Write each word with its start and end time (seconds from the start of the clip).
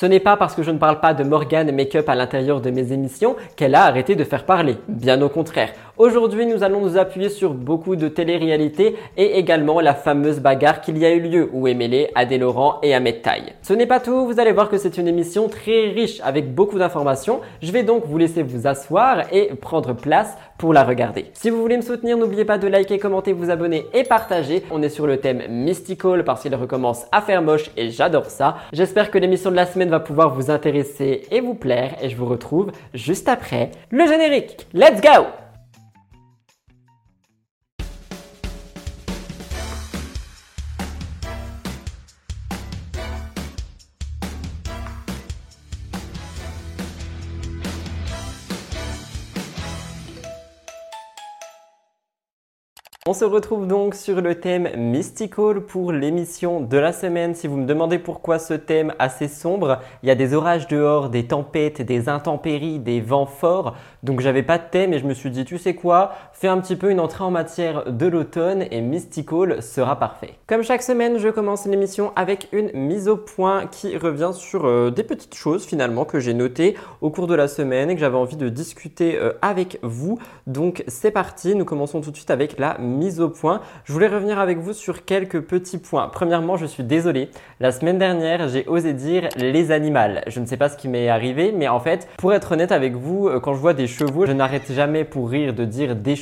Ce 0.00 0.06
n'est 0.06 0.18
pas 0.18 0.38
parce 0.38 0.54
que 0.54 0.62
je 0.62 0.70
ne 0.70 0.78
parle 0.78 0.98
pas 0.98 1.12
de 1.12 1.24
Morgane 1.24 1.72
Makeup 1.72 2.08
à 2.08 2.14
l'intérieur 2.14 2.62
de 2.62 2.70
mes 2.70 2.90
émissions 2.90 3.36
qu'elle 3.54 3.74
a 3.74 3.84
arrêté 3.84 4.16
de 4.16 4.24
faire 4.24 4.46
parler. 4.46 4.78
Bien 4.88 5.20
au 5.20 5.28
contraire. 5.28 5.74
Aujourd'hui, 6.00 6.46
nous 6.46 6.62
allons 6.62 6.80
nous 6.80 6.96
appuyer 6.96 7.28
sur 7.28 7.52
beaucoup 7.52 7.94
de 7.94 8.08
télé-réalité 8.08 8.96
et 9.18 9.36
également 9.38 9.82
la 9.82 9.92
fameuse 9.92 10.40
bagarre 10.40 10.80
qu'il 10.80 10.96
y 10.96 11.04
a 11.04 11.12
eu 11.12 11.20
lieu 11.20 11.50
où 11.52 11.68
Emile, 11.68 12.08
Adé 12.14 12.38
Laurent 12.38 12.78
et 12.82 12.94
Ahmed 12.94 13.20
Taille. 13.20 13.52
Ce 13.60 13.74
n'est 13.74 13.84
pas 13.84 14.00
tout, 14.00 14.24
vous 14.24 14.40
allez 14.40 14.52
voir 14.52 14.70
que 14.70 14.78
c'est 14.78 14.96
une 14.96 15.08
émission 15.08 15.50
très 15.50 15.90
riche 15.90 16.18
avec 16.24 16.54
beaucoup 16.54 16.78
d'informations. 16.78 17.42
Je 17.60 17.70
vais 17.70 17.82
donc 17.82 18.06
vous 18.06 18.16
laisser 18.16 18.42
vous 18.42 18.66
asseoir 18.66 19.30
et 19.30 19.48
prendre 19.56 19.92
place 19.92 20.38
pour 20.56 20.72
la 20.72 20.84
regarder. 20.84 21.26
Si 21.34 21.50
vous 21.50 21.60
voulez 21.60 21.76
me 21.76 21.82
soutenir, 21.82 22.16
n'oubliez 22.16 22.46
pas 22.46 22.56
de 22.56 22.66
liker, 22.66 22.98
commenter, 22.98 23.34
vous 23.34 23.50
abonner 23.50 23.84
et 23.92 24.04
partager. 24.04 24.62
On 24.70 24.82
est 24.82 24.88
sur 24.88 25.06
le 25.06 25.18
thème 25.18 25.42
Mystical 25.50 26.24
parce 26.24 26.40
qu'il 26.40 26.54
recommence 26.54 27.04
à 27.12 27.20
faire 27.20 27.42
moche 27.42 27.70
et 27.76 27.90
j'adore 27.90 28.30
ça. 28.30 28.56
J'espère 28.72 29.10
que 29.10 29.18
l'émission 29.18 29.50
de 29.50 29.56
la 29.56 29.66
semaine 29.66 29.90
va 29.90 30.00
pouvoir 30.00 30.34
vous 30.34 30.50
intéresser 30.50 31.24
et 31.30 31.42
vous 31.42 31.52
plaire 31.52 31.96
et 32.00 32.08
je 32.08 32.16
vous 32.16 32.24
retrouve 32.24 32.72
juste 32.94 33.28
après 33.28 33.70
le 33.90 34.06
générique. 34.06 34.66
Let's 34.72 35.02
go! 35.02 35.26
On 53.10 53.12
se 53.12 53.24
retrouve 53.24 53.66
donc 53.66 53.96
sur 53.96 54.20
le 54.20 54.36
thème 54.36 54.68
Mystical 54.76 55.62
pour 55.62 55.90
l'émission 55.90 56.60
de 56.60 56.78
la 56.78 56.92
semaine. 56.92 57.34
Si 57.34 57.48
vous 57.48 57.56
me 57.56 57.66
demandez 57.66 57.98
pourquoi 57.98 58.38
ce 58.38 58.54
thème 58.54 58.94
assez 59.00 59.26
sombre, 59.26 59.80
il 60.04 60.08
y 60.08 60.12
a 60.12 60.14
des 60.14 60.32
orages 60.32 60.68
dehors, 60.68 61.10
des 61.10 61.26
tempêtes, 61.26 61.82
des 61.82 62.08
intempéries, 62.08 62.78
des 62.78 63.00
vents 63.00 63.26
forts. 63.26 63.74
Donc 64.04 64.20
j'avais 64.20 64.44
pas 64.44 64.58
de 64.58 64.62
thème 64.70 64.92
et 64.92 65.00
je 65.00 65.06
me 65.06 65.14
suis 65.14 65.32
dit 65.32 65.44
tu 65.44 65.58
sais 65.58 65.74
quoi, 65.74 66.12
fais 66.40 66.48
un 66.48 66.58
petit 66.58 66.76
peu 66.76 66.90
une 66.90 67.00
entrée 67.00 67.22
en 67.22 67.30
matière 67.30 67.92
de 67.92 68.06
l'automne 68.06 68.64
et 68.70 68.80
Mystical 68.80 69.62
sera 69.62 69.98
parfait. 69.98 70.36
Comme 70.46 70.62
chaque 70.62 70.82
semaine, 70.82 71.18
je 71.18 71.28
commence 71.28 71.66
l'émission 71.66 72.12
avec 72.16 72.48
une 72.52 72.70
mise 72.72 73.08
au 73.08 73.18
point 73.18 73.66
qui 73.66 73.94
revient 73.98 74.30
sur 74.32 74.64
euh, 74.64 74.90
des 74.90 75.02
petites 75.02 75.34
choses 75.34 75.66
finalement 75.66 76.06
que 76.06 76.18
j'ai 76.18 76.32
notées 76.32 76.78
au 77.02 77.10
cours 77.10 77.26
de 77.26 77.34
la 77.34 77.46
semaine 77.46 77.90
et 77.90 77.94
que 77.94 78.00
j'avais 78.00 78.16
envie 78.16 78.38
de 78.38 78.48
discuter 78.48 79.18
euh, 79.18 79.34
avec 79.42 79.80
vous. 79.82 80.18
Donc 80.46 80.82
c'est 80.88 81.10
parti, 81.10 81.54
nous 81.54 81.66
commençons 81.66 82.00
tout 82.00 82.10
de 82.10 82.16
suite 82.16 82.30
avec 82.30 82.58
la 82.58 82.78
mise 82.78 83.20
au 83.20 83.28
point. 83.28 83.60
Je 83.84 83.92
voulais 83.92 84.08
revenir 84.08 84.38
avec 84.38 84.56
vous 84.56 84.72
sur 84.72 85.04
quelques 85.04 85.42
petits 85.42 85.76
points. 85.76 86.08
Premièrement, 86.08 86.56
je 86.56 86.64
suis 86.64 86.84
désolé. 86.84 87.28
La 87.60 87.70
semaine 87.70 87.98
dernière, 87.98 88.48
j'ai 88.48 88.66
osé 88.66 88.94
dire 88.94 89.28
les 89.36 89.72
animaux. 89.72 90.20
Je 90.26 90.40
ne 90.40 90.46
sais 90.46 90.56
pas 90.56 90.70
ce 90.70 90.78
qui 90.78 90.88
m'est 90.88 91.10
arrivé, 91.10 91.52
mais 91.54 91.68
en 91.68 91.80
fait, 91.80 92.08
pour 92.16 92.32
être 92.32 92.52
honnête 92.52 92.72
avec 92.72 92.94
vous, 92.94 93.28
euh, 93.28 93.40
quand 93.40 93.52
je 93.52 93.60
vois 93.60 93.74
des 93.74 93.86
chevaux, 93.86 94.24
je 94.24 94.32
n'arrête 94.32 94.72
jamais 94.72 95.04
pour 95.04 95.28
rire 95.28 95.52
de 95.52 95.66
dire 95.66 95.96
des 95.96 96.16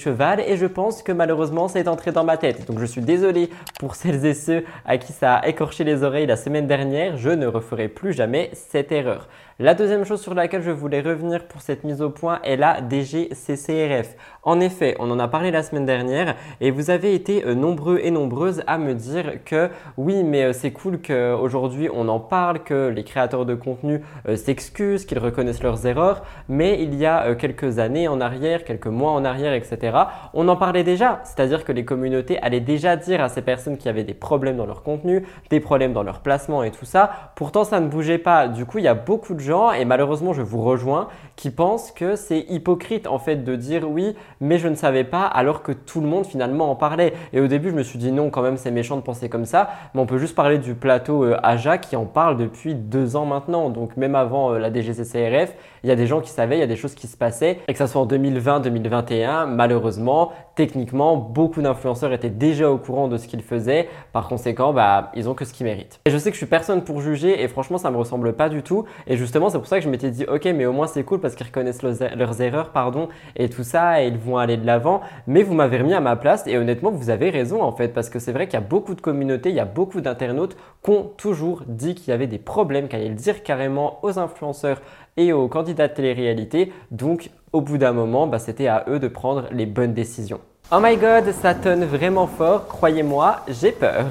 et 0.47 0.57
je 0.57 0.67
pense 0.67 1.03
que 1.03 1.13
malheureusement, 1.13 1.69
c'est 1.69 1.89
entré 1.89 2.13
dans 2.13 2.25
ma 2.25 2.37
tête. 2.37 2.67
Donc 2.67 2.79
je 2.79 2.87
suis 2.87 3.01
désolé 3.01 3.51
pour 3.79 3.95
celles 3.95 4.25
et 4.25 4.35
ceux 4.35 4.65
à 4.85 4.99
qui 4.99 5.13
ça 5.13 5.37
a 5.37 5.49
écorché 5.49 5.85
les 5.85 6.03
oreilles 6.03 6.27
la 6.27 6.37
semaine 6.37 6.67
dernière. 6.67 7.17
Je 7.17 7.31
ne 7.31 7.47
referai 7.47 7.89
plus 7.89 8.13
jamais 8.13 8.51
cette 8.55 8.93
erreur. 8.93 9.29
La 9.61 9.75
deuxième 9.75 10.05
chose 10.05 10.21
sur 10.21 10.35
laquelle 10.35 10.63
je 10.63 10.71
voulais 10.71 11.01
revenir 11.01 11.49
pour 11.49 11.63
cette 11.63 11.83
mise 11.83 12.01
au 12.01 12.11
point 12.11 12.39
est 12.45 12.55
la 12.55 12.79
DGCCRF. 12.81 14.15
En 14.45 14.61
effet, 14.61 14.95
on 15.01 15.11
en 15.11 15.19
a 15.19 15.27
parlé 15.27 15.51
la 15.51 15.65
semaine 15.65 15.85
dernière 15.85 16.37
et 16.61 16.71
vous 16.71 16.91
avez 16.91 17.13
été 17.13 17.45
euh, 17.45 17.57
nombreux 17.57 17.99
et 18.01 18.13
nombreuses 18.13 18.63
à 18.69 18.79
me 18.79 18.95
dire 18.95 19.43
que 19.45 19.69
oui, 19.97 20.23
mais 20.23 20.45
euh, 20.45 20.53
c'est 20.53 20.71
cool 20.71 21.03
qu'aujourd'hui 21.03 21.89
on 21.93 22.07
en 22.07 22.21
parle, 22.21 22.61
que 22.63 22.87
les 22.87 23.03
créateurs 23.03 23.47
de 23.47 23.57
contenu 23.57 24.01
euh, 24.29 24.37
s'excusent, 24.37 25.05
qu'ils 25.05 25.19
reconnaissent 25.19 25.65
leurs 25.65 25.85
erreurs, 25.87 26.23
mais 26.49 26.81
il 26.81 26.95
y 26.95 27.05
a 27.05 27.35
quelques 27.35 27.81
années 27.81 28.07
en 28.07 28.21
arrière, 28.21 28.63
quelques 28.63 28.87
mois 28.87 29.11
en 29.11 29.25
arrière, 29.25 29.55
etc., 29.55 29.97
on 30.35 30.47
en 30.47 30.55
parlait 30.55 30.85
déjà. 30.85 31.21
C'est-à-dire 31.25 31.65
que 31.65 31.73
les 31.73 31.85
communautés 31.85 32.41
allaient 32.43 32.61
déjà 32.61 32.95
dire 32.95 33.21
à 33.21 33.29
ces 33.29 33.43
personnes 33.43 33.77
qui 33.77 33.89
avaient 33.89 34.05
des 34.05 34.15
problèmes 34.15 34.57
dans 34.57 34.67
leur 34.67 34.85
contenu, 34.85 35.27
des 35.51 35.59
problèmes 35.59 35.93
dans 35.93 36.05
leur 36.05 36.21
placement 36.21 36.63
et 36.63 36.71
tout 36.71 36.87
ça. 36.87 37.33
Pourtant, 37.35 37.65
ça 37.65 37.81
ne 37.81 37.89
bougeait 37.89 38.19
pas. 38.19 38.47
Du 38.47 38.65
coup, 38.65 38.79
il 38.79 38.85
y 38.85 38.89
a 38.89 38.95
beaucoup 38.95 39.35
de 39.35 39.48
et 39.79 39.85
malheureusement 39.85 40.33
je 40.33 40.43
vous 40.43 40.63
rejoins, 40.63 41.09
qui 41.37 41.51
pensent 41.51 41.91
que 41.91 42.17
c'est 42.17 42.45
hypocrite 42.49 43.07
en 43.07 43.19
fait 43.19 43.37
de 43.37 43.57
dire 43.57 43.89
oui, 43.89 44.15
mais 44.41 44.59
je 44.59 44.69
ne 44.69 44.75
savais 44.75 45.05
pas 45.05 45.23
alors 45.25 45.63
que 45.63 45.73
tout 45.73 46.01
le 46.01 46.07
monde 46.07 46.27
finalement 46.27 46.71
en 46.71 46.75
parlait. 46.75 47.15
Et 47.33 47.41
au 47.41 47.47
début 47.47 47.71
je 47.71 47.75
me 47.75 47.83
suis 47.83 47.99
dit 47.99 48.13
non, 48.13 48.31
quand 48.31 48.43
même 48.43 48.57
c'est 48.57 48.71
méchant 48.71 48.97
de 48.97 49.03
penser 49.03 49.29
comme 49.29 49.47
ça, 49.47 49.71
mais 49.95 50.01
on 50.01 50.07
peut 50.07 50.19
juste 50.19 50.35
parler 50.35 50.59
du 50.59 50.75
plateau 50.75 51.25
euh, 51.25 51.37
Aja 51.43 51.79
qui 51.79 51.97
en 51.97 52.05
parle 52.05 52.37
depuis 52.37 52.75
deux 52.75 53.17
ans 53.17 53.25
maintenant. 53.25 53.71
Donc 53.71 53.97
même 53.97 54.15
avant 54.15 54.53
euh, 54.53 54.59
la 54.59 54.73
DGCCRF, 54.73 55.55
il 55.83 55.89
y 55.89 55.93
a 55.93 55.97
des 55.97 56.07
gens 56.07 56.21
qui 56.21 56.31
savaient, 56.31 56.57
il 56.57 56.61
y 56.61 56.65
a 56.65 56.69
des 56.69 56.77
choses 56.77 56.95
qui 56.95 57.07
se 57.07 57.17
passaient, 57.17 57.59
et 57.69 57.73
que 57.73 57.79
ça 57.79 57.87
soit 57.87 58.01
en 58.01 58.07
2020, 58.07 58.61
2021, 58.61 59.47
malheureusement, 59.47 60.33
techniquement, 60.55 61.17
beaucoup 61.17 61.63
d'influenceurs 61.63 62.13
étaient 62.13 62.31
déjà 62.31 62.71
au 62.71 62.79
courant 62.79 63.09
de 63.09 63.17
ce 63.17 63.29
qu'ils 63.29 63.43
faisaient. 63.43 63.89
Par 64.13 64.29
conséquent, 64.29 64.73
bah, 64.73 65.13
ils 65.15 65.29
ont 65.29 65.35
que 65.35 65.45
ce 65.45 65.53
qu'ils 65.53 65.67
méritent. 65.67 66.01
Et 66.05 66.11
je 66.11 66.19
sais 66.19 66.31
que 66.31 66.35
je 66.35 66.39
suis 66.39 66.47
personne 66.47 66.83
pour 66.83 67.01
juger, 67.01 67.43
et 67.43 67.49
franchement, 67.49 67.79
ça 67.79 67.91
me 67.91 67.97
ressemble 67.97 68.33
pas 68.33 68.49
du 68.49 68.63
tout. 68.63 68.85
Et 69.07 69.17
justement, 69.17 69.51
c'est 69.51 69.59
pour 69.59 69.67
ça 69.67 69.79
que 69.79 69.85
je 69.85 69.91
m'étais 69.91 70.11
dit, 70.11 70.25
ok, 70.25 70.45
mais 70.47 70.67
au 70.67 70.73
moins 70.73 70.87
c'est 70.87 71.05
cool 71.05 71.21
parce 71.21 71.35
qu'ils 71.35 71.47
reconnaissent 71.47 71.83
leurs 71.83 72.41
erreurs, 72.41 72.71
pardon, 72.71 73.09
et 73.37 73.49
tout 73.49 73.63
ça, 73.65 74.03
et 74.03 74.09
ils 74.09 74.19
vont 74.19 74.37
aller 74.37 74.57
de 74.57 74.67
l'avant. 74.67 75.01
Mais 75.27 75.43
vous 75.43 75.55
m'avez 75.55 75.79
remis 75.79 75.95
à 75.95 76.01
ma 76.01 76.17
place, 76.17 76.47
et 76.47 76.57
honnêtement, 76.59 76.91
vous 76.91 77.11
avez 77.11 77.31
raison 77.31 77.63
en 77.63 77.73
fait, 77.73 77.89
parce 77.89 78.11
que 78.11 78.19
c'est 78.19 78.33
vrai 78.33 78.47
qu'il 78.47 78.55
y 78.55 78.63
a 78.63 78.67
beaucoup 78.67 78.95
de 78.95 79.01
communautés, 79.01 79.51
il 79.51 79.55
y 79.55 79.61
a 79.61 79.65
beaucoup 79.65 80.01
d'internautes 80.01 80.57
qui 80.83 80.91
ont 80.91 81.11
toujours 81.17 81.63
dit 81.67 81.95
qu'il 81.95 82.11
y 82.11 82.13
avait 82.13 82.27
des 82.27 82.39
problèmes, 82.39 82.89
qu'ils 82.89 82.99
allaient 82.99 83.09
le 83.09 83.15
dire 83.15 83.43
carrément 83.43 83.99
aux 84.03 84.19
influenceurs 84.19 84.81
et 85.19 85.35
aux 85.35 85.49
candidats 85.49 85.89
de 85.89 85.93
télé-réalité. 85.93 86.73
Donc, 86.91 87.31
au 87.53 87.61
bout 87.61 87.77
d'un 87.77 87.93
moment, 87.93 88.27
bah, 88.27 88.39
c'était 88.39 88.69
à 88.69 88.85
eux 88.89 88.99
de 88.99 89.09
prendre 89.09 89.45
les 89.53 89.67
bonnes 89.67 89.93
décisions. 89.93 90.41
Oh 90.73 90.79
my 90.81 90.97
god, 90.97 91.33
ça 91.33 91.55
tonne 91.55 91.85
vraiment 91.85 92.27
fort, 92.27 92.67
croyez-moi, 92.69 93.41
j'ai 93.49 93.73
peur. 93.73 94.07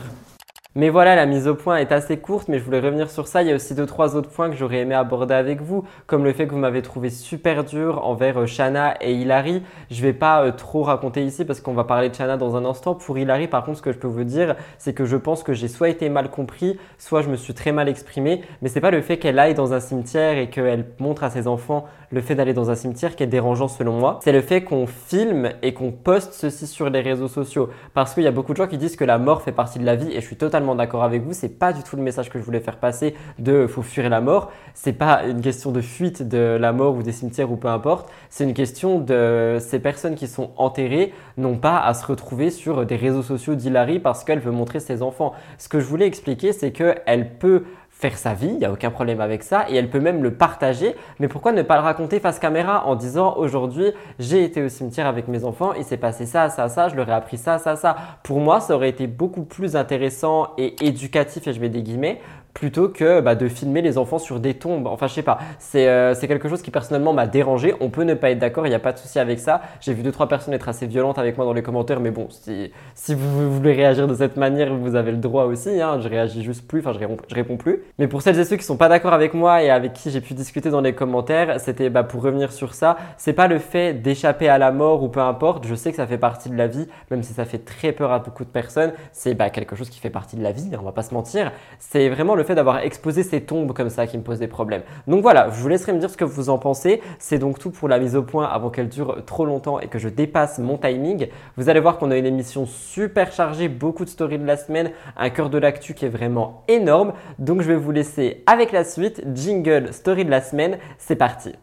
Mais 0.76 0.90
voilà, 0.90 1.16
la 1.16 1.26
mise 1.26 1.48
au 1.48 1.56
point 1.56 1.78
est 1.78 1.92
assez 1.92 2.18
courte, 2.18 2.50
mais 2.50 2.60
je 2.60 2.64
voulais 2.64 2.80
revenir 2.80 3.10
sur 3.10 3.28
ça. 3.28 3.42
Il 3.42 3.48
y 3.48 3.52
a 3.52 3.56
aussi 3.56 3.74
deux, 3.74 3.86
trois 3.86 4.16
autres 4.16 4.30
points 4.30 4.50
que 4.50 4.56
j'aurais 4.56 4.80
aimé 4.80 4.94
aborder 4.94 5.34
avec 5.34 5.62
vous, 5.62 5.84
comme 6.06 6.24
le 6.24 6.34
fait 6.34 6.46
que 6.46 6.52
vous 6.52 6.60
m'avez 6.60 6.82
trouvé 6.82 7.10
super 7.10 7.64
dur 7.64 8.06
envers 8.06 8.42
euh, 8.42 8.46
Shana 8.46 8.96
et 9.02 9.14
Hilary. 9.14 9.64
Je 9.90 10.02
vais 10.02 10.14
pas 10.14 10.44
euh, 10.44 10.52
trop 10.52 10.84
raconter 10.84 11.24
ici 11.24 11.46
parce 11.46 11.62
qu'on 11.62 11.74
va 11.74 11.84
parler 11.84 12.10
de 12.10 12.16
Shana 12.16 12.38
dans 12.38 12.56
un 12.56 12.66
instant. 12.66 12.94
Pour 12.94 13.18
Hilary, 13.18 13.48
par 13.48 13.66
contre, 13.66 13.78
ce 13.78 13.82
que 13.82 13.92
je 13.92 13.98
peux 13.98 14.08
vous 14.08 14.24
dire, 14.24 14.56
c'est 14.78 14.94
que 14.94 15.06
je 15.06 15.18
pense 15.18 15.42
que 15.42 15.54
j'ai 15.54 15.68
soit 15.68 15.90
été 15.90 16.10
mal 16.10 16.30
compris, 16.30 16.78
soit 17.00 17.22
je 17.22 17.30
me 17.30 17.38
suis 17.38 17.54
très 17.54 17.72
mal 17.72 17.90
exprimé. 17.90 18.44
Mais 18.62 18.70
c'est 18.70 18.82
pas 18.82 18.92
le 18.92 19.02
fait 19.02 19.18
qu'elle 19.18 19.40
aille 19.40 19.56
dans 19.56 19.74
un 19.74 19.80
cimetière 19.80 20.38
et 20.38 20.50
qu'elle 20.50 20.86
montre 21.00 21.24
à 21.24 21.30
ses 21.30 21.48
enfants 21.48 21.86
le 22.10 22.22
fait 22.22 22.36
d'aller 22.36 22.54
dans 22.54 22.72
un 22.72 22.76
cimetière 22.76 23.16
qui 23.16 23.24
est 23.24 23.28
dérangeant 23.28 23.68
selon 23.68 24.00
moi. 24.00 24.20
C'est 24.24 24.32
le 24.32 24.42
fait 24.42 24.64
qu'on 24.64 24.88
filme 24.88 25.50
et 25.62 25.74
qu'on 25.74 25.92
poste 25.92 26.34
ceci 26.34 26.68
sur 26.68 26.90
les 26.90 27.02
réseaux 27.02 27.28
sociaux. 27.28 27.70
Parce 27.94 28.14
qu'il 28.14 28.24
y 28.24 28.28
a 28.28 28.32
beaucoup 28.32 28.54
de 28.54 28.58
gens 28.58 28.68
qui 28.68 28.78
disent 28.78 28.96
que 28.96 29.04
la 29.04 29.18
mort 29.18 29.42
fait 29.42 29.52
partie 29.52 29.80
de 29.80 29.86
la 29.86 29.96
vie 29.96 30.10
et 30.12 30.22
je 30.22 30.26
suis 30.26 30.38
totalement 30.38 30.76
d'accord 30.76 31.04
avec 31.04 31.24
vous. 31.24 31.34
C'est 31.34 31.50
pas 31.50 31.74
du 31.74 31.84
tout 31.84 31.96
le 31.96 32.02
message 32.02 32.30
que 32.30 32.40
je 32.40 32.44
voulais 32.44 32.60
faire 32.60 32.78
passer 32.78 33.16
de 33.40 33.68
faut 33.68 33.82
fuir 33.82 34.10
la 34.10 34.22
mort. 34.22 34.52
C'est 34.74 34.94
pas 34.94 35.24
une 35.26 35.42
question 35.42 35.72
de 35.72 35.82
fuite 35.82 36.28
de 36.28 36.58
la 36.60 36.72
mort 36.72 36.96
ou 36.96 37.04
des 37.04 37.12
cimetières 37.12 37.52
ou 37.52 37.58
peu 37.58 37.68
importe. 37.68 38.10
C'est 38.30 38.46
une 38.46 38.54
question 38.54 39.00
de 39.00 39.58
ces 39.60 39.80
personnes 39.80 40.16
qui 40.16 40.28
sont 40.28 40.52
enterrées 40.58 41.14
n'ont 41.38 41.58
pas 41.58 41.80
à 41.80 41.94
se 41.94 42.06
retrouver 42.06 42.50
sur 42.50 42.86
des 42.86 42.96
réseaux 42.96 43.22
sociaux 43.22 43.56
d'Hilary 43.56 44.00
parce 44.00 44.24
qu'elle 44.24 44.40
veut 44.40 44.52
montrer 44.52 44.80
ses 44.80 45.02
enfants. 45.02 45.34
Ce 45.58 45.68
que 45.68 45.80
je 45.80 45.86
voulais 45.86 46.08
expliquer, 46.08 46.54
c'est 46.54 46.72
qu'elle 46.72 47.38
peut 47.38 47.64
faire 48.00 48.16
sa 48.16 48.36
vie, 48.36 48.50
il 48.50 48.58
n'y 48.58 48.66
a 48.66 48.72
aucun 48.72 48.92
problème 48.92 49.22
avec 49.22 49.42
ça, 49.42 49.66
et 49.70 49.76
elle 49.76 49.90
peut 49.90 50.00
même 50.00 50.22
le 50.22 50.32
partager, 50.32 50.96
mais 51.20 51.28
pourquoi 51.28 51.52
ne 51.52 51.64
pas 51.64 51.78
le 51.78 51.82
raconter 51.82 52.20
face 52.20 52.38
caméra 52.38 52.86
en 52.86 52.96
disant 52.96 53.36
aujourd'hui 53.38 53.92
j'ai 54.20 54.44
été 54.44 54.62
au 54.62 54.70
cimetière 54.70 55.08
avec 55.08 55.28
mes 55.28 55.44
enfants, 55.44 55.74
il 55.74 55.84
s'est 55.84 55.98
passé 55.98 56.28
ça, 56.28 56.50
ça, 56.50 56.70
ça, 56.70 56.90
je 56.90 56.96
leur 56.96 57.10
ai 57.10 57.14
appris 57.14 57.38
ça, 57.38 57.58
ça, 57.58 57.76
ça. 57.76 57.96
Pour 58.22 58.40
moi, 58.40 58.60
ça 58.60 58.76
aurait 58.76 58.90
été 58.90 59.08
beaucoup 59.08 59.44
plus 59.44 59.76
intéressant 59.76 60.50
et 60.60 60.76
éducatif, 60.86 61.48
et 61.48 61.54
je 61.54 61.60
mets 61.60 61.70
des 61.70 61.82
guillemets, 61.82 62.22
plutôt 62.58 62.90
que 62.90 63.22
bah, 63.22 63.36
de 63.36 63.48
filmer 63.48 63.84
les 63.84 64.00
enfants 64.00 64.18
sur 64.18 64.40
des 64.40 64.56
tombes. 64.56 64.88
Enfin, 64.88 65.06
je 65.06 65.14
sais 65.14 65.22
pas. 65.22 65.38
Euh, 65.76 66.16
c'est 66.16 66.28
quelque 66.28 66.50
chose 66.50 66.64
qui 66.64 66.72
personnellement 66.72 67.14
m'a 67.14 67.28
dérangé. 67.28 67.76
On 67.82 67.92
peut 67.92 68.02
ne 68.02 68.16
pas 68.16 68.32
être 68.32 68.40
d'accord, 68.40 68.66
il 68.66 68.70
n'y 68.70 68.76
a 68.76 68.80
pas 68.80 68.94
de 68.94 68.98
souci 68.98 69.20
avec 69.20 69.38
ça. 69.38 69.62
J'ai 69.80 69.94
vu 69.94 70.02
deux 70.02 70.12
trois 70.12 70.28
personnes 70.28 70.56
être 70.56 70.68
assez 70.68 70.88
violentes 70.88 71.20
avec 71.20 71.38
moi 71.38 71.46
dans 71.46 71.54
les 71.54 71.62
commentaires, 71.62 72.00
mais 72.00 72.10
bon, 72.10 72.26
si, 72.32 72.72
si 72.96 73.14
vous 73.14 73.54
voulez 73.54 73.74
réagir 73.74 74.08
de 74.08 74.16
cette 74.16 74.38
manière, 74.38 74.74
vous 74.74 74.96
avez 74.96 75.12
le 75.12 75.18
droit 75.18 75.44
aussi. 75.44 75.80
Hein. 75.80 76.00
Je 76.02 76.10
réagis 76.10 76.42
juste 76.42 76.68
plus, 76.68 76.80
enfin, 76.80 76.94
je 76.94 76.98
réponds, 76.98 77.18
je 77.30 77.36
réponds 77.36 77.58
plus. 77.58 77.84
Mais 78.00 78.08
pour 78.08 78.24
celles 78.24 78.40
et 78.40 78.44
ceux 78.44 78.56
qui 78.56 78.64
sont 78.64 78.76
pas 78.76 78.90
d'accord 78.90 79.14
avec 79.14 79.36
moi 79.36 79.62
et 79.62 79.70
avec 79.70 79.94
qui 79.94 80.10
j'ai 80.10 80.22
pu 80.22 80.34
discuter 80.34 80.72
dans 80.72 80.82
les 80.82 80.94
commentaires, 80.94 81.60
c'était 81.60 81.92
bah, 81.92 82.02
pour 82.02 82.24
revenir 82.24 82.52
sur 82.52 82.74
ça. 82.74 82.98
C'est 83.18 83.34
pas 83.34 83.48
le 83.48 83.60
fait 83.60 83.94
d'échapper 83.94 84.50
à 84.50 84.58
la 84.58 84.72
mort 84.72 85.04
ou 85.04 85.10
peu 85.10 85.22
importe. 85.22 85.68
Je 85.68 85.76
sais 85.76 85.92
que 85.92 85.98
ça 85.98 86.08
fait 86.08 86.18
partie 86.18 86.50
de 86.50 86.58
la 86.58 86.66
vie, 86.66 86.88
même 87.12 87.22
si 87.22 87.34
ça 87.34 87.46
fait 87.46 87.60
très 87.60 87.92
peur 87.92 88.12
à 88.12 88.18
beaucoup 88.18 88.46
de 88.46 88.50
personnes. 88.50 88.94
C'est 89.12 89.36
bah, 89.36 89.52
quelque 89.52 89.76
chose 89.76 89.92
qui 89.92 90.00
fait 90.00 90.10
partie 90.10 90.38
de 90.38 90.42
la 90.42 90.52
vie, 90.52 90.72
on 90.76 90.84
va 90.84 90.92
pas 90.92 91.04
se 91.04 91.14
mentir. 91.14 91.52
C'est 91.78 92.10
vraiment 92.10 92.34
le 92.34 92.47
d'avoir 92.56 92.80
exposé 92.80 93.24
ces 93.24 93.42
tombes 93.42 93.74
comme 93.74 93.90
ça 93.90 94.08
qui 94.08 94.18
me 94.18 94.24
pose 94.24 94.40
des 94.40 94.48
problèmes. 94.48 94.84
Donc 95.08 95.22
voilà, 95.22 95.50
je 95.50 95.62
vous 95.62 95.68
laisserai 95.68 95.94
me 95.94 96.00
dire 96.00 96.10
ce 96.10 96.18
que 96.18 96.26
vous 96.26 96.50
en 96.50 96.58
pensez. 96.58 97.02
C'est 97.20 97.40
donc 97.40 97.60
tout 97.60 97.72
pour 97.72 97.88
la 97.88 98.00
mise 98.00 98.16
au 98.16 98.24
point 98.24 98.46
avant 98.46 98.70
qu'elle 98.70 98.90
dure 98.90 99.24
trop 99.26 99.46
longtemps 99.46 99.80
et 99.80 99.88
que 99.88 100.00
je 100.00 100.10
dépasse 100.10 100.60
mon 100.60 100.78
timing. 100.78 101.28
Vous 101.58 101.70
allez 101.70 101.80
voir 101.80 101.98
qu'on 101.98 102.12
a 102.12 102.18
une 102.18 102.26
émission 102.26 102.66
super 102.66 103.32
chargée, 103.32 103.68
beaucoup 103.68 104.06
de 104.06 104.10
stories 104.10 104.40
de 104.40 104.46
la 104.46 104.58
semaine, 104.58 104.92
un 105.16 105.30
cœur 105.30 105.50
de 105.50 105.58
l'actu 105.58 105.94
qui 105.94 106.06
est 106.06 106.10
vraiment 106.10 106.64
énorme. 106.68 107.14
Donc 107.40 107.62
je 107.62 107.68
vais 107.68 107.76
vous 107.76 107.92
laisser 107.92 108.44
avec 108.46 108.72
la 108.72 108.84
suite. 108.84 109.24
Jingle, 109.34 109.94
story 109.94 110.26
de 110.26 110.32
la 110.32 110.42
semaine, 110.42 110.78
c'est 110.98 111.16
parti. 111.16 111.54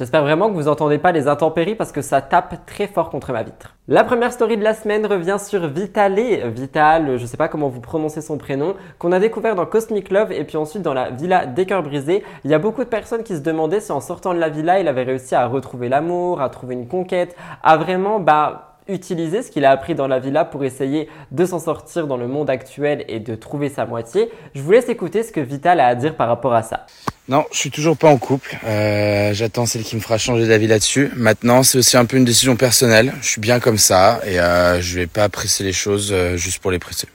J'espère 0.00 0.22
vraiment 0.22 0.48
que 0.48 0.54
vous 0.54 0.62
n'entendez 0.62 0.96
pas 0.96 1.12
les 1.12 1.28
intempéries 1.28 1.74
parce 1.74 1.92
que 1.92 2.00
ça 2.00 2.22
tape 2.22 2.64
très 2.64 2.86
fort 2.86 3.10
contre 3.10 3.34
ma 3.34 3.42
vitre. 3.42 3.76
La 3.86 4.02
première 4.02 4.32
story 4.32 4.56
de 4.56 4.64
la 4.64 4.72
semaine 4.72 5.04
revient 5.04 5.36
sur 5.38 5.66
Vitalé, 5.66 6.42
Vital, 6.48 7.18
je 7.18 7.26
sais 7.26 7.36
pas 7.36 7.48
comment 7.48 7.68
vous 7.68 7.82
prononcez 7.82 8.22
son 8.22 8.38
prénom, 8.38 8.76
qu'on 8.98 9.12
a 9.12 9.18
découvert 9.18 9.54
dans 9.54 9.66
Cosmic 9.66 10.10
Love 10.10 10.32
et 10.32 10.44
puis 10.44 10.56
ensuite 10.56 10.80
dans 10.80 10.94
la 10.94 11.10
Villa 11.10 11.44
des 11.44 11.66
Cœurs 11.66 11.82
Brisés. 11.82 12.24
Il 12.44 12.50
y 12.50 12.54
a 12.54 12.58
beaucoup 12.58 12.82
de 12.82 12.88
personnes 12.88 13.24
qui 13.24 13.36
se 13.36 13.42
demandaient 13.42 13.80
si 13.80 13.92
en 13.92 14.00
sortant 14.00 14.32
de 14.32 14.38
la 14.38 14.48
villa, 14.48 14.80
il 14.80 14.88
avait 14.88 15.02
réussi 15.02 15.34
à 15.34 15.46
retrouver 15.46 15.90
l'amour, 15.90 16.40
à 16.40 16.48
trouver 16.48 16.76
une 16.76 16.88
conquête, 16.88 17.36
à 17.62 17.76
vraiment 17.76 18.20
bah 18.20 18.69
utiliser 18.92 19.42
ce 19.42 19.50
qu'il 19.50 19.64
a 19.64 19.70
appris 19.70 19.94
dans 19.94 20.08
la 20.08 20.18
villa 20.18 20.44
pour 20.44 20.64
essayer 20.64 21.08
de 21.30 21.44
s'en 21.44 21.58
sortir 21.58 22.06
dans 22.06 22.16
le 22.16 22.28
monde 22.28 22.50
actuel 22.50 23.04
et 23.08 23.20
de 23.20 23.34
trouver 23.34 23.68
sa 23.68 23.86
moitié. 23.86 24.30
Je 24.54 24.62
vous 24.62 24.72
laisse 24.72 24.88
écouter 24.88 25.22
ce 25.22 25.32
que 25.32 25.40
Vital 25.40 25.80
a 25.80 25.86
à 25.86 25.94
dire 25.94 26.16
par 26.16 26.28
rapport 26.28 26.54
à 26.54 26.62
ça. 26.62 26.86
Non, 27.28 27.44
je 27.52 27.58
suis 27.58 27.70
toujours 27.70 27.96
pas 27.96 28.08
en 28.08 28.16
couple. 28.18 28.56
Euh, 28.64 29.32
J'attends 29.32 29.66
celle 29.66 29.82
qui 29.82 29.94
me 29.94 30.00
fera 30.00 30.18
changer 30.18 30.48
d'avis 30.48 30.66
là-dessus. 30.66 31.10
Maintenant, 31.14 31.62
c'est 31.62 31.78
aussi 31.78 31.96
un 31.96 32.04
peu 32.04 32.16
une 32.16 32.24
décision 32.24 32.56
personnelle. 32.56 33.12
Je 33.22 33.28
suis 33.28 33.40
bien 33.40 33.60
comme 33.60 33.78
ça 33.78 34.20
et 34.26 34.40
euh, 34.40 34.80
je 34.80 34.98
vais 34.98 35.06
pas 35.06 35.28
presser 35.28 35.62
les 35.62 35.72
choses 35.72 36.10
euh, 36.12 36.36
juste 36.36 36.60
pour 36.60 36.70
les 36.70 36.78
presser. 36.78 37.06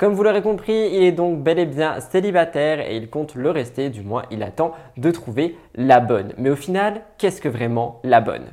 Comme 0.00 0.14
vous 0.14 0.22
l'aurez 0.22 0.40
compris, 0.40 0.88
il 0.92 1.02
est 1.02 1.12
donc 1.12 1.42
bel 1.42 1.58
et 1.58 1.66
bien 1.66 1.98
célibataire 2.00 2.80
et 2.80 2.96
il 2.96 3.10
compte 3.10 3.34
le 3.34 3.50
rester, 3.50 3.90
du 3.90 4.00
moins 4.00 4.22
il 4.30 4.42
attend 4.42 4.72
de 4.96 5.10
trouver 5.10 5.56
la 5.74 6.00
bonne. 6.00 6.32
Mais 6.38 6.48
au 6.48 6.56
final, 6.56 7.02
qu'est-ce 7.18 7.42
que 7.42 7.50
vraiment 7.50 8.00
la 8.02 8.22
bonne? 8.22 8.46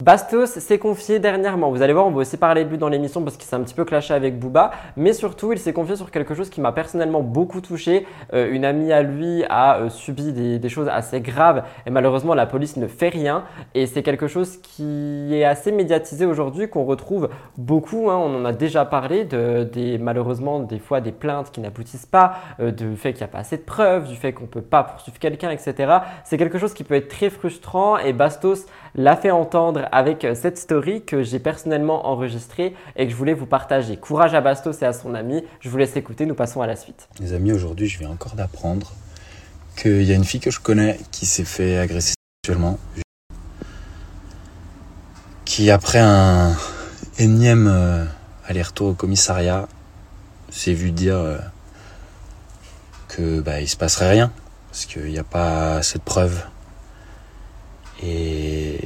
Bastos 0.00 0.46
s'est 0.46 0.78
confié 0.78 1.18
dernièrement. 1.18 1.70
Vous 1.70 1.82
allez 1.82 1.92
voir, 1.92 2.06
on 2.06 2.10
va 2.10 2.20
aussi 2.22 2.38
parler 2.38 2.64
de 2.64 2.70
lui 2.70 2.78
dans 2.78 2.88
l'émission 2.88 3.22
parce 3.22 3.36
qu'il 3.36 3.46
s'est 3.46 3.56
un 3.56 3.60
petit 3.60 3.74
peu 3.74 3.84
clashé 3.84 4.14
avec 4.14 4.38
Booba. 4.38 4.70
Mais 4.96 5.12
surtout, 5.12 5.52
il 5.52 5.58
s'est 5.58 5.74
confié 5.74 5.94
sur 5.94 6.10
quelque 6.10 6.34
chose 6.34 6.48
qui 6.48 6.62
m'a 6.62 6.72
personnellement 6.72 7.20
beaucoup 7.20 7.60
touché. 7.60 8.06
Euh, 8.32 8.50
une 8.50 8.64
amie 8.64 8.92
à 8.92 9.02
lui 9.02 9.44
a 9.50 9.76
euh, 9.76 9.90
subi 9.90 10.32
des, 10.32 10.68
choses 10.70 10.88
assez 10.88 11.20
graves 11.20 11.64
et 11.84 11.90
malheureusement, 11.90 12.32
la 12.32 12.46
police 12.46 12.78
ne 12.78 12.86
fait 12.86 13.10
rien. 13.10 13.44
Et 13.74 13.84
c'est 13.84 14.02
quelque 14.02 14.26
chose 14.26 14.56
qui 14.56 15.34
est 15.34 15.44
assez 15.44 15.70
médiatisé 15.70 16.24
aujourd'hui, 16.24 16.70
qu'on 16.70 16.84
retrouve 16.86 17.28
beaucoup. 17.58 18.10
Hein. 18.10 18.16
on 18.16 18.40
en 18.40 18.44
a 18.46 18.52
déjà 18.54 18.86
parlé, 18.86 19.24
de, 19.24 19.98
malheureusement, 19.98 20.60
des 20.60 20.78
fois 20.78 21.02
des 21.02 21.12
plaintes 21.12 21.50
qui 21.50 21.60
n'aboutissent 21.60 22.06
pas, 22.06 22.36
euh, 22.60 22.70
du 22.70 22.96
fait 22.96 23.12
qu'il 23.12 23.20
n'y 23.20 23.24
a 23.30 23.32
pas 23.32 23.40
assez 23.40 23.58
de 23.58 23.62
preuves, 23.62 24.08
du 24.08 24.16
fait 24.16 24.32
qu'on 24.32 24.44
ne 24.44 24.48
peut 24.48 24.62
pas 24.62 24.82
poursuivre 24.82 25.18
quelqu'un, 25.18 25.50
etc. 25.50 25.98
C'est 26.24 26.38
quelque 26.38 26.56
chose 26.56 26.72
qui 26.72 26.84
peut 26.84 26.94
être 26.94 27.08
très 27.08 27.28
frustrant 27.28 27.98
et 27.98 28.14
Bastos 28.14 28.64
l'a 28.94 29.16
fait 29.16 29.30
entendre 29.30 29.89
avec 29.92 30.24
euh, 30.24 30.34
cette 30.34 30.58
story 30.58 31.04
que 31.04 31.22
j'ai 31.22 31.38
personnellement 31.38 32.06
enregistrée 32.06 32.74
et 32.96 33.06
que 33.06 33.10
je 33.10 33.16
voulais 33.16 33.34
vous 33.34 33.46
partager. 33.46 33.96
Courage 33.96 34.34
à 34.34 34.40
Bastos 34.40 34.82
et 34.82 34.84
à 34.84 34.92
son 34.92 35.14
ami. 35.14 35.44
Je 35.60 35.68
vous 35.68 35.76
laisse 35.76 35.96
écouter, 35.96 36.26
nous 36.26 36.34
passons 36.34 36.60
à 36.60 36.66
la 36.66 36.76
suite. 36.76 37.08
Les 37.20 37.32
amis, 37.32 37.52
aujourd'hui, 37.52 37.88
je 37.88 37.98
viens 37.98 38.10
encore 38.10 38.34
d'apprendre 38.34 38.92
qu'il 39.76 40.02
y 40.02 40.12
a 40.12 40.14
une 40.14 40.24
fille 40.24 40.40
que 40.40 40.50
je 40.50 40.60
connais 40.60 40.98
qui 41.10 41.26
s'est 41.26 41.44
fait 41.44 41.78
agresser 41.78 42.14
sexuellement. 42.44 42.78
Qui, 45.44 45.70
après 45.70 45.98
un 45.98 46.54
énième 47.18 47.68
euh, 47.68 48.04
aller-retour 48.46 48.88
au 48.88 48.94
commissariat, 48.94 49.68
s'est 50.50 50.74
vu 50.74 50.90
dire 50.90 51.16
euh, 51.16 51.38
que 53.08 53.40
bah, 53.40 53.60
il 53.60 53.68
se 53.68 53.76
passerait 53.76 54.10
rien 54.10 54.32
parce 54.70 54.86
qu'il 54.86 55.06
n'y 55.06 55.18
a 55.18 55.24
pas 55.24 55.82
cette 55.82 56.02
preuve. 56.02 56.42
Et, 58.02 58.78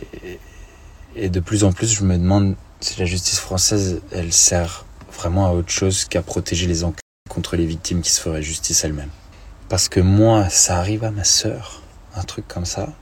et 1.16 1.28
de 1.28 1.40
plus 1.40 1.64
en 1.64 1.72
plus, 1.72 1.92
je 1.92 2.04
me 2.04 2.16
demande 2.16 2.54
si 2.80 2.98
la 2.98 3.06
justice 3.06 3.38
française, 3.38 4.00
elle 4.10 4.32
sert 4.32 4.84
vraiment 5.12 5.46
à 5.46 5.52
autre 5.52 5.70
chose 5.70 6.04
qu'à 6.04 6.22
protéger 6.22 6.66
les 6.66 6.84
enquêtes 6.84 7.00
contre 7.30 7.56
les 7.56 7.66
victimes 7.66 8.02
qui 8.02 8.10
se 8.10 8.20
feraient 8.20 8.42
justice 8.42 8.84
elles-mêmes. 8.84 9.10
Parce 9.68 9.88
que 9.88 10.00
moi, 10.00 10.48
ça 10.50 10.78
arrive 10.78 11.04
à 11.04 11.10
ma 11.10 11.24
sœur, 11.24 11.82
un 12.14 12.22
truc 12.22 12.46
comme 12.46 12.66
ça, 12.66 12.92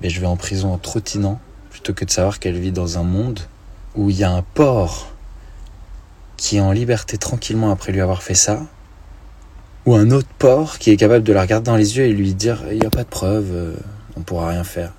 mais 0.00 0.10
je 0.10 0.20
vais 0.20 0.26
en 0.26 0.36
prison 0.36 0.72
en 0.72 0.78
trottinant 0.78 1.40
plutôt 1.70 1.94
que 1.94 2.04
de 2.04 2.10
savoir 2.10 2.38
qu'elle 2.38 2.58
vit 2.58 2.72
dans 2.72 2.98
un 2.98 3.02
monde 3.02 3.40
où 3.94 4.10
il 4.10 4.16
y 4.16 4.24
a 4.24 4.30
un 4.30 4.42
porc 4.42 5.12
qui 6.36 6.58
est 6.58 6.60
en 6.60 6.72
liberté 6.72 7.16
tranquillement 7.16 7.70
après 7.70 7.92
lui 7.92 8.00
avoir 8.00 8.22
fait 8.22 8.34
ça, 8.34 8.66
ou 9.86 9.94
un 9.94 10.10
autre 10.10 10.28
porc 10.38 10.78
qui 10.78 10.90
est 10.90 10.96
capable 10.96 11.24
de 11.24 11.32
la 11.32 11.42
regarder 11.42 11.64
dans 11.64 11.76
les 11.76 11.96
yeux 11.96 12.04
et 12.04 12.12
lui 12.12 12.34
dire 12.34 12.62
il 12.70 12.80
n'y 12.80 12.86
a 12.86 12.90
pas 12.90 13.04
de 13.04 13.08
preuve, 13.08 13.50
euh, 13.52 13.76
on 14.16 14.20
pourra 14.20 14.48
rien 14.48 14.64
faire. 14.64 14.92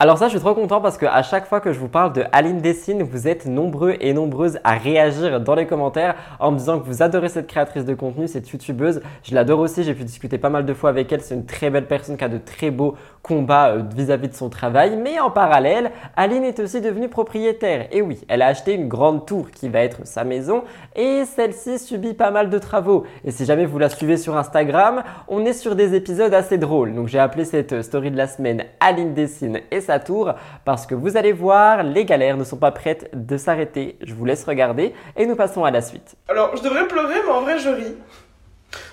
Alors 0.00 0.16
ça, 0.16 0.26
je 0.26 0.30
suis 0.30 0.38
trop 0.38 0.54
content 0.54 0.80
parce 0.80 0.96
que 0.96 1.06
à 1.06 1.24
chaque 1.24 1.48
fois 1.48 1.60
que 1.60 1.72
je 1.72 1.80
vous 1.80 1.88
parle 1.88 2.12
de 2.12 2.22
Aline 2.30 2.60
Dessine, 2.60 3.02
vous 3.02 3.26
êtes 3.26 3.46
nombreux 3.46 3.96
et 3.98 4.12
nombreuses 4.12 4.60
à 4.62 4.74
réagir 4.74 5.40
dans 5.40 5.56
les 5.56 5.66
commentaires 5.66 6.14
en 6.38 6.52
me 6.52 6.56
disant 6.56 6.78
que 6.78 6.86
vous 6.86 7.02
adorez 7.02 7.28
cette 7.28 7.48
créatrice 7.48 7.84
de 7.84 7.94
contenu, 7.94 8.28
cette 8.28 8.48
youtubeuse. 8.48 9.02
Je 9.24 9.34
l'adore 9.34 9.58
aussi, 9.58 9.82
j'ai 9.82 9.94
pu 9.94 10.04
discuter 10.04 10.38
pas 10.38 10.50
mal 10.50 10.64
de 10.64 10.72
fois 10.72 10.90
avec 10.90 11.12
elle. 11.12 11.20
C'est 11.20 11.34
une 11.34 11.46
très 11.46 11.68
belle 11.68 11.88
personne 11.88 12.16
qui 12.16 12.22
a 12.22 12.28
de 12.28 12.38
très 12.38 12.70
beaux 12.70 12.94
combats 13.22 13.70
euh, 13.70 13.82
vis-à-vis 13.94 14.28
de 14.28 14.34
son 14.34 14.48
travail. 14.48 14.96
Mais 14.96 15.20
en 15.20 15.30
parallèle, 15.30 15.90
Aline 16.16 16.44
est 16.44 16.60
aussi 16.60 16.80
devenue 16.80 17.08
propriétaire. 17.08 17.88
Et 17.92 18.02
oui, 18.02 18.20
elle 18.28 18.42
a 18.42 18.46
acheté 18.46 18.72
une 18.72 18.88
grande 18.88 19.26
tour 19.26 19.50
qui 19.50 19.68
va 19.68 19.80
être 19.80 20.06
sa 20.06 20.24
maison 20.24 20.64
et 20.96 21.24
celle-ci 21.24 21.78
subit 21.78 22.14
pas 22.14 22.30
mal 22.30 22.50
de 22.50 22.58
travaux. 22.58 23.04
Et 23.24 23.30
si 23.30 23.44
jamais 23.44 23.66
vous 23.66 23.78
la 23.78 23.88
suivez 23.88 24.16
sur 24.16 24.36
Instagram, 24.36 25.02
on 25.28 25.44
est 25.44 25.52
sur 25.52 25.76
des 25.76 25.94
épisodes 25.94 26.32
assez 26.32 26.58
drôles. 26.58 26.94
Donc 26.94 27.08
j'ai 27.08 27.18
appelé 27.18 27.44
cette 27.44 27.82
story 27.82 28.10
de 28.10 28.16
la 28.16 28.26
semaine 28.26 28.64
Aline 28.80 29.14
Dessine 29.14 29.60
et 29.70 29.80
tour 30.04 30.34
parce 30.64 30.86
que 30.86 30.94
vous 30.94 31.16
allez 31.16 31.32
voir, 31.32 31.82
les 31.82 32.04
galères 32.04 32.36
ne 32.36 32.44
sont 32.44 32.56
pas 32.56 32.70
prêtes 32.70 33.10
de 33.14 33.36
s'arrêter. 33.36 33.96
Je 34.02 34.14
vous 34.14 34.24
laisse 34.24 34.44
regarder 34.44 34.92
et 35.16 35.26
nous 35.26 35.36
passons 35.36 35.64
à 35.64 35.70
la 35.70 35.80
suite. 35.80 36.16
Alors, 36.28 36.56
je 36.56 36.62
devrais 36.62 36.86
pleurer, 36.86 37.16
mais 37.24 37.32
en 37.32 37.42
vrai, 37.42 37.58
je 37.58 37.70
ris. 37.70 37.94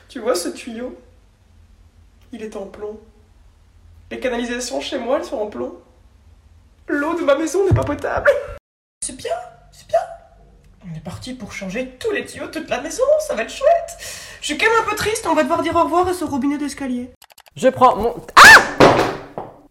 Tu 0.07 0.19
vois 0.19 0.35
ce 0.35 0.49
tuyau? 0.49 0.95
Il 2.31 2.43
est 2.43 2.55
en 2.55 2.65
plomb. 2.65 2.97
Les 4.11 4.19
canalisations 4.19 4.81
chez 4.81 4.99
moi, 4.99 5.17
elles 5.17 5.25
sont 5.25 5.37
en 5.37 5.47
plomb. 5.47 5.79
L'eau 6.87 7.15
de 7.15 7.23
ma 7.23 7.35
maison 7.35 7.65
n'est 7.65 7.73
pas 7.73 7.83
potable. 7.83 8.29
C'est 9.03 9.15
bien, 9.15 9.33
c'est 9.71 9.87
bien. 9.87 9.99
On 10.87 10.95
est 10.95 11.03
parti 11.03 11.33
pour 11.33 11.51
changer 11.51 11.97
tous 11.99 12.11
les 12.11 12.23
tuyaux 12.23 12.45
de 12.45 12.51
toute 12.51 12.69
la 12.69 12.81
maison, 12.81 13.03
ça 13.27 13.33
va 13.33 13.41
être 13.41 13.49
chouette. 13.49 13.97
Je 14.41 14.45
suis 14.45 14.57
quand 14.57 14.69
même 14.69 14.83
un 14.83 14.89
peu 14.89 14.95
triste, 14.95 15.25
on 15.27 15.33
va 15.33 15.41
devoir 15.41 15.63
dire 15.63 15.75
au 15.75 15.83
revoir 15.83 16.07
à 16.07 16.13
ce 16.13 16.23
robinet 16.23 16.59
d'escalier. 16.59 17.09
Je 17.55 17.67
prends 17.69 17.95
mon... 17.95 18.15
Ah 18.35 18.75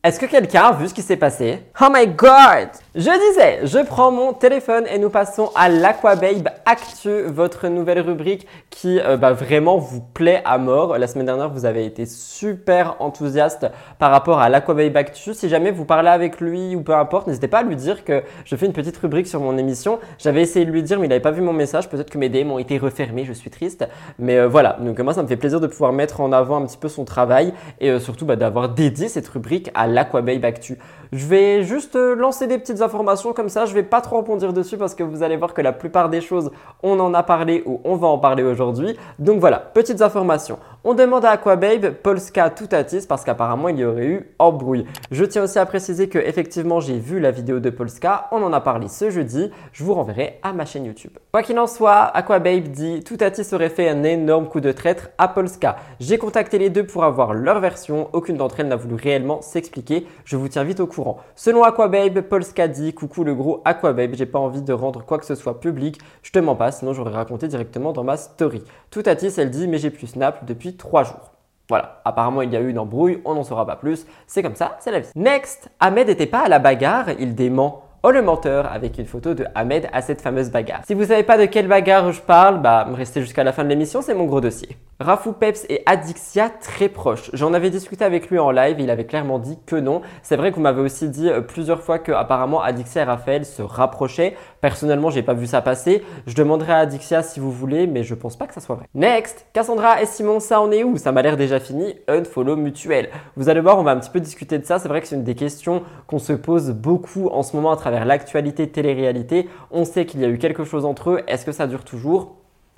est-ce 0.02 0.18
que 0.18 0.26
quelqu'un 0.26 0.64
a 0.64 0.72
vu 0.72 0.88
ce 0.88 0.94
qui 0.94 1.02
s'est 1.02 1.16
passé? 1.16 1.62
Oh 1.80 1.88
my 1.90 2.08
god 2.08 2.70
Je 2.96 3.10
disais, 3.10 3.66
je 3.66 3.84
prends 3.84 4.12
mon 4.12 4.32
téléphone 4.32 4.84
et 4.88 5.00
nous 5.00 5.10
passons 5.10 5.50
à 5.56 5.68
l'Aquababe 5.68 6.48
Actu, 6.64 7.22
votre 7.24 7.66
nouvelle 7.66 7.98
rubrique 7.98 8.46
qui 8.70 9.00
euh, 9.00 9.16
bah, 9.16 9.32
vraiment 9.32 9.78
vous 9.78 10.00
plaît 10.00 10.42
à 10.44 10.58
mort. 10.58 10.96
La 10.96 11.08
semaine 11.08 11.26
dernière, 11.26 11.50
vous 11.50 11.64
avez 11.64 11.86
été 11.86 12.06
super 12.06 12.94
enthousiaste 13.00 13.66
par 13.98 14.12
rapport 14.12 14.38
à 14.38 14.48
l'Aquababe 14.48 14.96
Actu. 14.96 15.34
Si 15.34 15.48
jamais 15.48 15.72
vous 15.72 15.84
parlez 15.84 16.08
avec 16.08 16.40
lui 16.40 16.76
ou 16.76 16.82
peu 16.82 16.94
importe, 16.94 17.26
n'hésitez 17.26 17.48
pas 17.48 17.58
à 17.58 17.62
lui 17.64 17.74
dire 17.74 18.04
que 18.04 18.22
je 18.44 18.54
fais 18.54 18.66
une 18.66 18.72
petite 18.72 18.96
rubrique 18.98 19.26
sur 19.26 19.40
mon 19.40 19.58
émission. 19.58 19.98
J'avais 20.18 20.42
essayé 20.42 20.64
de 20.64 20.70
lui 20.70 20.84
dire, 20.84 21.00
mais 21.00 21.06
il 21.06 21.08
n'avait 21.08 21.20
pas 21.20 21.32
vu 21.32 21.42
mon 21.42 21.52
message. 21.52 21.88
Peut-être 21.88 22.10
que 22.10 22.18
mes 22.18 22.28
DM 22.28 22.52
ont 22.52 22.60
été 22.60 22.78
refermés, 22.78 23.24
je 23.24 23.32
suis 23.32 23.50
triste. 23.50 23.88
Mais 24.20 24.38
euh, 24.38 24.46
voilà, 24.46 24.76
donc 24.78 25.00
moi, 25.00 25.14
ça 25.14 25.24
me 25.24 25.26
fait 25.26 25.36
plaisir 25.36 25.58
de 25.58 25.66
pouvoir 25.66 25.92
mettre 25.92 26.20
en 26.20 26.30
avant 26.30 26.62
un 26.62 26.66
petit 26.66 26.78
peu 26.78 26.88
son 26.88 27.04
travail 27.04 27.54
et 27.80 27.90
euh, 27.90 27.98
surtout 27.98 28.24
bah, 28.24 28.36
d'avoir 28.36 28.68
dédié 28.68 29.08
cette 29.08 29.26
rubrique 29.26 29.68
à 29.74 29.88
l'Aquababe 29.88 30.44
Actu. 30.44 30.78
Je 31.12 31.26
vais 31.26 31.64
juste 31.64 31.96
lancer 31.96 32.46
des 32.46 32.58
petites 32.58 32.82
informations 32.84 33.32
comme 33.32 33.48
ça, 33.48 33.66
je 33.66 33.74
vais 33.74 33.82
pas 33.82 34.00
trop 34.00 34.18
rebondir 34.18 34.52
dessus 34.52 34.76
parce 34.76 34.94
que 34.94 35.02
vous 35.02 35.24
allez 35.24 35.36
voir 35.36 35.52
que 35.52 35.62
la 35.62 35.72
plupart 35.72 36.08
des 36.08 36.20
choses, 36.20 36.52
on 36.82 37.00
en 37.00 37.12
a 37.14 37.24
parlé 37.24 37.62
ou 37.66 37.80
on 37.84 37.96
va 37.96 38.06
en 38.06 38.18
parler 38.18 38.44
aujourd'hui. 38.44 38.96
Donc 39.18 39.40
voilà, 39.40 39.58
petites 39.58 40.02
informations. 40.02 40.58
On 40.86 40.92
demande 40.92 41.24
à 41.24 41.30
Aquababe 41.30 41.94
Polska 42.02 42.50
Toutatis 42.50 43.06
parce 43.08 43.24
qu'apparemment 43.24 43.70
il 43.70 43.78
y 43.78 43.86
aurait 43.86 44.06
eu 44.06 44.34
embrouille. 44.38 44.84
Je 45.10 45.24
tiens 45.24 45.44
aussi 45.44 45.58
à 45.58 45.64
préciser 45.64 46.10
que 46.10 46.18
effectivement 46.18 46.78
j'ai 46.78 46.98
vu 46.98 47.20
la 47.20 47.30
vidéo 47.30 47.58
de 47.58 47.70
Polska, 47.70 48.28
on 48.32 48.42
en 48.42 48.52
a 48.52 48.60
parlé 48.60 48.88
ce 48.88 49.08
jeudi, 49.08 49.50
je 49.72 49.82
vous 49.82 49.94
renverrai 49.94 50.40
à 50.42 50.52
ma 50.52 50.66
chaîne 50.66 50.84
YouTube. 50.84 51.12
Quoi 51.32 51.42
qu'il 51.42 51.58
en 51.58 51.66
soit, 51.66 52.02
Aquababe 52.14 52.68
dit 52.68 53.02
Toutatis 53.02 53.54
aurait 53.54 53.70
fait 53.70 53.88
un 53.88 54.02
énorme 54.02 54.46
coup 54.46 54.60
de 54.60 54.72
traître 54.72 55.08
à 55.16 55.26
Polska. 55.26 55.76
J'ai 56.00 56.18
contacté 56.18 56.58
les 56.58 56.68
deux 56.68 56.84
pour 56.84 57.04
avoir 57.04 57.32
leur 57.32 57.60
version, 57.60 58.10
aucune 58.12 58.36
d'entre 58.36 58.60
elles 58.60 58.68
n'a 58.68 58.76
voulu 58.76 58.96
réellement 58.96 59.40
s'expliquer, 59.40 60.06
je 60.26 60.36
vous 60.36 60.48
tiens 60.48 60.64
vite 60.64 60.80
au 60.80 60.86
courant. 60.86 61.16
Selon 61.34 61.62
Aquababe, 61.62 62.20
Polska 62.20 62.68
dit 62.68 62.92
Coucou 62.92 63.24
le 63.24 63.34
gros 63.34 63.62
Aquababe, 63.64 64.16
j'ai 64.16 64.26
pas 64.26 64.38
envie 64.38 64.60
de 64.60 64.74
rendre 64.74 65.02
quoi 65.02 65.18
que 65.18 65.24
ce 65.24 65.34
soit 65.34 65.60
public, 65.60 65.98
je 66.20 66.30
te 66.30 66.38
mens 66.38 66.56
pas, 66.56 66.72
sinon 66.72 66.92
j'aurais 66.92 67.14
raconté 67.14 67.48
directement 67.48 67.94
dans 67.94 68.04
ma 68.04 68.18
story. 68.18 68.62
Toutatis 68.90 69.32
elle 69.38 69.48
dit 69.48 69.66
Mais 69.66 69.78
j'ai 69.78 69.88
plus 69.88 70.08
Snap 70.08 70.44
depuis 70.44 70.73
trois 70.76 71.04
jours. 71.04 71.32
Voilà, 71.68 72.02
apparemment 72.04 72.42
il 72.42 72.52
y 72.52 72.56
a 72.56 72.60
eu 72.60 72.68
une 72.68 72.78
embrouille, 72.78 73.22
on 73.24 73.34
n'en 73.34 73.42
saura 73.42 73.66
pas 73.66 73.76
plus, 73.76 74.06
c'est 74.26 74.42
comme 74.42 74.54
ça, 74.54 74.76
c'est 74.80 74.90
la 74.90 75.00
vie. 75.00 75.08
Next, 75.16 75.70
Ahmed 75.80 76.08
n'était 76.08 76.26
pas 76.26 76.40
à 76.40 76.48
la 76.48 76.58
bagarre, 76.58 77.10
il 77.18 77.34
dément. 77.34 77.84
Oh 78.06 78.10
le 78.10 78.20
menteur 78.20 78.70
avec 78.70 78.98
une 78.98 79.06
photo 79.06 79.32
de 79.32 79.46
Ahmed 79.54 79.88
à 79.94 80.02
cette 80.02 80.20
fameuse 80.20 80.50
bagarre. 80.50 80.82
Si 80.86 80.92
vous 80.92 81.06
savez 81.06 81.22
pas 81.22 81.38
de 81.38 81.46
quelle 81.46 81.68
bagarre 81.68 82.12
je 82.12 82.20
parle, 82.20 82.60
bah 82.60 82.86
restez 82.92 83.22
jusqu'à 83.22 83.44
la 83.44 83.52
fin 83.52 83.64
de 83.64 83.70
l'émission, 83.70 84.02
c'est 84.02 84.12
mon 84.12 84.26
gros 84.26 84.42
dossier. 84.42 84.76
Rafou 85.00 85.32
Peps 85.32 85.64
et 85.70 85.82
Adixia 85.86 86.50
très 86.50 86.90
proches. 86.90 87.30
J'en 87.32 87.54
avais 87.54 87.70
discuté 87.70 88.04
avec 88.04 88.28
lui 88.28 88.38
en 88.38 88.50
live 88.50 88.78
il 88.78 88.90
avait 88.90 89.06
clairement 89.06 89.38
dit 89.38 89.58
que 89.64 89.76
non. 89.76 90.02
C'est 90.22 90.36
vrai 90.36 90.50
que 90.50 90.56
vous 90.56 90.60
m'avez 90.60 90.82
aussi 90.82 91.08
dit 91.08 91.30
euh, 91.30 91.40
plusieurs 91.40 91.80
fois 91.80 91.98
que 91.98 92.12
apparemment 92.12 92.60
Adixia 92.60 93.00
et 93.00 93.04
Raphaël 93.04 93.46
se 93.46 93.62
rapprochaient. 93.62 94.36
Personnellement, 94.64 95.10
j'ai 95.10 95.22
pas 95.22 95.34
vu 95.34 95.46
ça 95.46 95.60
passer. 95.60 96.02
Je 96.26 96.34
demanderai 96.34 96.72
à 96.72 96.78
Adixia 96.78 97.22
si 97.22 97.38
vous 97.38 97.52
voulez, 97.52 97.86
mais 97.86 98.02
je 98.02 98.14
pense 98.14 98.34
pas 98.34 98.46
que 98.46 98.54
ça 98.54 98.62
soit 98.62 98.76
vrai. 98.76 98.86
Next, 98.94 99.44
Cassandra 99.52 100.00
et 100.00 100.06
Simon, 100.06 100.40
ça 100.40 100.58
en 100.58 100.72
est 100.72 100.82
où? 100.82 100.96
Ça 100.96 101.12
m'a 101.12 101.20
l'air 101.20 101.36
déjà 101.36 101.60
fini. 101.60 101.94
Unfollow 102.08 102.56
mutuel. 102.56 103.10
Vous 103.36 103.50
allez 103.50 103.60
voir, 103.60 103.78
on 103.78 103.82
va 103.82 103.90
un 103.90 103.98
petit 103.98 104.08
peu 104.08 104.20
discuter 104.20 104.58
de 104.58 104.64
ça. 104.64 104.78
C'est 104.78 104.88
vrai 104.88 105.02
que 105.02 105.06
c'est 105.06 105.16
une 105.16 105.22
des 105.22 105.34
questions 105.34 105.82
qu'on 106.06 106.18
se 106.18 106.32
pose 106.32 106.70
beaucoup 106.70 107.28
en 107.28 107.42
ce 107.42 107.54
moment 107.54 107.72
à 107.72 107.76
travers 107.76 108.06
l'actualité 108.06 108.66
télé-réalité. 108.66 109.50
On 109.70 109.84
sait 109.84 110.06
qu'il 110.06 110.22
y 110.22 110.24
a 110.24 110.28
eu 110.28 110.38
quelque 110.38 110.64
chose 110.64 110.86
entre 110.86 111.10
eux. 111.10 111.20
Est-ce 111.28 111.44
que 111.44 111.52
ça 111.52 111.66
dure 111.66 111.84
toujours? 111.84 112.36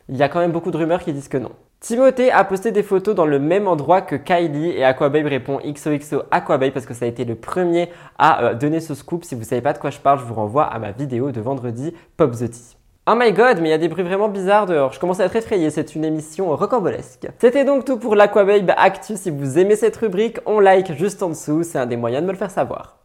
Il 0.09 0.17
y 0.17 0.25
a 0.25 0.29
quand 0.29 0.41
même 0.41 0.51
beaucoup 0.51 0.73
de 0.73 0.77
rumeurs 0.79 1.05
qui 1.05 1.13
disent 1.13 1.29
que 1.29 1.39
non. 1.39 1.53
Timothée 1.81 2.33
a 2.33 2.43
posté 2.45 2.73
des 2.73 2.83
photos 2.83 3.15
dans 3.15 3.27
le 3.27 3.39
même 3.39 3.69
endroit 3.69 4.01
que 4.01 4.17
Kylie 4.17 4.71
et 4.71 4.85
Aquababe 4.85 5.27
répond 5.27 5.61
XOXO 5.63 6.23
Aquababe 6.31 6.73
parce 6.73 6.87
que 6.87 6.95
ça 6.95 7.05
a 7.05 7.09
été 7.09 7.25
le 7.25 7.35
premier 7.35 7.91
à 8.19 8.45
euh, 8.45 8.55
donner 8.55 8.81
ce 8.81 8.95
scoop. 8.95 9.25
Si 9.25 9.35
vous 9.35 9.45
savez 9.45 9.61
pas 9.61 9.75
de 9.75 9.79
quoi 9.79 9.91
je 9.91 9.99
parle, 9.99 10.19
je 10.19 10.25
vous 10.25 10.35
renvoie 10.35 10.65
à 10.65 10.79
ma 10.79 10.93
vidéo 10.93 11.33
de 11.33 11.41
vendredi 11.41 11.93
Pop 12.17 12.33
the 12.33 12.51
Tea. 12.51 12.77
Oh 13.09 13.15
my 13.15 13.31
god, 13.33 13.61
mais 13.61 13.69
il 13.69 13.71
y 13.71 13.75
a 13.75 13.79
des 13.79 13.89
bruits 13.89 14.03
vraiment 14.03 14.29
bizarres 14.29 14.67
dehors. 14.67 14.93
Je 14.93 14.99
commence 14.99 15.21
à 15.21 15.27
être 15.27 15.37
effrayé, 15.37 15.71
c'est 15.71 15.95
une 15.95 16.05
émission 16.05 16.57
rocambolesque. 16.57 17.29
C'était 17.39 17.65
donc 17.65 17.85
tout 17.85 17.99
pour 17.99 18.17
l'Aquababe 18.17 18.73
Actu. 18.77 19.17
Si 19.17 19.31
vous 19.31 19.59
aimez 19.59 19.77
cette 19.77 19.97
rubrique, 19.97 20.39
on 20.47 20.59
like 20.59 20.93
juste 20.95 21.23
en 21.23 21.29
dessous, 21.29 21.63
c'est 21.63 21.79
un 21.79 21.87
des 21.87 21.97
moyens 21.97 22.23
de 22.23 22.27
me 22.27 22.33
le 22.33 22.39
faire 22.39 22.51
savoir. 22.51 22.97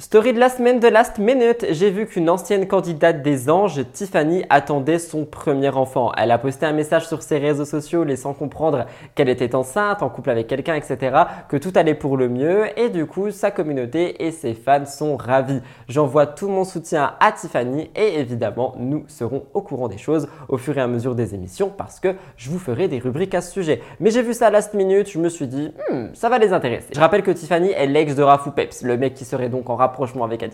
Story 0.00 0.32
de 0.32 0.38
la 0.38 0.48
semaine 0.48 0.78
de 0.78 0.86
Last 0.86 1.18
Minute, 1.18 1.66
j'ai 1.70 1.90
vu 1.90 2.06
qu'une 2.06 2.30
ancienne 2.30 2.68
candidate 2.68 3.20
des 3.20 3.50
anges, 3.50 3.80
Tiffany, 3.92 4.44
attendait 4.48 5.00
son 5.00 5.24
premier 5.24 5.70
enfant. 5.70 6.12
Elle 6.16 6.30
a 6.30 6.38
posté 6.38 6.66
un 6.66 6.72
message 6.72 7.08
sur 7.08 7.20
ses 7.20 7.38
réseaux 7.38 7.64
sociaux 7.64 8.04
laissant 8.04 8.32
comprendre 8.32 8.86
qu'elle 9.16 9.28
était 9.28 9.56
enceinte, 9.56 10.04
en 10.04 10.08
couple 10.08 10.30
avec 10.30 10.46
quelqu'un, 10.46 10.76
etc., 10.76 11.24
que 11.48 11.56
tout 11.56 11.72
allait 11.74 11.96
pour 11.96 12.16
le 12.16 12.28
mieux 12.28 12.66
et 12.78 12.90
du 12.90 13.06
coup 13.06 13.32
sa 13.32 13.50
communauté 13.50 14.24
et 14.24 14.30
ses 14.30 14.54
fans 14.54 14.86
sont 14.86 15.16
ravis. 15.16 15.60
J'envoie 15.88 16.28
tout 16.28 16.48
mon 16.48 16.62
soutien 16.62 17.14
à 17.18 17.32
Tiffany 17.32 17.90
et 17.96 18.20
évidemment 18.20 18.76
nous 18.78 19.02
serons 19.08 19.46
au 19.52 19.62
courant 19.62 19.88
des 19.88 19.98
choses 19.98 20.28
au 20.48 20.58
fur 20.58 20.78
et 20.78 20.80
à 20.80 20.86
mesure 20.86 21.16
des 21.16 21.34
émissions 21.34 21.72
parce 21.76 21.98
que 21.98 22.14
je 22.36 22.50
vous 22.50 22.60
ferai 22.60 22.86
des 22.86 23.00
rubriques 23.00 23.34
à 23.34 23.40
ce 23.40 23.50
sujet. 23.50 23.82
Mais 23.98 24.12
j'ai 24.12 24.22
vu 24.22 24.32
ça 24.32 24.48
Last 24.48 24.74
Minute, 24.74 25.10
je 25.10 25.18
me 25.18 25.28
suis 25.28 25.48
dit, 25.48 25.72
hmm, 25.90 26.14
ça 26.14 26.28
va 26.28 26.38
les 26.38 26.52
intéresser. 26.52 26.90
Je 26.94 27.00
rappelle 27.00 27.24
que 27.24 27.32
Tiffany 27.32 27.72
est 27.72 27.88
l'ex 27.88 28.14
de 28.14 28.22
Rafou 28.22 28.52
Peps, 28.52 28.82
le 28.82 28.96
mec 28.96 29.14
qui 29.14 29.24
serait 29.24 29.48
donc 29.48 29.68
en 29.68 29.74
rapport 29.74 29.87
rapprochement 29.88 30.24
avec. 30.24 30.44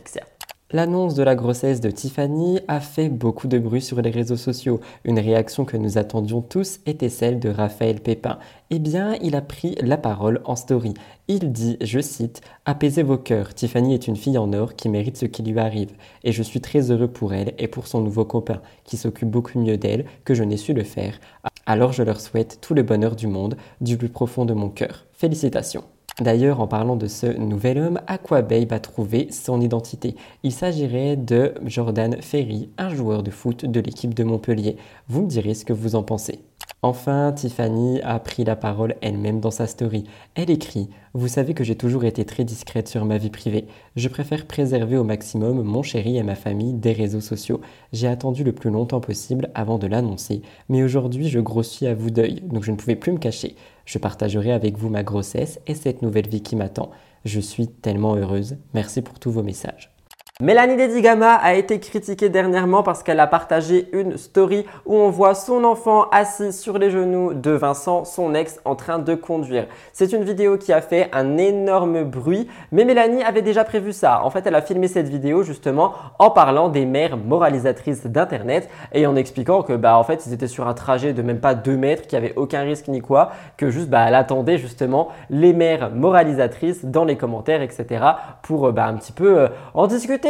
L'annonce 0.71 1.15
de 1.15 1.23
la 1.23 1.35
grossesse 1.37 1.81
de 1.81 1.91
Tiffany 1.91 2.59
a 2.69 2.81
fait 2.81 3.09
beaucoup 3.09 3.47
de 3.47 3.59
bruit 3.59 3.83
sur 3.83 4.01
les 4.01 4.11
réseaux 4.11 4.37
sociaux. 4.37 4.81
Une 5.05 5.21
réaction 5.21 5.65
que 5.65 5.77
nous 5.77 5.99
attendions 5.99 6.41
tous 6.41 6.81
était 6.87 7.11
celle 7.11 7.39
de 7.39 7.51
Raphaël 7.51 8.01
Pépin. 8.01 8.39
Eh 8.71 8.79
bien, 8.79 9.15
il 9.23 9.37
a 9.37 9.43
pris 9.43 9.77
la 9.81 9.99
parole 9.99 10.41
en 10.47 10.57
story. 10.57 10.95
Il 11.29 11.53
dit, 11.53 11.77
je 11.81 12.01
cite, 12.01 12.41
Apaisez 12.65 13.03
vos 13.03 13.19
cœurs, 13.19 13.55
Tiffany 13.55 13.95
est 13.95 14.09
une 14.09 14.17
fille 14.17 14.39
en 14.39 14.53
or 14.53 14.75
qui 14.75 14.89
mérite 14.89 15.19
ce 15.19 15.27
qui 15.27 15.43
lui 15.43 15.59
arrive. 15.61 15.93
Et 16.25 16.33
je 16.33 16.43
suis 16.43 16.61
très 16.61 16.91
heureux 16.91 17.09
pour 17.09 17.35
elle 17.35 17.53
et 17.59 17.69
pour 17.69 17.87
son 17.87 18.01
nouveau 18.01 18.25
copain, 18.25 18.61
qui 18.85 18.97
s'occupe 18.97 19.31
beaucoup 19.31 19.61
mieux 19.61 19.77
d'elle 19.77 20.07
que 20.25 20.35
je 20.35 20.43
n'ai 20.43 20.57
su 20.57 20.73
le 20.73 20.83
faire. 20.83 21.21
Alors 21.67 21.93
je 21.93 22.03
leur 22.03 22.21
souhaite 22.21 22.59
tout 22.61 22.75
le 22.75 22.83
bonheur 22.83 23.15
du 23.15 23.27
monde, 23.27 23.57
du 23.81 23.97
plus 23.97 24.09
profond 24.09 24.45
de 24.45 24.55
mon 24.55 24.71
cœur. 24.71 25.07
Félicitations. 25.13 25.85
D'ailleurs, 26.21 26.61
en 26.61 26.69
parlant 26.69 26.95
de 26.95 27.09
ce 27.09 27.27
nouvel 27.27 27.77
homme, 27.79 28.01
Aquababe 28.07 28.73
a 28.73 28.79
trouvé 28.79 29.27
son 29.33 29.61
identité? 29.61 30.15
Il 30.45 30.53
s'agirait 30.53 31.17
de 31.17 31.55
Jordan 31.67 32.17
Ferry, 32.21 32.69
un 32.79 32.91
joueur 32.95 33.25
de 33.25 33.33
foot 33.33 33.65
de 33.65 33.81
l'équipe 33.81 34.15
de 34.15 34.23
Montpellier. 34.23 34.77
Vous 35.09 35.23
me 35.23 35.27
direz 35.27 35.55
ce 35.55 35.65
que 35.65 35.73
vous 35.73 35.97
en 35.97 36.05
pensez. 36.05 36.39
Enfin, 36.83 37.33
Tiffany 37.33 38.01
a 38.03 38.19
pris 38.21 38.45
la 38.45 38.57
parole 38.57 38.95
elle-même 39.01 39.41
dans 39.41 39.51
sa 39.51 39.67
story. 39.67 40.05
Elle 40.35 40.51
écrit 40.51 40.89
Vous 41.15 41.29
savez 41.29 41.53
que 41.53 41.65
j'ai 41.65 41.77
toujours 41.77 42.05
été 42.05 42.25
très 42.25 42.45
discrète 42.45 42.89
sur 42.89 43.05
ma 43.07 43.19
vie 43.19 43.31
privée. 43.31 43.67
Je 43.97 44.09
préfère 44.09 44.47
préserver 44.47 44.97
au 44.97 45.03
maximum 45.03 45.63
mon 45.63 45.83
chéri 45.83 46.17
et 46.17 46.23
ma 46.23 46.35
famille 46.35 46.75
des 46.75 46.93
réseaux 46.93 47.23
sociaux. 47.23 47.61
J'ai 47.93 48.07
attendu 48.07 48.45
le 48.45 48.53
plus 48.53 48.71
longtemps 48.71 49.01
possible 49.01 49.51
avant 49.55 49.79
de 49.79 49.87
l'annoncer, 49.87 50.43
mais 50.69 50.83
aujourd'hui 50.83 51.29
je 51.29 51.41
grossis 51.41 51.87
à 51.87 51.95
vous 51.95 52.11
d'œil, 52.11 52.43
donc 52.43 52.65
je 52.65 52.71
ne 52.71 52.77
pouvais 52.77 52.97
plus 52.97 53.13
me 53.13 53.19
cacher. 53.19 53.57
Je 53.85 53.99
partagerai 53.99 54.53
avec 54.53 54.77
vous 54.77 54.89
ma 54.89 55.03
grossesse 55.03 55.61
et 55.67 55.75
cette 55.75 56.03
nouvelle 56.03 56.29
vie 56.29 56.43
qui 56.43 56.57
m'attend. 56.57 56.91
Je 57.25 57.41
suis 57.41 57.69
tellement 57.69 58.17
heureuse. 58.17 58.57
Merci 58.75 59.03
pour 59.03 59.19
tous 59.19 59.31
vos 59.31 59.43
messages. 59.43 59.94
Mélanie 60.41 60.77
Dedigama 60.77 61.35
a 61.35 61.55
été 61.55 61.79
critiquée 61.79 62.29
dernièrement 62.29 62.83
parce 62.83 63.05
qu'elle 63.05 63.21
a 63.21 63.29
partagé 63.29 63.89
une 63.93 64.17
story 64.17 64.67
où 64.85 64.97
on 64.97 65.09
voit 65.09 65.37
son 65.37 65.63
enfant 65.63 66.09
assis 66.11 66.53
sur 66.53 66.77
les 66.77 66.91
genoux 66.91 67.35
de 67.35 67.53
Vincent, 67.53 68.05
son 68.05 68.35
ex, 68.35 68.59
en 68.65 68.75
train 68.75 68.99
de 68.99 69.15
conduire. 69.15 69.69
C'est 69.93 70.13
une 70.13 70.25
vidéo 70.25 70.59
qui 70.59 70.73
a 70.73 70.81
fait 70.81 71.09
un 71.13 71.37
énorme 71.39 72.03
bruit, 72.03 72.49
mais 72.73 72.85
Mélanie 72.85 73.23
avait 73.23 73.43
déjà 73.43 73.63
prévu 73.63 73.93
ça. 73.93 74.25
En 74.25 74.31
fait, 74.31 74.45
elle 74.45 74.57
a 74.57 74.61
filmé 74.61 74.89
cette 74.89 75.09
vidéo 75.09 75.45
justement 75.45 75.93
en 76.19 76.31
parlant 76.31 76.69
des 76.69 76.85
mères 76.85 77.17
moralisatrices 77.17 78.05
d'Internet 78.05 78.69
et 78.93 79.07
en 79.07 79.15
expliquant 79.15 79.63
que 79.63 79.75
bah 79.75 79.97
en 79.97 80.03
fait 80.03 80.27
ils 80.27 80.33
étaient 80.33 80.49
sur 80.49 80.67
un 80.67 80.75
trajet 80.75 81.13
de 81.13 81.23
même 81.23 81.39
pas 81.39 81.55
2 81.55 81.77
mètres, 81.77 82.09
qu'il 82.09 82.19
n'y 82.19 82.27
avait 82.27 82.35
aucun 82.35 82.63
risque 82.63 82.89
ni 82.89 83.01
quoi, 83.01 83.31
que 83.57 83.71
juste 83.71 83.89
bah 83.89 84.07
elle 84.09 84.17
attendait 84.17 84.59
justement 84.59 85.11
les 85.31 85.53
mères 85.53 85.91
moralisatrices 85.95 86.85
dans 86.85 87.05
les 87.05 87.17
commentaires, 87.17 87.63
etc. 87.63 88.05
pour 88.43 88.73
bah, 88.73 88.87
un 88.87 88.95
petit 88.95 89.13
peu 89.13 89.39
euh, 89.39 89.49
en 89.75 89.87
discuter 89.87 90.24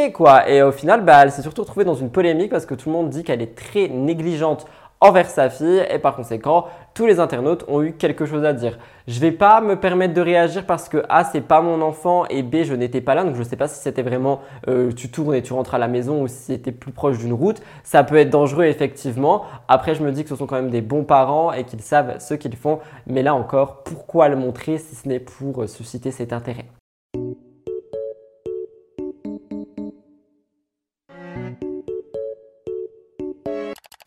Et 0.47 0.61
au 0.61 0.71
final, 0.71 1.05
bah, 1.05 1.23
elle 1.23 1.31
s'est 1.31 1.41
surtout 1.41 1.61
retrouvée 1.61 1.85
dans 1.85 1.95
une 1.95 2.09
polémique 2.09 2.51
parce 2.51 2.65
que 2.65 2.75
tout 2.75 2.89
le 2.89 2.95
monde 2.95 3.09
dit 3.09 3.23
qu'elle 3.23 3.41
est 3.41 3.55
très 3.55 3.87
négligente 3.87 4.65
envers 4.99 5.29
sa 5.29 5.49
fille 5.49 5.85
et 5.89 5.99
par 5.99 6.15
conséquent, 6.15 6.65
tous 6.93 7.05
les 7.05 7.19
internautes 7.19 7.63
ont 7.67 7.81
eu 7.81 7.93
quelque 7.93 8.25
chose 8.25 8.43
à 8.43 8.53
dire. 8.53 8.77
Je 9.07 9.19
vais 9.19 9.31
pas 9.31 9.61
me 9.61 9.79
permettre 9.79 10.13
de 10.13 10.21
réagir 10.21 10.65
parce 10.65 10.89
que 10.89 11.03
A, 11.09 11.23
c'est 11.23 11.41
pas 11.41 11.61
mon 11.61 11.81
enfant 11.81 12.25
et 12.29 12.43
B, 12.43 12.63
je 12.63 12.73
n'étais 12.73 13.01
pas 13.01 13.15
là, 13.15 13.23
donc 13.23 13.35
je 13.35 13.43
sais 13.43 13.55
pas 13.55 13.67
si 13.67 13.81
c'était 13.81 14.01
vraiment 14.01 14.41
euh, 14.67 14.91
tu 14.91 15.09
tournes 15.09 15.35
et 15.35 15.41
tu 15.41 15.53
rentres 15.53 15.75
à 15.75 15.77
la 15.77 15.87
maison 15.87 16.21
ou 16.23 16.27
si 16.27 16.37
c'était 16.37 16.71
plus 16.71 16.91
proche 16.91 17.17
d'une 17.17 17.33
route. 17.33 17.61
Ça 17.83 18.03
peut 18.03 18.17
être 18.17 18.29
dangereux 18.29 18.65
effectivement. 18.65 19.43
Après, 19.67 19.95
je 19.95 20.03
me 20.03 20.11
dis 20.11 20.23
que 20.23 20.29
ce 20.29 20.35
sont 20.35 20.47
quand 20.47 20.55
même 20.55 20.71
des 20.71 20.81
bons 20.81 21.03
parents 21.03 21.53
et 21.53 21.63
qu'ils 21.63 21.81
savent 21.81 22.19
ce 22.19 22.33
qu'ils 22.33 22.55
font. 22.55 22.79
Mais 23.07 23.23
là 23.23 23.35
encore, 23.35 23.83
pourquoi 23.83 24.27
le 24.27 24.35
montrer 24.35 24.77
si 24.77 24.95
ce 24.95 25.07
n'est 25.07 25.19
pour 25.19 25.63
euh, 25.63 25.67
susciter 25.67 26.11
cet 26.11 26.33
intérêt? 26.33 26.65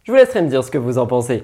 Je 0.08 0.12
vous 0.14 0.16
laisserai 0.16 0.40
me 0.40 0.48
dire 0.48 0.64
ce 0.64 0.70
que 0.70 0.78
vous 0.78 0.96
en 0.96 1.06
pensez. 1.06 1.42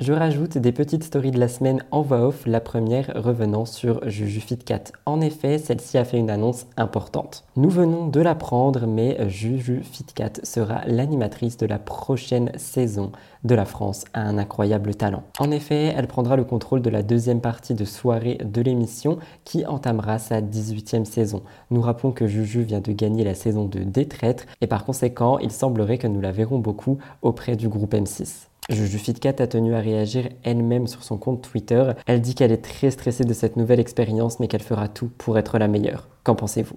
Je 0.00 0.12
rajoute 0.12 0.58
des 0.58 0.70
petites 0.70 1.02
stories 1.02 1.32
de 1.32 1.40
la 1.40 1.48
semaine 1.48 1.82
en 1.90 2.02
voix 2.02 2.28
off, 2.28 2.46
la 2.46 2.60
première 2.60 3.10
revenant 3.16 3.64
sur 3.64 4.08
Juju 4.08 4.38
Fitcat. 4.38 4.92
En 5.06 5.20
effet, 5.20 5.58
celle-ci 5.58 5.98
a 5.98 6.04
fait 6.04 6.18
une 6.18 6.30
annonce 6.30 6.66
importante. 6.76 7.44
Nous 7.56 7.68
venons 7.68 8.06
de 8.06 8.20
l'apprendre, 8.20 8.86
mais 8.86 9.28
Juju 9.28 9.82
Fitcat 9.82 10.34
sera 10.44 10.82
l'animatrice 10.86 11.56
de 11.56 11.66
la 11.66 11.80
prochaine 11.80 12.52
saison 12.56 13.10
de 13.42 13.56
la 13.56 13.64
France 13.64 14.04
a 14.14 14.20
un 14.20 14.38
incroyable 14.38 14.94
talent. 14.94 15.24
En 15.40 15.50
effet, 15.50 15.92
elle 15.96 16.06
prendra 16.06 16.36
le 16.36 16.44
contrôle 16.44 16.80
de 16.80 16.90
la 16.90 17.02
deuxième 17.02 17.40
partie 17.40 17.74
de 17.74 17.84
soirée 17.84 18.38
de 18.44 18.62
l'émission 18.62 19.18
qui 19.44 19.66
entamera 19.66 20.20
sa 20.20 20.40
18e 20.40 21.06
saison. 21.06 21.42
Nous 21.72 21.80
rappelons 21.80 22.12
que 22.12 22.28
Juju 22.28 22.62
vient 22.62 22.80
de 22.80 22.92
gagner 22.92 23.24
la 23.24 23.34
saison 23.34 23.64
de 23.64 23.80
Détraître 23.80 24.44
et 24.60 24.68
par 24.68 24.84
conséquent, 24.84 25.38
il 25.40 25.50
semblerait 25.50 25.98
que 25.98 26.06
nous 26.06 26.20
la 26.20 26.30
verrons 26.30 26.60
beaucoup 26.60 26.98
auprès 27.22 27.56
du 27.56 27.68
groupe 27.68 27.94
M6. 27.94 28.47
Juju 28.70 28.98
Fitcat 28.98 29.34
a 29.38 29.46
tenu 29.46 29.74
à 29.74 29.80
réagir 29.80 30.28
elle-même 30.42 30.86
sur 30.86 31.02
son 31.02 31.16
compte 31.16 31.40
Twitter. 31.40 31.92
Elle 32.06 32.20
dit 32.20 32.34
qu'elle 32.34 32.52
est 32.52 32.62
très 32.62 32.90
stressée 32.90 33.24
de 33.24 33.32
cette 33.32 33.56
nouvelle 33.56 33.80
expérience 33.80 34.40
mais 34.40 34.48
qu'elle 34.48 34.62
fera 34.62 34.88
tout 34.88 35.10
pour 35.16 35.38
être 35.38 35.58
la 35.58 35.68
meilleure. 35.68 36.08
Qu'en 36.22 36.34
pensez-vous? 36.34 36.76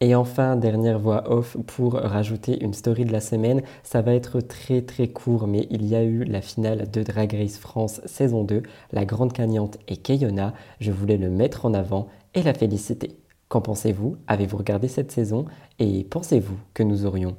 Et 0.00 0.16
enfin, 0.16 0.56
dernière 0.56 0.98
voix 0.98 1.30
off 1.30 1.56
pour 1.66 1.94
rajouter 1.94 2.62
une 2.62 2.74
story 2.74 3.04
de 3.04 3.12
la 3.12 3.20
semaine. 3.20 3.62
Ça 3.84 4.02
va 4.02 4.14
être 4.14 4.40
très 4.40 4.82
très 4.82 5.06
court, 5.06 5.46
mais 5.46 5.68
il 5.70 5.86
y 5.86 5.94
a 5.94 6.02
eu 6.02 6.24
la 6.24 6.40
finale 6.40 6.90
de 6.90 7.02
Drag 7.04 7.32
Race 7.32 7.58
France 7.58 8.00
saison 8.04 8.42
2. 8.42 8.64
La 8.90 9.04
grande 9.04 9.32
gagnante 9.32 9.78
est 9.86 9.98
Kayona. 9.98 10.54
Je 10.80 10.90
voulais 10.90 11.18
le 11.18 11.30
mettre 11.30 11.66
en 11.66 11.74
avant 11.74 12.08
et 12.34 12.42
la 12.42 12.54
féliciter. 12.54 13.16
Qu'en 13.48 13.60
pensez-vous? 13.60 14.16
Avez-vous 14.26 14.56
regardé 14.56 14.88
cette 14.88 15.12
saison? 15.12 15.44
Et 15.78 16.02
pensez-vous 16.02 16.58
que 16.74 16.82
nous 16.82 17.06
aurions? 17.06 17.36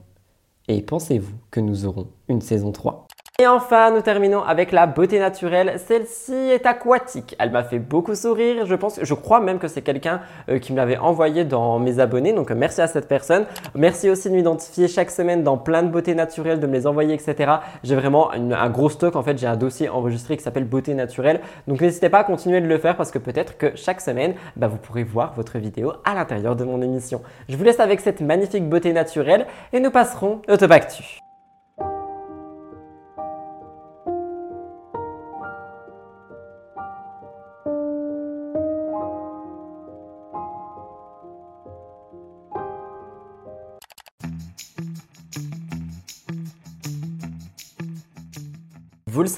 Et 0.69 0.81
pensez-vous 0.81 1.35
que 1.51 1.59
nous 1.59 1.85
aurons 1.85 2.07
une 2.29 2.41
saison 2.41 2.71
3 2.71 3.08
Et 3.41 3.47
enfin, 3.47 3.91
nous 3.91 4.01
terminons 4.01 4.43
avec 4.43 4.73
la 4.73 4.85
beauté 4.85 5.17
naturelle. 5.17 5.79
Celle-ci 5.87 6.33
est 6.33 6.65
aquatique. 6.65 7.37
Elle 7.39 7.51
m'a 7.51 7.63
fait 7.63 7.79
beaucoup 7.79 8.13
sourire. 8.13 8.65
Je 8.65 8.75
pense, 8.75 8.99
je 9.01 9.13
crois 9.13 9.39
même 9.39 9.59
que 9.59 9.69
c'est 9.69 9.81
quelqu'un 9.81 10.19
euh, 10.49 10.59
qui 10.59 10.73
me 10.73 10.77
l'avait 10.77 10.97
envoyé 10.97 11.45
dans 11.45 11.79
mes 11.79 11.99
abonnés. 11.99 12.33
Donc, 12.33 12.51
merci 12.51 12.81
à 12.81 12.87
cette 12.87 13.07
personne. 13.07 13.45
Merci 13.75 14.09
aussi 14.09 14.29
de 14.29 14.35
m'identifier 14.35 14.89
chaque 14.89 15.09
semaine 15.09 15.41
dans 15.41 15.57
plein 15.57 15.83
de 15.83 15.87
beauté 15.87 16.15
naturelle, 16.15 16.59
de 16.59 16.67
me 16.67 16.73
les 16.73 16.85
envoyer, 16.85 17.13
etc. 17.13 17.53
J'ai 17.81 17.95
vraiment 17.95 18.29
un 18.33 18.69
gros 18.69 18.89
stock. 18.89 19.15
En 19.15 19.23
fait, 19.23 19.37
j'ai 19.37 19.47
un 19.47 19.55
dossier 19.55 19.87
enregistré 19.87 20.35
qui 20.35 20.43
s'appelle 20.43 20.65
beauté 20.65 20.93
naturelle. 20.93 21.39
Donc, 21.65 21.79
n'hésitez 21.79 22.09
pas 22.09 22.19
à 22.19 22.23
continuer 22.25 22.59
de 22.59 22.67
le 22.67 22.77
faire 22.77 22.97
parce 22.97 23.09
que 23.09 23.19
peut-être 23.19 23.57
que 23.57 23.71
chaque 23.75 24.01
semaine, 24.01 24.33
bah, 24.57 24.67
vous 24.67 24.75
pourrez 24.75 25.05
voir 25.05 25.31
votre 25.37 25.59
vidéo 25.59 25.93
à 26.03 26.13
l'intérieur 26.13 26.57
de 26.57 26.65
mon 26.65 26.81
émission. 26.81 27.21
Je 27.47 27.55
vous 27.55 27.63
laisse 27.63 27.79
avec 27.79 28.01
cette 28.01 28.19
magnifique 28.19 28.67
beauté 28.67 28.91
naturelle 28.91 29.47
et 29.71 29.79
nous 29.79 29.91
passerons 29.91 30.41
au 30.49 30.57
top 30.57 30.73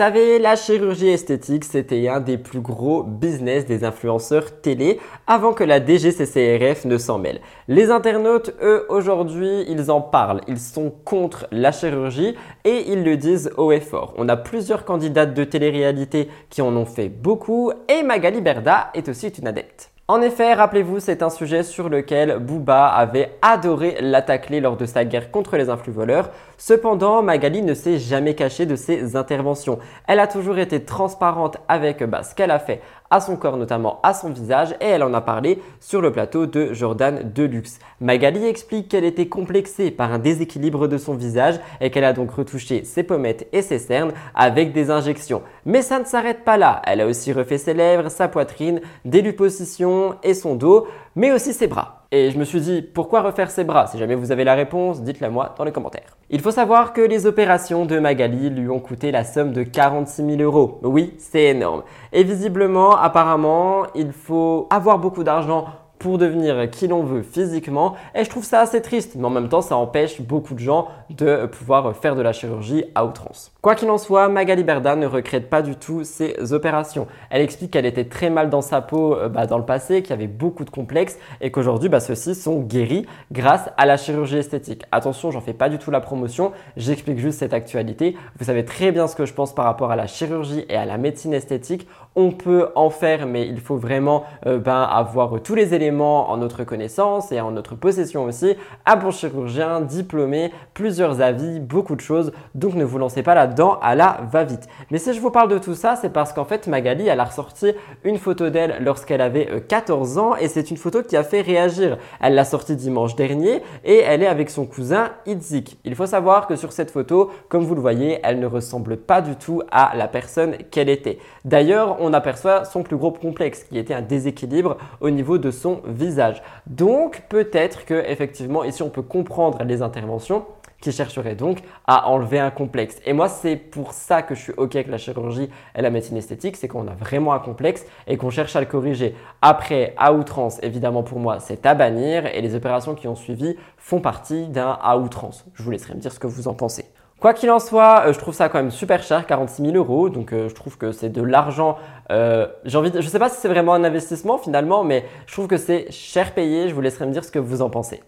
savez, 0.03 0.39
la 0.39 0.55
chirurgie 0.55 1.10
esthétique, 1.10 1.63
c'était 1.63 2.08
un 2.08 2.22
des 2.22 2.39
plus 2.39 2.60
gros 2.60 3.03
business 3.03 3.67
des 3.67 3.84
influenceurs 3.84 4.60
télé 4.60 5.00
avant 5.27 5.53
que 5.53 5.63
la 5.63 5.79
DGCCRF 5.79 6.86
ne 6.86 6.98
s'en 6.98 7.20
mêle. 7.20 7.39
Les 7.67 7.91
internautes, 7.91 8.51
eux, 8.63 8.88
aujourd'hui, 8.89 9.63
ils 9.67 9.91
en 9.91 10.01
parlent. 10.01 10.41
Ils 10.48 10.58
sont 10.58 10.91
contre 11.05 11.46
la 11.51 11.72
chirurgie 11.72 12.34
et 12.65 12.91
ils 12.91 13.03
le 13.03 13.15
disent 13.15 13.51
haut 13.58 13.72
et 13.72 13.79
fort. 13.79 14.15
On 14.17 14.27
a 14.27 14.38
plusieurs 14.38 14.86
candidates 14.86 15.36
de 15.36 15.43
télé-réalité 15.43 16.29
qui 16.50 16.63
en 16.63 16.75
ont 16.75 16.88
fait 16.88 17.10
beaucoup 17.10 17.72
et 17.88 18.01
Magali 18.01 18.41
Berda 18.41 18.89
est 18.96 19.08
aussi 19.08 19.27
une 19.27 19.46
adepte. 19.46 19.91
En 20.12 20.22
effet, 20.22 20.53
rappelez-vous, 20.53 21.00
c'est 21.00 21.24
un 21.24 21.30
sujet 21.30 21.63
sur 21.63 21.88
lequel 21.88 22.38
Booba 22.39 22.88
avait 22.88 23.38
adoré 23.41 23.96
l'attaquer 24.01 24.60
lors 24.60 24.75
de 24.75 24.86
sa 24.86 25.06
guerre 25.06 25.32
contre 25.32 25.56
les 25.56 25.70
influx 25.70 25.94
voleurs. 25.94 26.32
Cependant, 26.58 27.24
Magali 27.24 27.62
ne 27.62 27.74
s'est 27.74 27.98
jamais 27.98 28.36
cachée 28.36 28.65
de 28.65 28.75
ses 28.75 29.15
interventions. 29.15 29.80
Elle 30.10 30.20
a 30.20 30.27
toujours 30.27 30.58
été 30.58 30.84
transparente 30.84 31.60
avec 31.70 32.03
bah, 32.03 32.24
ce 32.24 32.36
qu'elle 32.36 32.51
a 32.51 32.60
fait 32.60 32.82
à 33.12 33.22
son 33.22 33.36
corps, 33.36 33.58
notamment 33.58 34.00
à 34.01 34.13
son 34.13 34.32
visage, 34.32 34.74
et 34.82 34.86
elle 34.86 35.03
en 35.03 35.13
a 35.13 35.22
parlé 35.22 35.62
sur 35.80 36.01
le 36.01 36.12
plateau 36.12 36.48
de 36.48 36.74
Jordan 36.74 37.32
Deluxe. 37.36 37.77
Magali 38.00 38.46
explique 38.46 38.88
qu'elle 38.88 39.03
était 39.03 39.27
complexée 39.27 39.91
par 39.91 40.12
un 40.12 40.20
déséquilibre 40.20 40.88
de 40.88 40.98
son 40.98 41.13
visage 41.13 41.60
et 41.82 41.91
qu'elle 41.91 42.06
a 42.06 42.13
donc 42.13 42.32
retouché 42.32 42.84
ses 42.84 43.03
pommettes 43.03 43.48
et 43.53 43.62
ses 43.62 43.80
cernes 43.80 44.13
avec 44.34 44.74
des 44.74 44.89
injections. 44.89 45.44
Mais 45.65 45.82
ça 45.82 46.00
ne 46.00 46.06
s'arrête 46.06 46.44
pas 46.44 46.58
là. 46.58 46.82
Elle 46.86 47.01
a 47.01 47.08
aussi 47.08 47.34
refait 47.34 47.58
ses 47.58 47.74
lèvres, 47.74 48.10
sa 48.10 48.27
poitrine, 48.27 48.82
des 49.06 49.22
liposuctions 49.22 50.15
et 50.24 50.34
son 50.34 50.56
dos, 50.56 50.88
mais 51.15 51.32
aussi 51.32 51.53
ses 51.53 51.68
bras. 51.68 52.00
Et 52.13 52.30
je 52.30 52.38
me 52.38 52.44
suis 52.44 52.60
dit, 52.60 52.82
pourquoi 52.82 53.22
refaire 53.22 53.50
ses 53.50 53.63
bras 53.63 53.88
Si 53.88 53.98
jamais 53.98 54.15
vous 54.15 54.34
avez 54.34 54.44
la 54.44 54.53
réponse, 54.53 55.01
dites-la 55.01 55.30
moi 55.30 55.56
dans 55.58 55.63
les 55.63 55.72
commentaires. 55.72 56.18
Il 56.30 56.41
faut 56.41 56.51
savoir 56.51 56.91
que 56.91 57.00
les 57.00 57.25
opérations 57.25 57.86
de 57.86 58.00
Magali 58.00 58.50
lui 58.50 58.70
ont 58.70 58.82
coûté 58.82 59.12
la 59.12 59.24
somme 59.24 59.53
de 59.53 59.63
46 59.63 60.25
000 60.38 60.41
euros. 60.41 60.80
Oui, 60.84 61.13
c'est 61.18 61.46
énorme. 61.46 61.84
Et 62.12 62.25
visiblement, 62.25 62.98
apparemment, 62.98 63.84
il 63.96 64.12
faut 64.12 64.68
avoir 64.70 65.00
beaucoup 65.00 65.24
d'argent 65.24 65.68
pour 66.00 66.18
devenir 66.18 66.70
qui 66.70 66.89
l'on 66.89 67.03
veut 67.03 67.22
physiquement. 67.22 67.96
Et 68.13 68.25
je 68.25 68.30
trouve 68.30 68.44
ça 68.44 68.60
assez 68.60 68.82
triste, 68.82 69.13
mais 69.15 69.25
en 69.25 69.30
même 69.30 69.48
temps, 69.48 69.62
ça 69.62 69.77
empêche 69.77 70.20
beaucoup 70.20 70.56
de 70.56 70.60
gens 70.60 70.89
de 71.12 71.46
pouvoir 71.46 71.96
faire 71.96 72.15
de 72.15 72.22
la 72.22 72.34
chirurgie 72.34 72.84
à 72.94 73.06
outrance. 73.06 73.53
Quoi 73.62 73.75
qu'il 73.75 73.91
en 73.91 74.00
soit, 74.00 74.27
Magali 74.27 74.63
Berda 74.63 74.96
ne 74.96 75.06
regrette 75.06 75.48
pas 75.48 75.62
du 75.62 75.75
tout 75.75 76.03
ses 76.03 76.51
opérations. 76.51 77.06
Elle 77.30 77.44
explique 77.44 77.70
qu'elle 77.70 77.86
était 77.86 78.06
très 78.06 78.32
mal 78.32 78.50
dans 78.50 78.62
sa 78.62 78.82
peau 78.82 79.15
euh, 79.15 79.30
bah, 79.30 79.46
dans 79.46 79.60
le 79.60 79.65
passé, 79.65 80.01
qu'il 80.01 80.10
y 80.10 80.13
avait 80.13 80.25
beaucoup 80.25 80.65
de 80.65 80.72
complexes 80.72 81.20
et 81.41 81.51
qu'aujourd'hui, 81.51 81.88
bah, 81.88 82.00
ceux-ci 82.00 82.34
sont 82.34 82.62
guéris 82.62 83.06
grâce 83.32 83.70
à 83.77 83.86
la 83.86 83.98
chirurgie 83.98 84.38
esthétique. 84.38 84.84
Attention, 84.91 85.30
j'en 85.30 85.41
fais 85.41 85.53
pas 85.53 85.70
du 85.70 85.77
tout 85.77 85.91
la 85.91 86.01
promotion, 86.01 86.53
j'explique 86.75 87.20
juste 87.20 87.38
cette 87.38 87.53
actualité. 87.53 88.18
Vous 88.39 88.46
savez 88.46 88.65
très 88.65 88.91
bien 88.91 89.06
ce 89.06 89.15
que 89.15 89.27
je 89.27 89.34
pense 89.36 89.53
par 89.53 89.65
rapport 89.65 89.91
à 89.91 89.96
la 89.96 90.08
chirurgie 90.08 90.65
et 90.68 90.75
à 90.75 90.86
la 90.86 90.98
médecine 90.98 91.36
esthétique. 91.36 91.88
On 92.15 92.32
peut 92.32 92.70
en 92.74 92.89
faire, 92.89 93.27
mais 93.27 93.48
il 93.48 93.60
faut 93.60 93.77
vraiment 93.77 94.24
euh, 94.48 94.58
ben, 94.58 94.82
avoir 94.82 95.39
tous 95.44 95.53
les 95.53 95.75
éléments 95.75 96.32
en 96.32 96.38
notre 96.38 96.63
connaissance 96.63 97.32
et 97.32 97.39
en 97.39 97.51
notre 97.51 97.75
possession 97.75 98.24
aussi. 98.24 98.56
Un 98.88 98.96
bon 98.96 99.12
chirurgien, 99.12 99.82
diplômé, 99.82 100.51
plusieurs 100.74 101.22
avis, 101.22 101.60
beaucoup 101.60 101.96
de 101.96 102.01
choses. 102.01 102.32
Donc 102.56 102.74
ne 102.74 102.84
vous 102.84 102.98
lancez 102.98 103.22
pas 103.22 103.36
là-dedans 103.51 103.77
à 103.81 103.96
la 103.96 104.22
va-vite. 104.31 104.67
Mais 104.89 104.98
si 104.98 105.13
je 105.13 105.20
vous 105.20 105.31
parle 105.31 105.50
de 105.50 105.58
tout 105.58 105.75
ça, 105.75 105.96
c'est 105.96 106.10
parce 106.10 106.34
qu'en 106.34 106.46
fait 106.46 106.67
Magali, 106.67 107.08
elle 107.08 107.20
a 107.20 107.25
ressorti 107.25 107.74
une 108.03 108.17
photo 108.17 108.50
d'elle 108.50 108.77
lorsqu'elle 108.81 109.22
avait 109.22 109.63
14 109.67 110.17
euh, 110.17 110.22
ans 110.22 110.36
et 110.36 110.48
c'est 110.48 110.72
une 110.72 110.77
photo 110.77 111.03
qui 111.03 111.17
a 111.17 111.24
fait 111.24 111.41
réagir. 111.41 111.98
Elle 112.22 112.36
l'a 112.36 112.46
sortie 112.46 112.75
dimanche 112.75 113.15
dernier 113.15 113.62
et 113.84 113.98
elle 113.98 114.24
est 114.24 114.27
avec 114.27 114.50
son 114.50 114.65
cousin 114.65 115.09
Itzik. 115.25 115.77
Il 115.83 115.96
faut 115.96 116.05
savoir 116.05 116.48
que 116.48 116.55
sur 116.55 116.72
cette 116.72 116.92
photo, 116.92 117.29
comme 117.50 117.64
vous 117.64 117.75
le 117.75 117.81
voyez, 117.81 118.20
elle 118.24 118.40
ne 118.40 118.48
ressemble 118.48 118.98
pas 118.98 119.22
du 119.22 119.35
tout 119.35 119.61
à 119.72 119.96
la 119.96 120.07
personne 120.07 120.55
qu'elle 120.72 120.90
était. 120.90 121.20
D'ailleurs, 121.44 121.98
on 122.00 122.14
aperçoit 122.14 122.66
son 122.66 122.83
plus 122.83 122.98
gros 122.98 123.11
complexe 123.11 123.66
qui 123.66 123.77
était 123.77 123.94
un 123.94 124.01
déséquilibre 124.01 124.77
au 125.01 125.09
niveau 125.09 125.37
de 125.37 125.51
son 125.51 125.81
visage. 125.85 126.42
Donc 126.68 127.24
peut-être 127.29 127.85
que 127.85 127.94
effectivement 128.07 128.64
ici 128.64 128.81
on 128.83 128.90
peut 128.90 129.01
comprendre 129.01 129.64
les 129.64 129.81
interventions 129.81 130.46
qui 130.81 130.91
chercheraient 130.91 131.35
donc 131.35 131.59
à 131.87 132.09
enlever 132.09 132.39
un 132.39 132.51
complexe. 132.51 132.98
Et 133.05 133.13
moi, 133.13 133.29
c'est 133.29 133.55
pour 133.55 133.94
ça 133.94 134.22
que 134.22 134.35
je 134.35 134.41
suis 134.41 134.53
OK 134.57 134.75
avec 134.75 134.87
la 134.87 134.98
chirurgie 134.98 135.50
et 135.75 135.81
la 135.81 135.89
médecine 135.89 136.17
esthétique, 136.17 136.57
c'est 136.57 136.67
qu'on 136.67 136.87
a 136.87 136.94
vraiment 136.94 137.33
un 137.33 137.39
complexe 137.39 137.85
et 138.07 138.17
qu'on 138.17 138.29
cherche 138.29 138.55
à 138.55 138.59
le 138.59 138.65
corriger. 138.65 139.15
Après, 139.41 139.94
à 139.98 140.13
outrance, 140.13 140.59
évidemment 140.61 141.03
pour 141.03 141.20
moi, 141.20 141.39
c'est 141.39 141.65
à 141.65 141.75
bannir 141.75 142.25
et 142.25 142.41
les 142.41 142.55
opérations 142.55 142.96
qui 142.96 143.07
ont 143.07 143.15
suivi 143.15 143.55
font 143.77 144.01
partie 144.01 144.48
d'un 144.48 144.77
à 144.81 144.98
outrance. 144.98 145.46
Je 145.53 145.63
vous 145.63 145.72
laisserai 145.72 145.94
me 145.94 146.00
dire 146.00 146.11
ce 146.11 146.20
que 146.20 146.27
vous 146.27 146.48
en 146.48 146.53
pensez. 146.53 146.85
Quoi 147.22 147.35
qu'il 147.35 147.51
en 147.51 147.59
soit, 147.59 148.07
euh, 148.07 148.13
je 148.13 148.17
trouve 148.17 148.33
ça 148.33 148.50
quand 148.50 148.57
même 148.57 148.72
super 148.72 149.03
cher, 149.03 149.27
46 149.27 149.61
000 149.61 149.75
euros. 149.75 150.09
Donc 150.09 150.33
euh, 150.33 150.50
je 150.50 150.55
trouve 150.55 150.79
que 150.79 150.91
c'est 150.91 151.09
de 151.09 151.22
l'argent. 151.22 151.77
Euh, 152.09 152.48
j'ai 152.65 152.79
envie, 152.79 152.91
je 152.96 153.07
sais 153.07 153.20
pas 153.20 153.29
si 153.29 153.39
c'est 153.39 153.48
vraiment 153.48 153.75
un 153.75 153.83
investissement 153.83 154.39
finalement, 154.39 154.83
mais 154.83 155.05
je 155.27 155.33
trouve 155.33 155.46
que 155.46 155.57
c'est 155.57 155.91
cher 155.91 156.33
payé. 156.33 156.67
Je 156.67 156.74
vous 156.74 156.81
laisserai 156.81 157.05
me 157.05 157.11
dire 157.11 157.24
ce 157.24 157.29
que 157.29 157.37
vous 157.37 157.61
en 157.61 157.70
pensez. 157.70 158.01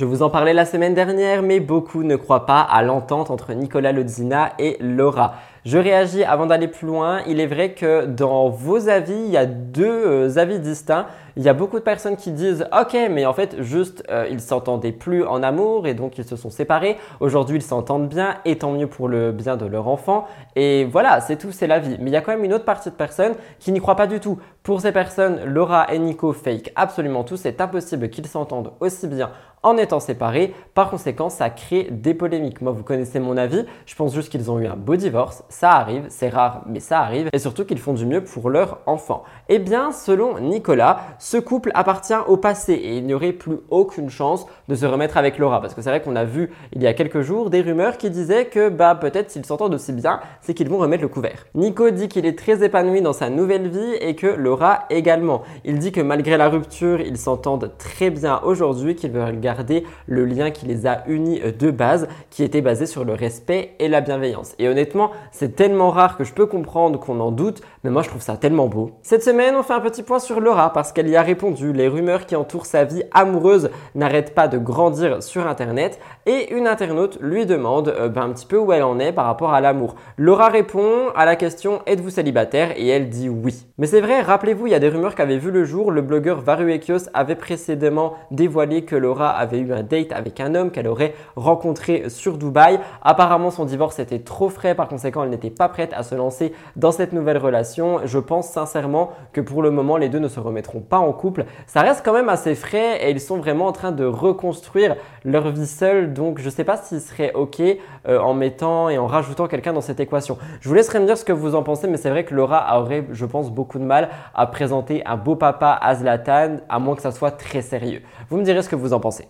Je 0.00 0.06
vous 0.06 0.22
en 0.22 0.30
parlais 0.30 0.54
la 0.54 0.64
semaine 0.64 0.94
dernière, 0.94 1.42
mais 1.42 1.60
beaucoup 1.60 2.04
ne 2.04 2.16
croient 2.16 2.46
pas 2.46 2.62
à 2.62 2.80
l'entente 2.80 3.30
entre 3.30 3.52
Nicolas 3.52 3.92
Lodzina 3.92 4.54
et 4.58 4.78
Laura. 4.80 5.34
Je 5.66 5.76
réagis 5.76 6.24
avant 6.24 6.46
d'aller 6.46 6.68
plus 6.68 6.86
loin. 6.86 7.20
Il 7.26 7.38
est 7.38 7.46
vrai 7.46 7.74
que 7.74 8.06
dans 8.06 8.48
vos 8.48 8.88
avis, 8.88 9.12
il 9.12 9.30
y 9.30 9.36
a 9.36 9.44
deux 9.44 10.38
avis 10.38 10.58
distincts. 10.58 11.06
Il 11.36 11.42
y 11.42 11.48
a 11.48 11.54
beaucoup 11.54 11.78
de 11.78 11.84
personnes 11.84 12.16
qui 12.16 12.32
disent 12.32 12.66
OK, 12.78 12.96
mais 13.10 13.26
en 13.26 13.32
fait, 13.34 13.62
juste 13.62 14.02
euh, 14.10 14.26
ils 14.30 14.40
s'entendaient 14.40 14.92
plus 14.92 15.24
en 15.24 15.42
amour 15.42 15.86
et 15.86 15.94
donc 15.94 16.18
ils 16.18 16.24
se 16.24 16.34
sont 16.34 16.50
séparés. 16.50 16.96
Aujourd'hui, 17.20 17.58
ils 17.58 17.62
s'entendent 17.62 18.08
bien 18.08 18.36
et 18.44 18.56
tant 18.56 18.72
mieux 18.72 18.86
pour 18.86 19.06
le 19.06 19.32
bien 19.32 19.56
de 19.56 19.66
leur 19.66 19.86
enfant. 19.88 20.26
Et 20.56 20.84
voilà, 20.84 21.20
c'est 21.20 21.36
tout, 21.36 21.52
c'est 21.52 21.66
la 21.66 21.78
vie. 21.78 21.96
Mais 22.00 22.10
il 22.10 22.14
y 22.14 22.16
a 22.16 22.22
quand 22.22 22.32
même 22.32 22.44
une 22.44 22.54
autre 22.54 22.64
partie 22.64 22.90
de 22.90 22.94
personnes 22.94 23.34
qui 23.58 23.70
n'y 23.70 23.80
croient 23.80 23.96
pas 23.96 24.06
du 24.06 24.18
tout. 24.18 24.38
Pour 24.62 24.80
ces 24.80 24.92
personnes, 24.92 25.44
Laura 25.44 25.92
et 25.92 25.98
Nico 25.98 26.32
fake 26.32 26.72
absolument 26.74 27.22
tout. 27.22 27.36
C'est 27.36 27.60
impossible 27.60 28.08
qu'ils 28.08 28.26
s'entendent 28.26 28.72
aussi 28.80 29.06
bien 29.06 29.30
en 29.62 29.76
étant 29.76 30.00
séparés. 30.00 30.54
Par 30.74 30.90
conséquent, 30.90 31.28
ça 31.28 31.50
crée 31.50 31.88
des 31.90 32.14
polémiques. 32.14 32.60
Moi, 32.60 32.72
vous 32.72 32.82
connaissez 32.82 33.20
mon 33.20 33.36
avis. 33.36 33.64
Je 33.86 33.94
pense 33.94 34.14
juste 34.14 34.30
qu'ils 34.30 34.50
ont 34.50 34.58
eu 34.58 34.66
un 34.66 34.76
beau 34.76 34.96
divorce. 34.96 35.44
Ça 35.50 35.72
arrive, 35.72 36.04
c'est 36.10 36.28
rare, 36.28 36.62
mais 36.66 36.78
ça 36.78 37.00
arrive. 37.00 37.28
Et 37.32 37.40
surtout 37.40 37.64
qu'ils 37.64 37.80
font 37.80 37.92
du 37.92 38.06
mieux 38.06 38.22
pour 38.22 38.50
leur 38.50 38.78
enfant. 38.86 39.24
Eh 39.48 39.58
bien, 39.58 39.90
selon 39.90 40.38
Nicolas, 40.38 41.00
ce 41.18 41.38
couple 41.38 41.72
appartient 41.74 42.14
au 42.28 42.36
passé 42.36 42.72
et 42.74 42.98
il 42.98 43.04
n'y 43.04 43.14
aurait 43.14 43.32
plus 43.32 43.56
aucune 43.68 44.10
chance 44.10 44.46
de 44.68 44.76
se 44.76 44.86
remettre 44.86 45.16
avec 45.16 45.38
Laura. 45.38 45.60
Parce 45.60 45.74
que 45.74 45.82
c'est 45.82 45.90
vrai 45.90 46.02
qu'on 46.02 46.14
a 46.14 46.22
vu 46.22 46.52
il 46.72 46.80
y 46.80 46.86
a 46.86 46.94
quelques 46.94 47.22
jours 47.22 47.50
des 47.50 47.62
rumeurs 47.62 47.98
qui 47.98 48.10
disaient 48.10 48.46
que 48.46 48.68
bah 48.68 48.94
peut-être 48.94 49.28
s'ils 49.32 49.44
s'entendent 49.44 49.74
aussi 49.74 49.92
bien, 49.92 50.20
c'est 50.40 50.54
qu'ils 50.54 50.68
vont 50.68 50.78
remettre 50.78 51.02
le 51.02 51.08
couvert. 51.08 51.46
Nico 51.56 51.90
dit 51.90 52.06
qu'il 52.06 52.26
est 52.26 52.38
très 52.38 52.62
épanoui 52.62 53.02
dans 53.02 53.12
sa 53.12 53.28
nouvelle 53.28 53.68
vie 53.68 53.94
et 54.00 54.14
que 54.14 54.28
Laura 54.28 54.84
également. 54.88 55.42
Il 55.64 55.80
dit 55.80 55.90
que 55.90 56.00
malgré 56.00 56.36
la 56.36 56.48
rupture, 56.48 57.00
ils 57.00 57.18
s'entendent 57.18 57.72
très 57.76 58.10
bien 58.10 58.40
aujourd'hui, 58.44 58.94
qu'ils 58.94 59.10
veulent 59.10 59.40
garder 59.40 59.84
le 60.06 60.24
lien 60.26 60.52
qui 60.52 60.66
les 60.66 60.86
a 60.86 61.02
unis 61.08 61.40
de 61.40 61.70
base, 61.72 62.06
qui 62.30 62.44
était 62.44 62.60
basé 62.60 62.86
sur 62.86 63.04
le 63.04 63.14
respect 63.14 63.74
et 63.80 63.88
la 63.88 64.00
bienveillance. 64.00 64.54
Et 64.60 64.68
honnêtement, 64.68 65.10
c'est 65.40 65.56
tellement 65.56 65.88
rare 65.88 66.18
que 66.18 66.24
je 66.24 66.34
peux 66.34 66.44
comprendre 66.44 67.00
qu'on 67.00 67.18
en 67.18 67.30
doute, 67.30 67.62
mais 67.82 67.90
moi 67.90 68.02
je 68.02 68.08
trouve 68.08 68.20
ça 68.20 68.36
tellement 68.36 68.66
beau. 68.66 68.92
Cette 69.02 69.22
semaine, 69.22 69.54
on 69.56 69.62
fait 69.62 69.72
un 69.72 69.80
petit 69.80 70.02
point 70.02 70.18
sur 70.18 70.40
Laura 70.40 70.72
parce 70.72 70.92
qu'elle 70.92 71.08
y 71.08 71.16
a 71.16 71.22
répondu. 71.22 71.72
Les 71.72 71.88
rumeurs 71.88 72.26
qui 72.26 72.36
entourent 72.36 72.66
sa 72.66 72.84
vie 72.84 73.02
amoureuse 73.12 73.70
n'arrêtent 73.94 74.34
pas 74.34 74.48
de 74.48 74.58
grandir 74.58 75.22
sur 75.22 75.46
Internet 75.46 75.98
et 76.26 76.52
une 76.52 76.66
internaute 76.66 77.18
lui 77.20 77.46
demande 77.46 77.88
euh, 77.88 78.08
ben, 78.08 78.22
un 78.22 78.30
petit 78.30 78.46
peu 78.46 78.58
où 78.58 78.72
elle 78.72 78.82
en 78.82 78.98
est 78.98 79.12
par 79.12 79.24
rapport 79.24 79.54
à 79.54 79.60
l'amour. 79.60 79.94
Laura 80.18 80.48
répond 80.48 81.08
à 81.14 81.24
la 81.24 81.36
question 81.36 81.80
êtes-vous 81.86 82.10
célibataire? 82.10 82.72
Et 82.76 82.88
elle 82.88 83.08
dit 83.08 83.28
oui. 83.28 83.66
Mais 83.78 83.86
c'est 83.86 84.00
vrai, 84.00 84.20
rappelez-vous, 84.20 84.66
il 84.66 84.72
y 84.72 84.74
a 84.74 84.78
des 84.78 84.88
rumeurs 84.88 85.14
qui 85.14 85.22
avaient 85.22 85.38
vu 85.38 85.50
le 85.50 85.64
jour. 85.64 85.90
Le 85.90 86.02
blogueur 86.02 86.40
Varuekios 86.40 87.08
avait 87.14 87.34
précédemment 87.34 88.14
dévoilé 88.30 88.84
que 88.84 88.96
Laura 88.96 89.30
avait 89.30 89.58
eu 89.58 89.72
un 89.72 89.82
date 89.82 90.12
avec 90.12 90.40
un 90.40 90.54
homme 90.54 90.70
qu'elle 90.70 90.88
aurait 90.88 91.14
rencontré 91.36 92.10
sur 92.10 92.36
Dubaï. 92.36 92.78
Apparemment, 93.02 93.50
son 93.50 93.64
divorce 93.64 93.98
était 93.98 94.18
trop 94.18 94.50
frais, 94.50 94.74
par 94.74 94.88
conséquent, 94.88 95.24
elle 95.24 95.30
n'était 95.30 95.50
pas 95.50 95.68
prête 95.68 95.92
à 95.94 96.02
se 96.02 96.14
lancer 96.14 96.52
dans 96.76 96.92
cette 96.92 97.12
nouvelle 97.12 97.38
relation. 97.38 97.69
Je 97.78 98.18
pense 98.18 98.48
sincèrement 98.48 99.10
que 99.32 99.40
pour 99.40 99.62
le 99.62 99.70
moment, 99.70 99.96
les 99.96 100.08
deux 100.08 100.18
ne 100.18 100.28
se 100.28 100.40
remettront 100.40 100.80
pas 100.80 100.98
en 100.98 101.12
couple. 101.12 101.44
Ça 101.66 101.82
reste 101.82 102.02
quand 102.04 102.12
même 102.12 102.28
assez 102.28 102.54
frais 102.54 102.98
et 103.02 103.10
ils 103.10 103.20
sont 103.20 103.38
vraiment 103.38 103.66
en 103.66 103.72
train 103.72 103.92
de 103.92 104.04
reconstruire 104.04 104.96
leur 105.24 105.50
vie 105.50 105.66
seule. 105.66 106.12
Donc, 106.12 106.38
je 106.38 106.46
ne 106.46 106.50
sais 106.50 106.64
pas 106.64 106.76
s'il 106.76 107.00
serait 107.00 107.32
OK 107.34 107.60
euh, 107.60 108.18
en 108.18 108.34
mettant 108.34 108.88
et 108.88 108.98
en 108.98 109.06
rajoutant 109.06 109.46
quelqu'un 109.46 109.72
dans 109.72 109.80
cette 109.80 110.00
équation. 110.00 110.38
Je 110.60 110.68
vous 110.68 110.74
laisserai 110.74 111.00
me 111.00 111.06
dire 111.06 111.18
ce 111.18 111.24
que 111.24 111.32
vous 111.32 111.54
en 111.54 111.62
pensez, 111.62 111.88
mais 111.88 111.96
c'est 111.96 112.10
vrai 112.10 112.24
que 112.24 112.34
Laura 112.34 112.80
aurait, 112.80 113.06
je 113.10 113.24
pense, 113.26 113.50
beaucoup 113.50 113.78
de 113.78 113.84
mal 113.84 114.08
à 114.34 114.46
présenter 114.46 115.04
un 115.06 115.16
beau 115.16 115.36
papa 115.36 115.78
à 115.80 115.94
Zlatan, 115.94 116.58
à 116.68 116.78
moins 116.78 116.96
que 116.96 117.02
ça 117.02 117.12
soit 117.12 117.32
très 117.32 117.62
sérieux. 117.62 118.02
Vous 118.28 118.36
me 118.36 118.44
direz 118.44 118.62
ce 118.62 118.68
que 118.68 118.76
vous 118.76 118.92
en 118.92 119.00
pensez. 119.00 119.28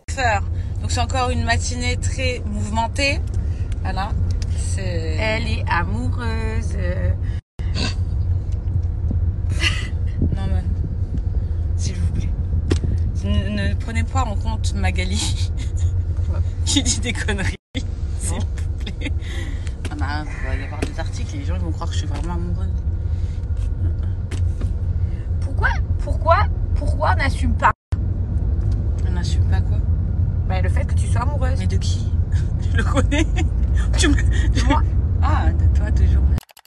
Donc 0.81 0.91
c'est 0.91 1.01
encore 1.01 1.31
une 1.31 1.45
matinée 1.45 1.97
très 1.97 2.43
mouvementée. 2.47 3.21
Voilà. 3.83 4.09
Elle 4.79 5.47
est 5.47 5.65
amoureuse. 5.71 6.77
Non 10.21 10.47
mais, 10.53 10.65
s'il 11.77 11.97
vous 11.97 12.13
plaît. 12.13 12.29
Ne, 13.25 13.75
prenez 13.75 14.05
pas 14.05 14.23
en 14.25 14.35
compte 14.37 14.75
Magali 14.75 15.51
qui 16.65 16.83
dit 16.83 17.01
des 17.01 17.13
conneries. 17.13 17.57
S'il 18.21 18.39
vous 18.39 18.47
plaît. 18.79 19.13
Ah 19.91 19.95
bah, 19.99 20.25
il 20.25 20.49
va 20.49 20.57
y 20.57 20.65
avoir 20.65 20.81
des 20.81 20.99
articles 20.99 21.35
et 21.35 21.39
les 21.39 21.45
gens 21.45 21.59
vont 21.59 21.71
croire 21.73 21.89
que 21.89 21.95
je 21.95 22.01
suis 22.01 22.09
vraiment 22.09 22.35
amoureuse. 22.35 22.69
Pourquoi 25.41 25.69
Pourquoi 25.99 26.37
Pourquoi 26.75 27.13
on 27.15 27.19
n'assume 27.19 27.55
pas 27.55 27.73
On 29.07 29.11
n'assume 29.13 29.45
pas 29.45 29.61
quoi? 29.61 29.79
Bah, 30.49 30.61
Le 30.63 30.69
fait 30.69 30.85
que 30.85 30.95
tu 30.95 31.07
sois 31.07 31.23
amoureuse. 31.23 31.59
Mais 31.59 31.67
de 31.67 31.77
qui? 31.77 32.11
Je 32.73 32.77
le 32.77 32.85
connais. 32.85 33.27
tu 33.99 34.09
me... 34.09 34.15
De 34.15 34.65
moi 34.67 34.83
Ah, 35.23 35.51
de. 35.53 35.71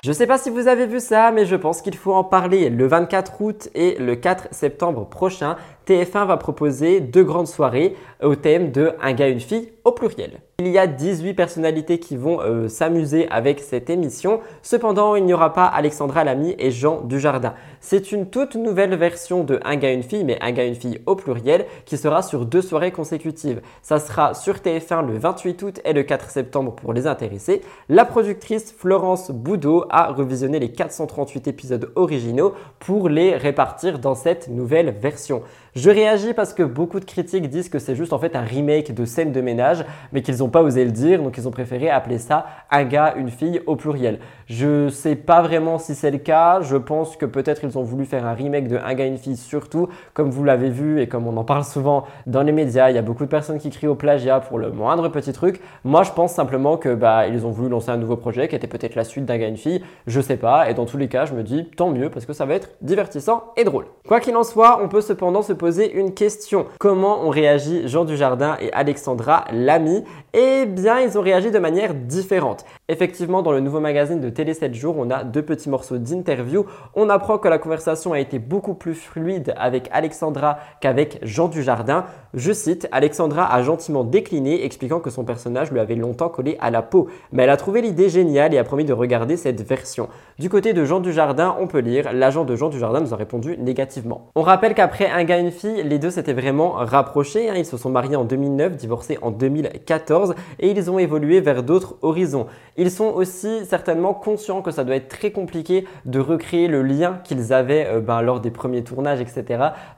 Je 0.04 0.12
sais 0.12 0.28
pas 0.28 0.38
si 0.38 0.50
vous 0.50 0.68
avez 0.68 0.86
vu 0.86 1.00
ça, 1.00 1.32
mais 1.32 1.46
je 1.46 1.56
pense 1.56 1.82
qu'il 1.82 1.96
faut 1.96 2.14
en 2.14 2.26
parler. 2.26 2.70
Le 2.70 2.86
24 2.88 3.42
août 3.42 3.70
et 3.74 3.96
le 3.98 4.18
4 4.18 4.50
septembre 4.52 5.08
prochain, 5.08 5.56
TF1 5.88 6.28
va 6.28 6.36
proposer 6.36 7.00
deux 7.00 7.24
grandes 7.24 7.48
soirées 7.48 7.96
au 8.24 8.36
thème 8.36 8.72
de 8.72 8.94
Un 9.02 9.14
gars, 9.14 9.28
une 9.28 9.40
fille 9.40 9.70
au 9.84 9.92
pluriel. 9.92 10.42
Il 10.60 10.68
y 10.68 10.78
a 10.78 10.88
18 10.88 11.34
personnalités 11.34 12.00
qui 12.00 12.16
vont 12.16 12.40
euh, 12.40 12.68
s'amuser 12.70 13.28
avec 13.30 13.60
cette 13.60 13.90
émission. 13.90 14.40
Cependant, 14.62 15.16
il 15.16 15.26
n'y 15.26 15.34
aura 15.34 15.52
pas 15.52 15.66
Alexandra 15.66 16.24
Lamy 16.24 16.56
et 16.58 16.72
Jean 16.72 17.02
Dujardin. 17.02 17.54
C'est 17.82 18.12
une 18.12 18.30
toute 18.30 18.56
nouvelle 18.56 18.96
version 18.96 19.44
de 19.44 19.60
Un 19.66 19.76
gars, 19.76 19.92
une 19.92 20.04
fille, 20.04 20.24
mais 20.24 20.38
Un 20.42 20.52
gars, 20.52 20.64
une 20.64 20.76
fille 20.76 21.02
au 21.06 21.16
pluriel, 21.16 21.66
qui 21.86 21.98
sera 21.98 22.22
sur 22.22 22.46
deux 22.46 22.62
soirées 22.62 22.92
consécutives. 22.92 23.62
Ça 23.82 24.00
sera 24.00 24.34
sur 24.34 24.58
TF1 24.58 25.06
le 25.06 25.18
28 25.18 25.62
août 25.64 25.82
et 25.84 25.92
le 25.92 26.04
4 26.04 26.30
septembre 26.30 26.74
pour 26.74 26.94
les 26.94 27.08
intéressés. 27.08 27.62
La 27.90 28.06
productrice 28.06 28.74
Florence 28.78 29.32
Boudot 29.32 29.86
a 29.90 30.14
revisionné 30.14 30.60
les 30.60 30.72
438 30.72 31.48
épisodes 31.48 31.92
originaux 31.96 32.54
pour 32.80 33.10
les 33.10 33.36
répartir 33.36 34.00
dans 34.00 34.16
cette 34.16 34.48
nouvelle 34.48 34.92
version. 34.92 35.42
Je 35.76 35.90
réagis 35.90 36.36
parce 36.36 36.54
que 36.54 36.62
beaucoup 36.62 37.00
de 37.00 37.06
critiques 37.06 37.50
disent 37.50 37.70
que 37.70 37.80
c'est 37.80 37.96
juste 37.96 38.13
en 38.14 38.20
fait 38.20 38.36
un 38.36 38.42
remake 38.42 38.94
de 38.94 39.06
scène 39.06 39.32
de 39.32 39.42
ménage, 39.42 39.86
mais 40.12 40.22
qu'ils 40.22 40.38
n'ont 40.38 40.50
pas 40.50 40.62
osé 40.62 40.86
le 40.86 40.92
dire, 40.92 41.22
donc 41.22 41.38
ils 41.38 41.48
ont 41.48 41.52
préféré 41.52 41.90
appeler 41.90 42.18
ça 42.18 42.46
un 42.72 42.84
gars, 42.84 43.14
une 43.18 43.30
fille 43.30 43.62
au 43.66 43.76
pluriel. 43.76 44.20
Je 44.48 44.90
sais 44.90 45.16
pas 45.16 45.42
vraiment 45.42 45.78
si 45.78 45.96
c'est 45.96 46.12
le 46.12 46.18
cas, 46.18 46.62
je 46.62 46.78
pense 46.78 47.18
que 47.18 47.26
peut-être 47.26 47.64
ils 47.64 47.78
ont 47.78 47.84
voulu 47.84 48.06
faire 48.06 48.26
un 48.26 48.34
remake 48.34 48.68
de 48.68 48.78
un 48.78 48.94
gars, 48.94 49.06
une 49.06 49.18
fille, 49.18 49.38
surtout 49.38 49.88
comme 50.14 50.30
vous 50.30 50.44
l'avez 50.44 50.70
vu 50.70 51.02
et 51.02 51.08
comme 51.08 51.28
on 51.28 51.38
en 51.38 51.44
parle 51.44 51.64
souvent 51.64 52.06
dans 52.28 52.44
les 52.44 52.52
médias, 52.52 52.90
il 52.90 52.96
y 52.96 53.00
a 53.00 53.02
beaucoup 53.02 53.24
de 53.24 53.30
personnes 53.30 53.58
qui 53.58 53.70
crient 53.70 53.88
au 53.88 53.96
plagiat 53.96 54.40
pour 54.40 54.60
le 54.60 54.72
moindre 54.72 55.10
petit 55.10 55.34
truc. 55.34 55.62
Moi 55.84 56.04
je 56.04 56.12
pense 56.12 56.34
simplement 56.34 56.78
que 56.78 56.94
bah 56.94 57.28
ils 57.28 57.46
ont 57.46 57.52
voulu 57.52 57.70
lancer 57.70 57.90
un 57.90 57.98
nouveau 57.98 58.18
projet 58.18 58.48
qui 58.48 58.56
était 58.56 58.68
peut-être 58.68 58.96
la 58.96 59.04
suite 59.04 59.26
d'un 59.26 59.38
gars, 59.38 59.48
une 59.48 59.58
fille, 59.58 59.84
je 60.08 60.22
sais 60.22 60.38
pas, 60.38 60.70
et 60.70 60.74
dans 60.74 60.86
tous 60.86 60.98
les 60.98 61.08
cas 61.08 61.26
je 61.26 61.34
me 61.34 61.44
dis 61.44 61.66
tant 61.76 61.90
mieux 61.90 62.10
parce 62.10 62.26
que 62.26 62.34
ça 62.34 62.46
va 62.46 62.56
être 62.56 62.70
divertissant 62.82 63.46
et 63.58 63.64
drôle. 63.64 63.86
Quoi 64.08 64.20
qu'il 64.20 64.36
en 64.36 64.44
soit, 64.44 64.82
on 64.84 64.90
peut 64.90 65.02
cependant 65.02 65.42
se 65.42 65.54
poser 65.54 65.94
une 65.94 66.14
question. 66.14 66.66
Comment 66.80 67.24
ont 67.24 67.30
réagi 67.30 67.88
Jean 68.04 68.06
Dujardin 68.06 68.58
et 68.60 68.72
Alexandra 68.74 69.46
Lamy 69.52 70.04
Eh 70.34 70.66
bien, 70.66 71.00
ils 71.00 71.18
ont 71.18 71.22
réagi 71.22 71.52
de 71.52 71.60
manière 71.60 71.94
différente. 71.94 72.66
Effectivement, 72.90 73.42
dans 73.44 73.54
le 73.54 73.62
nouveau 73.62 73.80
magazine 73.80 74.20
de 74.20 74.28
Télé 74.30 74.54
7 74.54 74.74
jours, 74.74 74.96
on 74.98 75.10
a 75.10 75.24
deux 75.24 75.42
petits 75.42 75.70
morceaux 75.70 75.98
d'interview. 75.98 76.66
On 76.96 77.10
apprend 77.10 77.38
que 77.38 77.48
la 77.48 77.58
conversation 77.58 78.12
a 78.12 78.20
été 78.20 78.40
beaucoup 78.40 78.74
plus 78.74 78.94
fluide 78.94 79.54
avec 79.56 79.88
Alexandra 79.94 80.58
qu'avec 80.82 81.18
Jean 81.22 81.48
Dujardin. 81.48 82.04
Je 82.34 82.52
cite, 82.52 82.90
Alexandra 82.92 83.50
a 83.54 83.64
gentiment 83.64 84.04
décliné, 84.04 84.66
expliquant 84.66 85.00
que 85.00 85.10
son 85.10 85.24
personnage 85.24 85.72
lui 85.72 85.80
avait 85.80 85.96
longtemps 85.96 86.28
collé 86.28 86.58
à 86.60 86.72
la 86.72 86.82
peau. 86.82 87.08
Mais 87.32 87.44
elle 87.44 87.52
a 87.52 87.56
trouvé 87.56 87.82
l'idée 87.82 88.10
géniale 88.10 88.54
et 88.54 88.58
a 88.58 88.66
promis 88.66 88.84
de 88.84 88.92
regarder 88.92 89.38
cette 89.38 89.62
version. 89.62 90.10
Du 90.38 90.50
côté 90.50 90.74
de 90.74 90.84
Jean 90.84 91.00
Dujardin, 91.00 91.56
on 91.62 91.68
peut 91.68 91.80
lire, 91.80 92.12
l'agent 92.12 92.44
de 92.44 92.58
Jean 92.58 92.68
Dujardin 92.68 93.00
nous 93.00 93.14
a 93.14 93.18
répondu 93.18 93.56
négativement. 93.60 94.28
On 94.36 94.42
rappelle 94.42 94.74
qu'après 94.74 95.10
Un 95.10 95.24
gars, 95.24 95.40
une 95.40 95.52
fille, 95.52 95.84
les 95.84 96.00
deux 96.00 96.12
s'étaient 96.12 96.34
vraiment 96.34 96.72
rapprochés. 96.72 97.50
Hein. 97.50 97.56
Ils 97.56 97.66
se 97.66 97.78
sont 97.78 97.90
mariés 97.90 98.18
en 98.18 98.26
2009, 98.26 98.76
divorcés 98.76 99.20
en 99.22 99.32
2014 99.32 100.36
et 100.60 100.70
ils 100.70 100.92
ont 100.92 101.00
évolué 101.00 101.40
vers 101.40 101.64
d'autres 101.64 101.96
horizons. 102.02 102.48
Ils 102.76 102.90
sont 102.90 103.06
aussi 103.06 103.66
certainement 103.66 104.14
conscients 104.14 104.62
que 104.62 104.72
ça 104.72 104.84
doit 104.84 104.96
être 104.96 105.08
très 105.08 105.32
compliqué 105.32 105.86
de 106.06 106.20
recréer 106.20 106.68
le 106.68 106.82
lien 106.82 107.20
qu'ils 107.24 107.54
avaient 107.54 107.86
euh, 107.88 108.00
ben, 108.00 108.22
lors 108.22 108.40
des 108.40 108.50
premiers 108.50 108.84
tournages, 108.84 109.22
etc. 109.22 109.44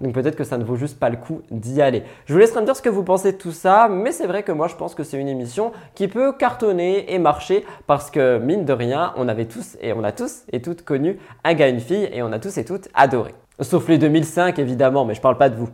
Donc 0.02 0.14
peut-être 0.14 0.36
que 0.36 0.44
ça 0.44 0.58
ne 0.58 0.64
vaut 0.64 0.76
juste 0.76 1.00
pas 1.00 1.10
le 1.10 1.16
coup 1.16 1.42
d'y 1.52 1.82
aller. 1.82 2.04
Je 2.26 2.34
vous 2.34 2.40
laisserai 2.40 2.62
me 2.62 2.66
dire 2.66 2.76
ce 2.76 2.82
que 2.82 2.90
vous 2.90 3.04
pensez 3.04 3.32
de 3.32 3.38
tout 3.38 3.54
ça, 3.54 3.88
mais 3.90 4.12
c'est 4.12 4.28
vrai 4.28 4.44
que 4.44 4.52
moi 4.52 4.68
je 4.68 4.76
pense 4.76 4.94
que 4.94 5.04
c'est 5.04 5.18
une 5.18 5.30
émission 5.30 5.72
qui 5.94 6.08
peut 6.08 6.34
cartonner 6.34 7.14
et 7.14 7.20
marcher 7.20 7.66
parce 7.88 8.12
que 8.12 8.40
mine 8.40 8.66
de 8.66 8.74
rien, 8.74 9.14
on 9.16 9.28
avait 9.28 9.46
tous 9.46 9.78
et 9.82 9.94
on 9.94 10.04
a 10.04 10.12
tous 10.12 10.44
et 10.52 10.62
toutes 10.62 10.84
connu 10.84 11.18
un 11.44 11.54
gars, 11.54 11.70
une 11.70 11.80
fille 11.80 12.10
et 12.12 12.22
on 12.24 12.32
a 12.32 12.40
tous 12.40 12.58
et 12.58 12.66
toutes 12.66 12.90
adoré. 12.94 13.34
Sauf 13.62 13.88
les 13.88 13.98
2005 13.98 14.60
évidemment, 14.60 15.06
mais 15.06 15.14
je 15.14 15.22
parle 15.22 15.38
pas 15.38 15.50
de 15.50 15.56
vous. 15.56 15.70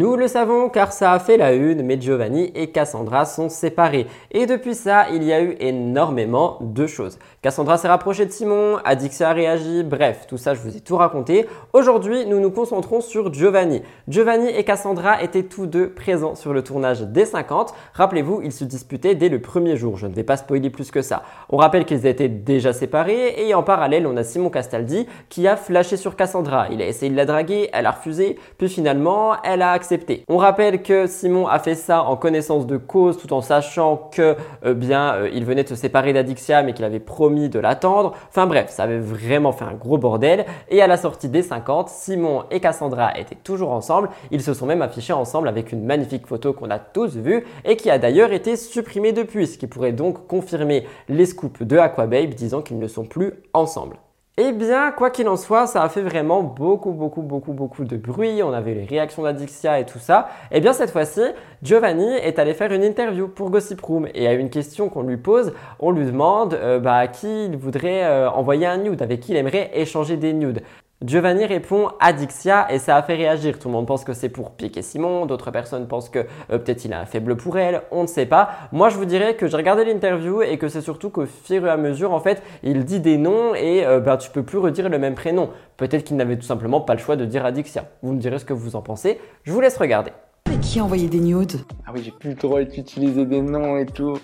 Nous 0.00 0.16
le 0.16 0.28
savons 0.28 0.70
car 0.70 0.92
ça 0.92 1.12
a 1.12 1.18
fait 1.18 1.36
la 1.36 1.52
une, 1.52 1.82
mais 1.82 2.00
Giovanni 2.00 2.50
et 2.54 2.68
Cassandra 2.68 3.26
sont 3.26 3.50
séparés. 3.50 4.06
Et 4.30 4.46
depuis 4.46 4.74
ça, 4.74 5.10
il 5.12 5.22
y 5.22 5.30
a 5.30 5.42
eu 5.42 5.56
énormément 5.60 6.56
de 6.62 6.86
choses. 6.86 7.18
Cassandra 7.42 7.76
s'est 7.76 7.88
rapprochée 7.88 8.24
de 8.24 8.30
Simon, 8.30 8.78
Adixia 8.82 9.28
a 9.28 9.32
réagi, 9.34 9.82
bref, 9.82 10.24
tout 10.26 10.38
ça 10.38 10.54
je 10.54 10.60
vous 10.62 10.74
ai 10.74 10.80
tout 10.80 10.96
raconté. 10.96 11.46
Aujourd'hui, 11.74 12.24
nous 12.24 12.40
nous 12.40 12.50
concentrons 12.50 13.02
sur 13.02 13.30
Giovanni. 13.30 13.82
Giovanni 14.08 14.48
et 14.48 14.64
Cassandra 14.64 15.22
étaient 15.22 15.42
tous 15.42 15.66
deux 15.66 15.90
présents 15.90 16.34
sur 16.34 16.54
le 16.54 16.64
tournage 16.64 17.02
des 17.02 17.26
50. 17.26 17.74
Rappelez-vous, 17.92 18.40
ils 18.42 18.52
se 18.52 18.64
disputaient 18.64 19.14
dès 19.14 19.28
le 19.28 19.42
premier 19.42 19.76
jour. 19.76 19.98
Je 19.98 20.06
ne 20.06 20.14
vais 20.14 20.24
pas 20.24 20.38
spoiler 20.38 20.70
plus 20.70 20.90
que 20.90 21.02
ça. 21.02 21.24
On 21.50 21.58
rappelle 21.58 21.84
qu'ils 21.84 22.06
étaient 22.06 22.30
déjà 22.30 22.72
séparés 22.72 23.34
et 23.36 23.52
en 23.52 23.62
parallèle, 23.62 24.06
on 24.06 24.16
a 24.16 24.24
Simon 24.24 24.48
Castaldi 24.48 25.06
qui 25.28 25.46
a 25.46 25.56
flashé 25.56 25.98
sur 25.98 26.16
Cassandra. 26.16 26.68
Il 26.70 26.80
a 26.80 26.86
essayé 26.86 27.12
de 27.12 27.16
la 27.18 27.26
draguer, 27.26 27.68
elle 27.74 27.84
a 27.84 27.90
refusé, 27.90 28.38
puis 28.56 28.70
finalement, 28.70 29.36
elle 29.44 29.60
a 29.60 29.72
accepté 29.72 29.89
on 30.28 30.36
rappelle 30.36 30.82
que 30.82 31.06
Simon 31.06 31.46
a 31.46 31.58
fait 31.58 31.74
ça 31.74 32.02
en 32.02 32.16
connaissance 32.16 32.66
de 32.66 32.76
cause 32.76 33.18
tout 33.18 33.32
en 33.32 33.40
sachant 33.40 34.08
que 34.12 34.36
euh, 34.64 34.74
bien 34.74 35.14
euh, 35.14 35.30
il 35.32 35.44
venait 35.44 35.64
de 35.64 35.68
se 35.68 35.74
séparer 35.74 36.12
d'Adixia 36.12 36.62
mais 36.62 36.72
qu'il 36.72 36.84
avait 36.84 37.00
promis 37.00 37.48
de 37.48 37.58
l'attendre. 37.58 38.12
Enfin 38.28 38.46
bref, 38.46 38.70
ça 38.70 38.84
avait 38.84 38.98
vraiment 38.98 39.52
fait 39.52 39.64
un 39.64 39.74
gros 39.74 39.98
bordel 39.98 40.44
et 40.68 40.82
à 40.82 40.86
la 40.86 40.96
sortie 40.96 41.28
des 41.28 41.42
50, 41.42 41.88
Simon 41.88 42.44
et 42.50 42.60
Cassandra 42.60 43.18
étaient 43.18 43.34
toujours 43.34 43.70
ensemble. 43.70 44.10
Ils 44.30 44.42
se 44.42 44.54
sont 44.54 44.66
même 44.66 44.82
affichés 44.82 45.12
ensemble 45.12 45.48
avec 45.48 45.72
une 45.72 45.84
magnifique 45.84 46.26
photo 46.26 46.52
qu'on 46.52 46.70
a 46.70 46.78
tous 46.78 47.16
vue 47.16 47.44
et 47.64 47.76
qui 47.76 47.90
a 47.90 47.98
d'ailleurs 47.98 48.32
été 48.32 48.56
supprimée 48.56 49.12
depuis, 49.12 49.46
ce 49.46 49.58
qui 49.58 49.66
pourrait 49.66 49.92
donc 49.92 50.26
confirmer 50.26 50.86
les 51.08 51.26
scoops 51.26 51.62
de 51.62 51.78
Aquababe 51.78 52.34
disant 52.34 52.62
qu'ils 52.62 52.78
ne 52.78 52.88
sont 52.88 53.04
plus 53.04 53.32
ensemble. 53.52 53.96
Eh 54.42 54.52
bien, 54.52 54.90
quoi 54.90 55.10
qu'il 55.10 55.28
en 55.28 55.36
soit, 55.36 55.66
ça 55.66 55.82
a 55.82 55.90
fait 55.90 56.00
vraiment 56.00 56.42
beaucoup, 56.42 56.92
beaucoup, 56.92 57.20
beaucoup, 57.20 57.52
beaucoup 57.52 57.84
de 57.84 57.98
bruit. 57.98 58.42
On 58.42 58.54
avait 58.54 58.72
les 58.72 58.86
réactions 58.86 59.22
d'Adixia 59.22 59.78
et 59.78 59.84
tout 59.84 59.98
ça. 59.98 60.30
Eh 60.50 60.60
bien, 60.60 60.72
cette 60.72 60.92
fois-ci, 60.92 61.20
Giovanni 61.62 62.10
est 62.14 62.38
allé 62.38 62.54
faire 62.54 62.72
une 62.72 62.82
interview 62.82 63.28
pour 63.28 63.50
Gossip 63.50 63.78
Room. 63.82 64.08
Et 64.14 64.26
à 64.26 64.32
une 64.32 64.48
question 64.48 64.88
qu'on 64.88 65.02
lui 65.02 65.18
pose, 65.18 65.52
on 65.78 65.90
lui 65.90 66.06
demande 66.06 66.54
euh, 66.54 66.78
bah, 66.78 66.94
à 66.94 67.06
qui 67.06 67.44
il 67.44 67.58
voudrait 67.58 68.04
euh, 68.04 68.30
envoyer 68.30 68.64
un 68.64 68.78
nude, 68.78 69.02
avec 69.02 69.20
qui 69.20 69.32
il 69.32 69.36
aimerait 69.36 69.72
échanger 69.74 70.16
des 70.16 70.32
nudes. 70.32 70.62
Giovanni 71.02 71.46
répond 71.46 71.88
Adixia 71.98 72.70
et 72.70 72.78
ça 72.78 72.94
a 72.94 73.02
fait 73.02 73.14
réagir. 73.14 73.58
Tout 73.58 73.68
le 73.68 73.72
monde 73.72 73.86
pense 73.86 74.04
que 74.04 74.12
c'est 74.12 74.28
pour 74.28 74.50
piquer 74.50 74.82
Simon, 74.82 75.24
d'autres 75.24 75.50
personnes 75.50 75.88
pensent 75.88 76.10
que 76.10 76.18
euh, 76.18 76.58
peut-être 76.58 76.84
il 76.84 76.92
a 76.92 77.00
un 77.00 77.06
faible 77.06 77.38
pour 77.38 77.56
elle, 77.56 77.80
on 77.90 78.02
ne 78.02 78.06
sait 78.06 78.26
pas. 78.26 78.50
Moi 78.70 78.90
je 78.90 78.98
vous 78.98 79.06
dirais 79.06 79.34
que 79.34 79.46
j'ai 79.46 79.56
regardé 79.56 79.86
l'interview 79.86 80.42
et 80.42 80.58
que 80.58 80.68
c'est 80.68 80.82
surtout 80.82 81.08
qu'au 81.08 81.24
fur 81.24 81.66
et 81.66 81.70
à 81.70 81.78
mesure 81.78 82.12
en 82.12 82.20
fait 82.20 82.42
il 82.62 82.84
dit 82.84 83.00
des 83.00 83.16
noms 83.16 83.54
et 83.54 83.86
euh, 83.86 83.98
ben, 83.98 84.18
tu 84.18 84.28
peux 84.28 84.42
plus 84.42 84.58
redire 84.58 84.90
le 84.90 84.98
même 84.98 85.14
prénom. 85.14 85.48
Peut-être 85.78 86.04
qu'il 86.04 86.18
n'avait 86.18 86.36
tout 86.36 86.44
simplement 86.44 86.82
pas 86.82 86.92
le 86.92 87.00
choix 87.00 87.16
de 87.16 87.24
dire 87.24 87.46
Adixia. 87.46 87.86
Vous 88.02 88.12
me 88.12 88.18
direz 88.18 88.38
ce 88.38 88.44
que 88.44 88.52
vous 88.52 88.76
en 88.76 88.82
pensez. 88.82 89.18
Je 89.44 89.52
vous 89.52 89.60
laisse 89.62 89.78
regarder. 89.78 90.10
Mais 90.50 90.58
qui 90.58 90.80
a 90.80 90.84
envoyé 90.84 91.08
des 91.08 91.20
nudes? 91.20 91.60
Ah 91.86 91.92
oui 91.94 92.02
j'ai 92.04 92.10
plus 92.10 92.30
le 92.30 92.36
droit 92.36 92.62
d'utiliser 92.62 93.24
des 93.24 93.40
noms 93.40 93.78
et 93.78 93.86
tout. 93.86 94.18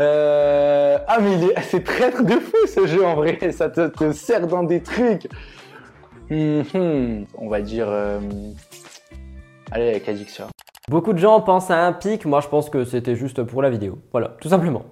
Euh... 0.00 0.98
Ah 1.08 1.18
mais 1.18 1.38
c'est 1.62 1.82
traître 1.82 2.22
de 2.22 2.34
fou 2.34 2.58
ce 2.66 2.86
jeu 2.86 3.06
en 3.06 3.14
vrai, 3.14 3.38
ça 3.52 3.70
te, 3.70 3.88
te 3.88 4.12
sert 4.12 4.46
dans 4.46 4.64
des 4.64 4.82
trucs. 4.82 5.28
Mhm. 6.30 7.26
On 7.36 7.48
va 7.48 7.60
dire. 7.60 7.86
Euh... 7.88 8.20
Allez, 9.70 9.88
avec 9.88 10.08
Adixia. 10.08 10.46
Beaucoup 10.88 11.12
de 11.12 11.18
gens 11.18 11.40
pensent 11.42 11.70
à 11.70 11.86
un 11.86 11.92
pic, 11.92 12.24
moi 12.24 12.40
je 12.40 12.48
pense 12.48 12.70
que 12.70 12.84
c'était 12.84 13.14
juste 13.14 13.42
pour 13.42 13.60
la 13.60 13.68
vidéo. 13.68 13.98
Voilà, 14.10 14.36
tout 14.40 14.48
simplement. 14.48 14.84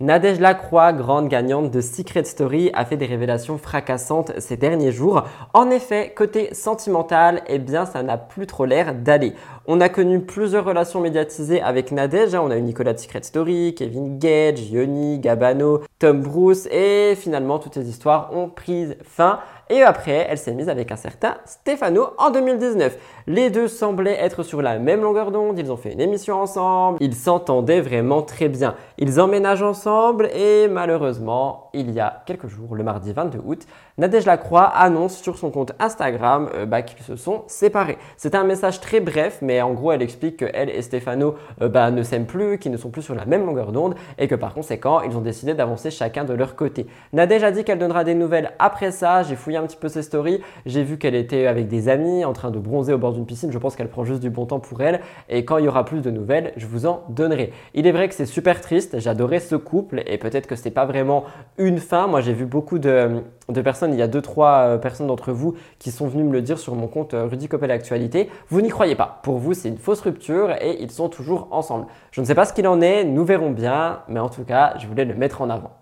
Nadège 0.00 0.40
Lacroix, 0.40 0.92
grande 0.92 1.28
gagnante 1.28 1.70
de 1.70 1.80
Secret 1.80 2.24
Story, 2.24 2.70
a 2.74 2.84
fait 2.84 2.96
des 2.96 3.06
révélations 3.06 3.58
fracassantes 3.58 4.32
ces 4.38 4.56
derniers 4.56 4.90
jours. 4.90 5.22
En 5.52 5.70
effet, 5.70 6.12
côté 6.16 6.52
sentimental, 6.52 7.42
eh 7.46 7.60
bien, 7.60 7.86
ça 7.86 8.02
n'a 8.02 8.18
plus 8.18 8.48
trop 8.48 8.64
l'air 8.64 8.92
d'aller. 8.92 9.34
On 9.66 9.80
a 9.80 9.88
connu 9.88 10.20
plusieurs 10.20 10.64
relations 10.64 11.00
médiatisées 11.00 11.62
avec 11.62 11.92
Nadège. 11.92 12.34
Hein. 12.34 12.42
On 12.42 12.50
a 12.50 12.56
eu 12.56 12.62
Nicolas 12.62 12.92
de 12.92 12.98
Secret 12.98 13.22
Story, 13.22 13.74
Kevin 13.76 14.18
Gage, 14.18 14.68
Yoni, 14.68 15.20
Gabano, 15.20 15.82
Tom 16.00 16.22
Bruce, 16.22 16.66
et 16.72 17.14
finalement, 17.14 17.60
toutes 17.60 17.74
ces 17.74 17.88
histoires 17.88 18.30
ont 18.34 18.48
pris 18.48 18.88
fin. 19.04 19.38
Et 19.70 19.82
après, 19.82 20.26
elle 20.28 20.38
s'est 20.38 20.52
mise 20.52 20.68
avec 20.68 20.92
un 20.92 20.96
certain 20.96 21.36
Stefano 21.46 22.08
en 22.18 22.30
2019. 22.30 22.96
Les 23.26 23.50
deux 23.50 23.68
semblaient 23.68 24.18
être 24.20 24.42
sur 24.42 24.60
la 24.60 24.78
même 24.78 25.02
longueur 25.02 25.30
d'onde, 25.30 25.58
ils 25.58 25.72
ont 25.72 25.76
fait 25.76 25.92
une 25.92 26.00
émission 26.00 26.40
ensemble, 26.40 26.98
ils 27.00 27.14
s'entendaient 27.14 27.80
vraiment 27.80 28.22
très 28.22 28.48
bien. 28.48 28.74
Ils 28.98 29.20
emménagent 29.20 29.62
ensemble 29.62 30.26
et 30.34 30.68
malheureusement, 30.68 31.63
il 31.74 31.90
y 31.90 32.00
a 32.00 32.22
quelques 32.26 32.46
jours, 32.46 32.74
le 32.74 32.84
mardi 32.84 33.12
22 33.12 33.40
août, 33.44 33.66
Nadège 33.98 34.26
Lacroix 34.26 34.64
annonce 34.64 35.16
sur 35.16 35.36
son 35.38 35.50
compte 35.50 35.72
Instagram 35.78 36.48
euh, 36.54 36.66
bah, 36.66 36.82
qu'ils 36.82 37.04
se 37.04 37.16
sont 37.16 37.42
séparés. 37.46 37.98
C'est 38.16 38.34
un 38.34 38.44
message 38.44 38.80
très 38.80 39.00
bref, 39.00 39.38
mais 39.42 39.60
en 39.62 39.72
gros, 39.72 39.92
elle 39.92 40.02
explique 40.02 40.38
qu'elle 40.38 40.70
et 40.70 40.82
Stefano 40.82 41.34
euh, 41.62 41.68
bah, 41.68 41.90
ne 41.90 42.02
s'aiment 42.02 42.26
plus, 42.26 42.58
qu'ils 42.58 42.72
ne 42.72 42.76
sont 42.76 42.90
plus 42.90 43.02
sur 43.02 43.14
la 43.14 43.24
même 43.24 43.46
longueur 43.46 43.72
d'onde 43.72 43.94
et 44.18 44.28
que 44.28 44.34
par 44.34 44.54
conséquent, 44.54 45.00
ils 45.02 45.16
ont 45.16 45.20
décidé 45.20 45.54
d'avancer 45.54 45.90
chacun 45.90 46.24
de 46.24 46.32
leur 46.32 46.56
côté. 46.56 46.86
Nadège 47.12 47.44
a 47.44 47.50
dit 47.50 47.64
qu'elle 47.64 47.78
donnera 47.78 48.04
des 48.04 48.14
nouvelles 48.14 48.52
après 48.58 48.90
ça. 48.90 49.22
J'ai 49.22 49.36
fouillé 49.36 49.56
un 49.56 49.66
petit 49.66 49.76
peu 49.76 49.88
ses 49.88 50.02
stories. 50.02 50.40
J'ai 50.66 50.82
vu 50.82 50.98
qu'elle 50.98 51.14
était 51.14 51.46
avec 51.46 51.68
des 51.68 51.88
amis 51.88 52.24
en 52.24 52.32
train 52.32 52.50
de 52.50 52.58
bronzer 52.58 52.94
au 52.94 52.98
bord 52.98 53.12
d'une 53.12 53.26
piscine. 53.26 53.52
Je 53.52 53.58
pense 53.58 53.76
qu'elle 53.76 53.88
prend 53.88 54.04
juste 54.04 54.20
du 54.20 54.30
bon 54.30 54.46
temps 54.46 54.60
pour 54.60 54.80
elle. 54.82 55.00
Et 55.28 55.44
quand 55.44 55.58
il 55.58 55.64
y 55.64 55.68
aura 55.68 55.84
plus 55.84 56.00
de 56.00 56.10
nouvelles, 56.10 56.52
je 56.56 56.66
vous 56.66 56.86
en 56.86 57.02
donnerai. 57.08 57.52
Il 57.74 57.86
est 57.86 57.92
vrai 57.92 58.08
que 58.08 58.14
c'est 58.14 58.26
super 58.26 58.60
triste. 58.60 58.98
J'adorais 58.98 59.40
ce 59.40 59.56
couple 59.56 60.02
et 60.06 60.18
peut-être 60.18 60.46
que 60.46 60.56
c'est 60.56 60.70
pas 60.70 60.84
vraiment 60.84 61.24
une 61.58 61.63
fin. 61.78 62.06
Moi, 62.06 62.20
j'ai 62.20 62.32
vu 62.32 62.46
beaucoup 62.46 62.78
de, 62.78 63.22
de 63.48 63.60
personnes 63.62 63.92
il 63.92 63.98
y 63.98 64.02
a 64.02 64.08
deux, 64.08 64.22
trois 64.22 64.60
euh, 64.60 64.78
personnes 64.78 65.06
d'entre 65.06 65.32
vous 65.32 65.54
qui 65.78 65.90
sont 65.90 66.06
venues 66.06 66.24
me 66.24 66.32
le 66.32 66.42
dire 66.42 66.58
sur 66.58 66.74
mon 66.74 66.86
compte 66.86 67.14
euh, 67.14 67.26
Rudy 67.26 67.48
Coppel 67.48 67.70
Actualité. 67.70 68.30
Vous 68.48 68.60
n'y 68.60 68.68
croyez 68.68 68.94
pas. 68.94 69.20
Pour 69.22 69.38
vous, 69.38 69.54
c'est 69.54 69.68
une 69.68 69.78
fausse 69.78 70.00
rupture 70.00 70.50
et 70.60 70.82
ils 70.82 70.90
sont 70.90 71.08
toujours 71.08 71.48
ensemble. 71.50 71.86
Je 72.10 72.20
ne 72.20 72.26
sais 72.26 72.34
pas 72.34 72.44
ce 72.44 72.52
qu'il 72.52 72.66
en 72.66 72.80
est, 72.80 73.04
nous 73.04 73.24
verrons 73.24 73.50
bien, 73.50 74.00
mais 74.08 74.20
en 74.20 74.28
tout 74.28 74.44
cas, 74.44 74.74
je 74.78 74.86
voulais 74.86 75.04
le 75.04 75.14
mettre 75.14 75.42
en 75.42 75.50
avant. 75.50 75.72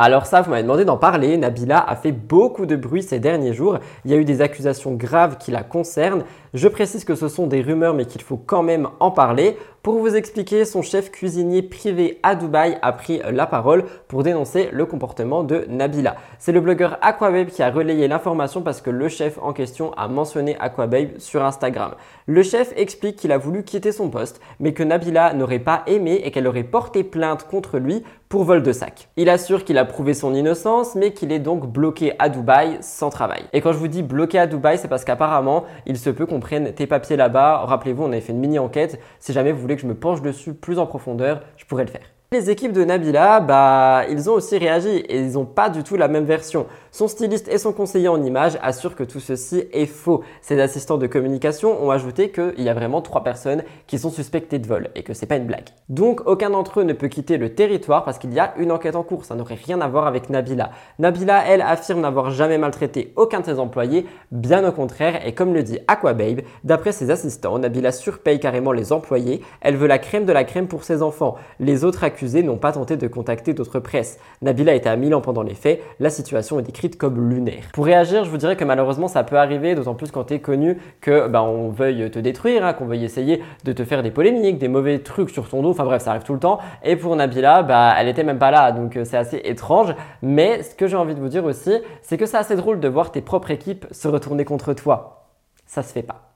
Alors 0.00 0.26
ça, 0.26 0.42
vous 0.42 0.50
m'avez 0.50 0.62
demandé 0.62 0.84
d'en 0.84 0.96
parler. 0.96 1.36
Nabila 1.36 1.78
a 1.78 1.96
fait 1.96 2.12
beaucoup 2.12 2.66
de 2.66 2.76
bruit 2.76 3.02
ces 3.02 3.18
derniers 3.18 3.52
jours. 3.52 3.78
Il 4.04 4.12
y 4.12 4.14
a 4.14 4.16
eu 4.16 4.24
des 4.24 4.40
accusations 4.40 4.92
graves 4.94 5.38
qui 5.38 5.50
la 5.50 5.64
concernent. 5.64 6.22
Je 6.54 6.68
précise 6.68 7.04
que 7.04 7.16
ce 7.16 7.26
sont 7.26 7.48
des 7.48 7.62
rumeurs 7.62 7.94
mais 7.94 8.04
qu'il 8.04 8.22
faut 8.22 8.36
quand 8.36 8.62
même 8.62 8.88
en 9.00 9.10
parler. 9.10 9.56
Pour 9.88 10.00
vous 10.00 10.16
expliquer, 10.16 10.66
son 10.66 10.82
chef 10.82 11.10
cuisinier 11.10 11.62
privé 11.62 12.18
à 12.22 12.34
Dubaï 12.34 12.76
a 12.82 12.92
pris 12.92 13.22
la 13.32 13.46
parole 13.46 13.86
pour 14.06 14.22
dénoncer 14.22 14.68
le 14.70 14.84
comportement 14.84 15.44
de 15.44 15.64
Nabila. 15.66 16.16
C'est 16.38 16.52
le 16.52 16.60
blogueur 16.60 16.98
Aquababe 17.00 17.46
qui 17.46 17.62
a 17.62 17.70
relayé 17.70 18.06
l'information 18.06 18.60
parce 18.60 18.82
que 18.82 18.90
le 18.90 19.08
chef 19.08 19.38
en 19.40 19.54
question 19.54 19.94
a 19.94 20.06
mentionné 20.06 20.58
Aquababe 20.60 21.16
sur 21.16 21.42
Instagram. 21.42 21.94
Le 22.26 22.42
chef 22.42 22.74
explique 22.76 23.16
qu'il 23.16 23.32
a 23.32 23.38
voulu 23.38 23.62
quitter 23.62 23.90
son 23.90 24.10
poste, 24.10 24.42
mais 24.60 24.74
que 24.74 24.82
Nabila 24.82 25.32
n'aurait 25.32 25.58
pas 25.58 25.84
aimé 25.86 26.20
et 26.22 26.32
qu'elle 26.32 26.48
aurait 26.48 26.64
porté 26.64 27.02
plainte 27.02 27.44
contre 27.44 27.78
lui 27.78 28.04
pour 28.28 28.44
vol 28.44 28.62
de 28.62 28.72
sac. 28.72 29.08
Il 29.16 29.30
assure 29.30 29.64
qu'il 29.64 29.78
a 29.78 29.86
prouvé 29.86 30.12
son 30.12 30.34
innocence, 30.34 30.94
mais 30.94 31.12
qu'il 31.12 31.32
est 31.32 31.38
donc 31.38 31.66
bloqué 31.66 32.12
à 32.18 32.28
Dubaï 32.28 32.76
sans 32.82 33.08
travail. 33.08 33.44
Et 33.54 33.62
quand 33.62 33.72
je 33.72 33.78
vous 33.78 33.88
dis 33.88 34.02
bloqué 34.02 34.38
à 34.38 34.46
Dubaï, 34.46 34.76
c'est 34.76 34.88
parce 34.88 35.06
qu'apparemment, 35.06 35.64
il 35.86 35.96
se 35.96 36.10
peut 36.10 36.26
qu'on 36.26 36.38
prenne 36.38 36.74
tes 36.74 36.86
papiers 36.86 37.16
là-bas. 37.16 37.64
Rappelez-vous, 37.64 38.04
on 38.04 38.08
avait 38.08 38.20
fait 38.20 38.34
une 38.34 38.40
mini-enquête. 38.40 39.00
Si 39.18 39.32
jamais 39.32 39.50
vous 39.50 39.60
voulez 39.62 39.77
que 39.78 39.82
je 39.82 39.86
me 39.86 39.94
penche 39.94 40.20
dessus 40.20 40.52
plus 40.52 40.78
en 40.78 40.86
profondeur, 40.86 41.42
je 41.56 41.64
pourrais 41.64 41.84
le 41.84 41.90
faire. 41.90 42.02
Les 42.30 42.50
équipes 42.50 42.72
de 42.72 42.84
Nabila, 42.84 43.40
bah, 43.40 44.02
ils 44.10 44.28
ont 44.28 44.34
aussi 44.34 44.58
réagi 44.58 44.88
et 45.08 45.18
ils 45.20 45.32
n'ont 45.32 45.46
pas 45.46 45.70
du 45.70 45.82
tout 45.82 45.96
la 45.96 46.08
même 46.08 46.26
version. 46.26 46.66
Son 46.90 47.06
styliste 47.06 47.48
et 47.48 47.58
son 47.58 47.72
conseiller 47.72 48.08
en 48.08 48.22
images 48.22 48.58
assurent 48.62 48.96
que 48.96 49.04
tout 49.04 49.20
ceci 49.20 49.64
est 49.72 49.86
faux. 49.86 50.22
Ses 50.40 50.58
assistants 50.60 50.96
de 50.96 51.06
communication 51.06 51.82
ont 51.84 51.90
ajouté 51.90 52.30
qu'il 52.30 52.62
y 52.62 52.68
a 52.68 52.74
vraiment 52.74 53.02
trois 53.02 53.22
personnes 53.22 53.62
qui 53.86 53.98
sont 53.98 54.10
suspectées 54.10 54.58
de 54.58 54.66
vol 54.66 54.88
et 54.94 55.02
que 55.02 55.12
c'est 55.12 55.26
pas 55.26 55.36
une 55.36 55.46
blague. 55.46 55.68
Donc 55.90 56.22
aucun 56.26 56.50
d'entre 56.50 56.80
eux 56.80 56.84
ne 56.84 56.94
peut 56.94 57.08
quitter 57.08 57.36
le 57.36 57.54
territoire 57.54 58.04
parce 58.04 58.18
qu'il 58.18 58.32
y 58.32 58.40
a 58.40 58.54
une 58.56 58.72
enquête 58.72 58.96
en 58.96 59.02
cours. 59.02 59.26
Ça 59.26 59.34
n'aurait 59.34 59.54
rien 59.54 59.80
à 59.82 59.88
voir 59.88 60.06
avec 60.06 60.30
Nabila. 60.30 60.70
Nabila, 60.98 61.44
elle, 61.46 61.60
affirme 61.60 62.00
n'avoir 62.00 62.30
jamais 62.30 62.56
maltraité 62.56 63.12
aucun 63.16 63.40
de 63.40 63.44
ses 63.44 63.58
employés, 63.58 64.06
bien 64.32 64.66
au 64.66 64.72
contraire, 64.72 65.26
et 65.26 65.34
comme 65.34 65.52
le 65.52 65.62
dit 65.62 65.78
Aquababe, 65.88 66.40
d'après 66.64 66.92
ses 66.92 67.10
assistants, 67.10 67.58
Nabila 67.58 67.92
surpaye 67.92 68.40
carrément 68.40 68.72
les 68.72 68.92
employés. 68.92 69.42
Elle 69.60 69.76
veut 69.76 69.86
la 69.86 69.98
crème 69.98 70.24
de 70.24 70.32
la 70.32 70.44
crème 70.44 70.68
pour 70.68 70.84
ses 70.84 71.02
enfants. 71.02 71.36
Les 71.60 71.84
autres 71.84 72.04
accusés 72.04 72.42
n'ont 72.42 72.56
pas 72.56 72.72
tenté 72.72 72.96
de 72.96 73.08
contacter 73.08 73.52
d'autres 73.52 73.80
presses. 73.80 74.18
Nabila 74.40 74.74
était 74.74 74.88
à 74.88 74.96
Milan 74.96 75.20
pendant 75.20 75.42
les 75.42 75.54
faits, 75.54 75.82
la 76.00 76.10
situation 76.10 76.58
est 76.58 76.62
décrite 76.62 76.77
comme 76.86 77.28
lunaire. 77.28 77.64
Pour 77.72 77.84
réagir, 77.84 78.24
je 78.24 78.30
vous 78.30 78.36
dirais 78.36 78.56
que 78.56 78.64
malheureusement 78.64 79.08
ça 79.08 79.24
peut 79.24 79.36
arriver, 79.36 79.74
d'autant 79.74 79.94
plus 79.94 80.10
quand 80.10 80.24
tu 80.24 80.34
es 80.34 80.40
connu 80.40 80.78
que 81.00 81.26
bah, 81.26 81.42
on 81.42 81.68
veuille 81.68 82.10
te 82.10 82.18
détruire, 82.18 82.64
hein, 82.64 82.72
qu'on 82.72 82.86
veuille 82.86 83.04
essayer 83.04 83.42
de 83.64 83.72
te 83.72 83.84
faire 83.84 84.02
des 84.02 84.10
polémiques, 84.10 84.58
des 84.58 84.68
mauvais 84.68 85.00
trucs 85.00 85.30
sur 85.30 85.48
ton 85.48 85.62
dos, 85.62 85.70
enfin 85.70 85.84
bref, 85.84 86.02
ça 86.02 86.10
arrive 86.10 86.22
tout 86.22 86.34
le 86.34 86.40
temps. 86.40 86.58
Et 86.84 86.96
pour 86.96 87.14
Nabila, 87.16 87.62
bah, 87.62 87.94
elle 87.98 88.08
était 88.08 88.24
même 88.24 88.38
pas 88.38 88.50
là, 88.50 88.72
donc 88.72 88.96
euh, 88.96 89.04
c'est 89.04 89.16
assez 89.16 89.40
étrange. 89.44 89.94
Mais 90.22 90.62
ce 90.62 90.74
que 90.74 90.86
j'ai 90.86 90.96
envie 90.96 91.14
de 91.14 91.20
vous 91.20 91.28
dire 91.28 91.44
aussi, 91.44 91.72
c'est 92.02 92.16
que 92.16 92.26
c'est 92.26 92.36
assez 92.36 92.56
drôle 92.56 92.80
de 92.80 92.88
voir 92.88 93.10
tes 93.10 93.20
propres 93.20 93.50
équipes 93.50 93.86
se 93.90 94.08
retourner 94.08 94.44
contre 94.44 94.72
toi. 94.74 95.26
Ça 95.66 95.82
se 95.82 95.92
fait 95.92 96.02
pas. 96.02 96.28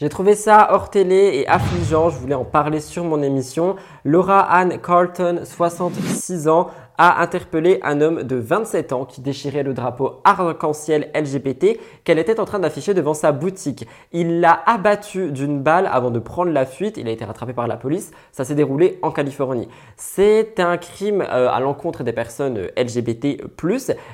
J'ai 0.00 0.08
trouvé 0.08 0.34
ça 0.34 0.68
hors 0.72 0.88
télé 0.88 1.30
et 1.34 1.46
affligeant, 1.46 2.08
je 2.08 2.16
voulais 2.16 2.34
en 2.34 2.46
parler 2.46 2.80
sur 2.80 3.04
mon 3.04 3.22
émission. 3.22 3.76
Laura 4.06 4.40
Ann 4.50 4.78
Carlton, 4.80 5.42
66 5.44 6.48
ans, 6.48 6.68
a 7.02 7.22
interpellé 7.22 7.80
un 7.82 8.02
homme 8.02 8.24
de 8.24 8.36
27 8.36 8.92
ans 8.92 9.06
qui 9.06 9.22
déchirait 9.22 9.62
le 9.62 9.72
drapeau 9.72 10.20
arc-en-ciel 10.24 11.10
LGBT 11.14 11.78
qu'elle 12.04 12.18
était 12.18 12.38
en 12.38 12.44
train 12.44 12.58
d'afficher 12.58 12.92
devant 12.92 13.14
sa 13.14 13.32
boutique. 13.32 13.88
Il 14.12 14.40
l'a 14.40 14.62
abattu 14.66 15.32
d'une 15.32 15.62
balle 15.62 15.88
avant 15.90 16.10
de 16.10 16.18
prendre 16.18 16.52
la 16.52 16.66
fuite. 16.66 16.98
Il 16.98 17.08
a 17.08 17.10
été 17.10 17.24
rattrapé 17.24 17.54
par 17.54 17.66
la 17.66 17.78
police. 17.78 18.10
Ça 18.32 18.44
s'est 18.44 18.54
déroulé 18.54 18.98
en 19.00 19.12
Californie. 19.12 19.66
C'est 19.96 20.60
un 20.60 20.76
crime 20.76 21.22
euh, 21.22 21.48
à 21.48 21.58
l'encontre 21.60 22.04
des 22.04 22.12
personnes 22.12 22.68
LGBT+. 22.76 23.38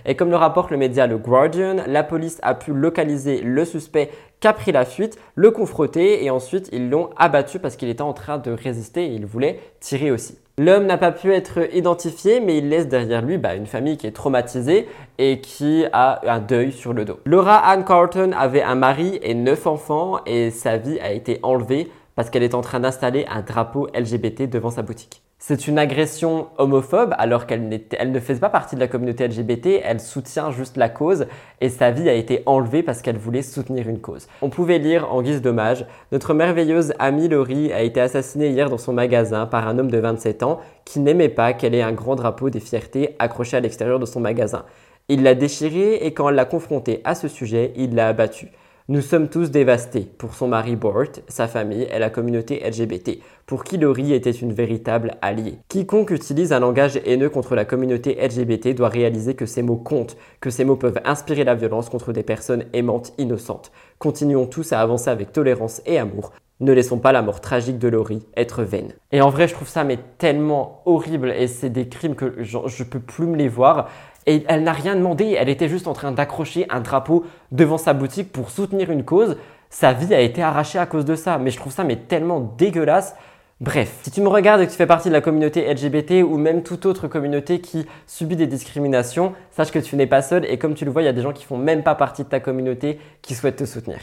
Et 0.04 0.14
comme 0.14 0.30
le 0.30 0.36
rapporte 0.36 0.70
le 0.70 0.76
média 0.76 1.08
Le 1.08 1.18
Guardian, 1.18 1.78
la 1.88 2.04
police 2.04 2.38
a 2.44 2.54
pu 2.54 2.72
localiser 2.72 3.40
le 3.40 3.64
suspect 3.64 4.10
qui 4.38 4.46
a 4.46 4.52
pris 4.52 4.70
la 4.70 4.84
fuite, 4.84 5.18
le 5.34 5.50
confronter 5.50 6.24
et 6.24 6.30
ensuite 6.30 6.68
ils 6.70 6.88
l'ont 6.88 7.10
abattu 7.16 7.58
parce 7.58 7.74
qu'il 7.74 7.88
était 7.88 8.02
en 8.02 8.12
train 8.12 8.38
de 8.38 8.52
résister 8.52 9.06
et 9.06 9.12
il 9.12 9.26
voulait 9.26 9.58
tirer 9.80 10.12
aussi. 10.12 10.38
L'homme 10.58 10.86
n'a 10.86 10.96
pas 10.96 11.12
pu 11.12 11.34
être 11.34 11.68
identifié, 11.74 12.40
mais 12.40 12.56
il 12.56 12.70
laisse 12.70 12.88
derrière 12.88 13.20
lui 13.20 13.36
bah, 13.36 13.56
une 13.56 13.66
famille 13.66 13.98
qui 13.98 14.06
est 14.06 14.12
traumatisée 14.12 14.88
et 15.18 15.42
qui 15.42 15.84
a 15.92 16.18
un 16.26 16.40
deuil 16.40 16.72
sur 16.72 16.94
le 16.94 17.04
dos. 17.04 17.20
Laura 17.26 17.58
Ann 17.58 17.84
Carlton 17.84 18.32
avait 18.32 18.62
un 18.62 18.74
mari 18.74 19.18
et 19.22 19.34
neuf 19.34 19.66
enfants 19.66 20.20
et 20.24 20.50
sa 20.50 20.78
vie 20.78 20.98
a 21.00 21.12
été 21.12 21.40
enlevée 21.42 21.90
parce 22.14 22.30
qu'elle 22.30 22.42
est 22.42 22.54
en 22.54 22.62
train 22.62 22.80
d'installer 22.80 23.26
un 23.28 23.42
drapeau 23.42 23.88
LGBT 23.94 24.48
devant 24.48 24.70
sa 24.70 24.80
boutique. 24.80 25.25
C'est 25.38 25.68
une 25.68 25.78
agression 25.78 26.48
homophobe 26.56 27.14
alors 27.18 27.46
qu'elle 27.46 27.68
ne 27.68 28.20
fait 28.20 28.40
pas 28.40 28.48
partie 28.48 28.74
de 28.74 28.80
la 28.80 28.88
communauté 28.88 29.28
LGBT, 29.28 29.82
elle 29.84 30.00
soutient 30.00 30.50
juste 30.50 30.78
la 30.78 30.88
cause 30.88 31.26
et 31.60 31.68
sa 31.68 31.90
vie 31.90 32.08
a 32.08 32.14
été 32.14 32.42
enlevée 32.46 32.82
parce 32.82 33.02
qu'elle 33.02 33.18
voulait 33.18 33.42
soutenir 33.42 33.86
une 33.86 34.00
cause. 34.00 34.28
On 34.40 34.48
pouvait 34.48 34.78
lire 34.78 35.12
en 35.12 35.20
guise 35.20 35.42
d'hommage, 35.42 35.84
notre 36.10 36.32
merveilleuse 36.32 36.94
amie 36.98 37.28
Laurie 37.28 37.70
a 37.70 37.82
été 37.82 38.00
assassinée 38.00 38.48
hier 38.48 38.70
dans 38.70 38.78
son 38.78 38.94
magasin 38.94 39.44
par 39.44 39.68
un 39.68 39.78
homme 39.78 39.90
de 39.90 39.98
27 39.98 40.42
ans 40.42 40.58
qui 40.86 41.00
n'aimait 41.00 41.28
pas 41.28 41.52
qu'elle 41.52 41.74
ait 41.74 41.82
un 41.82 41.92
grand 41.92 42.16
drapeau 42.16 42.48
des 42.48 42.60
fiertés 42.60 43.14
accroché 43.18 43.58
à 43.58 43.60
l'extérieur 43.60 43.98
de 43.98 44.06
son 44.06 44.20
magasin. 44.20 44.64
Il 45.08 45.22
l'a 45.22 45.34
déchiré 45.34 45.96
et 45.96 46.14
quand 46.14 46.30
elle 46.30 46.34
l'a 46.34 46.46
confronté 46.46 47.02
à 47.04 47.14
ce 47.14 47.28
sujet, 47.28 47.74
il 47.76 47.94
l'a 47.94 48.08
abattu. 48.08 48.48
Nous 48.88 49.00
sommes 49.00 49.28
tous 49.28 49.50
dévastés 49.50 50.08
pour 50.16 50.34
son 50.34 50.46
mari 50.46 50.76
Bort, 50.76 51.08
sa 51.26 51.48
famille 51.48 51.88
et 51.92 51.98
la 51.98 52.08
communauté 52.08 52.62
LGBT, 52.64 53.18
pour 53.44 53.64
qui 53.64 53.78
Laurie 53.78 54.12
était 54.12 54.30
une 54.30 54.52
véritable 54.52 55.16
alliée. 55.22 55.58
Quiconque 55.66 56.12
utilise 56.12 56.52
un 56.52 56.60
langage 56.60 57.00
haineux 57.04 57.28
contre 57.28 57.56
la 57.56 57.64
communauté 57.64 58.16
LGBT 58.24 58.76
doit 58.76 58.88
réaliser 58.88 59.34
que 59.34 59.44
ces 59.44 59.62
mots 59.62 59.74
comptent, 59.74 60.16
que 60.40 60.50
ces 60.50 60.64
mots 60.64 60.76
peuvent 60.76 61.00
inspirer 61.04 61.42
la 61.42 61.56
violence 61.56 61.88
contre 61.88 62.12
des 62.12 62.22
personnes 62.22 62.66
aimantes 62.74 63.12
innocentes. 63.18 63.72
Continuons 63.98 64.46
tous 64.46 64.72
à 64.72 64.80
avancer 64.80 65.10
avec 65.10 65.32
tolérance 65.32 65.82
et 65.84 65.98
amour. 65.98 66.30
Ne 66.60 66.72
laissons 66.72 66.98
pas 66.98 67.10
la 67.10 67.22
mort 67.22 67.40
tragique 67.40 67.78
de 67.78 67.88
Laurie 67.88 68.24
être 68.36 68.62
vaine. 68.62 68.92
Et 69.10 69.20
en 69.20 69.30
vrai, 69.30 69.48
je 69.48 69.54
trouve 69.54 69.68
ça 69.68 69.82
mais 69.82 69.98
tellement 70.18 70.82
horrible 70.86 71.30
et 71.32 71.48
c'est 71.48 71.70
des 71.70 71.88
crimes 71.88 72.14
que 72.14 72.34
je, 72.38 72.56
je 72.66 72.84
peux 72.84 73.00
plus 73.00 73.26
me 73.26 73.36
les 73.36 73.48
voir. 73.48 73.90
Et 74.26 74.44
elle 74.48 74.64
n'a 74.64 74.72
rien 74.72 74.96
demandé, 74.96 75.36
elle 75.38 75.48
était 75.48 75.68
juste 75.68 75.86
en 75.86 75.92
train 75.92 76.12
d'accrocher 76.12 76.66
un 76.68 76.80
drapeau 76.80 77.24
devant 77.52 77.78
sa 77.78 77.92
boutique 77.92 78.32
pour 78.32 78.50
soutenir 78.50 78.90
une 78.90 79.04
cause. 79.04 79.36
Sa 79.70 79.92
vie 79.92 80.14
a 80.14 80.20
été 80.20 80.42
arrachée 80.42 80.78
à 80.78 80.86
cause 80.86 81.04
de 81.04 81.14
ça, 81.14 81.38
mais 81.38 81.50
je 81.50 81.56
trouve 81.58 81.72
ça 81.72 81.84
mais 81.84 81.96
tellement 81.96 82.40
dégueulasse. 82.40 83.14
Bref, 83.60 84.00
si 84.02 84.10
tu 84.10 84.20
me 84.20 84.28
regardes 84.28 84.60
et 84.60 84.66
que 84.66 84.70
tu 84.70 84.76
fais 84.76 84.86
partie 84.86 85.08
de 85.08 85.14
la 85.14 85.22
communauté 85.22 85.72
LGBT 85.72 86.24
ou 86.24 86.36
même 86.36 86.62
toute 86.62 86.84
autre 86.84 87.08
communauté 87.08 87.60
qui 87.60 87.86
subit 88.06 88.36
des 88.36 88.46
discriminations, 88.46 89.32
sache 89.50 89.70
que 89.70 89.78
tu 89.78 89.96
n'es 89.96 90.06
pas 90.06 90.20
seul 90.20 90.44
et 90.44 90.58
comme 90.58 90.74
tu 90.74 90.84
le 90.84 90.90
vois, 90.90 91.00
il 91.00 91.06
y 91.06 91.08
a 91.08 91.14
des 91.14 91.22
gens 91.22 91.32
qui 91.32 91.44
font 91.44 91.56
même 91.56 91.82
pas 91.82 91.94
partie 91.94 92.22
de 92.22 92.28
ta 92.28 92.38
communauté 92.38 93.00
qui 93.22 93.34
souhaitent 93.34 93.56
te 93.56 93.64
soutenir. 93.64 93.98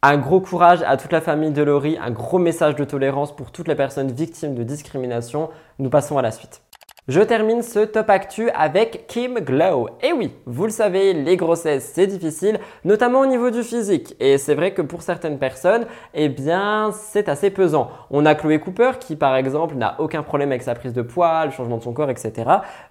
Un 0.00 0.16
gros 0.16 0.40
courage 0.40 0.82
à 0.86 0.96
toute 0.96 1.12
la 1.12 1.20
famille 1.20 1.50
de 1.50 1.62
Laurie, 1.62 1.98
un 2.00 2.10
gros 2.10 2.38
message 2.38 2.76
de 2.76 2.84
tolérance 2.84 3.34
pour 3.34 3.52
toutes 3.52 3.68
les 3.68 3.74
personnes 3.74 4.10
victimes 4.10 4.54
de 4.54 4.62
discrimination. 4.62 5.50
Nous 5.78 5.90
passons 5.90 6.16
à 6.16 6.22
la 6.22 6.30
suite. 6.30 6.63
Je 7.06 7.20
termine 7.20 7.60
ce 7.60 7.80
top 7.80 8.08
actu 8.08 8.48
avec 8.54 9.06
Kim 9.08 9.34
Glow. 9.34 9.90
Et 10.02 10.14
oui, 10.14 10.32
vous 10.46 10.64
le 10.64 10.70
savez, 10.70 11.12
les 11.12 11.36
grossesses 11.36 11.92
c'est 11.92 12.06
difficile, 12.06 12.58
notamment 12.82 13.20
au 13.20 13.26
niveau 13.26 13.50
du 13.50 13.62
physique. 13.62 14.16
Et 14.20 14.38
c'est 14.38 14.54
vrai 14.54 14.72
que 14.72 14.80
pour 14.80 15.02
certaines 15.02 15.38
personnes, 15.38 15.84
eh 16.14 16.30
bien, 16.30 16.92
c'est 16.94 17.28
assez 17.28 17.50
pesant. 17.50 17.90
On 18.10 18.24
a 18.24 18.34
Chloé 18.34 18.58
Cooper 18.58 18.92
qui, 18.98 19.16
par 19.16 19.36
exemple, 19.36 19.74
n'a 19.74 19.96
aucun 19.98 20.22
problème 20.22 20.48
avec 20.48 20.62
sa 20.62 20.74
prise 20.74 20.94
de 20.94 21.02
poids, 21.02 21.44
le 21.44 21.50
changement 21.50 21.76
de 21.76 21.82
son 21.82 21.92
corps, 21.92 22.08
etc. 22.08 22.32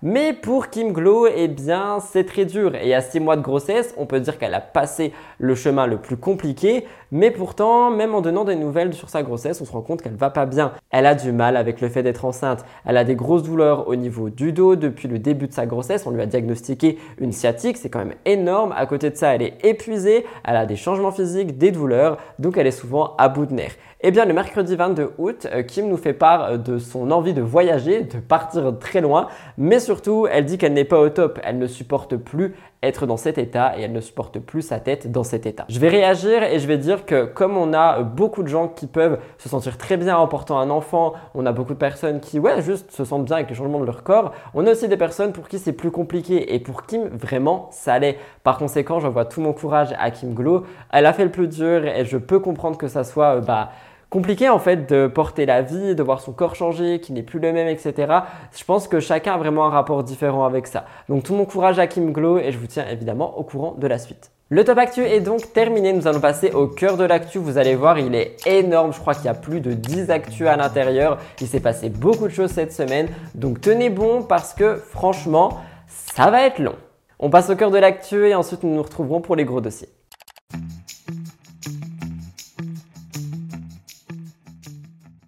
Mais 0.04 0.34
pour 0.34 0.68
Kim 0.68 0.94
Glow, 0.94 1.26
eh 1.26 1.48
bien, 1.48 1.98
c'est 2.00 2.26
très 2.26 2.46
dur. 2.46 2.76
Et 2.76 2.94
à 2.94 3.02
6 3.02 3.20
mois 3.20 3.36
de 3.36 3.42
grossesse, 3.42 3.96
on 3.98 4.06
peut 4.06 4.20
dire 4.20 4.38
qu'elle 4.38 4.54
a 4.54 4.62
passé 4.62 5.12
le 5.40 5.56
chemin 5.56 5.88
le 5.88 5.98
plus 5.98 6.18
compliqué. 6.18 6.86
Mais 7.12 7.32
pourtant, 7.32 7.90
même 7.90 8.14
en 8.14 8.22
donnant 8.22 8.44
des 8.44 8.56
nouvelles 8.56 8.94
sur 8.94 9.10
sa 9.10 9.24
grossesse, 9.24 9.60
on 9.60 9.66
se 9.66 9.72
rend 9.72 9.82
compte 9.82 10.04
qu'elle 10.04 10.16
va 10.16 10.30
pas 10.30 10.46
bien. 10.46 10.74
Elle 10.92 11.08
a 11.08 11.16
du 11.16 11.32
mal 11.32 11.58
avec 11.58 11.82
le 11.82 11.90
fait 11.90 12.04
d'être 12.04 12.26
enceinte. 12.26 12.64
Elle 12.86 12.98
a 12.98 13.04
des 13.04 13.16
grosses 13.16 13.44
douleurs 13.44 13.88
au 13.88 13.96
niveau 13.96 14.03
du 14.10 14.54
dos 14.54 14.76
depuis 14.76 15.08
le 15.08 15.20
début 15.20 15.48
de 15.48 15.54
sa 15.54 15.66
grossesse. 15.66 16.06
On 16.06 16.12
lui 16.12 16.22
a 16.22 16.26
diagnostiqué 16.26 16.98
une 17.20 17.32
sciatique, 17.32 17.78
c'est 17.78 17.90
quand 17.90 18.00
même 18.00 18.16
énorme. 18.26 18.74
À 18.76 18.86
côté 18.86 19.10
de 19.10 19.16
ça, 19.16 19.36
elle 19.36 19.42
est 19.42 19.64
épuisée, 19.64 20.26
elle 20.44 20.56
a 20.56 20.66
des 20.66 20.76
changements 20.76 21.12
physiques, 21.12 21.58
des 21.58 21.72
douleurs, 21.72 22.18
donc 22.40 22.58
elle 22.58 22.68
est 22.68 22.72
souvent 22.72 23.16
à 23.18 23.30
bout 23.30 23.46
de 23.46 23.54
nerfs. 23.54 23.76
Eh 24.06 24.12
bien, 24.12 24.26
le 24.26 24.34
mercredi 24.34 24.76
22 24.76 25.14
août, 25.18 25.48
euh, 25.50 25.64
Kim 25.64 25.88
nous 25.88 25.96
fait 25.96 26.12
part 26.12 26.44
euh, 26.44 26.58
de 26.58 26.78
son 26.78 27.10
envie 27.10 27.34
de 27.34 27.42
voyager, 27.42 28.02
de 28.02 28.18
partir 28.18 28.78
très 28.78 29.00
loin, 29.00 29.30
mais 29.58 29.80
surtout, 29.80 30.28
elle 30.30 30.44
dit 30.44 30.58
qu'elle 30.58 30.74
n'est 30.74 30.84
pas 30.84 31.00
au 31.00 31.08
top, 31.08 31.40
elle 31.42 31.58
ne 31.58 31.68
supporte 31.68 32.18
plus 32.18 32.54
être 32.82 33.06
dans 33.06 33.16
cet 33.16 33.38
état 33.38 33.78
et 33.78 33.84
elle 33.84 33.94
ne 33.94 34.02
supporte 34.02 34.40
plus 34.40 34.62
sa 34.62 34.82
tête 34.82 35.10
dans 35.10 35.24
cet 35.24 35.46
état. 35.46 35.64
Je 35.70 35.80
vais 35.80 35.88
réagir 35.88 36.44
et 36.44 36.60
je 36.60 36.68
vais 36.68 36.78
dire 36.78 37.06
que 37.06 37.24
comme 37.24 37.56
on 37.56 37.72
a 37.72 38.04
beaucoup 38.04 38.44
de 38.44 38.50
gens 38.50 38.68
qui 38.68 38.88
peuvent 38.88 39.20
se 39.38 39.48
sentir 39.48 39.78
très 39.78 39.96
bien 39.96 40.18
en 40.18 40.28
portant 40.28 40.60
un 40.60 40.70
enfant, 40.70 41.14
on 41.34 41.46
a 41.46 41.54
beaucoup 41.54 41.74
de 41.74 41.80
personnes 41.80 42.20
qui, 42.20 42.40
ouais, 42.40 42.62
juste 42.62 42.92
se 42.92 43.06
sentent 43.06 43.24
bien 43.24 43.38
avec 43.38 43.50
les 43.52 43.56
changements 43.56 43.80
de 43.80 43.86
leur 43.86 44.04
corps, 44.04 44.34
on 44.54 44.68
a 44.68 44.72
aussi 44.72 44.90
des 44.90 44.98
personnes 44.98 45.32
pour 45.32 45.48
qui 45.48 45.60
c'est 45.60 45.72
plus 45.72 45.92
compliqué 45.92 46.54
et 46.54 46.60
pour 46.60 46.86
Kim, 46.86 47.08
vraiment, 47.08 47.70
ça 47.72 47.94
allait. 47.94 48.18
Par 48.44 48.58
conséquent, 48.58 49.00
j'envoie 49.00 49.24
tout 49.24 49.40
mon 49.40 49.54
courage 49.54 49.96
à 49.98 50.12
Kim 50.12 50.34
Glow. 50.34 50.66
Elle 50.92 51.06
a 51.06 51.14
fait 51.14 51.24
le 51.24 51.32
plus 51.32 51.48
dur 51.48 51.86
et 51.86 52.04
je 52.04 52.18
peux 52.18 52.40
comprendre 52.40 52.78
que 52.78 52.90
ça 52.90 53.06
soit, 53.06 53.38
euh, 53.38 53.40
bah, 53.40 53.70
compliqué 54.14 54.48
en 54.48 54.60
fait 54.60 54.88
de 54.88 55.08
porter 55.08 55.48
la 55.48 55.64
vie, 55.64 55.96
de 55.96 56.04
voir 56.04 56.22
son 56.22 56.34
corps 56.34 56.54
changer, 56.54 57.00
qui 57.00 57.14
n'est 57.14 57.24
plus 57.24 57.40
le 57.40 57.52
même, 57.52 57.68
etc. 57.68 58.14
Je 58.56 58.64
pense 58.64 58.88
que 58.88 59.00
chacun 59.00 59.34
a 59.34 59.38
vraiment 59.38 59.66
un 59.66 59.72
rapport 59.72 60.04
différent 60.04 60.46
avec 60.46 60.68
ça. 60.68 60.86
Donc 61.10 61.24
tout 61.24 61.34
mon 61.34 61.46
courage 61.46 61.80
à 61.80 61.88
Kim 61.88 62.12
Glow 62.12 62.38
et 62.38 62.52
je 62.52 62.60
vous 62.60 62.68
tiens 62.68 62.86
évidemment 62.92 63.40
au 63.40 63.44
courant 63.44 63.74
de 63.76 63.88
la 63.88 63.98
suite. 63.98 64.30
Le 64.50 64.64
top 64.64 64.78
actu 64.78 65.02
est 65.04 65.20
donc 65.20 65.52
terminé, 65.52 65.94
nous 65.94 66.06
allons 66.06 66.20
passer 66.20 66.52
au 66.52 66.68
cœur 66.68 66.96
de 66.96 67.04
l'actu. 67.04 67.40
Vous 67.40 67.58
allez 67.58 67.74
voir, 67.74 67.98
il 67.98 68.14
est 68.14 68.38
énorme, 68.46 68.94
je 68.94 69.00
crois 69.00 69.16
qu'il 69.16 69.26
y 69.26 69.30
a 69.30 69.34
plus 69.34 69.62
de 69.62 69.74
10 69.74 70.12
actus 70.12 70.46
à 70.46 70.58
l'intérieur. 70.58 71.18
Il 71.42 71.48
s'est 71.48 71.60
passé 71.60 71.90
beaucoup 71.90 72.28
de 72.28 72.34
choses 72.34 72.52
cette 72.52 72.72
semaine, 72.72 73.08
donc 73.34 73.62
tenez 73.62 73.90
bon 73.90 74.22
parce 74.22 74.54
que 74.54 74.76
franchement, 74.76 75.58
ça 75.88 76.30
va 76.30 76.46
être 76.46 76.60
long. 76.60 76.76
On 77.18 77.32
passe 77.32 77.50
au 77.50 77.56
cœur 77.56 77.72
de 77.72 77.80
l'actu 77.80 78.28
et 78.28 78.36
ensuite 78.36 78.62
nous 78.62 78.76
nous 78.76 78.84
retrouverons 78.84 79.22
pour 79.22 79.36
les 79.36 79.46
gros 79.46 79.60
dossiers. 79.60 79.90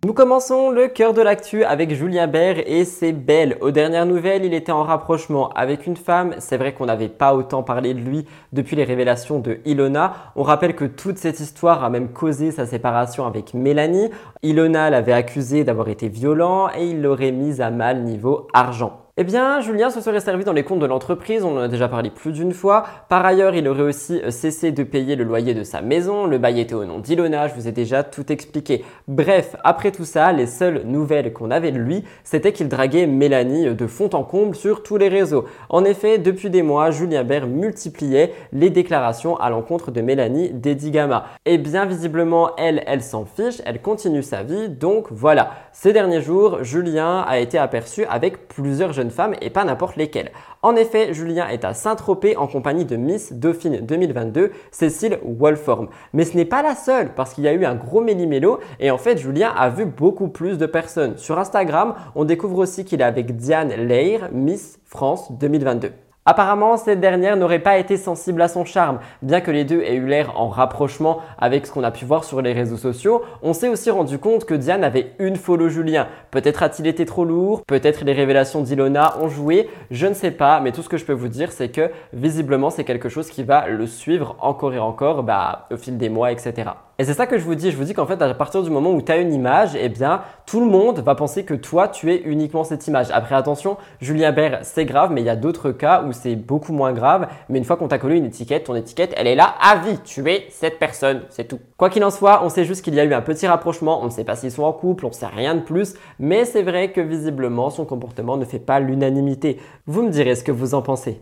Nous 0.05 0.13
commençons 0.13 0.69
le 0.69 0.87
cœur 0.87 1.15
de 1.15 1.21
l'actu 1.23 1.63
avec 1.63 1.91
Julien 1.95 2.27
Bert 2.27 2.61
et 2.67 2.85
c'est 2.85 3.11
belle. 3.11 3.57
Aux 3.59 3.71
dernières 3.71 4.05
nouvelles, 4.05 4.45
il 4.45 4.53
était 4.53 4.71
en 4.71 4.83
rapprochement 4.83 5.49
avec 5.53 5.87
une 5.87 5.97
femme. 5.97 6.35
C'est 6.37 6.57
vrai 6.57 6.75
qu'on 6.75 6.85
n'avait 6.85 7.09
pas 7.09 7.33
autant 7.33 7.63
parlé 7.63 7.95
de 7.95 8.01
lui 8.01 8.27
depuis 8.53 8.75
les 8.75 8.83
révélations 8.83 9.39
de 9.39 9.61
Ilona. 9.65 10.13
On 10.35 10.43
rappelle 10.43 10.75
que 10.75 10.85
toute 10.85 11.17
cette 11.17 11.39
histoire 11.39 11.83
a 11.83 11.89
même 11.89 12.09
causé 12.09 12.51
sa 12.51 12.67
séparation 12.67 13.25
avec 13.25 13.55
Mélanie. 13.55 14.11
Ilona 14.43 14.91
l'avait 14.91 15.11
accusé 15.11 15.63
d'avoir 15.63 15.89
été 15.89 16.07
violent 16.07 16.69
et 16.77 16.85
il 16.85 17.01
l'aurait 17.01 17.31
mise 17.31 17.59
à 17.59 17.71
mal 17.71 18.03
niveau 18.03 18.47
argent. 18.53 19.04
Eh 19.17 19.23
bien, 19.23 19.61
Julien 19.61 19.89
se 19.91 20.01
serait 20.01 20.19
servi 20.19 20.43
dans 20.43 20.51
les 20.51 20.65
comptes 20.65 20.81
de 20.81 20.85
l'entreprise, 20.85 21.45
on 21.45 21.55
en 21.55 21.61
a 21.61 21.67
déjà 21.69 21.87
parlé 21.87 22.09
plus 22.09 22.33
d'une 22.33 22.51
fois. 22.51 22.83
Par 23.07 23.25
ailleurs, 23.25 23.55
il 23.55 23.65
aurait 23.69 23.83
aussi 23.83 24.19
euh, 24.21 24.29
cessé 24.29 24.73
de 24.73 24.83
payer 24.83 25.15
le 25.15 25.23
loyer 25.23 25.53
de 25.53 25.63
sa 25.63 25.79
maison, 25.79 26.25
le 26.25 26.37
bail 26.37 26.59
était 26.59 26.73
au 26.73 26.83
nom 26.83 26.99
d'Ilona, 26.99 27.47
je 27.47 27.53
vous 27.53 27.69
ai 27.69 27.71
déjà 27.71 28.03
tout 28.03 28.29
expliqué. 28.29 28.83
Bref, 29.07 29.55
après 29.63 29.93
tout 29.93 30.03
ça, 30.03 30.33
les 30.33 30.47
seules 30.47 30.81
nouvelles 30.83 31.31
qu'on 31.31 31.49
avait 31.49 31.71
de 31.71 31.77
lui, 31.77 32.03
c'était 32.25 32.51
qu'il 32.51 32.67
draguait 32.67 33.07
Mélanie 33.07 33.69
euh, 33.69 33.73
de 33.73 33.87
fond 33.87 34.09
en 34.11 34.23
comble 34.23 34.53
sur 34.53 34.83
tous 34.83 34.97
les 34.97 35.07
réseaux. 35.07 35.45
En 35.69 35.85
effet, 35.85 36.17
depuis 36.17 36.49
des 36.49 36.61
mois, 36.61 36.91
Julien 36.91 37.23
Bert 37.23 37.47
multipliait 37.47 38.33
les 38.51 38.69
déclarations 38.69 39.37
à 39.37 39.49
l'encontre 39.49 39.91
de 39.91 40.01
Mélanie 40.01 40.49
Dedigama. 40.51 41.27
Et 41.45 41.57
bien 41.57 41.85
visiblement, 41.85 42.53
elle, 42.57 42.83
elle 42.85 43.01
s'en 43.01 43.23
fiche, 43.23 43.61
elle 43.65 43.81
continue 43.81 44.23
sa 44.23 44.43
vie, 44.43 44.67
donc 44.67 45.07
voilà. 45.09 45.51
Ces 45.77 45.91
derniers 45.91 46.21
jours, 46.21 46.63
Julien 46.63 47.19
a 47.27 47.37
été 47.37 47.57
aperçu 47.57 48.05
avec 48.05 48.47
plusieurs 48.47 48.93
jeunes 48.93 49.11
femme 49.11 49.35
et 49.41 49.49
pas 49.49 49.65
n'importe 49.65 49.97
lesquelles. 49.97 50.31
En 50.61 50.73
effet, 50.77 51.13
Julien 51.13 51.49
est 51.49 51.65
à 51.65 51.73
Saint-Tropez 51.73 52.37
en 52.37 52.47
compagnie 52.47 52.85
de 52.85 52.95
Miss 52.95 53.33
Dauphine 53.33 53.81
2022, 53.81 54.53
Cécile 54.71 55.19
Wolform. 55.25 55.89
Mais 56.13 56.23
ce 56.23 56.37
n'est 56.37 56.45
pas 56.45 56.63
la 56.63 56.75
seule 56.75 57.13
parce 57.13 57.33
qu'il 57.33 57.43
y 57.43 57.49
a 57.49 57.53
eu 57.53 57.65
un 57.65 57.75
gros 57.75 57.99
méli-mélo 57.99 58.59
et 58.79 58.89
en 58.89 58.97
fait, 58.97 59.17
Julien 59.17 59.53
a 59.55 59.67
vu 59.67 59.85
beaucoup 59.85 60.29
plus 60.29 60.57
de 60.57 60.65
personnes. 60.65 61.17
Sur 61.17 61.37
Instagram, 61.37 61.95
on 62.15 62.23
découvre 62.23 62.59
aussi 62.59 62.85
qu'il 62.85 63.01
est 63.01 63.03
avec 63.03 63.35
Diane 63.35 63.73
Leir, 63.73 64.29
Miss 64.31 64.79
France 64.85 65.29
2022. 65.33 66.04
Apparemment, 66.27 66.75
cette 66.77 66.99
dernière 66.99 67.37
n'aurait 67.37 67.59
pas 67.59 67.77
été 67.77 67.97
sensible 67.97 68.41
à 68.41 68.47
son 68.47 68.65
charme. 68.65 68.97
Bien 69.21 69.41
que 69.41 69.51
les 69.51 69.63
deux 69.63 69.81
aient 69.81 69.93
eu 69.93 70.07
l'air 70.07 70.41
en 70.41 70.49
rapprochement 70.49 71.19
avec 71.37 71.67
ce 71.67 71.71
qu'on 71.71 71.83
a 71.83 71.91
pu 71.91 72.03
voir 72.03 72.23
sur 72.23 72.41
les 72.41 72.51
réseaux 72.51 72.77
sociaux, 72.77 73.21
on 73.43 73.53
s'est 73.53 73.69
aussi 73.69 73.91
rendu 73.91 74.17
compte 74.17 74.45
que 74.45 74.55
Diane 74.55 74.83
avait 74.83 75.11
une 75.19 75.35
follow 75.35 75.69
Julien. 75.69 76.07
Peut-être 76.31 76.63
a-t-il 76.63 76.87
été 76.87 77.05
trop 77.05 77.25
lourd, 77.25 77.61
peut-être 77.67 78.03
les 78.03 78.13
révélations 78.13 78.61
d'Ilona 78.61 79.13
ont 79.21 79.29
joué, 79.29 79.69
je 79.91 80.07
ne 80.07 80.15
sais 80.15 80.31
pas, 80.31 80.61
mais 80.61 80.71
tout 80.71 80.81
ce 80.81 80.89
que 80.89 80.97
je 80.97 81.05
peux 81.05 81.13
vous 81.13 81.27
dire, 81.27 81.51
c'est 81.51 81.69
que 81.69 81.91
visiblement, 82.11 82.71
c'est 82.71 82.85
quelque 82.85 83.07
chose 83.07 83.29
qui 83.29 83.43
va 83.43 83.67
le 83.67 83.85
suivre 83.85 84.35
encore 84.41 84.73
et 84.73 84.79
encore 84.79 85.21
bah, 85.21 85.67
au 85.71 85.77
fil 85.77 85.99
des 85.99 86.09
mois, 86.09 86.31
etc. 86.31 86.71
Et 86.97 87.03
c'est 87.03 87.13
ça 87.13 87.27
que 87.27 87.37
je 87.37 87.43
vous 87.43 87.55
dis. 87.55 87.71
Je 87.71 87.77
vous 87.77 87.83
dis 87.83 87.93
qu'en 87.93 88.05
fait, 88.05 88.21
à 88.21 88.33
partir 88.33 88.63
du 88.63 88.69
moment 88.69 88.91
où 88.91 89.01
tu 89.01 89.11
as 89.11 89.17
une 89.17 89.33
image, 89.33 89.71
eh 89.75 89.89
bien, 89.89 90.21
tout 90.45 90.61
le 90.61 90.65
monde 90.65 90.99
va 90.99 91.13
penser 91.13 91.43
que 91.43 91.53
toi, 91.53 91.89
tu 91.89 92.11
es 92.11 92.21
uniquement 92.23 92.63
cette 92.63 92.87
image. 92.87 93.07
Après, 93.11 93.35
attention, 93.35 93.77
Julien 93.99 94.31
Bert, 94.31 94.59
c'est 94.63 94.85
grave, 94.85 95.11
mais 95.11 95.21
il 95.21 95.25
y 95.25 95.29
a 95.29 95.35
d'autres 95.35 95.71
cas 95.71 96.03
où 96.03 96.13
c'est 96.13 96.35
beaucoup 96.35 96.71
moins 96.71 96.93
grave. 96.93 97.27
Mais 97.49 97.57
une 97.57 97.65
fois 97.65 97.75
qu'on 97.75 97.89
t'a 97.89 97.97
collé 97.97 98.17
une 98.17 98.25
étiquette, 98.25 98.65
ton 98.65 98.75
étiquette, 98.75 99.13
elle 99.17 99.27
est 99.27 99.35
là 99.35 99.55
à 99.61 99.75
vie. 99.75 99.99
Tu 100.05 100.29
es 100.29 100.45
cette 100.49 100.79
personne, 100.79 101.23
c'est 101.29 101.47
tout. 101.47 101.59
Quoi 101.77 101.89
qu'il 101.89 102.03
en 102.05 102.11
soit, 102.11 102.43
on 102.45 102.49
sait 102.49 102.63
juste 102.63 102.83
qu'il 102.83 102.95
y 102.95 102.99
a 102.99 103.03
eu 103.03 103.13
un 103.13 103.21
petit 103.21 103.45
rapprochement. 103.45 104.01
On 104.01 104.05
ne 104.05 104.09
sait 104.09 104.23
pas 104.23 104.37
s'ils 104.37 104.51
sont 104.51 104.63
en 104.63 104.73
couple, 104.73 105.05
on 105.05 105.09
ne 105.09 105.13
sait 105.13 105.25
rien 105.25 105.55
de 105.55 105.61
plus. 105.61 105.95
Mais 106.19 106.45
c'est 106.45 106.63
vrai 106.63 106.93
que 106.93 107.01
visiblement, 107.01 107.69
son 107.69 107.83
comportement 107.83 108.37
ne 108.37 108.45
fait 108.45 108.59
pas 108.59 108.79
l'unanimité. 108.79 109.59
Vous 109.85 110.01
me 110.01 110.09
direz 110.09 110.35
ce 110.35 110.43
que 110.43 110.51
vous 110.53 110.73
en 110.75 110.81
pensez. 110.81 111.19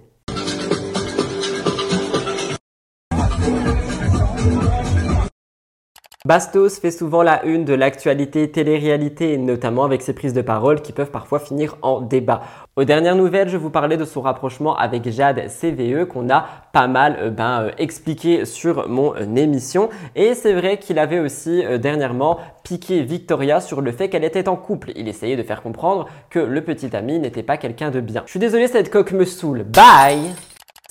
Bastos 6.25 6.79
fait 6.79 6.91
souvent 6.91 7.21
la 7.21 7.43
une 7.43 7.65
de 7.65 7.73
l'actualité 7.73 8.49
télé-réalité, 8.49 9.37
notamment 9.37 9.83
avec 9.83 10.01
ses 10.01 10.13
prises 10.13 10.31
de 10.31 10.41
parole 10.41 10.81
qui 10.81 10.93
peuvent 10.93 11.11
parfois 11.11 11.37
finir 11.37 11.75
en 11.81 11.99
débat. 11.99 12.43
Aux 12.77 12.85
dernières 12.85 13.17
nouvelles, 13.17 13.49
je 13.49 13.57
vous 13.57 13.69
parlais 13.69 13.97
de 13.97 14.05
son 14.05 14.21
rapprochement 14.21 14.73
avec 14.77 15.09
Jade 15.09 15.49
CVE 15.49 16.05
qu'on 16.05 16.29
a 16.29 16.45
pas 16.71 16.87
mal 16.87 17.17
euh, 17.19 17.29
ben, 17.29 17.63
euh, 17.63 17.71
expliqué 17.77 18.45
sur 18.45 18.87
mon 18.87 19.13
euh, 19.15 19.35
émission. 19.35 19.89
Et 20.15 20.33
c'est 20.33 20.53
vrai 20.53 20.77
qu'il 20.77 20.97
avait 20.97 21.19
aussi 21.19 21.61
dernièrement 21.81 22.39
piqué 22.63 23.01
Victoria 23.01 23.59
sur 23.59 23.81
le 23.81 23.91
fait 23.91 24.07
qu'elle 24.07 24.23
était 24.23 24.47
en 24.47 24.55
couple. 24.55 24.93
Il 24.95 25.09
essayait 25.09 25.35
de 25.35 25.43
faire 25.43 25.61
comprendre 25.61 26.07
que 26.29 26.39
le 26.39 26.63
petit 26.63 26.95
ami 26.95 27.19
n'était 27.19 27.43
pas 27.43 27.57
quelqu'un 27.57 27.91
de 27.91 27.99
bien. 27.99 28.23
Je 28.27 28.31
suis 28.31 28.39
désolé, 28.39 28.67
cette 28.67 28.89
coque 28.89 29.11
me 29.11 29.25
saoule. 29.25 29.63
Bye 29.63 30.33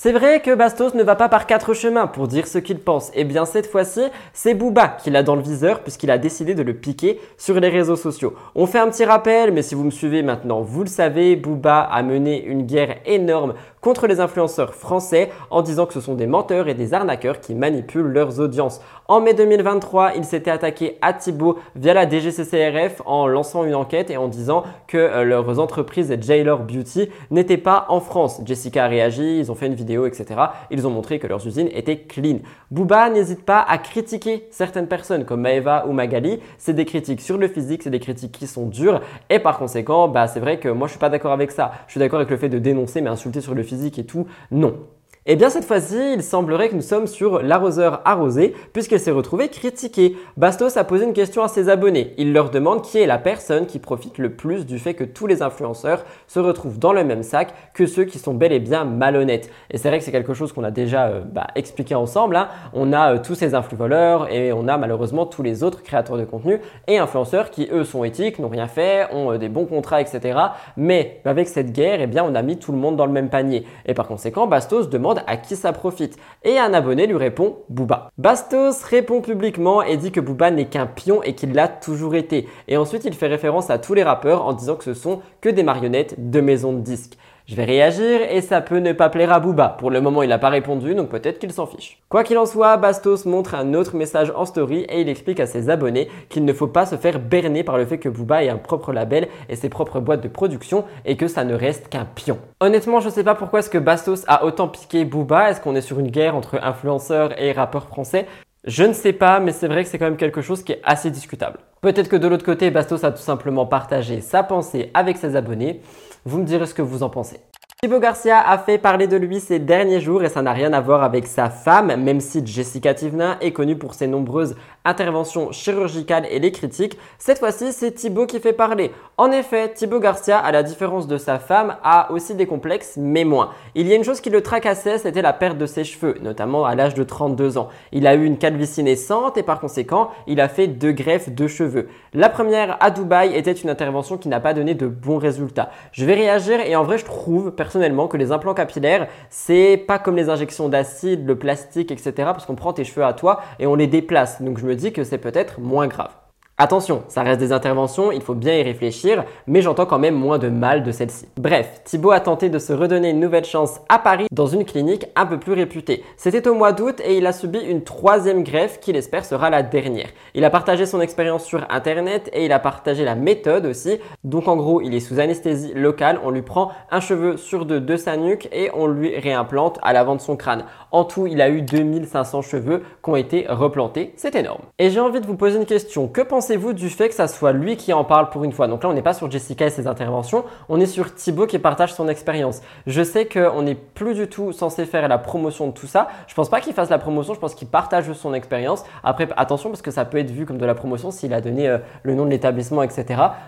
c'est 0.03 0.11
vrai 0.11 0.41
que 0.41 0.53
Bastos 0.53 0.95
ne 0.95 1.03
va 1.03 1.15
pas 1.15 1.29
par 1.29 1.47
quatre 1.47 1.73
chemins 1.73 2.07
pour 2.07 2.27
dire 2.27 2.45
ce 2.45 2.57
qu'il 2.57 2.77
pense. 2.79 3.07
Et 3.11 3.21
eh 3.21 3.23
bien 3.23 3.45
cette 3.45 3.67
fois-ci, 3.67 4.01
c'est 4.33 4.53
Booba 4.53 4.97
qui 5.01 5.09
l'a 5.09 5.23
dans 5.23 5.37
le 5.37 5.41
viseur 5.41 5.79
puisqu'il 5.79 6.11
a 6.11 6.17
décidé 6.17 6.55
de 6.55 6.61
le 6.61 6.73
piquer 6.73 7.21
sur 7.37 7.57
les 7.57 7.69
réseaux 7.69 7.95
sociaux. 7.95 8.33
On 8.53 8.65
fait 8.65 8.79
un 8.79 8.89
petit 8.89 9.05
rappel, 9.05 9.53
mais 9.53 9.61
si 9.61 9.75
vous 9.75 9.85
me 9.85 9.91
suivez 9.91 10.21
maintenant, 10.21 10.59
vous 10.59 10.81
le 10.81 10.89
savez, 10.89 11.37
Booba 11.37 11.79
a 11.79 12.03
mené 12.03 12.43
une 12.43 12.63
guerre 12.63 12.97
énorme 13.05 13.53
contre 13.83 14.07
les 14.07 14.21
influenceurs 14.21 14.73
français 14.73 15.29
en 15.51 15.61
disant 15.61 15.85
que 15.85 15.93
ce 15.93 15.99
sont 15.99 16.15
des 16.15 16.25
menteurs 16.25 16.69
et 16.69 16.73
des 16.73 16.93
arnaqueurs 16.93 17.41
qui 17.41 17.53
manipulent 17.53 18.07
leurs 18.07 18.39
audiences. 18.39 18.79
En 19.09 19.19
mai 19.19 19.33
2023, 19.33 20.13
il 20.15 20.23
s'était 20.23 20.49
attaqué 20.49 20.97
à 21.01 21.11
Thibaut 21.11 21.59
via 21.75 21.93
la 21.93 22.09
DGCCRF 22.09 23.01
en 23.05 23.27
lançant 23.27 23.65
une 23.65 23.75
enquête 23.75 24.09
et 24.09 24.15
en 24.15 24.29
disant 24.29 24.63
que 24.87 24.97
euh, 24.97 25.25
leurs 25.25 25.59
entreprises 25.59 26.15
Jailor 26.21 26.59
Beauty 26.59 27.09
n'étaient 27.29 27.57
pas 27.57 27.85
en 27.89 27.99
France. 27.99 28.41
Jessica 28.45 28.85
a 28.85 28.87
réagi, 28.87 29.39
ils 29.39 29.51
ont 29.51 29.55
fait 29.55 29.67
une 29.67 29.75
vidéo, 29.75 30.05
etc. 30.05 30.39
Ils 30.71 30.87
ont 30.87 30.89
montré 30.89 31.19
que 31.19 31.27
leurs 31.27 31.45
usines 31.45 31.67
étaient 31.73 31.99
clean. 31.99 32.37
Booba 32.71 33.09
n'hésite 33.09 33.43
pas 33.43 33.59
à 33.59 33.77
critiquer 33.77 34.47
certaines 34.49 34.87
personnes 34.87 35.25
comme 35.25 35.41
Maeva 35.41 35.85
ou 35.87 35.91
Magali. 35.91 36.39
C'est 36.57 36.73
des 36.73 36.85
critiques 36.85 37.19
sur 37.19 37.37
le 37.37 37.49
physique, 37.49 37.83
c'est 37.83 37.89
des 37.89 37.99
critiques 37.99 38.31
qui 38.31 38.47
sont 38.47 38.67
dures 38.67 39.01
et 39.29 39.39
par 39.39 39.59
conséquent, 39.59 40.07
bah, 40.07 40.27
c'est 40.27 40.39
vrai 40.39 40.57
que 40.57 40.69
moi 40.69 40.87
je 40.87 40.93
suis 40.93 40.99
pas 40.99 41.09
d'accord 41.09 41.33
avec 41.33 41.51
ça. 41.51 41.73
Je 41.87 41.91
suis 41.91 41.99
d'accord 41.99 42.19
avec 42.19 42.29
le 42.29 42.37
fait 42.37 42.49
de 42.49 42.59
dénoncer 42.59 43.01
mais 43.01 43.09
insulter 43.09 43.41
sur 43.41 43.53
le 43.53 43.63
physique 43.63 43.72
et 43.99 44.05
tout. 44.05 44.27
Non. 44.51 44.87
Eh 45.25 45.37
bien 45.37 45.49
cette 45.49 45.63
fois-ci, 45.63 46.15
il 46.15 46.21
semblerait 46.21 46.67
que 46.67 46.75
nous 46.75 46.81
sommes 46.81 47.07
sur 47.07 47.41
l'arroseur 47.41 48.01
arrosé 48.03 48.53
puisqu'elle 48.73 48.99
s'est 48.99 49.09
retrouvée 49.09 49.47
critiquée. 49.47 50.17
Bastos 50.35 50.75
a 50.75 50.83
posé 50.83 51.05
une 51.05 51.13
question 51.13 51.43
à 51.43 51.47
ses 51.47 51.69
abonnés. 51.69 52.13
Il 52.17 52.33
leur 52.33 52.49
demande 52.49 52.81
qui 52.81 52.97
est 52.97 53.05
la 53.05 53.17
personne 53.17 53.65
qui 53.65 53.79
profite 53.79 54.17
le 54.17 54.33
plus 54.33 54.65
du 54.65 54.79
fait 54.79 54.95
que 54.95 55.05
tous 55.05 55.25
les 55.25 55.41
influenceurs 55.41 56.03
se 56.27 56.41
retrouvent 56.41 56.77
dans 56.77 56.91
le 56.91 57.05
même 57.05 57.23
sac 57.23 57.53
que 57.73 57.85
ceux 57.85 58.03
qui 58.03 58.19
sont 58.19 58.33
bel 58.33 58.51
et 58.51 58.59
bien 58.59 58.83
malhonnêtes. 58.83 59.49
Et 59.71 59.77
c'est 59.77 59.87
vrai 59.87 59.99
que 59.99 60.03
c'est 60.03 60.11
quelque 60.11 60.33
chose 60.33 60.51
qu'on 60.51 60.65
a 60.65 60.71
déjà 60.71 61.05
euh, 61.05 61.21
bah, 61.25 61.47
expliqué 61.55 61.95
ensemble. 61.95 62.35
Hein. 62.35 62.49
On 62.73 62.91
a 62.91 63.13
euh, 63.13 63.19
tous 63.23 63.35
ces 63.35 63.55
influvoleurs 63.55 64.29
et 64.29 64.51
on 64.51 64.67
a 64.67 64.77
malheureusement 64.77 65.25
tous 65.25 65.41
les 65.41 65.63
autres 65.63 65.83
créateurs 65.83 66.17
de 66.17 66.25
contenu 66.25 66.59
et 66.87 66.97
influenceurs 66.97 67.49
qui 67.49 67.69
eux 67.71 67.85
sont 67.85 68.03
éthiques, 68.03 68.39
n'ont 68.39 68.49
rien 68.49 68.67
fait, 68.67 69.07
ont 69.13 69.31
euh, 69.31 69.37
des 69.37 69.47
bons 69.47 69.67
contrats, 69.67 70.01
etc. 70.01 70.37
Mais 70.75 71.21
avec 71.23 71.47
cette 71.47 71.71
guerre, 71.71 72.01
eh 72.01 72.07
bien 72.07 72.25
on 72.25 72.35
a 72.35 72.41
mis 72.41 72.57
tout 72.57 72.73
le 72.73 72.77
monde 72.77 72.97
dans 72.97 73.05
le 73.05 73.13
même 73.13 73.29
panier. 73.29 73.65
Et 73.85 73.93
par 73.93 74.09
conséquent, 74.09 74.47
Bastos 74.47 74.89
demande 74.89 75.12
à 75.27 75.37
qui 75.37 75.55
ça 75.55 75.73
profite. 75.73 76.17
Et 76.43 76.57
un 76.57 76.73
abonné 76.73 77.07
lui 77.07 77.17
répond 77.17 77.57
Booba. 77.69 78.09
Bastos 78.17 78.83
répond 78.83 79.21
publiquement 79.21 79.81
et 79.81 79.97
dit 79.97 80.11
que 80.11 80.19
Booba 80.19 80.51
n'est 80.51 80.67
qu'un 80.67 80.85
pion 80.85 81.21
et 81.23 81.35
qu'il 81.35 81.53
l'a 81.53 81.67
toujours 81.67 82.15
été. 82.15 82.47
Et 82.67 82.77
ensuite, 82.77 83.05
il 83.05 83.13
fait 83.13 83.27
référence 83.27 83.69
à 83.69 83.77
tous 83.77 83.93
les 83.93 84.03
rappeurs 84.03 84.45
en 84.45 84.53
disant 84.53 84.75
que 84.75 84.83
ce 84.83 84.93
sont 84.93 85.21
que 85.41 85.49
des 85.49 85.63
marionnettes 85.63 86.29
de 86.29 86.41
maisons 86.41 86.73
de 86.73 86.81
disques. 86.81 87.17
Je 87.45 87.57
vais 87.57 87.65
réagir 87.65 88.21
et 88.29 88.39
ça 88.39 88.61
peut 88.61 88.77
ne 88.77 88.93
pas 88.93 89.09
plaire 89.09 89.33
à 89.33 89.41
Booba. 89.41 89.75
Pour 89.77 89.91
le 89.91 89.99
moment, 89.99 90.23
il 90.23 90.29
n'a 90.29 90.39
pas 90.39 90.47
répondu, 90.47 90.95
donc 90.95 91.09
peut-être 91.09 91.39
qu'il 91.39 91.51
s'en 91.51 91.65
fiche. 91.65 92.01
Quoi 92.07 92.23
qu'il 92.23 92.37
en 92.37 92.45
soit, 92.45 92.77
Bastos 92.77 93.25
montre 93.25 93.53
un 93.53 93.73
autre 93.73 93.97
message 93.97 94.31
en 94.33 94.45
story 94.45 94.85
et 94.87 95.01
il 95.01 95.09
explique 95.09 95.41
à 95.41 95.45
ses 95.45 95.69
abonnés 95.69 96.07
qu'il 96.29 96.45
ne 96.45 96.53
faut 96.53 96.67
pas 96.67 96.85
se 96.85 96.95
faire 96.95 97.19
berner 97.19 97.65
par 97.65 97.77
le 97.77 97.85
fait 97.85 97.97
que 97.97 98.07
Booba 98.07 98.45
ait 98.45 98.49
un 98.49 98.55
propre 98.55 98.93
label 98.93 99.27
et 99.49 99.57
ses 99.57 99.67
propres 99.67 99.99
boîtes 99.99 100.23
de 100.23 100.29
production 100.29 100.85
et 101.03 101.17
que 101.17 101.27
ça 101.27 101.43
ne 101.43 101.53
reste 101.53 101.89
qu'un 101.89 102.05
pion. 102.05 102.37
Honnêtement, 102.61 103.01
je 103.01 103.09
sais 103.09 103.25
pas 103.25 103.35
pourquoi 103.35 103.59
est-ce 103.59 103.69
que 103.69 103.77
Bastos 103.77 104.23
a 104.27 104.45
autant 104.45 104.69
piqué 104.69 105.03
Booba. 105.03 105.49
Est-ce 105.49 105.59
qu'on 105.59 105.75
est 105.75 105.81
sur 105.81 105.99
une 105.99 106.11
guerre 106.11 106.37
entre 106.37 106.63
influenceurs 106.63 107.37
et 107.41 107.51
rappeurs 107.51 107.87
français? 107.87 108.25
Je 108.65 108.85
ne 108.85 108.93
sais 108.93 109.11
pas, 109.11 109.41
mais 109.41 109.51
c'est 109.51 109.67
vrai 109.67 109.83
que 109.83 109.89
c'est 109.89 109.97
quand 109.97 110.05
même 110.05 110.15
quelque 110.15 110.41
chose 110.41 110.63
qui 110.63 110.71
est 110.71 110.81
assez 110.85 111.11
discutable. 111.11 111.59
Peut-être 111.81 112.07
que 112.07 112.15
de 112.15 112.29
l'autre 112.29 112.45
côté, 112.45 112.71
Bastos 112.71 113.03
a 113.03 113.11
tout 113.11 113.17
simplement 113.21 113.65
partagé 113.65 114.21
sa 114.21 114.43
pensée 114.43 114.89
avec 114.93 115.17
ses 115.17 115.35
abonnés. 115.35 115.81
Vous 116.25 116.39
me 116.39 116.45
direz 116.45 116.65
ce 116.65 116.73
que 116.73 116.81
vous 116.81 117.03
en 117.03 117.09
pensez. 117.09 117.39
Thibaut 117.83 117.99
Garcia 117.99 118.39
a 118.39 118.57
fait 118.59 118.77
parler 118.77 119.07
de 119.07 119.17
lui 119.17 119.41
ces 119.41 119.59
derniers 119.59 119.99
jours 119.99 120.23
et 120.23 120.29
ça 120.29 120.41
n'a 120.41 120.53
rien 120.53 120.71
à 120.71 120.79
voir 120.79 121.03
avec 121.03 121.27
sa 121.27 121.49
femme, 121.49 121.93
même 122.01 122.21
si 122.21 122.41
Jessica 122.47 122.93
Tivna 122.93 123.35
est 123.41 123.51
connue 123.51 123.75
pour 123.75 123.93
ses 123.93 124.07
nombreuses 124.07 124.55
interventions 124.85 125.51
chirurgicales 125.51 126.25
et 126.31 126.39
les 126.39 126.53
critiques. 126.53 126.97
Cette 127.17 127.39
fois-ci, 127.39 127.73
c'est 127.73 127.91
Thibaut 127.91 128.25
qui 128.25 128.39
fait 128.39 128.53
parler. 128.53 128.91
En 129.17 129.31
effet, 129.31 129.73
Thibaut 129.73 129.99
Garcia, 129.99 130.39
à 130.39 130.53
la 130.53 130.63
différence 130.63 131.07
de 131.07 131.17
sa 131.17 131.39
femme, 131.39 131.75
a 131.83 132.09
aussi 132.13 132.35
des 132.35 132.45
complexes, 132.45 132.93
mais 132.95 133.25
moins. 133.25 133.49
Il 133.75 133.85
y 133.85 133.91
a 133.91 133.95
une 133.97 134.05
chose 134.05 134.21
qui 134.21 134.29
le 134.29 134.41
tracassait, 134.41 134.97
c'était 134.97 135.21
la 135.21 135.33
perte 135.33 135.57
de 135.57 135.65
ses 135.65 135.83
cheveux, 135.83 136.15
notamment 136.21 136.65
à 136.65 136.75
l'âge 136.75 136.93
de 136.93 137.03
32 137.03 137.57
ans. 137.57 137.67
Il 137.91 138.07
a 138.07 138.15
eu 138.15 138.23
une 138.23 138.37
calvitie 138.37 138.83
naissante 138.83 139.37
et 139.37 139.43
par 139.43 139.59
conséquent, 139.59 140.09
il 140.25 140.39
a 140.39 140.47
fait 140.47 140.67
deux 140.67 140.93
greffes 140.93 141.29
de 141.29 141.47
cheveux. 141.47 141.89
La 142.13 142.29
première 142.29 142.77
à 142.79 142.91
Dubaï 142.91 143.35
était 143.35 143.51
une 143.51 143.69
intervention 143.69 144.17
qui 144.17 144.29
n'a 144.29 144.39
pas 144.39 144.53
donné 144.53 144.73
de 144.73 144.87
bons 144.87 145.17
résultats. 145.17 145.69
Je 145.91 146.05
vais 146.05 146.13
réagir 146.13 146.61
et 146.61 146.77
en 146.77 146.83
vrai, 146.83 146.97
je 146.97 147.03
trouve 147.03 147.51
personnellement 147.51 147.72
que 148.07 148.17
les 148.17 148.31
implants 148.31 148.53
capillaires, 148.53 149.07
c'est 149.29 149.77
pas 149.77 149.99
comme 149.99 150.15
les 150.15 150.29
injections 150.29 150.69
d'acide, 150.69 151.25
le 151.25 151.37
plastique, 151.37 151.91
etc. 151.91 152.13
Parce 152.17 152.45
qu'on 152.45 152.55
prend 152.55 152.73
tes 152.73 152.83
cheveux 152.83 153.05
à 153.05 153.13
toi 153.13 153.41
et 153.59 153.67
on 153.67 153.75
les 153.75 153.87
déplace. 153.87 154.41
Donc 154.41 154.57
je 154.57 154.65
me 154.65 154.75
dis 154.75 154.93
que 154.93 155.03
c'est 155.03 155.17
peut-être 155.17 155.59
moins 155.59 155.87
grave. 155.87 156.22
Attention, 156.59 157.01
ça 157.07 157.23
reste 157.23 157.39
des 157.39 157.51
interventions, 157.51 158.11
il 158.11 158.21
faut 158.21 158.35
bien 158.35 158.55
y 158.55 158.61
réfléchir, 158.61 159.25
mais 159.47 159.63
j'entends 159.63 159.87
quand 159.87 159.97
même 159.97 160.13
moins 160.13 160.37
de 160.37 160.49
mal 160.49 160.83
de 160.83 160.91
celle-ci. 160.91 161.27
Bref, 161.35 161.81
Thibaut 161.83 162.11
a 162.11 162.19
tenté 162.19 162.49
de 162.49 162.59
se 162.59 162.71
redonner 162.73 163.09
une 163.09 163.19
nouvelle 163.19 163.43
chance 163.43 163.81
à 163.89 163.97
Paris 163.97 164.27
dans 164.31 164.45
une 164.45 164.63
clinique 164.63 165.07
un 165.15 165.25
peu 165.25 165.39
plus 165.39 165.53
réputée. 165.53 166.03
C'était 166.15 166.47
au 166.47 166.53
mois 166.53 166.71
d'août 166.71 167.01
et 167.03 167.17
il 167.17 167.25
a 167.25 167.33
subi 167.33 167.57
une 167.57 167.83
troisième 167.83 168.43
greffe 168.43 168.79
qu'il 168.79 168.95
espère 168.95 169.25
sera 169.25 169.49
la 169.49 169.63
dernière. 169.63 170.09
Il 170.35 170.45
a 170.45 170.51
partagé 170.51 170.85
son 170.85 171.01
expérience 171.01 171.43
sur 171.43 171.65
internet 171.71 172.29
et 172.33 172.45
il 172.45 172.51
a 172.51 172.59
partagé 172.59 173.03
la 173.03 173.15
méthode 173.15 173.65
aussi. 173.65 173.97
Donc 174.23 174.47
en 174.47 174.55
gros, 174.55 174.79
il 174.79 174.93
est 174.93 174.99
sous 174.99 175.19
anesthésie 175.19 175.73
locale, 175.73 176.19
on 176.23 176.29
lui 176.29 176.43
prend 176.43 176.69
un 176.91 176.99
cheveu 176.99 177.35
sur 177.37 177.65
deux 177.65 177.81
de 177.81 177.97
sa 177.97 178.15
nuque 178.15 178.47
et 178.51 178.69
on 178.75 178.85
lui 178.85 179.17
réimplante 179.17 179.79
à 179.81 179.91
l'avant 179.91 180.13
de 180.13 180.21
son 180.21 180.35
crâne. 180.35 180.65
En 180.91 181.03
tout, 181.03 181.25
il 181.25 181.41
a 181.41 181.49
eu 181.49 181.63
2500 181.63 182.43
cheveux 182.43 182.83
qui 183.03 183.09
ont 183.09 183.15
été 183.15 183.47
replantés, 183.49 184.13
c'est 184.17 184.35
énorme. 184.35 184.61
Et 184.77 184.91
j'ai 184.91 184.99
envie 184.99 185.19
de 185.19 185.25
vous 185.25 185.35
poser 185.35 185.57
une 185.57 185.65
question, 185.65 186.07
que 186.07 186.21
pensez 186.21 186.42
pensez-vous 186.43 186.73
du 186.73 186.89
fait 186.89 187.07
que 187.07 187.15
ça 187.15 187.29
soit 187.29 187.53
lui 187.53 187.77
qui 187.77 187.93
en 187.93 188.03
parle 188.03 188.29
pour 188.29 188.43
une 188.43 188.51
fois? 188.51 188.67
Donc 188.67 188.83
là, 188.83 188.89
on 188.89 188.93
n'est 188.93 189.01
pas 189.01 189.13
sur 189.13 189.31
Jessica 189.31 189.65
et 189.65 189.69
ses 189.69 189.87
interventions, 189.87 190.43
on 190.67 190.81
est 190.81 190.85
sur 190.85 191.15
Thibaut 191.15 191.47
qui 191.47 191.57
partage 191.57 191.93
son 191.93 192.09
expérience. 192.09 192.61
Je 192.85 193.01
sais 193.01 193.27
qu'on 193.27 193.61
n'est 193.61 193.75
plus 193.75 194.13
du 194.13 194.27
tout 194.27 194.51
censé 194.51 194.85
faire 194.85 195.07
la 195.07 195.17
promotion 195.17 195.67
de 195.67 195.71
tout 195.71 195.87
ça. 195.87 196.09
Je 196.27 196.33
pense 196.33 196.49
pas 196.49 196.59
qu'il 196.59 196.73
fasse 196.73 196.89
la 196.89 196.97
promotion, 196.97 197.33
je 197.33 197.39
pense 197.39 197.55
qu'il 197.55 197.69
partage 197.69 198.11
son 198.11 198.33
expérience. 198.33 198.83
Après, 199.05 199.29
attention 199.37 199.69
parce 199.69 199.81
que 199.81 199.89
ça 199.89 200.03
peut 200.03 200.17
être 200.17 200.31
vu 200.31 200.45
comme 200.45 200.57
de 200.57 200.65
la 200.65 200.75
promotion 200.75 201.11
s'il 201.11 201.33
a 201.33 201.39
donné 201.39 201.69
euh, 201.69 201.77
le 202.03 202.13
nom 202.13 202.25
de 202.25 202.29
l'établissement, 202.29 202.83
etc. 202.83 203.05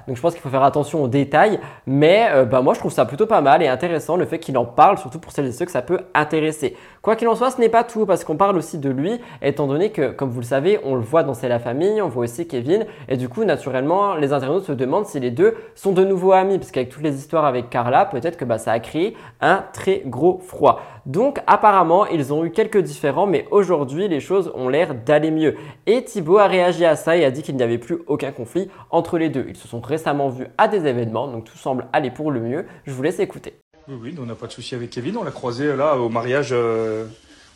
Donc 0.08 0.16
je 0.16 0.22
pense 0.22 0.32
qu'il 0.32 0.41
faut 0.41 0.48
faire 0.48 0.64
attention 0.64 1.04
aux 1.04 1.10
détails. 1.10 1.60
Mais 1.88 2.30
euh, 2.32 2.46
bah, 2.46 2.62
moi, 2.62 2.76
je 2.76 2.80
trouve 2.80 2.93
ça 2.93 3.04
plutôt 3.04 3.28
pas 3.28 3.41
mal 3.41 3.62
et 3.62 3.68
intéressant 3.68 4.16
le 4.16 4.26
fait 4.26 4.39
qu'il 4.39 4.58
en 4.58 4.64
parle, 4.64 5.00
surtout 5.00 5.20
pour 5.20 5.34
celles 5.34 5.48
et 5.48 5.52
ceux 5.52 5.66
que 5.66 5.72
ça 5.72 5.82
peut 5.82 6.00
intéresser. 6.14 6.78
Quoi 7.02 7.18
qu'il 7.18 7.28
en 7.28 7.36
soit, 7.36 7.52
ce 7.52 7.60
n'est 7.60 7.68
pas 7.68 7.84
tout 7.84 8.06
parce 8.06 8.24
qu'on 8.24 8.38
parle 8.38 8.56
aussi 8.56 8.78
de 8.78 8.89
lui, 8.89 9.20
étant 9.41 9.68
donné 9.68 9.91
que, 9.91 10.12
comme 10.12 10.30
vous 10.30 10.39
le 10.39 10.46
savez, 10.46 10.80
on 10.86 10.96
le 10.96 11.02
voit 11.02 11.24
dans 11.24 11.34
C'est 11.34 11.50
la 11.50 11.60
famille, 11.60 12.02
on 12.02 12.08
voit 12.08 12.24
aussi 12.24 12.48
Kevin 12.48 12.85
et 13.08 13.18
du 13.18 13.30
coup, 13.30 13.44
naturellement, 13.44 14.16
les 14.16 14.34
internautes 14.34 14.66
se 14.66 14.72
demandent 14.72 15.06
si 15.06 15.20
les 15.20 15.32
deux 15.32 15.56
sont 15.76 15.92
de 15.92 16.04
nouveau 16.04 16.32
amis, 16.32 16.58
parce 16.58 16.72
qu'avec 16.72 16.90
toutes 16.90 17.04
les 17.04 17.16
histoires 17.16 17.46
avec 17.46 17.70
Carla, 17.70 18.06
peut-être 18.06 18.38
que 18.38 18.46
bah, 18.46 18.58
ça 18.58 18.72
a 18.72 18.80
créé 18.80 19.16
un 19.42 19.64
très 19.74 20.04
gros 20.06 20.40
froid. 20.40 20.82
Donc 21.06 21.40
apparemment, 21.46 22.08
ils 22.08 22.34
ont 22.34 22.44
eu 22.46 22.52
quelques 22.52 22.80
différends, 22.80 23.28
mais 23.28 23.48
aujourd'hui, 23.52 24.08
les 24.08 24.20
choses 24.20 24.52
ont 24.56 24.70
l'air 24.70 24.96
d'aller 24.96 25.32
mieux. 25.32 25.56
Et 25.86 26.04
Thibaut 26.04 26.40
a 26.40 26.48
réagi 26.48 26.86
à 26.86 26.96
ça 26.96 27.16
et 27.16 27.26
a 27.26 27.32
dit 27.32 27.44
qu'il 27.44 27.56
n'y 27.56 27.64
avait 27.64 27.78
plus 27.78 28.00
aucun 28.08 28.32
conflit 28.32 28.70
entre 28.90 29.18
les 29.18 29.30
deux. 29.30 29.46
Ils 29.48 29.56
se 29.56 29.68
sont 29.68 29.82
récemment 29.82 30.30
vus 30.30 30.48
à 30.58 30.68
des 30.68 30.88
événements, 30.88 31.28
donc 31.28 31.46
tout 31.46 31.58
semble 31.58 31.88
aller 31.94 32.12
pour 32.12 32.32
le 32.32 32.40
mieux. 32.40 32.66
Je 32.86 32.92
vous 32.92 33.04
laisse 33.04 33.20
écouter. 33.20 33.60
Oui, 33.88 33.96
oui, 34.02 34.16
on 34.20 34.26
n'a 34.26 34.36
pas 34.36 34.48
de 34.48 34.52
souci 34.52 34.74
avec 34.74 34.90
Kevin. 34.90 35.18
On 35.18 35.24
l'a 35.24 35.32
croisé 35.32 35.76
là 35.76 35.96
au 35.98 36.10
mariage. 36.10 36.50
Euh, 36.52 37.06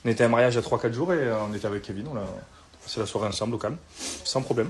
on 0.05 0.09
était 0.09 0.23
à 0.23 0.27
un 0.27 0.29
mariage 0.29 0.57
à 0.57 0.61
3-4 0.61 0.93
jours 0.93 1.13
et 1.13 1.17
euh, 1.17 1.35
on 1.49 1.53
était 1.53 1.65
avec 1.65 1.81
Kevin. 1.81 2.05
On 2.11 2.17
a 2.17 2.25
passé 2.83 2.99
la 2.99 3.05
soirée 3.05 3.27
ensemble 3.27 3.55
au 3.55 3.57
calme, 3.57 3.77
sans 3.97 4.41
problème. 4.41 4.69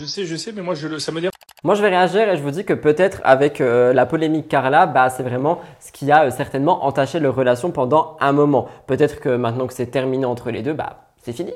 Je 0.00 0.06
sais, 0.06 0.24
je 0.24 0.34
sais, 0.34 0.50
mais 0.52 0.62
moi, 0.62 0.74
je, 0.74 0.98
ça 0.98 1.12
me 1.12 1.20
dit. 1.20 1.28
Moi, 1.62 1.74
je 1.74 1.82
vais 1.82 1.90
réagir 1.90 2.26
et 2.26 2.34
je 2.38 2.42
vous 2.42 2.50
dis 2.50 2.64
que 2.64 2.72
peut-être 2.72 3.20
avec 3.22 3.60
euh, 3.60 3.92
la 3.92 4.06
polémique 4.06 4.48
Carla, 4.48 4.86
bah, 4.86 5.10
c'est 5.10 5.22
vraiment 5.22 5.60
ce 5.78 5.92
qui 5.92 6.10
a 6.10 6.24
euh, 6.24 6.30
certainement 6.30 6.86
entaché 6.86 7.20
leur 7.20 7.34
relation 7.34 7.70
pendant 7.70 8.16
un 8.18 8.32
moment. 8.32 8.66
Peut-être 8.86 9.20
que 9.20 9.28
maintenant 9.28 9.66
que 9.66 9.74
c'est 9.74 9.90
terminé 9.90 10.24
entre 10.24 10.50
les 10.50 10.62
deux, 10.62 10.72
bah, 10.72 11.12
c'est 11.18 11.34
fini. 11.34 11.52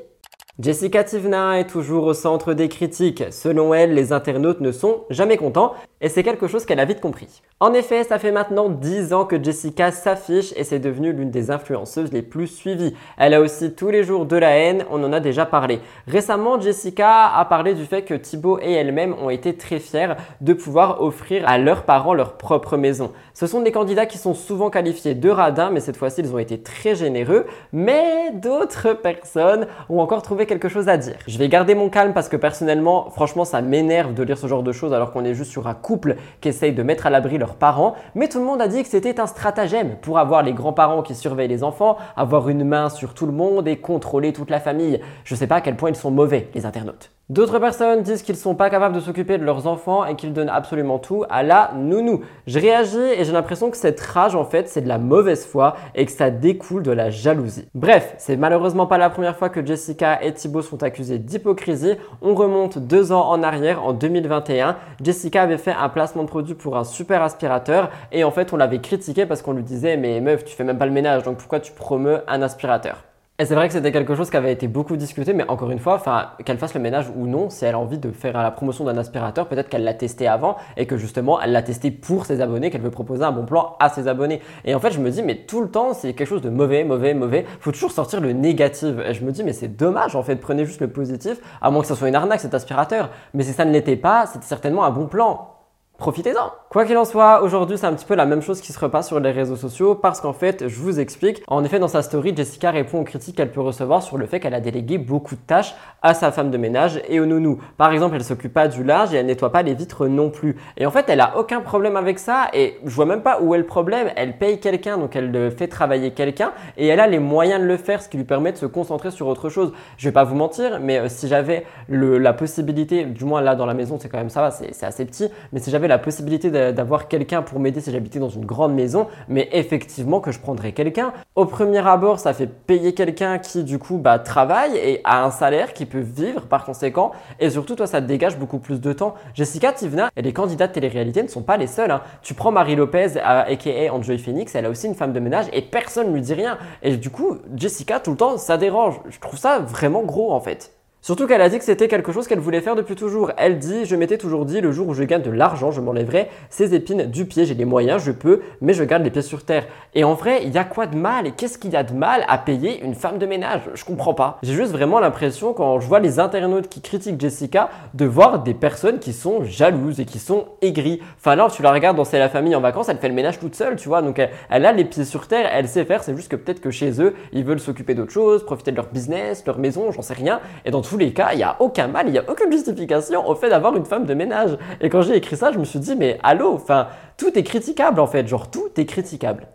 Jessica 0.57 1.03
Tivna 1.03 1.59
est 1.59 1.67
toujours 1.67 2.05
au 2.05 2.13
centre 2.13 2.53
des 2.53 2.69
critiques. 2.69 3.25
Selon 3.29 3.73
elle, 3.73 3.93
les 3.93 4.13
internautes 4.13 4.61
ne 4.61 4.71
sont 4.71 5.03
jamais 5.09 5.35
contents 5.35 5.73
et 5.99 6.07
c'est 6.07 6.23
quelque 6.23 6.47
chose 6.47 6.65
qu'elle 6.65 6.79
a 6.79 6.85
vite 6.85 7.01
compris. 7.01 7.41
En 7.59 7.73
effet, 7.73 8.05
ça 8.05 8.19
fait 8.19 8.31
maintenant 8.31 8.69
10 8.69 9.11
ans 9.11 9.25
que 9.25 9.41
Jessica 9.41 9.91
s'affiche 9.91 10.53
et 10.55 10.63
c'est 10.63 10.79
devenu 10.79 11.11
l'une 11.11 11.29
des 11.29 11.51
influenceuses 11.51 12.13
les 12.13 12.21
plus 12.21 12.47
suivies. 12.47 12.93
Elle 13.17 13.33
a 13.33 13.41
aussi 13.41 13.73
tous 13.73 13.89
les 13.89 14.03
jours 14.03 14.25
de 14.25 14.37
la 14.37 14.51
haine, 14.51 14.85
on 14.91 15.03
en 15.03 15.11
a 15.11 15.19
déjà 15.19 15.45
parlé. 15.45 15.81
Récemment, 16.07 16.59
Jessica 16.59 17.27
a 17.35 17.43
parlé 17.45 17.73
du 17.73 17.83
fait 17.85 18.03
que 18.03 18.13
Thibaut 18.13 18.59
et 18.61 18.71
elle-même 18.71 19.13
ont 19.21 19.29
été 19.29 19.57
très 19.57 19.79
fiers 19.79 20.13
de 20.39 20.53
pouvoir 20.53 21.01
offrir 21.01 21.45
à 21.47 21.57
leurs 21.57 21.83
parents 21.83 22.13
leur 22.13 22.37
propre 22.37 22.77
maison. 22.77 23.11
Ce 23.33 23.47
sont 23.47 23.61
des 23.61 23.73
candidats 23.73 24.05
qui 24.05 24.17
sont 24.17 24.33
souvent 24.33 24.69
qualifiés 24.69 25.15
de 25.15 25.29
radins, 25.29 25.69
mais 25.69 25.81
cette 25.81 25.97
fois-ci, 25.97 26.21
ils 26.21 26.33
ont 26.33 26.39
été 26.39 26.61
très 26.61 26.95
généreux. 26.95 27.45
Mais 27.73 28.31
d'autres 28.33 28.93
personnes 28.93 29.67
ont 29.89 29.99
encore 29.99 30.21
trouvé 30.21 30.44
quelque 30.45 30.69
chose 30.69 30.89
à 30.89 30.97
dire. 30.97 31.15
Je 31.27 31.37
vais 31.37 31.49
garder 31.49 31.75
mon 31.75 31.89
calme 31.89 32.13
parce 32.13 32.29
que 32.29 32.37
personnellement, 32.37 33.09
franchement, 33.09 33.45
ça 33.45 33.61
m'énerve 33.61 34.13
de 34.13 34.23
lire 34.23 34.37
ce 34.37 34.47
genre 34.47 34.63
de 34.63 34.71
choses 34.71 34.93
alors 34.93 35.11
qu'on 35.11 35.25
est 35.25 35.33
juste 35.33 35.51
sur 35.51 35.67
un 35.67 35.73
couple 35.73 36.15
qui 36.41 36.49
essaye 36.49 36.73
de 36.73 36.83
mettre 36.83 37.05
à 37.05 37.09
l'abri 37.09 37.37
leurs 37.37 37.55
parents. 37.55 37.95
Mais 38.15 38.27
tout 38.27 38.39
le 38.39 38.45
monde 38.45 38.61
a 38.61 38.67
dit 38.67 38.83
que 38.83 38.89
c'était 38.89 39.19
un 39.19 39.27
stratagème 39.27 39.97
pour 40.01 40.19
avoir 40.19 40.43
les 40.43 40.53
grands-parents 40.53 41.03
qui 41.03 41.15
surveillent 41.15 41.47
les 41.47 41.63
enfants, 41.63 41.97
avoir 42.15 42.49
une 42.49 42.63
main 42.63 42.89
sur 42.89 43.13
tout 43.13 43.25
le 43.25 43.31
monde 43.31 43.67
et 43.67 43.77
contrôler 43.77 44.33
toute 44.33 44.49
la 44.49 44.59
famille. 44.59 44.99
Je 45.23 45.35
sais 45.35 45.47
pas 45.47 45.55
à 45.55 45.61
quel 45.61 45.75
point 45.75 45.89
ils 45.89 45.95
sont 45.95 46.11
mauvais, 46.11 46.49
les 46.53 46.65
internautes. 46.65 47.11
D'autres 47.27 47.57
personnes 47.57 48.03
disent 48.03 48.21
qu'ils 48.21 48.35
ne 48.35 48.39
sont 48.39 48.53
pas 48.53 48.69
capables 48.69 48.93
de 48.93 48.99
s'occuper 48.99 49.39
de 49.39 49.43
leurs 49.43 49.65
enfants 49.65 50.05
et 50.05 50.15
qu'ils 50.15 50.31
donnent 50.31 50.47
absolument 50.47 50.99
tout 50.99 51.23
à 51.27 51.41
la 51.41 51.71
nounou. 51.75 52.21
Je 52.45 52.59
réagis 52.59 52.99
et 52.99 53.25
j'ai 53.25 53.31
l'impression 53.31 53.71
que 53.71 53.77
cette 53.77 53.99
rage 53.99 54.35
en 54.35 54.45
fait 54.45 54.69
c'est 54.69 54.81
de 54.81 54.87
la 54.87 54.99
mauvaise 54.99 55.43
foi 55.43 55.75
et 55.95 56.05
que 56.05 56.11
ça 56.11 56.29
découle 56.29 56.83
de 56.83 56.91
la 56.91 57.09
jalousie. 57.09 57.67
Bref, 57.73 58.13
c'est 58.19 58.37
malheureusement 58.37 58.85
pas 58.85 58.99
la 58.99 59.09
première 59.09 59.35
fois 59.37 59.49
que 59.49 59.65
Jessica 59.65 60.21
et 60.21 60.33
Thibaut 60.33 60.61
sont 60.61 60.83
accusés 60.83 61.17
d'hypocrisie. 61.17 61.95
On 62.21 62.35
remonte 62.35 62.77
deux 62.77 63.11
ans 63.11 63.27
en 63.27 63.41
arrière, 63.41 63.83
en 63.83 63.93
2021. 63.93 64.75
Jessica 65.03 65.41
avait 65.41 65.57
fait 65.57 65.73
un 65.73 65.89
placement 65.89 66.21
de 66.21 66.29
produit 66.29 66.53
pour 66.53 66.77
un 66.77 66.83
super 66.83 67.23
aspirateur 67.23 67.89
et 68.11 68.23
en 68.23 68.29
fait 68.29 68.53
on 68.53 68.57
l'avait 68.57 68.81
critiqué 68.81 69.25
parce 69.25 69.41
qu'on 69.41 69.53
lui 69.53 69.63
disait 69.63 69.97
mais 69.97 70.21
meuf 70.21 70.45
tu 70.45 70.55
fais 70.55 70.63
même 70.63 70.77
pas 70.77 70.85
le 70.85 70.91
ménage 70.91 71.23
donc 71.23 71.37
pourquoi 71.37 71.59
tu 71.59 71.71
promeus 71.71 72.19
un 72.27 72.43
aspirateur? 72.43 73.03
Et 73.37 73.43
c'est 73.43 73.53
vrai 73.53 73.67
que 73.67 73.73
c'était 73.73 73.91
quelque 73.91 74.15
chose 74.15 74.29
qui 74.29 74.37
avait 74.37 74.53
été 74.53 74.69
beaucoup 74.69 74.95
discuté, 74.95 75.33
mais 75.33 75.45
encore 75.49 75.69
une 75.69 75.79
fois, 75.79 76.01
qu'elle 76.45 76.57
fasse 76.57 76.73
le 76.73 76.79
ménage 76.79 77.11
ou 77.13 77.27
non, 77.27 77.49
si 77.49 77.65
elle 77.65 77.75
a 77.75 77.79
envie 77.79 77.97
de 77.97 78.09
faire 78.11 78.41
la 78.41 78.49
promotion 78.49 78.85
d'un 78.85 78.97
aspirateur, 78.97 79.49
peut-être 79.49 79.67
qu'elle 79.67 79.83
l'a 79.83 79.93
testé 79.93 80.25
avant 80.25 80.55
et 80.77 80.85
que 80.85 80.95
justement 80.95 81.41
elle 81.41 81.51
l'a 81.51 81.61
testé 81.61 81.91
pour 81.91 82.25
ses 82.25 82.39
abonnés, 82.39 82.69
qu'elle 82.69 82.79
veut 82.79 82.91
proposer 82.91 83.25
un 83.25 83.33
bon 83.33 83.43
plan 83.45 83.75
à 83.81 83.89
ses 83.89 84.07
abonnés. 84.07 84.39
Et 84.63 84.73
en 84.73 84.79
fait, 84.79 84.91
je 84.91 85.01
me 85.01 85.11
dis, 85.11 85.21
mais 85.21 85.35
tout 85.35 85.59
le 85.59 85.69
temps, 85.69 85.93
c'est 85.93 86.13
quelque 86.13 86.29
chose 86.29 86.41
de 86.41 86.49
mauvais, 86.49 86.85
mauvais, 86.85 87.13
mauvais. 87.13 87.45
Faut 87.59 87.73
toujours 87.73 87.91
sortir 87.91 88.21
le 88.21 88.31
négatif. 88.31 88.95
Et 89.05 89.13
je 89.13 89.25
me 89.25 89.33
dis, 89.33 89.43
mais 89.43 89.51
c'est 89.51 89.75
dommage 89.75 90.15
en 90.15 90.23
fait, 90.23 90.37
prenez 90.37 90.63
juste 90.63 90.79
le 90.79 90.87
positif, 90.87 91.41
à 91.61 91.71
moins 91.71 91.81
que 91.81 91.87
ce 91.87 91.95
soit 91.95 92.07
une 92.07 92.15
arnaque 92.15 92.39
cet 92.39 92.53
aspirateur. 92.53 93.09
Mais 93.33 93.43
si 93.43 93.51
ça 93.51 93.65
ne 93.65 93.71
l'était 93.73 93.97
pas, 93.97 94.27
c'était 94.27 94.45
certainement 94.45 94.85
un 94.85 94.91
bon 94.91 95.07
plan 95.07 95.54
profitez-en. 95.97 96.51
Quoi 96.69 96.85
qu'il 96.85 96.97
en 96.97 97.05
soit, 97.05 97.41
aujourd'hui 97.41 97.77
c'est 97.77 97.85
un 97.85 97.93
petit 97.93 98.05
peu 98.05 98.15
la 98.15 98.25
même 98.25 98.41
chose 98.41 98.59
qui 98.59 98.73
se 98.73 98.79
repasse 98.79 99.07
sur 99.07 99.19
les 99.19 99.31
réseaux 99.31 99.55
sociaux 99.55 99.95
parce 99.95 100.19
qu'en 100.19 100.33
fait, 100.33 100.67
je 100.67 100.79
vous 100.81 100.99
explique, 100.99 101.41
en 101.47 101.63
effet 101.63 101.79
dans 101.79 101.87
sa 101.87 102.01
story, 102.01 102.33
Jessica 102.35 102.71
répond 102.71 102.99
aux 102.99 103.03
critiques 103.03 103.37
qu'elle 103.37 103.51
peut 103.51 103.61
recevoir 103.61 104.03
sur 104.03 104.17
le 104.17 104.25
fait 104.25 104.39
qu'elle 104.39 104.53
a 104.53 104.59
délégué 104.59 104.97
beaucoup 104.97 105.35
de 105.35 105.41
tâches 105.41 105.73
à 106.01 106.13
sa 106.13 106.31
femme 106.31 106.51
de 106.51 106.57
ménage 106.57 107.01
et 107.07 107.19
au 107.19 107.25
nounou. 107.25 107.59
Par 107.77 107.93
exemple, 107.93 108.15
elle 108.15 108.23
s'occupe 108.23 108.53
pas 108.53 108.67
du 108.67 108.83
linge 108.83 109.13
et 109.13 109.17
elle 109.17 109.25
nettoie 109.25 109.51
pas 109.51 109.61
les 109.61 109.73
vitres 109.73 110.07
non 110.07 110.29
plus. 110.29 110.57
Et 110.77 110.85
en 110.85 110.91
fait, 110.91 111.05
elle 111.07 111.21
a 111.21 111.37
aucun 111.37 111.61
problème 111.61 111.95
avec 111.95 112.19
ça 112.19 112.49
et 112.53 112.77
je 112.83 112.93
vois 112.93 113.05
même 113.05 113.21
pas 113.21 113.39
où 113.41 113.55
est 113.55 113.57
le 113.57 113.65
problème. 113.65 114.09
Elle 114.15 114.37
paye 114.37 114.59
quelqu'un, 114.59 114.97
donc 114.97 115.15
elle 115.15 115.51
fait 115.51 115.67
travailler 115.67 116.11
quelqu'un 116.11 116.51
et 116.77 116.87
elle 116.87 116.99
a 116.99 117.07
les 117.07 117.19
moyens 117.19 117.61
de 117.61 117.65
le 117.65 117.77
faire, 117.77 118.01
ce 118.01 118.09
qui 118.09 118.17
lui 118.17 118.23
permet 118.23 118.51
de 118.51 118.57
se 118.57 118.65
concentrer 118.65 119.11
sur 119.11 119.27
autre 119.27 119.49
chose. 119.49 119.71
Je 119.97 120.07
vais 120.07 120.13
pas 120.13 120.23
vous 120.23 120.35
mentir, 120.35 120.79
mais 120.81 120.99
euh, 120.99 121.09
si 121.09 121.27
j'avais 121.27 121.65
la 121.89 122.33
possibilité, 122.33 123.05
du 123.05 123.25
moins 123.25 123.41
là 123.41 123.55
dans 123.55 123.65
la 123.65 123.73
maison, 123.73 123.97
c'est 123.99 124.09
quand 124.09 124.17
même 124.17 124.29
ça 124.29 124.41
va, 124.41 124.51
c'est 124.51 124.85
assez 124.85 125.05
petit, 125.05 125.29
mais 125.53 125.59
si 125.59 125.71
j'avais 125.71 125.84
la 125.87 125.97
possibilité 125.97 126.49
d'avoir 126.49 127.07
quelqu'un 127.07 127.41
pour 127.41 127.59
m'aider 127.59 127.81
si 127.81 127.91
j'habitais 127.91 128.19
dans 128.19 128.29
une 128.29 128.45
grande 128.45 128.73
maison, 128.73 129.07
mais 129.27 129.49
effectivement 129.51 130.19
que 130.19 130.31
je 130.31 130.39
prendrais 130.39 130.71
quelqu'un. 130.71 131.13
Au 131.35 131.45
premier 131.45 131.85
abord, 131.87 132.19
ça 132.19 132.33
fait 132.33 132.47
payer 132.47 132.93
quelqu'un 132.93 133.37
qui 133.39 133.63
du 133.63 133.79
coup 133.79 133.97
bah, 133.97 134.19
travaille 134.19 134.77
et 134.77 135.01
a 135.03 135.23
un 135.23 135.31
salaire 135.31 135.73
qui 135.73 135.85
peut 135.85 135.99
vivre 135.99 136.41
par 136.41 136.65
conséquent. 136.65 137.11
Et 137.39 137.49
surtout, 137.49 137.75
toi, 137.75 137.87
ça 137.87 138.01
te 138.01 138.07
dégage 138.07 138.37
beaucoup 138.37 138.59
plus 138.59 138.81
de 138.81 138.93
temps. 138.93 139.15
Jessica 139.33 139.71
Tivna 139.71 140.09
et 140.15 140.21
les 140.21 140.33
candidats 140.33 140.67
de 140.67 140.73
télé-réalité 140.73 141.23
ne 141.23 141.27
sont 141.27 141.43
pas 141.43 141.57
les 141.57 141.67
seuls. 141.67 141.91
Hein. 141.91 142.01
Tu 142.21 142.33
prends 142.33 142.51
Marie 142.51 142.75
Lopez, 142.75 143.17
aka 143.17 143.93
Enjoy 143.93 144.17
Phoenix, 144.17 144.55
elle 144.55 144.65
a 144.65 144.69
aussi 144.69 144.87
une 144.87 144.95
femme 144.95 145.13
de 145.13 145.19
ménage 145.19 145.45
et 145.53 145.61
personne 145.61 146.09
ne 146.09 146.13
lui 146.13 146.21
dit 146.21 146.33
rien. 146.33 146.57
Et 146.83 146.97
du 146.97 147.09
coup, 147.09 147.37
Jessica, 147.55 147.99
tout 147.99 148.11
le 148.11 148.17
temps, 148.17 148.37
ça 148.37 148.57
dérange. 148.57 148.99
Je 149.09 149.19
trouve 149.19 149.39
ça 149.39 149.59
vraiment 149.59 150.03
gros 150.03 150.31
en 150.31 150.39
fait. 150.39 150.74
Surtout 151.05 151.27
qu'elle 151.27 151.41
a 151.43 151.49
dit 151.49 151.59
que 151.59 151.63
c'était 151.63 151.87
quelque 151.87 152.11
chose 152.11 152.27
qu'elle 152.27 152.39
voulait 152.39 152.61
faire 152.61 152.75
depuis 152.75 152.95
toujours. 152.95 153.31
Elle 153.37 153.59
dit, 153.59 153.85
je 153.85 153.95
m'étais 153.95 154.17
toujours 154.17 154.43
dit, 154.43 154.59
le 154.59 154.71
jour 154.71 154.87
où 154.87 154.95
je 154.95 155.03
gagne 155.03 155.21
de 155.21 155.29
l'argent, 155.29 155.69
je 155.69 155.79
m'enlèverai 155.79 156.31
ces 156.49 156.73
épines 156.73 157.03
du 157.05 157.27
pied. 157.27 157.45
J'ai 157.45 157.53
les 157.53 157.63
moyens, 157.63 158.01
je 158.03 158.11
peux, 158.11 158.41
mais 158.59 158.73
je 158.73 158.83
garde 158.83 159.03
les 159.03 159.11
pieds 159.11 159.21
sur 159.21 159.45
terre. 159.45 159.67
Et 159.93 160.03
en 160.03 160.15
vrai, 160.15 160.39
il 160.41 160.49
y 160.49 160.57
a 160.57 160.63
quoi 160.63 160.87
de 160.87 160.97
mal 160.97 161.27
Et 161.27 161.31
qu'est-ce 161.31 161.59
qu'il 161.59 161.69
y 161.69 161.75
a 161.75 161.83
de 161.83 161.93
mal 161.93 162.25
à 162.27 162.39
payer 162.39 162.83
une 162.83 162.95
femme 162.95 163.19
de 163.19 163.27
ménage? 163.27 163.61
Je 163.75 163.85
comprends 163.85 164.15
pas. 164.15 164.39
J'ai 164.41 164.55
juste 164.55 164.71
vraiment 164.71 164.99
l'impression, 164.99 165.53
quand 165.53 165.79
je 165.79 165.87
vois 165.87 165.99
les 165.99 166.17
internautes 166.17 166.69
qui 166.69 166.81
critiquent 166.81 167.21
Jessica, 167.21 167.69
de 167.93 168.05
voir 168.05 168.41
des 168.41 168.55
personnes 168.55 168.97
qui 168.97 169.13
sont 169.13 169.43
jalouses 169.43 169.99
et 169.99 170.05
qui 170.05 170.17
sont 170.17 170.45
aigries. 170.63 171.03
Enfin 171.19 171.35
là, 171.35 171.49
tu 171.53 171.61
la 171.61 171.71
regardes 171.71 171.97
dans 171.97 172.03
C'est 172.03 172.17
la 172.17 172.29
famille 172.29 172.55
en 172.55 172.61
vacances, 172.61 172.89
elle 172.89 172.97
fait 172.97 173.09
le 173.09 173.13
ménage 173.13 173.37
toute 173.37 173.53
seule, 173.53 173.75
tu 173.75 173.89
vois. 173.89 174.01
Donc 174.01 174.19
elle, 174.49 174.65
a 174.65 174.71
les 174.71 174.85
pieds 174.85 175.05
sur 175.05 175.27
terre, 175.27 175.47
elle 175.53 175.67
sait 175.67 175.85
faire. 175.85 176.01
C'est 176.01 176.15
juste 176.15 176.31
que 176.31 176.35
peut-être 176.35 176.61
que 176.61 176.71
chez 176.71 176.99
eux, 176.99 177.13
ils 177.31 177.45
veulent 177.45 177.59
s'occuper 177.59 177.93
d'autre 177.93 178.11
chose, 178.11 178.43
profiter 178.43 178.71
de 178.71 178.77
leur 178.77 178.87
business, 178.87 179.43
leur 179.45 179.59
maison, 179.59 179.91
j'en 179.91 180.01
sais 180.01 180.15
rien. 180.15 180.39
Et 180.65 180.71
dans 180.71 180.81
les 180.97 181.13
cas, 181.13 181.29
il 181.33 181.37
n'y 181.37 181.43
a 181.43 181.55
aucun 181.59 181.87
mal, 181.87 182.07
il 182.07 182.11
n'y 182.11 182.17
a 182.17 182.23
aucune 182.29 182.51
justification 182.51 183.27
au 183.27 183.35
fait 183.35 183.49
d'avoir 183.49 183.75
une 183.75 183.85
femme 183.85 184.05
de 184.05 184.13
ménage. 184.13 184.57
Et 184.81 184.89
quand 184.89 185.01
j'ai 185.01 185.15
écrit 185.15 185.35
ça, 185.35 185.51
je 185.51 185.59
me 185.59 185.65
suis 185.65 185.79
dit, 185.79 185.95
mais 185.95 186.19
allô, 186.23 186.53
enfin, 186.53 186.87
tout 187.17 187.37
est 187.37 187.43
critiquable 187.43 187.99
en 187.99 188.07
fait, 188.07 188.27
genre 188.27 188.49
tout 188.49 188.69
est 188.77 188.85
critiquable. 188.85 189.47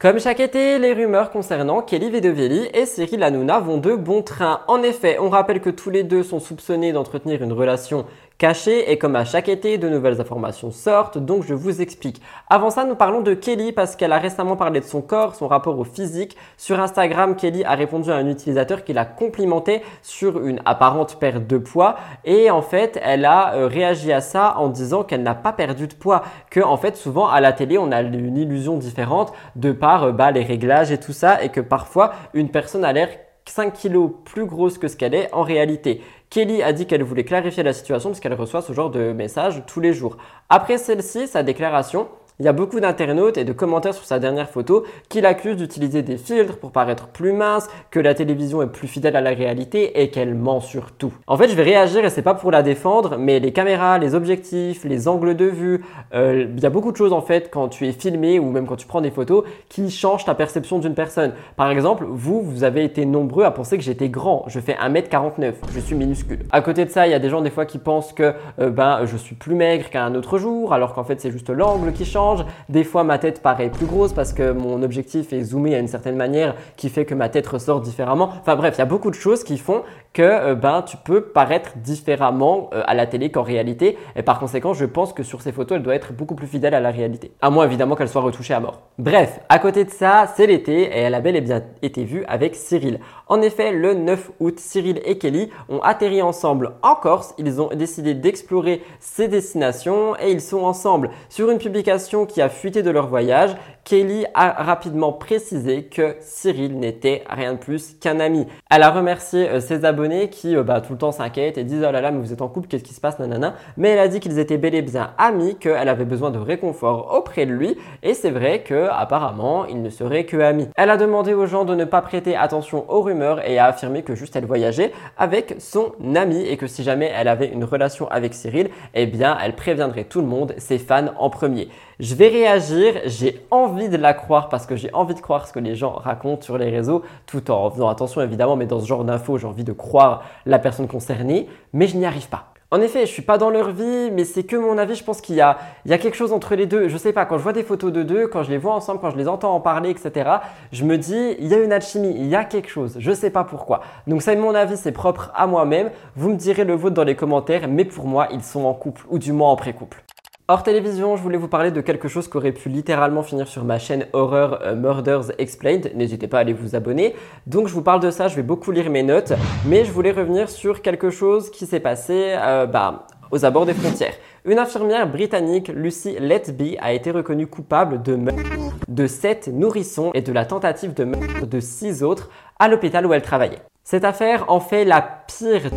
Comme 0.00 0.20
chaque 0.20 0.38
été, 0.38 0.78
les 0.78 0.92
rumeurs 0.92 1.32
concernant 1.32 1.82
Kelly 1.82 2.08
Vedovelli 2.10 2.68
et 2.72 2.86
Cyril 2.86 3.20
Hanouna 3.24 3.58
vont 3.58 3.78
de 3.78 3.96
bon 3.96 4.22
train. 4.22 4.60
En 4.68 4.80
effet, 4.84 5.18
on 5.20 5.28
rappelle 5.28 5.60
que 5.60 5.70
tous 5.70 5.90
les 5.90 6.04
deux 6.04 6.22
sont 6.22 6.38
soupçonnés 6.38 6.92
d'entretenir 6.92 7.42
une 7.42 7.52
relation 7.52 8.06
caché 8.38 8.92
et 8.92 8.98
comme 8.98 9.16
à 9.16 9.24
chaque 9.24 9.48
été, 9.48 9.78
de 9.78 9.88
nouvelles 9.88 10.20
informations 10.20 10.70
sortent, 10.70 11.18
donc 11.18 11.42
je 11.44 11.54
vous 11.54 11.82
explique. 11.82 12.22
Avant 12.48 12.70
ça, 12.70 12.84
nous 12.84 12.94
parlons 12.94 13.20
de 13.20 13.34
Kelly 13.34 13.72
parce 13.72 13.96
qu'elle 13.96 14.12
a 14.12 14.18
récemment 14.18 14.54
parlé 14.56 14.78
de 14.78 14.84
son 14.84 15.02
corps, 15.02 15.34
son 15.34 15.48
rapport 15.48 15.76
au 15.76 15.82
physique. 15.82 16.36
Sur 16.56 16.78
Instagram, 16.78 17.34
Kelly 17.34 17.64
a 17.64 17.74
répondu 17.74 18.12
à 18.12 18.14
un 18.14 18.28
utilisateur 18.28 18.84
qui 18.84 18.92
l'a 18.92 19.04
complimenté 19.04 19.82
sur 20.02 20.46
une 20.46 20.60
apparente 20.64 21.18
perte 21.18 21.48
de 21.48 21.58
poids 21.58 21.96
et 22.24 22.48
en 22.50 22.62
fait, 22.62 22.98
elle 23.02 23.24
a 23.24 23.54
euh, 23.54 23.66
réagi 23.66 24.12
à 24.12 24.20
ça 24.20 24.56
en 24.58 24.68
disant 24.68 25.02
qu'elle 25.02 25.24
n'a 25.24 25.34
pas 25.34 25.52
perdu 25.52 25.88
de 25.88 25.94
poids, 25.94 26.22
que 26.50 26.60
en 26.60 26.76
fait, 26.76 26.96
souvent 26.96 27.28
à 27.28 27.40
la 27.40 27.52
télé, 27.52 27.76
on 27.76 27.90
a 27.90 28.02
une 28.02 28.36
illusion 28.36 28.76
différente 28.76 29.32
de 29.56 29.72
par 29.72 30.04
euh, 30.04 30.12
bah, 30.12 30.30
les 30.30 30.44
réglages 30.44 30.92
et 30.92 30.98
tout 30.98 31.12
ça 31.12 31.42
et 31.42 31.48
que 31.48 31.60
parfois 31.60 32.12
une 32.34 32.50
personne 32.50 32.84
a 32.84 32.92
l'air 32.92 33.08
5 33.48 33.72
kilos 33.72 34.10
plus 34.24 34.46
grosse 34.46 34.78
que 34.78 34.88
ce 34.88 34.96
qu'elle 34.96 35.14
est 35.14 35.32
en 35.32 35.42
réalité. 35.42 36.02
Kelly 36.30 36.62
a 36.62 36.74
dit 36.74 36.86
qu'elle 36.86 37.02
voulait 37.02 37.24
clarifier 37.24 37.62
la 37.62 37.72
situation 37.72 38.10
parce 38.10 38.20
qu'elle 38.20 38.34
reçoit 38.34 38.60
ce 38.60 38.74
genre 38.74 38.90
de 38.90 39.12
messages 39.12 39.62
tous 39.66 39.80
les 39.80 39.94
jours. 39.94 40.18
Après 40.50 40.76
celle-ci, 40.76 41.26
sa 41.26 41.42
déclaration, 41.42 42.08
il 42.40 42.44
y 42.44 42.48
a 42.48 42.52
beaucoup 42.52 42.78
d'internautes 42.78 43.36
et 43.36 43.44
de 43.44 43.52
commentaires 43.52 43.94
sur 43.94 44.04
sa 44.04 44.20
dernière 44.20 44.48
photo 44.48 44.84
qui 45.08 45.20
l'accusent 45.20 45.56
d'utiliser 45.56 46.02
des 46.02 46.16
filtres 46.16 46.56
pour 46.56 46.70
paraître 46.70 47.08
plus 47.08 47.32
mince, 47.32 47.68
que 47.90 47.98
la 47.98 48.14
télévision 48.14 48.62
est 48.62 48.68
plus 48.68 48.86
fidèle 48.86 49.16
à 49.16 49.20
la 49.20 49.30
réalité 49.30 50.00
et 50.00 50.10
qu'elle 50.10 50.34
ment 50.34 50.60
sur 50.60 50.92
tout. 50.92 51.12
En 51.26 51.36
fait, 51.36 51.48
je 51.48 51.56
vais 51.56 51.64
réagir 51.64 52.04
et 52.04 52.10
c'est 52.10 52.22
pas 52.22 52.34
pour 52.34 52.52
la 52.52 52.62
défendre, 52.62 53.16
mais 53.18 53.40
les 53.40 53.52
caméras, 53.52 53.98
les 53.98 54.14
objectifs, 54.14 54.84
les 54.84 55.08
angles 55.08 55.34
de 55.34 55.46
vue, 55.46 55.84
euh, 56.14 56.46
il 56.56 56.62
y 56.62 56.66
a 56.66 56.70
beaucoup 56.70 56.92
de 56.92 56.96
choses 56.96 57.12
en 57.12 57.22
fait 57.22 57.50
quand 57.50 57.68
tu 57.68 57.88
es 57.88 57.92
filmé 57.92 58.38
ou 58.38 58.50
même 58.50 58.66
quand 58.66 58.76
tu 58.76 58.86
prends 58.86 59.00
des 59.00 59.10
photos 59.10 59.42
qui 59.68 59.90
changent 59.90 60.24
ta 60.24 60.36
perception 60.36 60.78
d'une 60.78 60.94
personne. 60.94 61.32
Par 61.56 61.72
exemple, 61.72 62.06
vous, 62.08 62.40
vous 62.40 62.62
avez 62.62 62.84
été 62.84 63.04
nombreux 63.04 63.44
à 63.44 63.50
penser 63.50 63.76
que 63.78 63.82
j'étais 63.82 64.08
grand. 64.08 64.44
Je 64.46 64.60
fais 64.60 64.74
1m49, 64.74 65.54
je 65.74 65.80
suis 65.80 65.96
minuscule. 65.96 66.44
À 66.52 66.60
côté 66.60 66.84
de 66.84 66.90
ça, 66.90 67.08
il 67.08 67.10
y 67.10 67.14
a 67.14 67.18
des 67.18 67.30
gens 67.30 67.40
des 67.40 67.50
fois 67.50 67.66
qui 67.66 67.78
pensent 67.78 68.12
que 68.12 68.34
euh, 68.60 68.70
ben 68.70 69.06
je 69.06 69.16
suis 69.16 69.34
plus 69.34 69.56
maigre 69.56 69.90
qu'un 69.90 70.14
autre 70.14 70.38
jour, 70.38 70.72
alors 70.72 70.94
qu'en 70.94 71.02
fait 71.02 71.20
c'est 71.20 71.32
juste 71.32 71.50
l'angle 71.50 71.92
qui 71.92 72.04
change. 72.04 72.27
Des 72.68 72.84
fois, 72.84 73.04
ma 73.04 73.18
tête 73.18 73.42
paraît 73.42 73.70
plus 73.70 73.86
grosse 73.86 74.12
parce 74.12 74.32
que 74.32 74.52
mon 74.52 74.82
objectif 74.82 75.32
est 75.32 75.42
zoomé 75.42 75.74
à 75.74 75.78
une 75.78 75.88
certaine 75.88 76.16
manière 76.16 76.54
qui 76.76 76.88
fait 76.88 77.04
que 77.04 77.14
ma 77.14 77.28
tête 77.28 77.46
ressort 77.46 77.80
différemment. 77.80 78.30
Enfin 78.40 78.56
bref, 78.56 78.74
il 78.76 78.78
y 78.78 78.82
a 78.82 78.86
beaucoup 78.86 79.10
de 79.10 79.16
choses 79.16 79.44
qui 79.44 79.58
font 79.58 79.82
que 80.12 80.22
euh, 80.22 80.54
ben, 80.54 80.82
tu 80.82 80.96
peux 80.96 81.22
paraître 81.22 81.76
différemment 81.76 82.70
euh, 82.72 82.82
à 82.86 82.94
la 82.94 83.06
télé 83.06 83.30
qu'en 83.30 83.42
réalité. 83.42 83.96
Et 84.16 84.22
par 84.22 84.38
conséquent, 84.38 84.74
je 84.74 84.84
pense 84.84 85.12
que 85.12 85.22
sur 85.22 85.42
ces 85.42 85.52
photos, 85.52 85.76
elle 85.76 85.82
doit 85.82 85.94
être 85.94 86.12
beaucoup 86.12 86.34
plus 86.34 86.46
fidèle 86.46 86.74
à 86.74 86.80
la 86.80 86.90
réalité. 86.90 87.32
À 87.40 87.50
moins 87.50 87.64
évidemment 87.64 87.94
qu'elle 87.94 88.08
soit 88.08 88.22
retouchée 88.22 88.54
à 88.54 88.60
mort. 88.60 88.82
Bref, 88.98 89.40
à 89.48 89.58
côté 89.58 89.84
de 89.84 89.90
ça, 89.90 90.26
c'est 90.36 90.46
l'été 90.46 90.82
et 90.82 90.98
elle 90.98 91.14
a 91.14 91.20
bel 91.20 91.36
et 91.36 91.40
bien 91.40 91.62
été 91.82 92.04
vue 92.04 92.24
avec 92.26 92.56
Cyril. 92.56 93.00
En 93.26 93.42
effet, 93.42 93.72
le 93.72 93.94
9 93.94 94.30
août, 94.40 94.58
Cyril 94.58 95.00
et 95.04 95.18
Kelly 95.18 95.50
ont 95.68 95.80
atterri 95.80 96.22
ensemble 96.22 96.72
en 96.82 96.94
Corse. 96.94 97.34
Ils 97.38 97.60
ont 97.60 97.68
décidé 97.74 98.14
d'explorer 98.14 98.82
ces 99.00 99.28
destinations 99.28 100.16
et 100.18 100.30
ils 100.30 100.40
sont 100.40 100.62
ensemble. 100.62 101.10
Sur 101.28 101.50
une 101.50 101.58
publication 101.58 102.26
qui 102.26 102.40
a 102.40 102.48
fuité 102.48 102.82
de 102.82 102.90
leur 102.90 103.06
voyage, 103.06 103.54
Kelly 103.88 104.26
a 104.34 104.64
rapidement 104.64 105.14
précisé 105.14 105.84
que 105.84 106.16
Cyril 106.20 106.78
n'était 106.78 107.24
rien 107.26 107.54
de 107.54 107.58
plus 107.58 107.96
qu'un 107.98 108.20
ami. 108.20 108.46
Elle 108.68 108.82
a 108.82 108.90
remercié 108.90 109.48
euh, 109.48 109.60
ses 109.60 109.86
abonnés 109.86 110.28
qui 110.28 110.54
euh, 110.54 110.62
bah, 110.62 110.82
tout 110.82 110.92
le 110.92 110.98
temps 110.98 111.10
s'inquiètent 111.10 111.56
et 111.56 111.64
disent 111.64 111.86
oh 111.88 111.90
là 111.90 112.02
là 112.02 112.10
mais 112.10 112.18
vous 112.18 112.34
êtes 112.34 112.42
en 112.42 112.48
couple, 112.48 112.68
qu'est-ce 112.68 112.84
qui 112.84 112.92
se 112.92 113.00
passe 113.00 113.18
nanana? 113.18 113.54
Mais 113.78 113.88
elle 113.88 113.98
a 113.98 114.08
dit 114.08 114.20
qu'ils 114.20 114.38
étaient 114.38 114.58
bel 114.58 114.74
et 114.74 114.82
bien 114.82 115.14
amis, 115.16 115.56
qu'elle 115.56 115.88
avait 115.88 116.04
besoin 116.04 116.30
de 116.30 116.38
réconfort 116.38 117.14
auprès 117.16 117.46
de 117.46 117.52
lui 117.52 117.78
et 118.02 118.12
c'est 118.12 118.30
vrai 118.30 118.62
que 118.62 118.88
apparemment 118.90 119.64
ils 119.64 119.80
ne 119.80 119.88
seraient 119.88 120.24
que 120.24 120.36
amis. 120.36 120.68
Elle 120.76 120.90
a 120.90 120.98
demandé 120.98 121.32
aux 121.32 121.46
gens 121.46 121.64
de 121.64 121.74
ne 121.74 121.86
pas 121.86 122.02
prêter 122.02 122.36
attention 122.36 122.84
aux 122.90 123.00
rumeurs 123.00 123.40
et 123.48 123.58
a 123.58 123.64
affirmé 123.64 124.02
que 124.02 124.14
juste 124.14 124.36
elle 124.36 124.44
voyageait 124.44 124.92
avec 125.16 125.54
son 125.60 125.92
ami 126.14 126.42
et 126.42 126.58
que 126.58 126.66
si 126.66 126.82
jamais 126.82 127.10
elle 127.16 127.28
avait 127.28 127.48
une 127.48 127.64
relation 127.64 128.06
avec 128.08 128.34
Cyril, 128.34 128.68
eh 128.92 129.06
bien 129.06 129.38
elle 129.42 129.56
préviendrait 129.56 130.04
tout 130.04 130.20
le 130.20 130.26
monde, 130.26 130.52
ses 130.58 130.76
fans 130.76 131.14
en 131.18 131.30
premier. 131.30 131.70
Je 132.00 132.14
vais 132.14 132.28
réagir, 132.28 132.94
j'ai 133.06 133.44
envie 133.50 133.88
de 133.88 133.96
la 133.96 134.14
croire 134.14 134.48
parce 134.48 134.66
que 134.66 134.76
j'ai 134.76 134.88
envie 134.94 135.16
de 135.16 135.20
croire 135.20 135.48
ce 135.48 135.52
que 135.52 135.58
les 135.58 135.74
gens 135.74 135.94
racontent 135.94 136.42
sur 136.42 136.56
les 136.56 136.70
réseaux, 136.70 137.02
tout 137.26 137.50
en 137.50 137.68
faisant 137.72 137.88
attention 137.88 138.20
évidemment, 138.20 138.54
mais 138.54 138.66
dans 138.66 138.78
ce 138.78 138.86
genre 138.86 139.02
d'infos, 139.02 139.36
j'ai 139.38 139.48
envie 139.48 139.64
de 139.64 139.72
croire 139.72 140.22
la 140.46 140.60
personne 140.60 140.86
concernée, 140.86 141.48
mais 141.72 141.88
je 141.88 141.96
n'y 141.96 142.06
arrive 142.06 142.28
pas. 142.28 142.52
En 142.70 142.80
effet, 142.80 143.00
je 143.00 143.10
suis 143.10 143.22
pas 143.22 143.36
dans 143.36 143.50
leur 143.50 143.70
vie, 143.70 144.10
mais 144.12 144.24
c'est 144.24 144.44
que 144.44 144.54
mon 144.54 144.78
avis. 144.78 144.94
Je 144.94 145.02
pense 145.02 145.20
qu'il 145.20 145.34
y 145.34 145.38
y 145.38 145.40
a 145.40 145.56
quelque 145.98 146.14
chose 146.14 146.32
entre 146.32 146.54
les 146.54 146.66
deux. 146.66 146.88
Je 146.88 146.96
sais 146.98 147.12
pas, 147.12 147.24
quand 147.24 147.36
je 147.36 147.42
vois 147.42 147.54
des 147.54 147.64
photos 147.64 147.90
de 147.92 148.04
deux, 148.04 148.28
quand 148.28 148.44
je 148.44 148.50
les 148.50 148.58
vois 148.58 148.74
ensemble, 148.74 149.00
quand 149.00 149.10
je 149.10 149.16
les 149.16 149.26
entends 149.26 149.54
en 149.54 149.60
parler, 149.60 149.90
etc., 149.90 150.30
je 150.70 150.84
me 150.84 150.98
dis, 150.98 151.34
il 151.40 151.48
y 151.48 151.54
a 151.54 151.58
une 151.58 151.72
alchimie, 151.72 152.14
il 152.14 152.26
y 152.26 152.36
a 152.36 152.44
quelque 152.44 152.68
chose. 152.68 152.94
Je 153.00 153.10
sais 153.10 153.30
pas 153.30 153.42
pourquoi. 153.42 153.80
Donc, 154.06 154.22
c'est 154.22 154.36
mon 154.36 154.54
avis, 154.54 154.76
c'est 154.76 154.92
propre 154.92 155.32
à 155.34 155.48
moi-même. 155.48 155.90
Vous 156.14 156.28
me 156.28 156.36
direz 156.36 156.64
le 156.64 156.74
vôtre 156.74 156.94
dans 156.94 157.04
les 157.04 157.16
commentaires, 157.16 157.66
mais 157.68 157.86
pour 157.86 158.04
moi, 158.04 158.28
ils 158.30 158.44
sont 158.44 158.66
en 158.66 158.74
couple, 158.74 159.02
ou 159.08 159.18
du 159.18 159.32
moins 159.32 159.50
en 159.50 159.56
pré-couple. 159.56 160.04
Hors 160.50 160.62
télévision, 160.62 161.14
je 161.14 161.22
voulais 161.22 161.36
vous 161.36 161.46
parler 161.46 161.70
de 161.70 161.82
quelque 161.82 162.08
chose 162.08 162.26
qui 162.26 162.34
aurait 162.38 162.52
pu 162.52 162.70
littéralement 162.70 163.22
finir 163.22 163.46
sur 163.46 163.64
ma 163.64 163.78
chaîne 163.78 164.06
Horror 164.14 164.60
euh, 164.62 164.74
Murders 164.74 165.30
Explained. 165.36 165.92
N'hésitez 165.94 166.26
pas 166.26 166.38
à 166.38 166.40
aller 166.40 166.54
vous 166.54 166.74
abonner. 166.74 167.14
Donc 167.46 167.68
je 167.68 167.74
vous 167.74 167.82
parle 167.82 168.00
de 168.00 168.10
ça, 168.10 168.28
je 168.28 168.36
vais 168.36 168.42
beaucoup 168.42 168.70
lire 168.70 168.88
mes 168.88 169.02
notes, 169.02 169.34
mais 169.66 169.84
je 169.84 169.92
voulais 169.92 170.10
revenir 170.10 170.48
sur 170.48 170.80
quelque 170.80 171.10
chose 171.10 171.50
qui 171.50 171.66
s'est 171.66 171.80
passé 171.80 172.32
euh, 172.34 172.64
bah, 172.64 173.08
aux 173.30 173.44
abords 173.44 173.66
des 173.66 173.74
frontières. 173.74 174.14
Une 174.46 174.58
infirmière 174.58 175.06
britannique, 175.12 175.68
Lucy 175.68 176.16
Letby, 176.18 176.78
a 176.80 176.94
été 176.94 177.10
reconnue 177.10 177.46
coupable 177.46 178.00
de 178.00 178.14
meurtre 178.14 178.40
de 178.88 179.06
7 179.06 179.48
nourrissons 179.48 180.12
et 180.14 180.22
de 180.22 180.32
la 180.32 180.46
tentative 180.46 180.94
de 180.94 181.04
meurtre 181.04 181.46
de 181.46 181.60
6 181.60 182.02
autres 182.02 182.30
à 182.58 182.68
l'hôpital 182.68 183.04
où 183.04 183.12
elle 183.12 183.20
travaillait. 183.20 183.60
Cette 183.90 184.04
affaire 184.04 184.44
en 184.48 184.60
fait 184.60 184.84
la 184.84 185.00
pire 185.00 185.70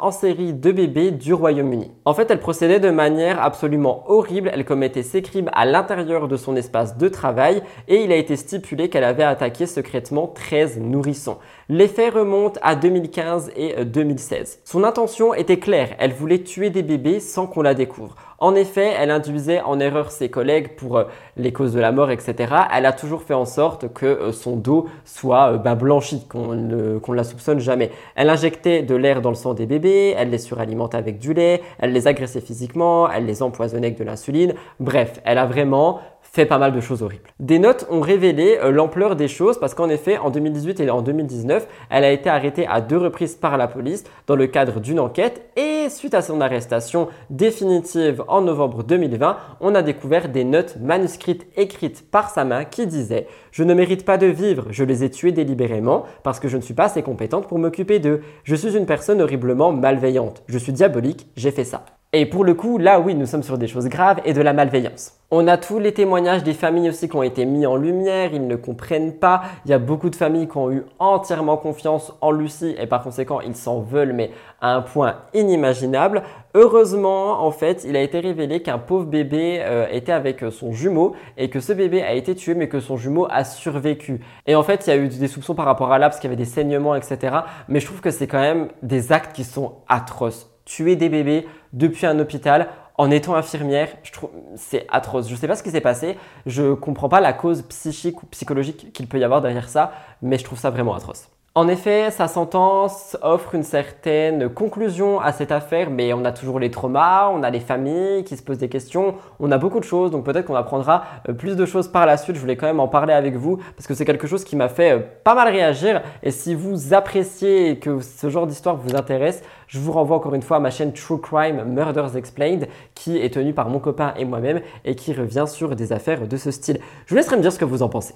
en 0.00 0.10
série 0.10 0.52
de 0.52 0.72
bébés 0.72 1.10
du 1.10 1.32
Royaume-Uni. 1.32 1.90
En 2.04 2.12
fait, 2.12 2.30
elle 2.30 2.38
procédait 2.38 2.80
de 2.80 2.90
manière 2.90 3.42
absolument 3.42 4.04
horrible. 4.10 4.50
Elle 4.52 4.66
commettait 4.66 5.02
ses 5.02 5.22
crimes 5.22 5.48
à 5.54 5.64
l'intérieur 5.64 6.28
de 6.28 6.36
son 6.36 6.54
espace 6.54 6.98
de 6.98 7.08
travail 7.08 7.62
et 7.88 8.04
il 8.04 8.12
a 8.12 8.16
été 8.16 8.36
stipulé 8.36 8.90
qu'elle 8.90 9.04
avait 9.04 9.22
attaqué 9.22 9.64
secrètement 9.64 10.26
13 10.26 10.80
nourrissons. 10.80 11.38
Les 11.68 11.88
faits 11.88 12.14
remontent 12.14 12.60
à 12.62 12.76
2015 12.76 13.50
et 13.56 13.84
2016. 13.84 14.60
Son 14.62 14.84
intention 14.84 15.34
était 15.34 15.58
claire. 15.58 15.96
Elle 15.98 16.12
voulait 16.12 16.44
tuer 16.44 16.70
des 16.70 16.84
bébés 16.84 17.18
sans 17.18 17.48
qu'on 17.48 17.62
la 17.62 17.74
découvre. 17.74 18.14
En 18.38 18.54
effet, 18.54 18.92
elle 18.96 19.10
induisait 19.10 19.60
en 19.62 19.80
erreur 19.80 20.12
ses 20.12 20.28
collègues 20.28 20.76
pour 20.76 20.98
euh, 20.98 21.04
les 21.36 21.52
causes 21.52 21.72
de 21.72 21.80
la 21.80 21.90
mort, 21.90 22.10
etc. 22.10 22.54
Elle 22.72 22.86
a 22.86 22.92
toujours 22.92 23.22
fait 23.22 23.34
en 23.34 23.46
sorte 23.46 23.92
que 23.92 24.06
euh, 24.06 24.32
son 24.32 24.56
dos 24.56 24.86
soit 25.04 25.54
euh, 25.54 25.58
bah, 25.58 25.74
blanchi, 25.74 26.24
qu'on 26.28 26.54
ne 26.54 27.14
la 27.14 27.24
soupçonne 27.24 27.58
jamais. 27.58 27.90
Elle 28.14 28.28
injectait 28.28 28.82
de 28.82 28.94
l'air 28.94 29.20
dans 29.20 29.30
le 29.30 29.36
sang 29.36 29.54
des 29.54 29.66
bébés, 29.66 30.14
elle 30.16 30.30
les 30.30 30.38
suralimentait 30.38 30.98
avec 30.98 31.18
du 31.18 31.32
lait, 31.32 31.62
elle 31.78 31.92
les 31.92 32.06
agressait 32.06 32.42
physiquement, 32.42 33.10
elle 33.10 33.24
les 33.24 33.42
empoisonnait 33.42 33.88
avec 33.88 33.98
de 33.98 34.04
l'insuline. 34.04 34.54
Bref, 34.78 35.20
elle 35.24 35.38
a 35.38 35.46
vraiment 35.46 36.00
fait 36.36 36.46
pas 36.46 36.58
mal 36.58 36.72
de 36.72 36.80
choses 36.80 37.02
horribles. 37.02 37.30
Des 37.40 37.58
notes 37.58 37.86
ont 37.90 38.02
révélé 38.02 38.58
euh, 38.62 38.70
l'ampleur 38.70 39.16
des 39.16 39.26
choses 39.26 39.58
parce 39.58 39.74
qu'en 39.74 39.88
effet, 39.88 40.18
en 40.18 40.28
2018 40.28 40.80
et 40.80 40.90
en 40.90 41.00
2019, 41.00 41.66
elle 41.88 42.04
a 42.04 42.12
été 42.12 42.28
arrêtée 42.28 42.66
à 42.66 42.82
deux 42.82 42.98
reprises 42.98 43.34
par 43.34 43.56
la 43.56 43.66
police 43.66 44.04
dans 44.26 44.36
le 44.36 44.46
cadre 44.46 44.78
d'une 44.78 45.00
enquête 45.00 45.50
et 45.56 45.88
suite 45.88 46.12
à 46.12 46.20
son 46.20 46.42
arrestation 46.42 47.08
définitive 47.30 48.22
en 48.28 48.42
novembre 48.42 48.84
2020, 48.84 49.36
on 49.60 49.74
a 49.74 49.82
découvert 49.82 50.28
des 50.28 50.44
notes 50.44 50.76
manuscrites 50.78 51.46
écrites 51.56 52.10
par 52.10 52.28
sa 52.28 52.44
main 52.44 52.64
qui 52.64 52.86
disaient 52.86 53.26
Je 53.50 53.64
ne 53.64 53.72
mérite 53.72 54.04
pas 54.04 54.18
de 54.18 54.26
vivre, 54.26 54.66
je 54.70 54.84
les 54.84 55.04
ai 55.04 55.10
tués 55.10 55.32
délibérément 55.32 56.04
parce 56.22 56.38
que 56.38 56.48
je 56.48 56.58
ne 56.58 56.62
suis 56.62 56.74
pas 56.74 56.84
assez 56.84 57.02
compétente 57.02 57.48
pour 57.48 57.58
m'occuper 57.58 57.98
d'eux. 57.98 58.20
Je 58.44 58.54
suis 58.54 58.76
une 58.76 58.84
personne 58.84 59.22
horriblement 59.22 59.72
malveillante. 59.72 60.42
Je 60.48 60.58
suis 60.58 60.72
diabolique, 60.72 61.28
j'ai 61.34 61.50
fait 61.50 61.64
ça. 61.64 61.86
Et 62.18 62.24
pour 62.24 62.44
le 62.44 62.54
coup, 62.54 62.78
là 62.78 62.98
oui, 62.98 63.14
nous 63.14 63.26
sommes 63.26 63.42
sur 63.42 63.58
des 63.58 63.66
choses 63.66 63.90
graves 63.90 64.22
et 64.24 64.32
de 64.32 64.40
la 64.40 64.54
malveillance. 64.54 65.12
On 65.30 65.46
a 65.48 65.58
tous 65.58 65.78
les 65.78 65.92
témoignages 65.92 66.42
des 66.42 66.54
familles 66.54 66.88
aussi 66.88 67.10
qui 67.10 67.16
ont 67.16 67.22
été 67.22 67.44
mis 67.44 67.66
en 67.66 67.76
lumière, 67.76 68.30
ils 68.32 68.46
ne 68.46 68.56
comprennent 68.56 69.12
pas. 69.12 69.42
Il 69.66 69.70
y 69.70 69.74
a 69.74 69.78
beaucoup 69.78 70.08
de 70.08 70.16
familles 70.16 70.48
qui 70.48 70.56
ont 70.56 70.70
eu 70.70 70.84
entièrement 70.98 71.58
confiance 71.58 72.14
en 72.22 72.30
Lucie 72.30 72.74
et 72.78 72.86
par 72.86 73.02
conséquent, 73.02 73.42
ils 73.42 73.54
s'en 73.54 73.80
veulent, 73.80 74.14
mais 74.14 74.30
à 74.62 74.74
un 74.74 74.80
point 74.80 75.16
inimaginable. 75.34 76.22
Heureusement, 76.54 77.44
en 77.44 77.50
fait, 77.50 77.84
il 77.86 77.94
a 77.96 78.00
été 78.00 78.18
révélé 78.18 78.62
qu'un 78.62 78.78
pauvre 78.78 79.04
bébé 79.04 79.60
euh, 79.60 79.86
était 79.92 80.12
avec 80.12 80.42
son 80.50 80.72
jumeau 80.72 81.14
et 81.36 81.50
que 81.50 81.60
ce 81.60 81.74
bébé 81.74 82.02
a 82.02 82.14
été 82.14 82.34
tué, 82.34 82.54
mais 82.54 82.70
que 82.70 82.80
son 82.80 82.96
jumeau 82.96 83.26
a 83.28 83.44
survécu. 83.44 84.20
Et 84.46 84.54
en 84.54 84.62
fait, 84.62 84.86
il 84.86 84.90
y 84.90 84.92
a 84.94 84.96
eu 84.96 85.08
des 85.08 85.28
soupçons 85.28 85.54
par 85.54 85.66
rapport 85.66 85.92
à 85.92 85.98
là, 85.98 86.08
parce 86.08 86.18
qu'il 86.18 86.30
y 86.30 86.32
avait 86.32 86.42
des 86.42 86.48
saignements, 86.48 86.94
etc. 86.94 87.36
Mais 87.68 87.80
je 87.80 87.84
trouve 87.84 88.00
que 88.00 88.10
c'est 88.10 88.26
quand 88.26 88.40
même 88.40 88.68
des 88.82 89.12
actes 89.12 89.36
qui 89.36 89.44
sont 89.44 89.74
atroces 89.86 90.50
tuer 90.66 90.96
des 90.96 91.08
bébés 91.08 91.46
depuis 91.76 92.06
un 92.06 92.18
hôpital 92.18 92.68
en 92.98 93.10
étant 93.10 93.36
infirmière, 93.36 93.88
je 94.02 94.10
trouve 94.10 94.30
c'est 94.56 94.86
atroce. 94.90 95.28
Je 95.28 95.34
ne 95.34 95.38
sais 95.38 95.46
pas 95.46 95.54
ce 95.54 95.62
qui 95.62 95.70
s'est 95.70 95.80
passé, 95.80 96.16
je 96.46 96.72
comprends 96.72 97.08
pas 97.08 97.20
la 97.20 97.32
cause 97.32 97.62
psychique 97.62 98.22
ou 98.22 98.26
psychologique 98.26 98.92
qu'il 98.92 99.06
peut 99.06 99.18
y 99.18 99.24
avoir 99.24 99.42
derrière 99.42 99.68
ça, 99.68 99.92
mais 100.22 100.38
je 100.38 100.44
trouve 100.44 100.58
ça 100.58 100.70
vraiment 100.70 100.94
atroce. 100.94 101.28
En 101.56 101.68
effet, 101.68 102.10
sa 102.10 102.28
sentence 102.28 103.16
offre 103.22 103.54
une 103.54 103.62
certaine 103.62 104.50
conclusion 104.50 105.20
à 105.22 105.32
cette 105.32 105.50
affaire, 105.50 105.88
mais 105.88 106.12
on 106.12 106.22
a 106.26 106.32
toujours 106.32 106.60
les 106.60 106.70
traumas, 106.70 107.30
on 107.30 107.42
a 107.42 107.48
les 107.48 107.60
familles 107.60 108.24
qui 108.24 108.36
se 108.36 108.42
posent 108.42 108.58
des 108.58 108.68
questions, 108.68 109.14
on 109.40 109.50
a 109.50 109.56
beaucoup 109.56 109.80
de 109.80 109.84
choses, 109.84 110.10
donc 110.10 110.26
peut-être 110.26 110.44
qu'on 110.44 110.54
apprendra 110.54 111.04
euh, 111.30 111.32
plus 111.32 111.56
de 111.56 111.64
choses 111.64 111.88
par 111.88 112.04
la 112.04 112.18
suite. 112.18 112.36
Je 112.36 112.42
voulais 112.42 112.56
quand 112.56 112.66
même 112.66 112.78
en 112.78 112.88
parler 112.88 113.14
avec 113.14 113.36
vous 113.36 113.56
parce 113.74 113.86
que 113.86 113.94
c'est 113.94 114.04
quelque 114.04 114.26
chose 114.26 114.44
qui 114.44 114.54
m'a 114.54 114.68
fait 114.68 114.98
euh, 114.98 115.00
pas 115.24 115.34
mal 115.34 115.48
réagir. 115.48 116.02
Et 116.22 116.30
si 116.30 116.54
vous 116.54 116.92
appréciez 116.92 117.78
que 117.78 118.00
ce 118.00 118.28
genre 118.28 118.46
d'histoire 118.46 118.76
vous 118.76 118.94
intéresse, 118.94 119.42
je 119.66 119.78
vous 119.78 119.92
renvoie 119.92 120.18
encore 120.18 120.34
une 120.34 120.42
fois 120.42 120.58
à 120.58 120.60
ma 120.60 120.68
chaîne 120.68 120.92
True 120.92 121.22
Crime 121.22 121.64
Murders 121.64 122.18
Explained 122.18 122.68
qui 122.94 123.16
est 123.16 123.32
tenue 123.32 123.54
par 123.54 123.70
mon 123.70 123.78
copain 123.78 124.12
et 124.18 124.26
moi-même 124.26 124.60
et 124.84 124.94
qui 124.94 125.14
revient 125.14 125.46
sur 125.46 125.74
des 125.74 125.94
affaires 125.94 126.28
de 126.28 126.36
ce 126.36 126.50
style. 126.50 126.80
Je 127.06 127.14
vous 127.14 127.16
laisserai 127.16 127.38
me 127.38 127.40
dire 127.40 127.50
ce 127.50 127.58
que 127.58 127.64
vous 127.64 127.82
en 127.82 127.88
pensez. 127.88 128.12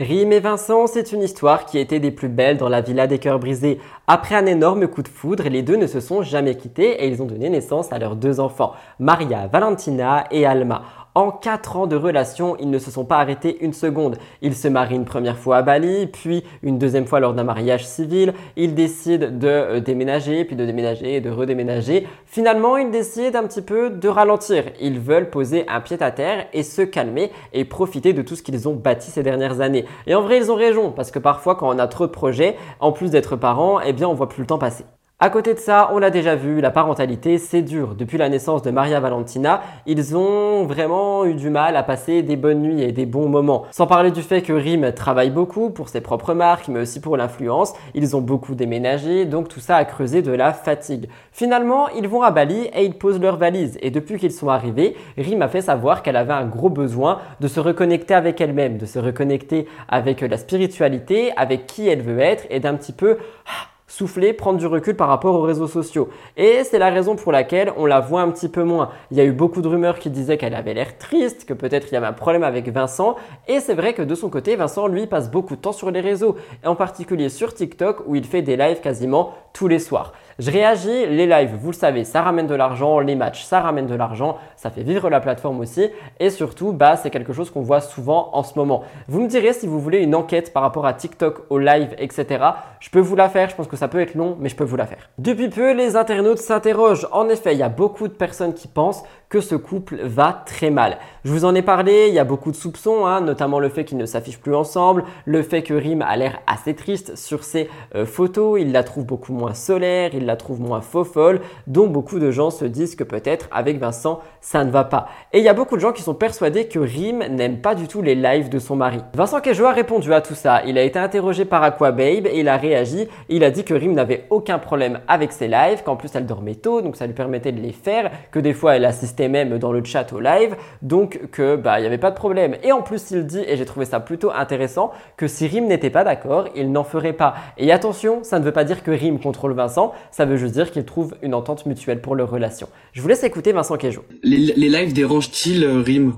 Rime 0.00 0.32
et 0.32 0.40
Vincent, 0.40 0.86
c'est 0.86 1.12
une 1.12 1.20
histoire 1.20 1.66
qui 1.66 1.78
était 1.78 2.00
des 2.00 2.10
plus 2.10 2.30
belles 2.30 2.56
dans 2.56 2.70
la 2.70 2.80
villa 2.80 3.06
des 3.06 3.18
cœurs 3.18 3.38
brisés. 3.38 3.78
Après 4.06 4.34
un 4.34 4.46
énorme 4.46 4.88
coup 4.88 5.02
de 5.02 5.08
foudre, 5.08 5.46
les 5.50 5.60
deux 5.60 5.76
ne 5.76 5.86
se 5.86 6.00
sont 6.00 6.22
jamais 6.22 6.54
quittés 6.54 7.04
et 7.04 7.08
ils 7.08 7.20
ont 7.20 7.26
donné 7.26 7.50
naissance 7.50 7.92
à 7.92 7.98
leurs 7.98 8.16
deux 8.16 8.40
enfants, 8.40 8.72
Maria 8.98 9.46
Valentina 9.48 10.24
et 10.30 10.46
Alma. 10.46 10.84
En 11.16 11.32
4 11.32 11.76
ans 11.76 11.86
de 11.88 11.96
relation, 11.96 12.56
ils 12.60 12.70
ne 12.70 12.78
se 12.78 12.92
sont 12.92 13.04
pas 13.04 13.18
arrêtés 13.18 13.58
une 13.64 13.72
seconde. 13.72 14.16
Ils 14.42 14.54
se 14.54 14.68
marient 14.68 14.94
une 14.94 15.04
première 15.04 15.36
fois 15.36 15.56
à 15.56 15.62
Bali, 15.62 16.06
puis 16.06 16.44
une 16.62 16.78
deuxième 16.78 17.06
fois 17.06 17.18
lors 17.18 17.34
d'un 17.34 17.42
mariage 17.42 17.84
civil. 17.84 18.32
Ils 18.56 18.76
décident 18.76 19.26
de 19.28 19.48
euh, 19.48 19.80
déménager, 19.80 20.44
puis 20.44 20.54
de 20.54 20.64
déménager 20.64 21.16
et 21.16 21.20
de 21.20 21.28
redéménager. 21.28 22.06
Finalement, 22.26 22.76
ils 22.76 22.92
décident 22.92 23.40
un 23.40 23.48
petit 23.48 23.62
peu 23.62 23.90
de 23.90 24.08
ralentir. 24.08 24.66
Ils 24.80 25.00
veulent 25.00 25.30
poser 25.30 25.66
un 25.68 25.80
pied 25.80 26.00
à 26.00 26.12
terre 26.12 26.46
et 26.52 26.62
se 26.62 26.82
calmer 26.82 27.32
et 27.52 27.64
profiter 27.64 28.12
de 28.12 28.22
tout 28.22 28.36
ce 28.36 28.44
qu'ils 28.44 28.68
ont 28.68 28.74
bâti 28.74 29.10
ces 29.10 29.24
dernières 29.24 29.60
années. 29.60 29.86
Et 30.06 30.14
en 30.14 30.22
vrai, 30.22 30.36
ils 30.36 30.52
ont 30.52 30.56
raison, 30.56 30.92
parce 30.92 31.10
que 31.10 31.18
parfois, 31.18 31.56
quand 31.56 31.74
on 31.74 31.78
a 31.80 31.88
trop 31.88 32.06
de 32.06 32.12
projets, 32.12 32.56
en 32.78 32.92
plus 32.92 33.10
d'être 33.10 33.34
parents, 33.34 33.80
eh 33.80 33.92
bien, 33.92 34.06
on 34.06 34.14
voit 34.14 34.28
plus 34.28 34.42
le 34.42 34.46
temps 34.46 34.58
passer. 34.58 34.84
À 35.22 35.28
côté 35.28 35.52
de 35.52 35.58
ça, 35.58 35.90
on 35.92 35.98
l'a 35.98 36.08
déjà 36.08 36.34
vu, 36.34 36.62
la 36.62 36.70
parentalité, 36.70 37.36
c'est 37.36 37.60
dur. 37.60 37.94
Depuis 37.94 38.16
la 38.16 38.30
naissance 38.30 38.62
de 38.62 38.70
Maria 38.70 39.00
Valentina, 39.00 39.60
ils 39.84 40.16
ont 40.16 40.64
vraiment 40.64 41.26
eu 41.26 41.34
du 41.34 41.50
mal 41.50 41.76
à 41.76 41.82
passer 41.82 42.22
des 42.22 42.36
bonnes 42.36 42.62
nuits 42.62 42.82
et 42.82 42.90
des 42.90 43.04
bons 43.04 43.28
moments. 43.28 43.64
Sans 43.70 43.86
parler 43.86 44.12
du 44.12 44.22
fait 44.22 44.40
que 44.40 44.54
Rim 44.54 44.92
travaille 44.92 45.28
beaucoup 45.28 45.68
pour 45.68 45.90
ses 45.90 46.00
propres 46.00 46.32
marques, 46.32 46.68
mais 46.68 46.80
aussi 46.80 47.02
pour 47.02 47.18
l'influence. 47.18 47.74
Ils 47.94 48.16
ont 48.16 48.22
beaucoup 48.22 48.54
déménagé, 48.54 49.26
donc 49.26 49.48
tout 49.48 49.60
ça 49.60 49.76
a 49.76 49.84
creusé 49.84 50.22
de 50.22 50.32
la 50.32 50.54
fatigue. 50.54 51.10
Finalement, 51.32 51.90
ils 51.90 52.08
vont 52.08 52.22
à 52.22 52.30
Bali 52.30 52.70
et 52.74 52.86
ils 52.86 52.94
posent 52.94 53.20
leurs 53.20 53.36
valises. 53.36 53.76
Et 53.82 53.90
depuis 53.90 54.18
qu'ils 54.18 54.32
sont 54.32 54.48
arrivés, 54.48 54.96
Rim 55.18 55.42
a 55.42 55.48
fait 55.48 55.60
savoir 55.60 56.02
qu'elle 56.02 56.16
avait 56.16 56.32
un 56.32 56.46
gros 56.46 56.70
besoin 56.70 57.18
de 57.40 57.46
se 57.46 57.60
reconnecter 57.60 58.14
avec 58.14 58.40
elle-même, 58.40 58.78
de 58.78 58.86
se 58.86 58.98
reconnecter 58.98 59.66
avec 59.86 60.22
la 60.22 60.38
spiritualité, 60.38 61.32
avec 61.36 61.66
qui 61.66 61.88
elle 61.88 62.00
veut 62.00 62.20
être 62.20 62.46
et 62.48 62.58
d'un 62.58 62.74
petit 62.74 62.92
peu 62.92 63.18
ah, 63.44 63.66
souffler, 63.90 64.32
prendre 64.32 64.58
du 64.58 64.66
recul 64.66 64.94
par 64.94 65.08
rapport 65.08 65.34
aux 65.34 65.42
réseaux 65.42 65.66
sociaux. 65.66 66.08
Et 66.36 66.62
c'est 66.64 66.78
la 66.78 66.90
raison 66.90 67.16
pour 67.16 67.32
laquelle 67.32 67.72
on 67.76 67.86
la 67.86 67.98
voit 67.98 68.22
un 68.22 68.30
petit 68.30 68.48
peu 68.48 68.62
moins. 68.62 68.90
Il 69.10 69.16
y 69.16 69.20
a 69.20 69.24
eu 69.24 69.32
beaucoup 69.32 69.62
de 69.62 69.68
rumeurs 69.68 69.98
qui 69.98 70.10
disaient 70.10 70.38
qu'elle 70.38 70.54
avait 70.54 70.74
l'air 70.74 70.96
triste, 70.96 71.44
que 71.44 71.54
peut-être 71.54 71.88
il 71.90 71.94
y 71.94 71.96
avait 71.96 72.06
un 72.06 72.12
problème 72.12 72.44
avec 72.44 72.68
Vincent. 72.68 73.16
Et 73.48 73.58
c'est 73.58 73.74
vrai 73.74 73.92
que 73.92 74.02
de 74.02 74.14
son 74.14 74.30
côté, 74.30 74.54
Vincent, 74.54 74.86
lui, 74.86 75.06
passe 75.06 75.30
beaucoup 75.30 75.56
de 75.56 75.60
temps 75.60 75.72
sur 75.72 75.90
les 75.90 76.00
réseaux, 76.00 76.36
et 76.62 76.68
en 76.68 76.76
particulier 76.76 77.28
sur 77.28 77.52
TikTok 77.52 78.04
où 78.06 78.14
il 78.14 78.24
fait 78.24 78.42
des 78.42 78.56
lives 78.56 78.80
quasiment 78.80 79.32
tous 79.52 79.66
les 79.66 79.80
soirs. 79.80 80.12
Je 80.38 80.50
réagis, 80.50 81.06
les 81.06 81.26
lives, 81.26 81.54
vous 81.60 81.70
le 81.70 81.76
savez, 81.76 82.04
ça 82.04 82.22
ramène 82.22 82.46
de 82.46 82.54
l'argent, 82.54 83.00
les 83.00 83.14
matchs, 83.14 83.42
ça 83.42 83.60
ramène 83.60 83.86
de 83.86 83.94
l'argent, 83.94 84.38
ça 84.56 84.70
fait 84.70 84.82
vivre 84.82 85.10
la 85.10 85.20
plateforme 85.20 85.60
aussi, 85.60 85.90
et 86.18 86.30
surtout, 86.30 86.72
bah, 86.72 86.96
c'est 86.96 87.10
quelque 87.10 87.34
chose 87.34 87.50
qu'on 87.50 87.60
voit 87.60 87.82
souvent 87.82 88.30
en 88.32 88.42
ce 88.42 88.58
moment. 88.58 88.84
Vous 89.06 89.20
me 89.20 89.28
direz 89.28 89.52
si 89.52 89.66
vous 89.66 89.80
voulez 89.80 89.98
une 89.98 90.14
enquête 90.14 90.52
par 90.52 90.62
rapport 90.62 90.86
à 90.86 90.94
TikTok, 90.94 91.42
au 91.50 91.58
live, 91.58 91.94
etc. 91.98 92.44
Je 92.78 92.88
peux 92.88 93.00
vous 93.00 93.16
la 93.16 93.28
faire, 93.28 93.50
je 93.50 93.56
pense 93.56 93.66
que 93.66 93.76
ça 93.80 93.88
peut 93.88 94.00
être 94.00 94.14
long, 94.14 94.36
mais 94.38 94.50
je 94.50 94.56
peux 94.56 94.64
vous 94.64 94.76
la 94.76 94.84
faire. 94.84 95.08
Depuis 95.16 95.48
peu, 95.48 95.72
les 95.72 95.96
internautes 95.96 96.36
s'interrogent. 96.36 97.08
En 97.12 97.30
effet, 97.30 97.54
il 97.54 97.58
y 97.58 97.62
a 97.62 97.70
beaucoup 97.70 98.08
de 98.08 98.12
personnes 98.12 98.52
qui 98.52 98.68
pensent 98.68 99.02
que 99.30 99.40
ce 99.40 99.54
couple 99.54 100.00
va 100.02 100.42
très 100.44 100.70
mal. 100.70 100.98
Je 101.24 101.30
vous 101.30 101.44
en 101.44 101.54
ai 101.54 101.62
parlé, 101.62 102.06
il 102.08 102.14
y 102.14 102.18
a 102.18 102.24
beaucoup 102.24 102.50
de 102.50 102.56
soupçons, 102.56 103.06
hein, 103.06 103.20
notamment 103.20 103.60
le 103.60 103.68
fait 103.68 103.84
qu'ils 103.84 103.96
ne 103.96 104.04
s'affichent 104.04 104.40
plus 104.40 104.56
ensemble, 104.56 105.04
le 105.24 105.42
fait 105.42 105.62
que 105.62 105.72
Rim 105.72 106.02
a 106.02 106.16
l'air 106.16 106.40
assez 106.48 106.74
triste 106.74 107.16
sur 107.16 107.44
ses 107.44 107.70
euh, 107.94 108.04
photos, 108.04 108.60
il 108.60 108.72
la 108.72 108.82
trouve 108.82 109.06
beaucoup 109.06 109.32
moins 109.32 109.54
solaire, 109.54 110.10
il 110.14 110.26
la 110.26 110.34
trouve 110.34 110.60
moins 110.60 110.80
faux 110.80 111.04
folle, 111.04 111.40
donc 111.68 111.92
beaucoup 111.92 112.18
de 112.18 112.32
gens 112.32 112.50
se 112.50 112.64
disent 112.64 112.96
que 112.96 113.04
peut-être 113.04 113.48
avec 113.52 113.78
Vincent 113.78 114.20
ça 114.40 114.64
ne 114.64 114.70
va 114.72 114.82
pas. 114.82 115.06
Et 115.32 115.38
il 115.38 115.44
y 115.44 115.48
a 115.48 115.54
beaucoup 115.54 115.76
de 115.76 115.80
gens 115.80 115.92
qui 115.92 116.02
sont 116.02 116.14
persuadés 116.14 116.66
que 116.66 116.80
Rim 116.80 117.22
n'aime 117.28 117.60
pas 117.60 117.76
du 117.76 117.86
tout 117.86 118.02
les 118.02 118.16
lives 118.16 118.48
de 118.48 118.58
son 118.58 118.74
mari. 118.74 118.98
Vincent 119.14 119.40
Kejo 119.40 119.64
a 119.66 119.72
répondu 119.72 120.12
à 120.12 120.22
tout 120.22 120.34
ça, 120.34 120.62
il 120.66 120.76
a 120.76 120.82
été 120.82 120.98
interrogé 120.98 121.44
par 121.44 121.62
Aquababe 121.62 122.00
et 122.26 122.40
il 122.40 122.48
a 122.48 122.56
réagi, 122.56 123.06
il 123.28 123.44
a 123.44 123.50
dit 123.50 123.62
que 123.62 123.69
Rim 123.74 123.92
n'avait 123.92 124.26
aucun 124.30 124.58
problème 124.58 125.00
avec 125.08 125.32
ses 125.32 125.48
lives, 125.48 125.82
qu'en 125.84 125.96
plus 125.96 126.10
elle 126.14 126.26
dormait 126.26 126.54
tôt, 126.54 126.82
donc 126.82 126.96
ça 126.96 127.06
lui 127.06 127.14
permettait 127.14 127.52
de 127.52 127.60
les 127.60 127.72
faire, 127.72 128.10
que 128.30 128.38
des 128.38 128.52
fois 128.52 128.76
elle 128.76 128.84
assistait 128.84 129.28
même 129.28 129.58
dans 129.58 129.72
le 129.72 129.82
chat 129.82 130.12
au 130.12 130.20
live, 130.20 130.54
donc 130.82 131.20
que 131.32 131.56
bah 131.56 131.78
il 131.78 131.82
n'y 131.82 131.86
avait 131.86 131.98
pas 131.98 132.10
de 132.10 132.16
problème. 132.16 132.56
Et 132.62 132.72
en 132.72 132.82
plus 132.82 133.10
il 133.10 133.26
dit, 133.26 133.42
et 133.46 133.56
j'ai 133.56 133.64
trouvé 133.64 133.86
ça 133.86 133.98
plutôt 133.98 134.30
intéressant, 134.30 134.92
que 135.16 135.26
si 135.26 135.46
Rim 135.46 135.66
n'était 135.66 135.90
pas 135.90 136.04
d'accord, 136.04 136.48
il 136.54 136.70
n'en 136.70 136.84
ferait 136.84 137.12
pas. 137.12 137.34
Et 137.58 137.72
attention, 137.72 138.22
ça 138.22 138.38
ne 138.38 138.44
veut 138.44 138.52
pas 138.52 138.64
dire 138.64 138.82
que 138.82 138.90
Rim 138.90 139.18
contrôle 139.18 139.52
Vincent, 139.52 139.92
ça 140.10 140.24
veut 140.24 140.36
juste 140.36 140.54
dire 140.54 140.70
qu'il 140.70 140.84
trouve 140.84 141.16
une 141.22 141.34
entente 141.34 141.66
mutuelle 141.66 142.00
pour 142.00 142.14
leur 142.14 142.30
relation. 142.30 142.68
Je 142.92 143.02
vous 143.02 143.08
laisse 143.08 143.24
écouter 143.24 143.52
Vincent. 143.52 143.76
Les, 144.22 144.36
les 144.36 144.68
lives 144.68 144.92
dérangent-ils 144.92 145.64
euh, 145.64 145.80
Rim? 145.80 146.14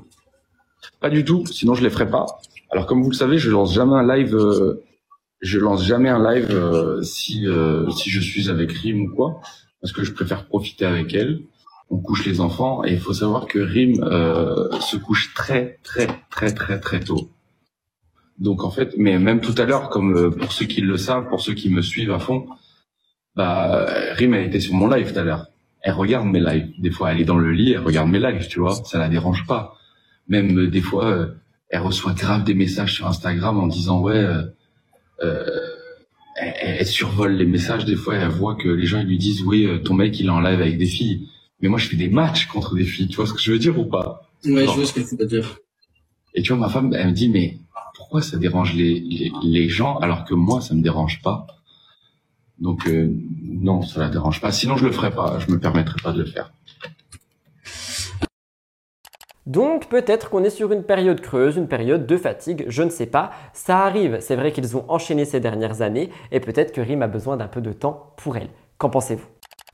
Pas 1.00 1.10
du 1.10 1.24
tout, 1.24 1.46
sinon 1.46 1.74
je 1.74 1.82
les 1.82 1.90
ferais 1.90 2.08
pas. 2.08 2.26
Alors 2.70 2.86
comme 2.86 3.02
vous 3.02 3.10
le 3.10 3.14
savez, 3.14 3.38
je 3.38 3.50
lance 3.50 3.72
jamais 3.74 3.94
un 3.94 4.16
live. 4.16 4.34
Euh, 4.34 4.82
je 5.42 5.58
lance 5.58 5.84
jamais 5.84 6.08
un 6.08 6.32
live 6.32 6.48
euh, 6.50 7.02
si 7.02 7.46
si 7.96 8.10
je 8.10 8.20
suis 8.20 8.48
avec 8.48 8.72
Rim 8.72 9.02
ou 9.02 9.14
quoi, 9.14 9.40
parce 9.80 9.92
que 9.92 10.04
je 10.04 10.12
préfère 10.12 10.46
profiter 10.46 10.86
avec 10.86 11.12
elle 11.12 11.42
on 11.92 11.98
couche 11.98 12.24
les 12.24 12.40
enfants. 12.40 12.84
Et 12.84 12.92
il 12.94 12.98
faut 12.98 13.12
savoir 13.12 13.46
que 13.46 13.58
Rim 13.58 14.02
euh, 14.02 14.70
se 14.80 14.96
couche 14.96 15.34
très, 15.34 15.78
très, 15.84 16.08
très, 16.30 16.52
très, 16.52 16.80
très 16.80 17.00
tôt. 17.00 17.30
Donc 18.38 18.64
en 18.64 18.70
fait, 18.70 18.94
mais 18.96 19.18
même 19.18 19.40
tout 19.40 19.54
à 19.58 19.64
l'heure, 19.66 19.90
comme 19.90 20.16
euh, 20.16 20.30
pour 20.30 20.52
ceux 20.52 20.64
qui 20.64 20.80
le 20.80 20.96
savent, 20.96 21.28
pour 21.28 21.40
ceux 21.40 21.52
qui 21.52 21.68
me 21.68 21.82
suivent 21.82 22.10
à 22.10 22.18
fond, 22.18 22.46
bah 23.36 23.86
Rim 24.14 24.32
a 24.32 24.40
été 24.40 24.58
sur 24.58 24.74
mon 24.74 24.88
live 24.88 25.12
tout 25.12 25.18
à 25.18 25.22
l'heure. 25.22 25.46
Elle 25.82 25.92
regarde 25.92 26.26
mes 26.26 26.40
lives. 26.40 26.72
Des 26.78 26.90
fois, 26.90 27.12
elle 27.12 27.20
est 27.20 27.24
dans 27.24 27.36
le 27.36 27.52
lit, 27.52 27.72
elle 27.72 27.80
regarde 27.80 28.08
mes 28.08 28.18
lives, 28.18 28.48
tu 28.48 28.60
vois. 28.60 28.74
Ça 28.74 28.98
la 28.98 29.08
dérange 29.08 29.46
pas. 29.46 29.74
Même 30.28 30.58
euh, 30.58 30.68
des 30.68 30.80
fois, 30.80 31.06
euh, 31.06 31.26
elle 31.68 31.80
reçoit 31.80 32.12
grave 32.12 32.44
des 32.44 32.54
messages 32.54 32.94
sur 32.94 33.06
Instagram 33.06 33.58
en 33.58 33.66
disant 33.66 34.00
ouais. 34.00 34.26
Euh, 35.22 35.44
elle, 36.36 36.76
elle 36.80 36.86
survole 36.86 37.34
les 37.34 37.46
messages. 37.46 37.84
Des 37.84 37.96
fois, 37.96 38.16
elle 38.16 38.28
voit 38.28 38.54
que 38.56 38.68
les 38.68 38.86
gens 38.86 39.00
ils 39.00 39.06
lui 39.06 39.18
disent 39.18 39.42
oui, 39.42 39.66
euh, 39.66 39.78
ton 39.78 39.94
mec 39.94 40.18
il 40.18 40.26
est 40.26 40.30
en 40.30 40.40
live 40.40 40.60
avec 40.60 40.78
des 40.78 40.86
filles. 40.86 41.28
Mais 41.60 41.68
moi, 41.68 41.78
je 41.78 41.88
fais 41.88 41.96
des 41.96 42.08
matchs 42.08 42.46
contre 42.46 42.74
des 42.74 42.84
filles. 42.84 43.08
Tu 43.08 43.16
vois 43.16 43.26
ce 43.26 43.32
que 43.34 43.40
je 43.40 43.52
veux 43.52 43.58
dire 43.58 43.78
ou 43.78 43.84
pas? 43.84 44.28
Ouais, 44.44 44.64
Genre, 44.64 44.74
je 44.74 44.80
vois 44.80 44.86
ce 44.86 44.92
que 44.92 45.00
tu 45.08 45.16
veux 45.16 45.26
dire. 45.26 45.58
et 46.34 46.42
tu 46.42 46.52
vois, 46.52 46.58
ma 46.60 46.68
femme, 46.68 46.92
elle 46.94 47.08
me 47.08 47.12
dit, 47.12 47.28
mais 47.28 47.58
pourquoi 47.94 48.20
ça 48.22 48.36
dérange 48.36 48.74
les, 48.74 48.98
les, 49.00 49.30
les 49.44 49.68
gens 49.68 49.96
alors 49.98 50.24
que 50.24 50.34
moi, 50.34 50.60
ça 50.60 50.74
me 50.74 50.82
dérange 50.82 51.20
pas? 51.22 51.46
Donc, 52.58 52.86
euh, 52.88 53.08
non, 53.42 53.82
ça 53.82 54.00
la 54.00 54.08
dérange 54.08 54.40
pas. 54.40 54.50
Sinon, 54.52 54.76
je 54.76 54.86
le 54.86 54.92
ferais 54.92 55.10
pas. 55.12 55.38
Je 55.38 55.52
me 55.52 55.58
permettrais 55.58 56.00
pas 56.02 56.12
de 56.12 56.18
le 56.20 56.24
faire. 56.26 56.52
Donc 59.46 59.88
peut-être 59.88 60.30
qu'on 60.30 60.44
est 60.44 60.50
sur 60.50 60.70
une 60.70 60.84
période 60.84 61.20
creuse, 61.20 61.56
une 61.56 61.66
période 61.66 62.06
de 62.06 62.16
fatigue, 62.16 62.64
je 62.68 62.84
ne 62.84 62.90
sais 62.90 63.06
pas. 63.06 63.32
Ça 63.52 63.80
arrive, 63.80 64.18
c'est 64.20 64.36
vrai 64.36 64.52
qu'ils 64.52 64.76
ont 64.76 64.84
enchaîné 64.88 65.24
ces 65.24 65.40
dernières 65.40 65.82
années 65.82 66.10
et 66.30 66.38
peut-être 66.38 66.72
que 66.72 66.80
Rim 66.80 67.02
a 67.02 67.08
besoin 67.08 67.36
d'un 67.36 67.48
peu 67.48 67.60
de 67.60 67.72
temps 67.72 68.12
pour 68.16 68.36
elle. 68.36 68.50
Qu'en 68.78 68.88
pensez-vous? 68.88 69.26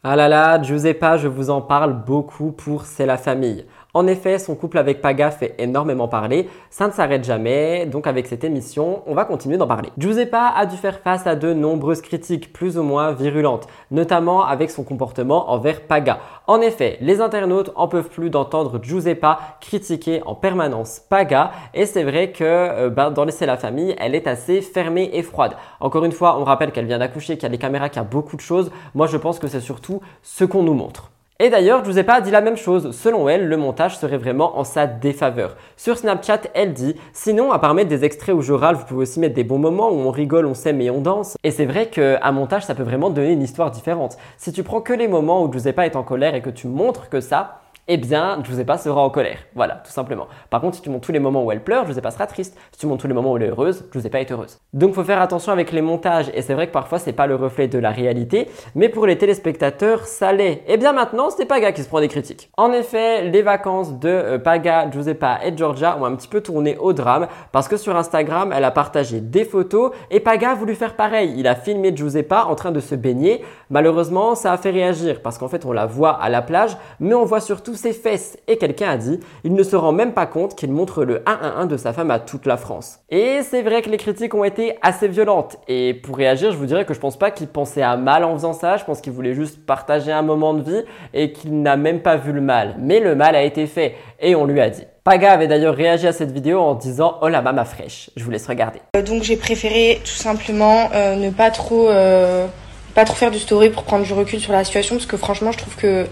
Ah 0.05 0.16
là 0.16 0.29
là, 0.29 0.62
Giuseppa, 0.62 1.16
je 1.19 1.29
vous 1.29 1.51
en 1.51 1.61
parle 1.61 2.05
beaucoup 2.05 2.53
pour 2.53 2.87
C'est 2.87 3.05
la 3.05 3.19
famille. 3.19 3.66
En 3.99 4.07
effet, 4.07 4.38
son 4.38 4.55
couple 4.55 4.78
avec 4.78 5.03
Paga 5.03 5.32
fait 5.32 5.57
énormément 5.59 6.07
parler, 6.07 6.49
ça 6.70 6.86
ne 6.86 6.92
s'arrête 6.92 7.24
jamais, 7.24 7.84
donc 7.84 8.07
avec 8.07 8.28
cette 8.28 8.44
émission, 8.44 9.03
on 9.09 9.14
va 9.14 9.24
continuer 9.24 9.57
d'en 9.57 9.66
parler. 9.66 9.88
Giuseppa 9.99 10.53
a 10.55 10.66
dû 10.66 10.76
faire 10.76 11.01
face 11.01 11.26
à 11.26 11.34
de 11.34 11.53
nombreuses 11.53 12.01
critiques 12.01 12.53
plus 12.53 12.78
ou 12.78 12.84
moins 12.84 13.11
virulentes, 13.11 13.66
notamment 13.90 14.44
avec 14.44 14.70
son 14.70 14.84
comportement 14.84 15.51
envers 15.51 15.80
Paga. 15.80 16.20
En 16.46 16.61
effet, 16.61 16.99
les 17.01 17.20
internautes 17.20 17.72
en 17.74 17.88
peuvent 17.88 18.09
plus 18.09 18.30
d'entendre 18.30 18.78
Giuseppa 18.80 19.40
critiquer 19.61 20.22
en 20.26 20.36
permanence 20.36 21.01
Paga, 21.01 21.51
et 21.74 21.84
c'est 21.84 22.05
vrai 22.05 22.30
que 22.30 22.44
euh, 22.44 22.90
ben, 22.90 23.11
dans 23.11 23.24
Laisser 23.24 23.46
la 23.46 23.57
famille, 23.57 23.96
elle 23.99 24.14
est 24.14 24.28
assez 24.28 24.61
fermée 24.61 25.11
et 25.12 25.24
froide. 25.24 25.57
Encore 25.80 26.05
une 26.05 26.12
fois, 26.12 26.38
on 26.38 26.44
rappelle 26.44 26.70
qu'elle 26.70 26.86
vient 26.86 27.01
d'accoucher, 27.01 27.34
qu'il 27.34 27.42
y 27.42 27.46
a 27.46 27.49
des 27.49 27.59
caméras, 27.59 27.88
qu'il 27.88 28.01
y 28.01 28.05
a 28.05 28.09
beaucoup 28.09 28.36
de 28.36 28.42
choses. 28.42 28.70
Moi, 28.94 29.09
je 29.09 29.16
pense 29.16 29.40
que 29.40 29.49
c'est 29.49 29.59
surtout 29.59 30.01
ce 30.22 30.44
qu'on 30.44 30.62
nous 30.62 30.74
montre. 30.74 31.11
Et 31.41 31.51
d'ailleurs, 31.51 31.84
Giuseppa 31.84 32.14
a 32.14 32.20
dit 32.20 32.32
la 32.32 32.41
même 32.41 32.57
chose. 32.57 32.91
Selon 32.91 33.28
elle, 33.28 33.47
le 33.47 33.57
montage 33.57 33.97
serait 33.97 34.16
vraiment 34.16 34.59
en 34.59 34.64
sa 34.64 34.89
défaveur. 34.89 35.55
Sur 35.76 35.97
Snapchat, 35.97 36.41
elle 36.53 36.72
dit 36.72 36.97
Sinon, 37.12 37.53
à 37.53 37.61
part 37.61 37.74
mettre 37.74 37.89
des 37.89 38.05
extraits 38.05 38.34
où 38.34 38.41
je 38.41 38.53
râle, 38.53 38.74
vous 38.74 38.84
pouvez 38.84 39.03
aussi 39.03 39.20
mettre 39.20 39.36
des 39.36 39.45
bons 39.45 39.61
moments 39.61 39.89
où 39.89 40.01
on 40.01 40.11
rigole, 40.11 40.47
on 40.47 40.55
s'aime 40.55 40.80
et 40.80 40.91
on 40.91 41.01
danse. 41.01 41.36
Et 41.45 41.53
c'est 41.53 41.64
vrai 41.64 41.91
qu'un 41.91 42.32
montage, 42.32 42.64
ça 42.64 42.74
peut 42.74 42.82
vraiment 42.82 43.11
donner 43.11 43.30
une 43.30 43.43
histoire 43.43 43.70
différente. 43.70 44.18
Si 44.36 44.51
tu 44.51 44.64
prends 44.64 44.80
que 44.80 44.93
les 44.93 45.07
moments 45.07 45.45
où 45.45 45.53
Giuseppa 45.53 45.86
est 45.86 45.95
en 45.95 46.03
colère 46.03 46.34
et 46.34 46.43
que 46.43 46.51
tu 46.51 46.66
montres 46.66 47.09
que 47.09 47.20
ça, 47.20 47.61
eh 47.91 47.97
bien, 47.97 48.39
Giuseppa 48.45 48.76
sera 48.76 49.01
en 49.01 49.09
colère. 49.09 49.39
Voilà, 49.55 49.76
tout 49.76 49.91
simplement. 49.91 50.26
Par 50.51 50.61
contre, 50.61 50.76
si 50.76 50.82
tu 50.82 50.91
montres 50.91 51.07
tous 51.07 51.12
les 51.12 51.18
moments 51.18 51.43
où 51.43 51.51
elle 51.51 51.64
pleure, 51.64 51.86
Giuseppa 51.86 52.11
sera 52.11 52.26
triste. 52.26 52.55
Si 52.70 52.80
tu 52.80 52.86
montres 52.86 53.01
tous 53.01 53.09
les 53.09 53.14
moments 53.14 53.32
où 53.32 53.39
elle 53.39 53.45
est 53.45 53.49
heureuse, 53.49 53.86
Giuseppa 53.91 54.20
est 54.20 54.30
heureuse. 54.30 54.59
Donc, 54.74 54.93
faut 54.93 55.05
faire 55.05 55.22
attention 55.22 55.53
avec 55.53 55.72
les 55.72 55.80
montages. 55.80 56.30
Et 56.34 56.43
c'est 56.43 56.53
vrai 56.53 56.66
que 56.66 56.72
parfois, 56.72 56.99
c'est 56.99 57.14
pas 57.14 57.26
le 57.26 57.34
reflet 57.34 57.66
de 57.66 57.78
la 57.78 57.91
réalité. 57.91 58.49
Mais 58.74 58.91
pour 58.91 59.07
les 59.07 59.16
téléspectateurs, 59.16 60.05
ça 60.05 60.34
l'est. 60.34 60.62
Et 60.68 60.76
bien 60.76 60.93
maintenant, 60.93 61.30
c'est 61.30 61.47
Paga 61.47 61.72
qui 61.72 61.82
se 61.82 61.89
prend 61.89 62.01
des 62.01 62.09
critiques. 62.09 62.51
En 62.59 62.72
effet, 62.72 63.22
les 63.22 63.41
vacances 63.41 63.99
de 63.99 64.09
euh, 64.09 64.39
Paga, 64.39 64.91
Giuseppa 64.91 65.39
et 65.43 65.57
Georgia 65.57 65.97
ont 65.99 66.05
un 66.05 66.14
petit 66.14 66.28
peu 66.28 66.43
tourné 66.43 66.76
au 66.76 66.93
drame. 66.93 67.26
Parce 67.53 67.68
que 67.68 67.78
sur 67.78 67.97
Instagram, 67.97 68.53
elle 68.55 68.64
a 68.64 68.70
partagé 68.70 69.22
des 69.22 69.47
photos. 69.47 69.93
Et 70.11 70.20
Paga 70.20 70.51
a 70.51 70.55
voulu 70.55 70.74
faire 70.74 70.95
pareil. 70.95 71.32
Il 71.39 71.47
a 71.47 71.55
filmé 71.55 71.97
Giuseppa 71.97 72.45
en 72.45 72.55
train 72.55 72.70
de 72.70 72.80
se 72.80 72.95
baigner. 72.95 73.43
Malheureusement, 73.70 74.34
ça 74.34 74.53
a 74.53 74.59
fait 74.59 74.72
réagir. 74.72 75.22
Parce 75.22 75.39
qu'en 75.39 75.49
fait, 75.49 75.64
on 75.64 75.72
la 75.72 75.86
voit 75.86 76.12
à 76.20 76.28
la 76.28 76.43
plage. 76.43 76.76
Mais 77.01 77.14
on 77.14 77.24
voit 77.24 77.41
surtout 77.41 77.78
ses 77.79 77.93
fesses. 77.93 78.37
Et 78.47 78.59
quelqu'un 78.59 78.91
a 78.91 78.97
dit, 78.97 79.20
il 79.45 79.55
ne 79.55 79.62
se 79.62 79.76
rend 79.76 79.93
même 79.93 80.12
pas 80.12 80.26
compte 80.26 80.55
qu'il 80.55 80.70
montre 80.72 81.05
le 81.05 81.20
1-1-1 81.20 81.66
de 81.66 81.76
sa 81.76 81.93
femme 81.93 82.11
à 82.11 82.18
toute 82.18 82.45
la 82.47 82.57
France. 82.57 83.01
Et 83.09 83.41
c'est 83.43 83.62
vrai 83.62 83.83
que 83.83 83.89
les 83.89 83.97
critiques 83.97 84.35
ont 84.35 84.45
été 84.45 84.76
assez 84.83 85.09
violentes. 85.09 85.57
Et 85.68 85.95
pour 85.95 86.16
réagir, 86.16 86.53
je 86.53 86.57
vous 86.57 86.66
dirais 86.66 86.85
que 86.85 86.95
je 86.95 87.01
pense 87.01 87.18
pas 87.18 87.31
qu'il 87.31 87.47
pensait 87.47 87.83
à 87.83 87.97
mal 87.97 88.24
en 88.24 88.35
faisant 88.35 88.53
ça. 88.53 88.76
Je 88.76 88.85
pense 88.85 89.01
qu'il 89.01 89.12
voulait 89.12 89.35
juste 89.35 89.64
partager 89.64 90.12
un 90.12 90.22
moment 90.22 90.55
de 90.55 90.62
vie 90.62 90.83
et 91.14 91.33
qu'il 91.33 91.62
n'a 91.62 91.76
même 91.76 92.01
pas 92.01 92.16
vu 92.16 92.33
le 92.33 92.41
mal. 92.41 92.76
Mais 92.79 93.01
le 93.01 93.14
mal 93.14 93.35
a 93.35 93.43
été 93.43 93.66
fait. 93.66 93.95
Et 94.20 94.35
on 94.35 94.45
lui 94.45 94.61
a 94.61 94.68
dit. 94.68 94.85
Paga 95.05 95.33
avait 95.33 95.47
d'ailleurs 95.47 95.74
réagi 95.74 96.07
à 96.07 96.12
cette 96.12 96.33
vidéo 96.33 96.61
en 96.61 96.74
disant 96.74 97.16
Oh 97.22 97.29
la 97.29 97.41
mama 97.41 97.64
fraîche. 97.64 98.11
Je 98.16 98.24
vous 98.24 98.31
laisse 98.31 98.47
regarder. 98.47 98.81
Euh, 98.95 99.03
Donc 99.03 99.22
j'ai 99.22 99.37
préféré 99.37 100.01
tout 100.05 100.11
simplement 100.11 100.91
euh, 100.93 101.16
ne 101.16 101.31
pas 101.31 101.51
trop, 101.51 101.89
euh, 101.89 102.47
pas 102.95 103.07
trop 103.07 103.14
faire 103.14 103.31
du 103.31 103.39
story 103.39 103.70
pour 103.70 103.85
prendre 103.85 104.05
du 104.05 104.12
recul 104.12 104.39
sur 104.39 104.53
la 104.53 104.64
situation 104.64 104.97
parce 104.97 105.07
que 105.07 105.16
franchement 105.16 105.51
je 105.51 105.57
trouve 105.57 105.76
que 105.76 106.05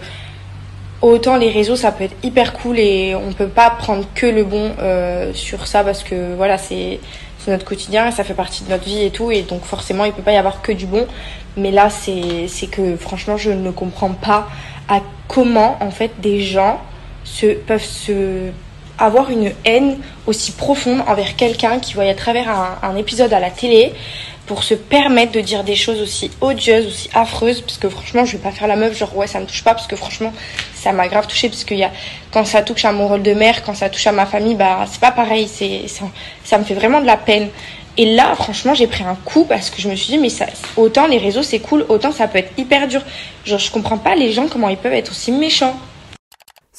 autant 1.01 1.37
les 1.37 1.49
réseaux 1.49 1.75
ça 1.75 1.91
peut 1.91 2.05
être 2.05 2.15
hyper 2.23 2.53
cool 2.53 2.79
et 2.79 3.15
on 3.15 3.31
peut 3.33 3.47
pas 3.47 3.69
prendre 3.69 4.05
que 4.15 4.25
le 4.25 4.43
bon 4.43 4.71
euh, 4.79 5.33
sur 5.33 5.67
ça 5.67 5.83
parce 5.83 6.03
que 6.03 6.35
voilà 6.35 6.57
c'est 6.57 6.99
notre 7.51 7.65
quotidien, 7.65 8.11
ça 8.11 8.23
fait 8.23 8.33
partie 8.33 8.63
de 8.63 8.69
notre 8.69 8.83
vie 8.83 9.03
et 9.03 9.11
tout 9.11 9.31
et 9.31 9.41
donc 9.41 9.63
forcément 9.63 10.05
il 10.05 10.11
peut 10.11 10.21
pas 10.21 10.33
y 10.33 10.37
avoir 10.37 10.61
que 10.61 10.71
du 10.71 10.85
bon. 10.85 11.07
Mais 11.55 11.71
là 11.71 11.89
c'est 11.89 12.67
que 12.69 12.95
franchement 12.97 13.37
je 13.37 13.51
ne 13.51 13.71
comprends 13.71 14.11
pas 14.11 14.47
à 14.87 15.01
comment 15.27 15.77
en 15.81 15.91
fait 15.91 16.11
des 16.19 16.41
gens 16.41 16.81
peuvent 17.67 18.51
avoir 18.97 19.29
une 19.29 19.51
haine 19.65 19.97
aussi 20.25 20.51
profonde 20.51 21.01
envers 21.07 21.35
quelqu'un 21.35 21.79
qui 21.79 21.93
voit 21.93 22.05
à 22.05 22.13
travers 22.13 22.49
un 22.81 22.95
épisode 22.95 23.33
à 23.33 23.39
la 23.39 23.49
télé 23.49 23.93
pour 24.47 24.63
se 24.63 24.73
permettre 24.73 25.33
de 25.33 25.41
dire 25.41 25.63
des 25.63 25.75
choses 25.75 26.01
aussi 26.01 26.31
odieuses, 26.41 26.87
aussi 26.87 27.09
affreuses, 27.13 27.61
parce 27.61 27.77
que 27.77 27.89
franchement, 27.89 28.25
je 28.25 28.33
vais 28.33 28.43
pas 28.43 28.51
faire 28.51 28.67
la 28.67 28.77
meuf, 28.77 28.97
genre 28.97 29.15
ouais, 29.15 29.27
ça 29.27 29.39
me 29.39 29.45
touche 29.45 29.63
pas, 29.63 29.73
parce 29.73 29.87
que 29.87 29.95
franchement, 29.95 30.33
ça 30.73 30.93
m'a 30.93 31.07
grave 31.07 31.27
touché, 31.27 31.49
parce 31.49 31.65
qu'il 31.65 31.77
y 31.77 31.83
a, 31.83 31.91
quand 32.31 32.45
ça 32.45 32.63
touche 32.63 32.85
à 32.85 32.91
mon 32.93 33.07
rôle 33.07 33.23
de 33.23 33.33
mère, 33.33 33.63
quand 33.63 33.75
ça 33.75 33.89
touche 33.89 34.07
à 34.07 34.13
ma 34.13 34.25
famille, 34.25 34.55
bah, 34.55 34.85
c'est 34.89 35.01
pas 35.01 35.11
pareil, 35.11 35.47
c'est, 35.47 35.87
ça, 35.87 36.05
ça 36.43 36.57
me 36.57 36.63
fait 36.63 36.73
vraiment 36.73 37.01
de 37.01 37.05
la 37.05 37.17
peine. 37.17 37.49
Et 37.97 38.15
là, 38.15 38.35
franchement, 38.35 38.75
j'ai 38.75 38.85
pris 38.85 39.03
un 39.03 39.15
coup 39.25 39.43
parce 39.43 39.71
que 39.71 39.81
je 39.81 39.89
me 39.89 39.95
suis 39.95 40.13
dit, 40.13 40.19
mais 40.19 40.29
autant 40.75 41.07
les 41.07 41.17
réseaux 41.17 41.41
c'est 41.41 41.59
cool, 41.59 41.83
autant 41.89 42.11
ça 42.11 42.27
peut 42.27 42.37
être 42.37 42.51
hyper 42.57 42.87
dur. 42.87 43.01
Genre, 43.43 43.57
je 43.57 43.71
comprends 43.71 43.97
pas 43.97 44.15
les 44.15 44.31
gens 44.31 44.47
comment 44.47 44.69
ils 44.69 44.77
peuvent 44.77 44.93
être 44.93 45.09
aussi 45.09 45.31
méchants. 45.31 45.75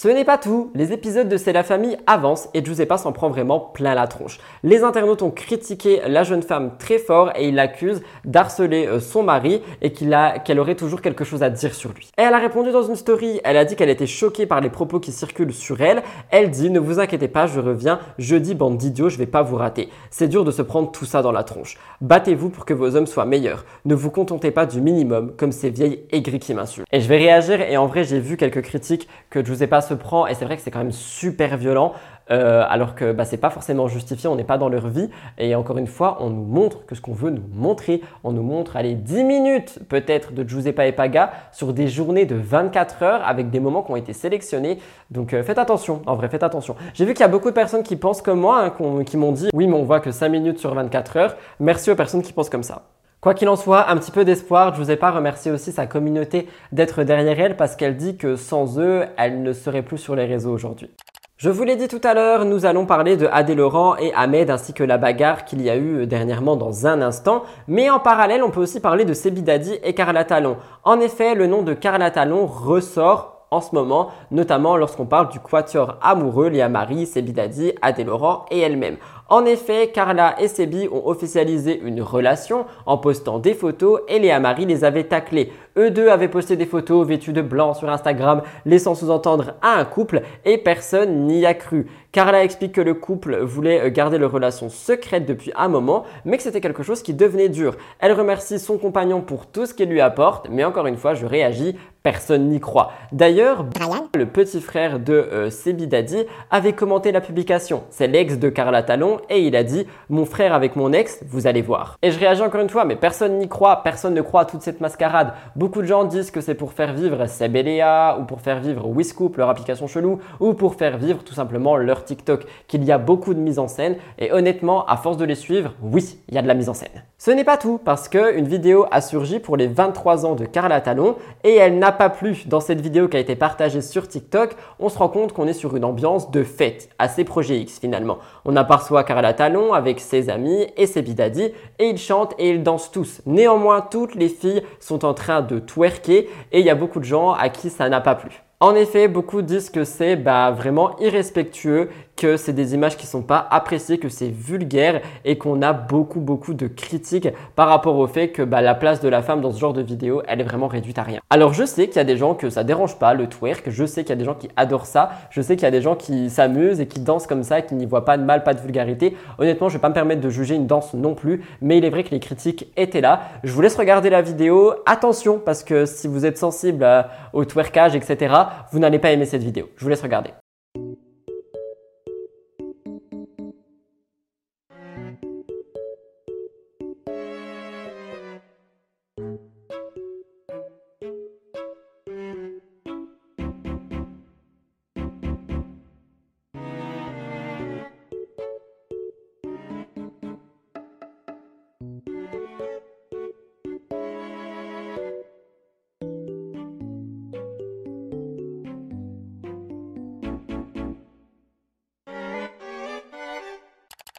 Ce 0.01 0.07
n'est 0.07 0.24
pas 0.24 0.38
tout, 0.38 0.70
les 0.76 0.92
épisodes 0.92 1.28
de 1.28 1.36
C'est 1.36 1.53
la 1.53 1.64
famille 1.64 1.96
avancent 2.07 2.49
et 2.55 2.64
Giuseppa 2.64 2.99
s'en 2.99 3.11
prend 3.11 3.30
vraiment 3.30 3.59
plein 3.59 3.96
la 3.96 4.07
tronche. 4.07 4.38
Les 4.62 4.84
internautes 4.84 5.22
ont 5.22 5.32
critiqué 5.32 6.03
la 6.07 6.22
jeune 6.22 6.44
femme 6.44 6.76
très 6.78 6.99
fort 6.99 7.32
et 7.34 7.49
ils 7.49 7.55
l'accusent 7.57 8.01
d'harceler 8.24 8.86
euh, 8.86 9.01
son 9.01 9.24
mari 9.24 9.61
et 9.82 9.90
qu'elle 9.92 10.61
aurait 10.61 10.76
toujours 10.76 11.03
quelque 11.03 11.24
chose 11.24 11.42
à 11.42 11.51
dire 11.51 11.74
sur 11.74 11.90
lui. 11.90 12.11
Et 12.16 12.22
elle 12.22 12.32
a 12.32 12.38
répondu 12.38 12.70
dans 12.70 12.84
une 12.84 12.94
story, 12.94 13.40
elle 13.42 13.57
a 13.57 13.64
dit 13.64 13.74
qu'elle 13.74 13.88
était 13.88 14.07
choquée 14.07 14.46
par 14.46 14.61
les 14.61 14.70
propos 14.70 15.01
qui 15.01 15.11
circulent 15.11 15.53
sur 15.53 15.80
elle. 15.80 16.05
Elle 16.30 16.51
dit 16.51 16.70
ne 16.70 16.78
vous 16.78 17.01
inquiétez 17.01 17.26
pas, 17.26 17.49
je 17.49 17.59
reviens 17.59 17.99
jeudi 18.18 18.55
bande 18.55 18.76
d'idiots, 18.76 19.09
je 19.09 19.18
vais 19.18 19.26
pas 19.26 19.42
vous 19.42 19.57
rater. 19.57 19.88
C'est 20.12 20.28
dur 20.28 20.44
de 20.44 20.53
se 20.53 20.62
prendre 20.62 20.92
tout 20.92 21.07
ça 21.07 21.22
dans 21.22 21.32
la 21.32 21.42
tronche. 21.42 21.76
Battez-vous 22.03 22.51
pour 22.51 22.66
que 22.66 22.72
vos 22.72 22.94
hommes 22.94 23.09
soient 23.09 23.26
meilleurs. 23.26 23.64
Ne 23.84 23.96
vous 23.96 24.12
contentez 24.12 24.53
pas 24.53 24.64
du 24.64 24.80
minimum 24.80 25.32
comme 25.36 25.51
ces 25.51 25.70
vieilles 25.70 26.05
aigries 26.12 26.38
qui 26.38 26.55
m'insultent. 26.55 26.86
Et 26.92 27.01
je 27.01 27.09
vais 27.09 27.18
réagir 27.18 27.61
et 27.61 27.76
en 27.76 27.88
vrai 27.88 28.05
j'ai 28.05 28.20
vu 28.20 28.36
quelques 28.36 28.62
critiques 28.62 29.09
que 29.28 29.44
Giuseppa 29.44 29.88
se 29.89 29.95
prend 29.95 30.26
et 30.26 30.34
c'est 30.34 30.45
vrai 30.45 30.57
que 30.57 30.62
c'est 30.62 30.70
quand 30.70 30.78
même 30.78 30.93
super 30.93 31.57
violent 31.57 31.93
euh, 32.30 32.64
alors 32.68 32.95
que 32.95 33.12
bah, 33.12 33.24
c'est 33.24 33.39
pas 33.39 33.51
forcément 33.51 33.89
justifié, 33.89 34.28
on 34.28 34.36
n'est 34.36 34.45
pas 34.45 34.59
dans 34.59 34.68
leur 34.68 34.89
vie. 34.89 35.09
Et 35.39 35.55
encore 35.55 35.78
une 35.78 35.86
fois 35.86 36.18
on 36.20 36.30
nous 36.30 36.45
montre 36.45 36.84
que 36.86 36.95
ce 36.95 37.01
qu'on 37.01 37.12
veut 37.12 37.30
nous 37.30 37.45
montrer, 37.53 38.03
on 38.24 38.32
nous 38.32 38.43
montre 38.43 38.76
allez 38.76 38.95
10 38.95 39.24
minutes 39.24 39.78
peut-être 39.89 40.32
de 40.32 40.47
Giuseppa 40.47 40.86
et 40.86 40.93
Paga 40.93 41.32
sur 41.53 41.72
des 41.72 41.89
journées 41.89 42.26
de 42.26 42.36
24 42.36 43.03
heures 43.03 43.26
avec 43.26 43.51
des 43.51 43.61
moments 43.61 43.82
qui 43.82 43.93
ont 43.93 43.97
été 43.97 44.12
sélectionnés. 44.12 44.78
Donc 45.11 45.32
euh, 45.32 45.43
faites 45.43 45.59
attention, 45.59 46.03
en 46.07 46.16
vrai 46.16 46.28
faites 46.28 46.43
attention. 46.43 46.76
J'ai 46.95 47.05
vu 47.05 47.14
qu'il 47.14 47.20
y 47.20 47.24
a 47.24 47.28
beaucoup 47.28 47.49
de 47.49 47.55
personnes 47.55 47.82
qui 47.82 47.97
pensent 47.97 48.22
comme 48.22 48.41
moi, 48.41 48.62
hein, 48.62 49.05
qui 49.05 49.16
m'ont 49.16 49.32
dit 49.32 49.49
oui 49.55 49.66
mais 49.66 49.74
on 49.74 49.84
voit 49.84 50.01
que 50.01 50.11
5 50.11 50.28
minutes 50.28 50.59
sur 50.59 50.74
24 50.74 51.16
heures, 51.16 51.36
merci 51.61 51.91
aux 51.91 51.97
personnes 51.97 52.22
qui 52.22 52.32
pensent 52.32 52.51
comme 52.51 52.62
ça. 52.62 52.82
Quoi 53.21 53.35
qu'il 53.35 53.49
en 53.49 53.57
soit, 53.57 53.91
un 53.91 53.97
petit 53.97 54.12
peu 54.12 54.25
d'espoir. 54.25 54.75
Je 54.75 54.81
vous 54.81 54.93
ai 54.93 54.97
pas 54.97 55.11
remercié 55.11 55.51
aussi 55.51 55.73
sa 55.73 55.87
communauté 55.87 56.47
d'être 56.71 57.03
derrière 57.03 57.41
elle 57.41 57.57
parce 57.57 57.75
qu'elle 57.75 57.97
dit 57.97 58.16
que 58.16 58.37
sans 58.37 58.79
eux, 58.79 59.07
elle 59.16 59.43
ne 59.43 59.53
serait 59.53 59.83
plus 59.83 59.99
sur 59.99 60.14
les 60.14 60.25
réseaux 60.25 60.53
aujourd'hui. 60.53 60.89
Je 61.37 61.51
vous 61.51 61.64
l'ai 61.64 61.77
dit 61.77 61.89
tout 61.89 62.01
à 62.03 62.14
l'heure, 62.14 62.45
nous 62.45 62.64
allons 62.64 62.87
parler 62.87 63.16
de 63.16 63.29
Adé 63.31 63.55
Laurent 63.57 63.97
et 63.97 64.12
Ahmed 64.14 64.51
ainsi 64.51 64.73
que 64.73 64.85
la 64.85 64.99
bagarre 64.99 65.45
qu'il 65.45 65.62
y 65.62 65.71
a 65.71 65.77
eu 65.77 66.07
dernièrement 66.07 66.57
dans 66.57 66.87
un 66.87 67.01
instant. 67.01 67.43
Mais 67.66 67.91
en 67.91 67.99
parallèle, 67.99 68.43
on 68.43 68.51
peut 68.51 68.61
aussi 68.61 68.81
parler 68.81 69.05
de 69.05 69.14
Sebidadi 69.14 69.79
et 69.83 69.95
Carla 69.95 70.25
Talon. 70.25 70.57
En 70.85 71.01
effet, 71.01 71.35
le 71.35 71.47
nom 71.47 71.62
de 71.62 71.75
Carla 71.75 72.11
Talon 72.12 72.47
ressort 72.47 73.38
en 73.51 73.61
ce 73.61 73.74
moment, 73.74 74.09
notamment 74.30 74.76
lorsqu'on 74.76 75.07
parle 75.07 75.28
du 75.28 75.40
quatuor 75.40 75.96
amoureux 76.03 76.49
Léa 76.49 76.68
Marie, 76.68 77.07
Sebi 77.07 77.32
Dadi, 77.32 77.72
Adé 77.82 78.05
Laurent 78.05 78.44
et 78.51 78.61
elle-même. 78.61 78.96
En 79.30 79.44
effet, 79.44 79.90
Carla 79.92 80.40
et 80.40 80.49
Sebi 80.49 80.88
ont 80.90 81.07
officialisé 81.07 81.78
une 81.84 82.01
relation 82.01 82.64
en 82.86 82.96
postant 82.96 83.38
des 83.38 83.53
photos 83.53 84.01
et 84.09 84.18
Léa 84.18 84.40
Marie 84.40 84.64
les 84.64 84.84
avait 84.84 85.05
taclés. 85.05 85.53
Eux 85.76 85.90
deux 85.90 86.09
avaient 86.09 86.28
posté 86.28 86.57
des 86.57 86.64
photos 86.64 87.07
vêtues 87.07 87.34
de 87.34 87.42
blanc 87.42 87.74
sur 87.74 87.90
Instagram, 87.90 88.42
laissant 88.64 88.94
sous-entendre 88.94 89.55
à 89.61 89.74
un 89.78 89.84
couple 89.84 90.22
et 90.46 90.57
personne 90.57 91.26
n'y 91.26 91.44
a 91.44 91.53
cru. 91.53 91.86
Carla 92.11 92.42
explique 92.42 92.72
que 92.72 92.80
le 92.80 92.94
couple 92.94 93.38
voulait 93.40 93.90
garder 93.90 94.16
leur 94.16 94.32
relation 94.32 94.70
secrète 94.70 95.26
depuis 95.26 95.53
un 95.57 95.68
moment, 95.68 96.05
mais 96.24 96.38
que 96.38 96.42
c'était 96.42 96.62
quelque 96.62 96.82
chose 96.82 97.03
qui 97.03 97.12
devenait 97.12 97.51
dur. 97.51 97.76
Elle 97.99 98.12
remercie 98.12 98.59
son 98.59 98.78
compagnon 98.78 99.20
pour 99.20 99.46
tout 99.46 99.66
ce 99.66 99.74
qu'il 99.74 99.90
lui 99.90 100.01
apporte, 100.01 100.49
mais 100.51 100.64
encore 100.64 100.86
une 100.86 100.96
fois, 100.96 101.12
je 101.12 101.26
réagis, 101.26 101.76
personne 102.09 102.48
n'y 102.48 102.59
croit. 102.59 102.92
D'ailleurs, 103.12 103.64
Brian, 103.64 104.09
le 104.14 104.24
petit 104.24 104.62
frère 104.62 104.98
de 104.98 105.12
euh, 105.12 105.50
Sebi 105.50 105.86
Daddy, 105.86 106.24
avait 106.50 106.72
commenté 106.72 107.12
la 107.12 107.20
publication. 107.20 107.82
C'est 107.90 108.06
l'ex 108.06 108.38
de 108.38 108.48
Carla 108.48 108.82
Talon 108.82 109.18
et 109.28 109.42
il 109.42 109.54
a 109.54 109.62
dit 109.62 109.86
Mon 110.09 110.24
frère 110.24 110.54
avec 110.54 110.74
mon 110.74 110.94
ex, 110.94 111.20
vous 111.28 111.46
allez 111.46 111.61
voir. 111.61 111.98
Et 112.00 112.11
je 112.11 112.18
réagis 112.18 112.40
encore 112.40 112.62
une 112.62 112.70
fois, 112.70 112.86
mais 112.86 112.96
personne 112.96 113.36
n'y 113.36 113.46
croit, 113.46 113.82
personne 113.82 114.14
ne 114.14 114.22
croit 114.22 114.40
à 114.40 114.44
toute 114.46 114.62
cette 114.62 114.80
mascarade. 114.80 115.34
Beaucoup 115.54 115.82
de 115.82 115.86
gens 115.86 116.04
disent 116.04 116.30
que 116.30 116.40
c'est 116.40 116.54
pour 116.54 116.72
faire 116.72 116.94
vivre 116.94 117.26
Seb 117.26 117.54
et 117.56 117.62
Léa, 117.62 118.16
ou 118.18 118.24
pour 118.24 118.40
faire 118.40 118.61
vivre 118.61 118.88
Wiscoop, 118.88 119.36
leur 119.36 119.50
application 119.50 119.86
chelou, 119.86 120.18
ou 120.40 120.54
pour 120.54 120.76
faire 120.76 120.96
vivre 120.96 121.22
tout 121.22 121.34
simplement 121.34 121.76
leur 121.76 122.04
TikTok, 122.04 122.46
qu'il 122.68 122.84
y 122.84 122.90
a 122.90 122.96
beaucoup 122.96 123.34
de 123.34 123.40
mise 123.40 123.59
en 123.59 123.68
scène. 123.68 123.96
Et 124.18 124.32
honnêtement, 124.32 124.86
à 124.86 124.96
force 124.96 125.18
de 125.18 125.26
les 125.26 125.34
suivre, 125.34 125.74
oui, 125.82 126.18
il 126.30 126.36
y 126.36 126.38
a 126.38 126.42
de 126.42 126.48
la 126.48 126.54
mise 126.54 126.70
en 126.70 126.74
scène. 126.74 127.04
Ce 127.18 127.30
n'est 127.30 127.44
pas 127.44 127.59
tout, 127.59 127.78
parce 127.84 128.09
qu'une 128.09 128.48
vidéo 128.48 128.86
a 128.90 129.02
surgi 129.02 129.40
pour 129.40 129.59
les 129.59 129.66
23 129.66 130.24
ans 130.24 130.36
de 130.36 130.46
Carla 130.46 130.80
Talon 130.80 131.16
et 131.44 131.56
elle 131.56 131.78
n'a 131.78 131.92
pas 131.99 132.09
plu. 132.09 132.44
Dans 132.46 132.61
cette 132.61 132.80
vidéo 132.80 133.09
qui 133.09 133.16
a 133.16 133.20
été 133.20 133.34
partagée 133.34 133.82
sur 133.82 134.09
TikTok, 134.09 134.55
on 134.78 134.88
se 134.88 134.96
rend 134.96 135.09
compte 135.09 135.32
qu'on 135.32 135.49
est 135.49 135.53
sur 135.53 135.76
une 135.76 135.84
ambiance 135.84 136.30
de 136.30 136.44
fête, 136.44 136.88
assez 136.99 137.24
Projet 137.24 137.59
X 137.59 137.78
finalement. 137.80 138.18
On 138.44 138.57
aperçoit 138.57 139.05
Carla 139.05 139.34
Talon 139.34 139.74
avec 139.74 140.01
ses 140.01 140.30
amis 140.30 140.66
et 140.76 140.86
ses 140.86 141.03
bidadis 141.03 141.53
et 141.78 141.88
ils 141.88 141.99
chantent 141.99 142.34
et 142.38 142.51
ils 142.51 142.62
dansent 142.62 142.92
tous. 142.92 143.20
Néanmoins, 143.26 143.80
toutes 143.82 144.14
les 144.14 144.28
filles 144.28 144.62
sont 144.80 145.05
en 145.05 145.12
train 145.12 145.42
de 145.42 145.59
twerker 145.59 146.28
et 146.53 146.61
il 146.61 146.64
y 146.64 146.70
a 146.70 146.76
beaucoup 146.76 147.01
de 147.01 147.05
gens 147.05 147.32
à 147.32 147.49
qui 147.49 147.68
ça 147.68 147.88
n'a 147.88 148.01
pas 148.01 148.14
plu. 148.14 148.42
En 148.61 148.74
effet, 148.74 149.07
beaucoup 149.07 149.40
disent 149.40 149.70
que 149.70 149.84
c'est 149.84 150.16
bah, 150.16 150.51
vraiment 150.51 150.99
irrespectueux, 150.99 151.90
que 152.19 152.37
c'est 152.37 152.53
des 152.53 152.75
images 152.75 152.97
qui 152.97 153.07
sont 153.07 153.23
pas 153.23 153.47
appréciées, 153.51 153.99
que 153.99 154.09
c'est 154.09 154.29
vulgaire 154.29 155.01
et 155.25 155.39
qu'on 155.39 155.62
a 155.62 155.73
beaucoup 155.73 156.21
beaucoup 156.21 156.53
de 156.53 156.66
critiques 156.66 157.29
par 157.57 157.69
rapport 157.69 157.97
au 157.97 158.07
fait 158.07 158.29
que 158.29 158.43
bah, 158.43 158.61
la 158.61 158.75
place 158.75 159.01
de 159.01 159.09
la 159.09 159.23
femme 159.23 159.41
dans 159.41 159.53
ce 159.53 159.59
genre 159.59 159.73
de 159.73 159.83
vidéo, 159.83 160.23
elle 160.27 160.41
est 160.41 160.45
vraiment 160.45 160.66
réduite 160.66 160.99
à 160.99 161.05
rien. 161.05 161.21
Alors 161.31 161.55
je 161.55 161.64
sais 161.64 161.87
qu'il 161.87 161.97
y 161.97 162.01
a 162.01 162.05
des 162.05 162.16
gens 162.16 162.35
que 162.35 162.51
ça 162.51 162.64
dérange 162.64 162.99
pas 162.99 163.14
le 163.14 163.29
twerk, 163.29 163.71
je 163.71 163.87
sais 163.87 164.03
qu'il 164.03 164.11
y 164.11 164.12
a 164.12 164.16
des 164.16 164.25
gens 164.25 164.35
qui 164.35 164.49
adorent 164.57 164.87
ça, 164.87 165.11
je 165.31 165.41
sais 165.41 165.55
qu'il 165.55 165.62
y 165.62 165.69
a 165.69 165.71
des 165.71 165.81
gens 165.81 165.95
qui 165.95 166.29
s'amusent 166.29 166.81
et 166.81 166.87
qui 166.87 167.01
dansent 167.01 167.27
comme 167.27 167.45
ça, 167.45 167.62
qui 167.62 167.75
n'y 167.75 167.87
voient 167.87 168.05
pas 168.05 168.19
de 168.19 168.25
mal, 168.25 168.43
pas 168.43 168.55
de 168.55 168.61
vulgarité. 168.61 169.16
Honnêtement, 169.39 169.69
je 169.69 169.75
vais 169.75 169.81
pas 169.81 169.89
me 169.89 169.95
permettre 169.95 170.21
de 170.21 170.31
juger 170.31 170.57
une 170.57 170.66
danse 170.66 170.95
non 170.95 171.14
plus, 171.14 171.45
mais 171.62 171.79
il 171.79 171.85
est 171.85 171.91
vrai 171.91 172.03
que 172.03 172.11
les 172.11 172.21
critiques 172.21 172.66
étaient 172.77 173.01
là. 173.01 173.21
Je 173.45 173.53
vous 173.53 173.61
laisse 173.61 173.77
regarder 173.77 174.11
la 174.11 174.23
vidéo. 174.23 174.75
Attention 174.87 175.41
parce 175.45 175.62
que 175.62 175.87
si 175.87 176.09
vous 176.09 176.27
êtes 176.27 176.39
sensible 176.39 176.83
euh, 176.83 177.03
au 177.33 177.45
twerkage, 177.45 177.95
etc., 177.95 178.35
vous 178.73 178.79
n'allez 178.79 178.99
pas 178.99 179.12
aimer 179.12 179.27
cette 179.27 179.43
vidéo. 179.43 179.69
Je 179.77 179.85
vous 179.85 179.91
laisse 179.91 180.03
regarder. 180.03 180.31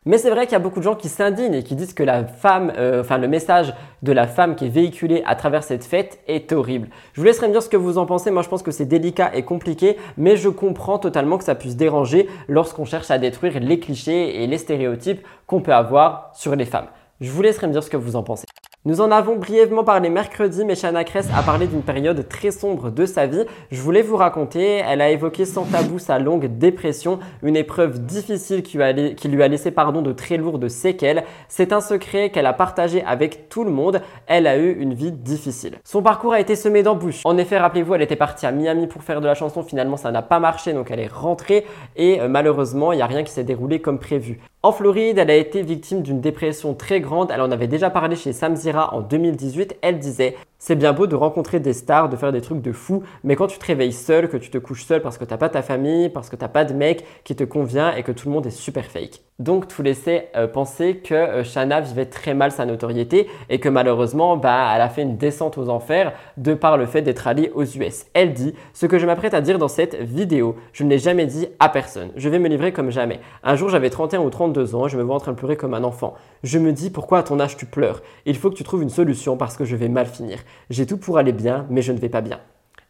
Mais 0.09 0.17
c'est 0.17 0.31
vrai 0.31 0.47
qu'il 0.47 0.53
y 0.53 0.55
a 0.55 0.59
beaucoup 0.59 0.79
de 0.79 0.83
gens 0.83 0.95
qui 0.95 1.07
s'indignent 1.07 1.53
et 1.53 1.61
qui 1.61 1.75
disent 1.75 1.93
que 1.93 2.01
la 2.01 2.25
femme, 2.25 2.73
euh, 2.79 3.01
enfin 3.01 3.19
le 3.19 3.27
message 3.27 3.75
de 4.01 4.11
la 4.11 4.25
femme 4.25 4.55
qui 4.55 4.65
est 4.65 4.69
véhiculé 4.69 5.21
à 5.27 5.35
travers 5.35 5.63
cette 5.63 5.83
fête 5.83 6.19
est 6.27 6.51
horrible. 6.51 6.87
Je 7.13 7.21
vous 7.21 7.27
laisserai 7.27 7.47
me 7.47 7.51
dire 7.51 7.61
ce 7.61 7.69
que 7.69 7.77
vous 7.77 7.99
en 7.99 8.07
pensez. 8.07 8.31
Moi, 8.31 8.41
je 8.41 8.49
pense 8.49 8.63
que 8.63 8.71
c'est 8.71 8.87
délicat 8.87 9.29
et 9.35 9.43
compliqué, 9.43 9.97
mais 10.17 10.35
je 10.35 10.49
comprends 10.49 10.97
totalement 10.97 11.37
que 11.37 11.43
ça 11.43 11.53
puisse 11.53 11.75
déranger 11.75 12.27
lorsqu'on 12.47 12.85
cherche 12.85 13.11
à 13.11 13.19
détruire 13.19 13.59
les 13.59 13.79
clichés 13.79 14.41
et 14.41 14.47
les 14.47 14.57
stéréotypes 14.57 15.21
qu'on 15.45 15.61
peut 15.61 15.75
avoir 15.75 16.31
sur 16.33 16.55
les 16.55 16.65
femmes. 16.65 16.87
Je 17.21 17.29
vous 17.29 17.43
laisserai 17.43 17.67
me 17.67 17.73
dire 17.73 17.83
ce 17.83 17.91
que 17.91 17.97
vous 17.97 18.15
en 18.15 18.23
pensez. 18.23 18.47
Nous 18.85 19.01
en 19.01 19.11
avons 19.11 19.35
brièvement 19.35 19.83
parlé 19.83 20.09
mercredi, 20.09 20.63
mais 20.63 20.73
Shana 20.73 21.03
Kress 21.03 21.27
a 21.35 21.43
parlé 21.43 21.67
d'une 21.67 21.81
période 21.81 22.25
très 22.29 22.49
sombre 22.49 22.91
de 22.91 23.05
sa 23.05 23.27
vie. 23.27 23.43
Je 23.71 23.81
voulais 23.81 24.01
vous 24.01 24.15
raconter, 24.15 24.77
elle 24.77 25.01
a 25.01 25.09
évoqué 25.09 25.43
sans 25.43 25.65
tabou 25.65 25.99
sa 25.99 26.17
longue 26.17 26.45
dépression, 26.45 27.19
une 27.43 27.57
épreuve 27.57 28.05
difficile 28.05 28.63
qui, 28.63 28.77
lui 28.77 29.43
a 29.43 29.47
laissé 29.49 29.71
pardon, 29.71 30.01
de 30.01 30.13
très 30.13 30.37
lourdes 30.37 30.69
séquelles. 30.69 31.25
C'est 31.49 31.73
un 31.73 31.81
secret 31.81 32.29
qu'elle 32.29 32.45
a 32.45 32.53
partagé 32.53 33.03
avec 33.03 33.49
tout 33.49 33.65
le 33.65 33.69
monde. 33.69 34.01
Elle 34.27 34.47
a 34.47 34.57
eu 34.57 34.71
une 34.71 34.93
vie 34.93 35.11
difficile. 35.11 35.79
Son 35.83 36.01
parcours 36.01 36.31
a 36.31 36.39
été 36.39 36.55
semé 36.55 36.81
d'embûches. 36.81 37.25
En 37.25 37.37
effet, 37.37 37.57
rappelez-vous, 37.57 37.95
elle 37.95 38.01
était 38.01 38.15
partie 38.15 38.45
à 38.45 38.53
Miami 38.53 38.87
pour 38.87 39.03
faire 39.03 39.19
de 39.19 39.27
la 39.27 39.35
chanson. 39.35 39.61
Finalement, 39.61 39.97
ça 39.97 40.11
n'a 40.11 40.21
pas 40.21 40.39
marché, 40.39 40.71
donc 40.71 40.89
elle 40.89 41.01
est 41.01 41.11
rentrée 41.11 41.65
et 41.97 42.21
euh, 42.21 42.29
malheureusement, 42.29 42.93
il 42.93 42.95
n'y 42.95 43.01
a 43.01 43.07
rien 43.07 43.25
qui 43.25 43.33
s'est 43.33 43.43
déroulé 43.43 43.81
comme 43.81 43.99
prévu. 43.99 44.39
En 44.61 44.73
Floride, 44.73 45.17
elle 45.17 45.29
a 45.29 45.35
été 45.35 45.61
victime 45.61 46.01
d'une 46.01 46.19
dépression 46.19 46.73
très 46.73 46.99
grande. 46.99 47.31
Elle 47.33 47.39
en 47.39 47.49
avait 47.49 47.67
déjà 47.67 47.89
parlé 47.89 48.17
chez 48.17 48.33
Sam 48.33 48.57
En 48.77 49.01
2018. 49.01 49.77
Elle 49.81 49.99
disait 49.99 50.35
c'est 50.57 50.75
bien 50.75 50.93
beau 50.93 51.07
de 51.07 51.15
rencontrer 51.15 51.59
des 51.59 51.73
stars, 51.73 52.09
de 52.09 52.17
faire 52.17 52.31
des 52.31 52.41
trucs 52.41 52.61
de 52.61 52.71
fou, 52.71 53.03
mais 53.23 53.35
quand 53.35 53.47
tu 53.47 53.57
te 53.57 53.65
réveilles 53.65 53.93
seul, 53.93 54.29
que 54.29 54.37
tu 54.37 54.49
te 54.49 54.57
couches 54.57 54.85
seul 54.85 55.01
parce 55.01 55.17
que 55.17 55.25
t'as 55.25 55.37
pas 55.37 55.49
ta 55.49 55.61
famille, 55.61 56.09
parce 56.09 56.29
que 56.29 56.35
t'as 56.35 56.49
pas 56.49 56.65
de 56.65 56.73
mec 56.73 57.05
qui 57.23 57.35
te 57.35 57.43
convient 57.43 57.95
et 57.95 58.03
que 58.03 58.11
tout 58.11 58.27
le 58.27 58.33
monde 58.33 58.45
est 58.45 58.51
super 58.51 58.85
fake. 58.85 59.28
Donc 59.39 59.69
tout 59.69 59.81
laissait 59.81 60.29
euh, 60.35 60.47
penser 60.47 60.97
que 60.97 61.13
euh, 61.13 61.43
Shana 61.45 61.79
vivait 61.79 62.05
très 62.05 62.33
mal 62.33 62.51
sa 62.51 62.65
notoriété 62.65 63.27
et 63.49 63.59
que 63.59 63.69
malheureusement, 63.69 64.35
bah, 64.35 64.71
elle 64.75 64.81
a 64.81 64.89
fait 64.89 65.03
une 65.03 65.15
descente 65.15 65.57
aux 65.57 65.69
enfers 65.69 66.11
de 66.35 66.53
par 66.53 66.77
le 66.77 66.85
fait 66.85 67.01
d'être 67.01 67.25
allée 67.25 67.49
aux 67.55 67.63
US. 67.63 68.05
Elle 68.13 68.33
dit 68.33 68.53
ce 68.73 68.85
que 68.85 68.99
je 68.99 69.05
m'apprête 69.05 69.33
à 69.33 69.39
dire 69.39 69.57
dans 69.57 69.69
cette 69.69 69.95
vidéo, 69.95 70.57
je 70.73 70.83
ne 70.83 70.89
l'ai 70.89 70.99
jamais 70.99 71.25
dit 71.25 71.47
à 71.59 71.69
personne. 71.69 72.09
Je 72.17 72.27
vais 72.27 72.39
me 72.39 72.49
livrer 72.49 72.73
comme 72.73 72.91
jamais. 72.91 73.21
Un 73.43 73.55
jour, 73.55 73.69
j'avais 73.69 73.89
31 73.89 74.19
ou 74.19 74.29
32 74.29 74.75
ans, 74.75 74.89
je 74.89 74.97
me 74.97 75.03
vois 75.03 75.15
en 75.15 75.19
train 75.19 75.31
de 75.31 75.37
pleurer 75.37 75.55
comme 75.55 75.73
un 75.73 75.85
enfant. 75.85 76.15
Je 76.43 76.59
me 76.59 76.73
dis 76.73 76.89
pourquoi 76.89 77.19
à 77.19 77.23
ton 77.23 77.39
âge 77.39 77.55
tu 77.55 77.65
pleures? 77.65 78.01
Il 78.25 78.35
faut 78.35 78.49
que 78.49 78.55
tu 78.55 78.65
trouves 78.65 78.83
une 78.83 78.89
solution 78.89 79.37
parce 79.37 79.55
que 79.55 79.63
je 79.63 79.77
vais 79.77 79.87
mal 79.87 80.05
finir. 80.05 80.39
J'ai 80.69 80.85
tout 80.85 80.97
pour 80.97 81.17
aller 81.17 81.31
bien, 81.31 81.65
mais 81.69 81.81
je 81.81 81.93
ne 81.93 81.97
vais 81.97 82.09
pas 82.09 82.21
bien. 82.21 82.39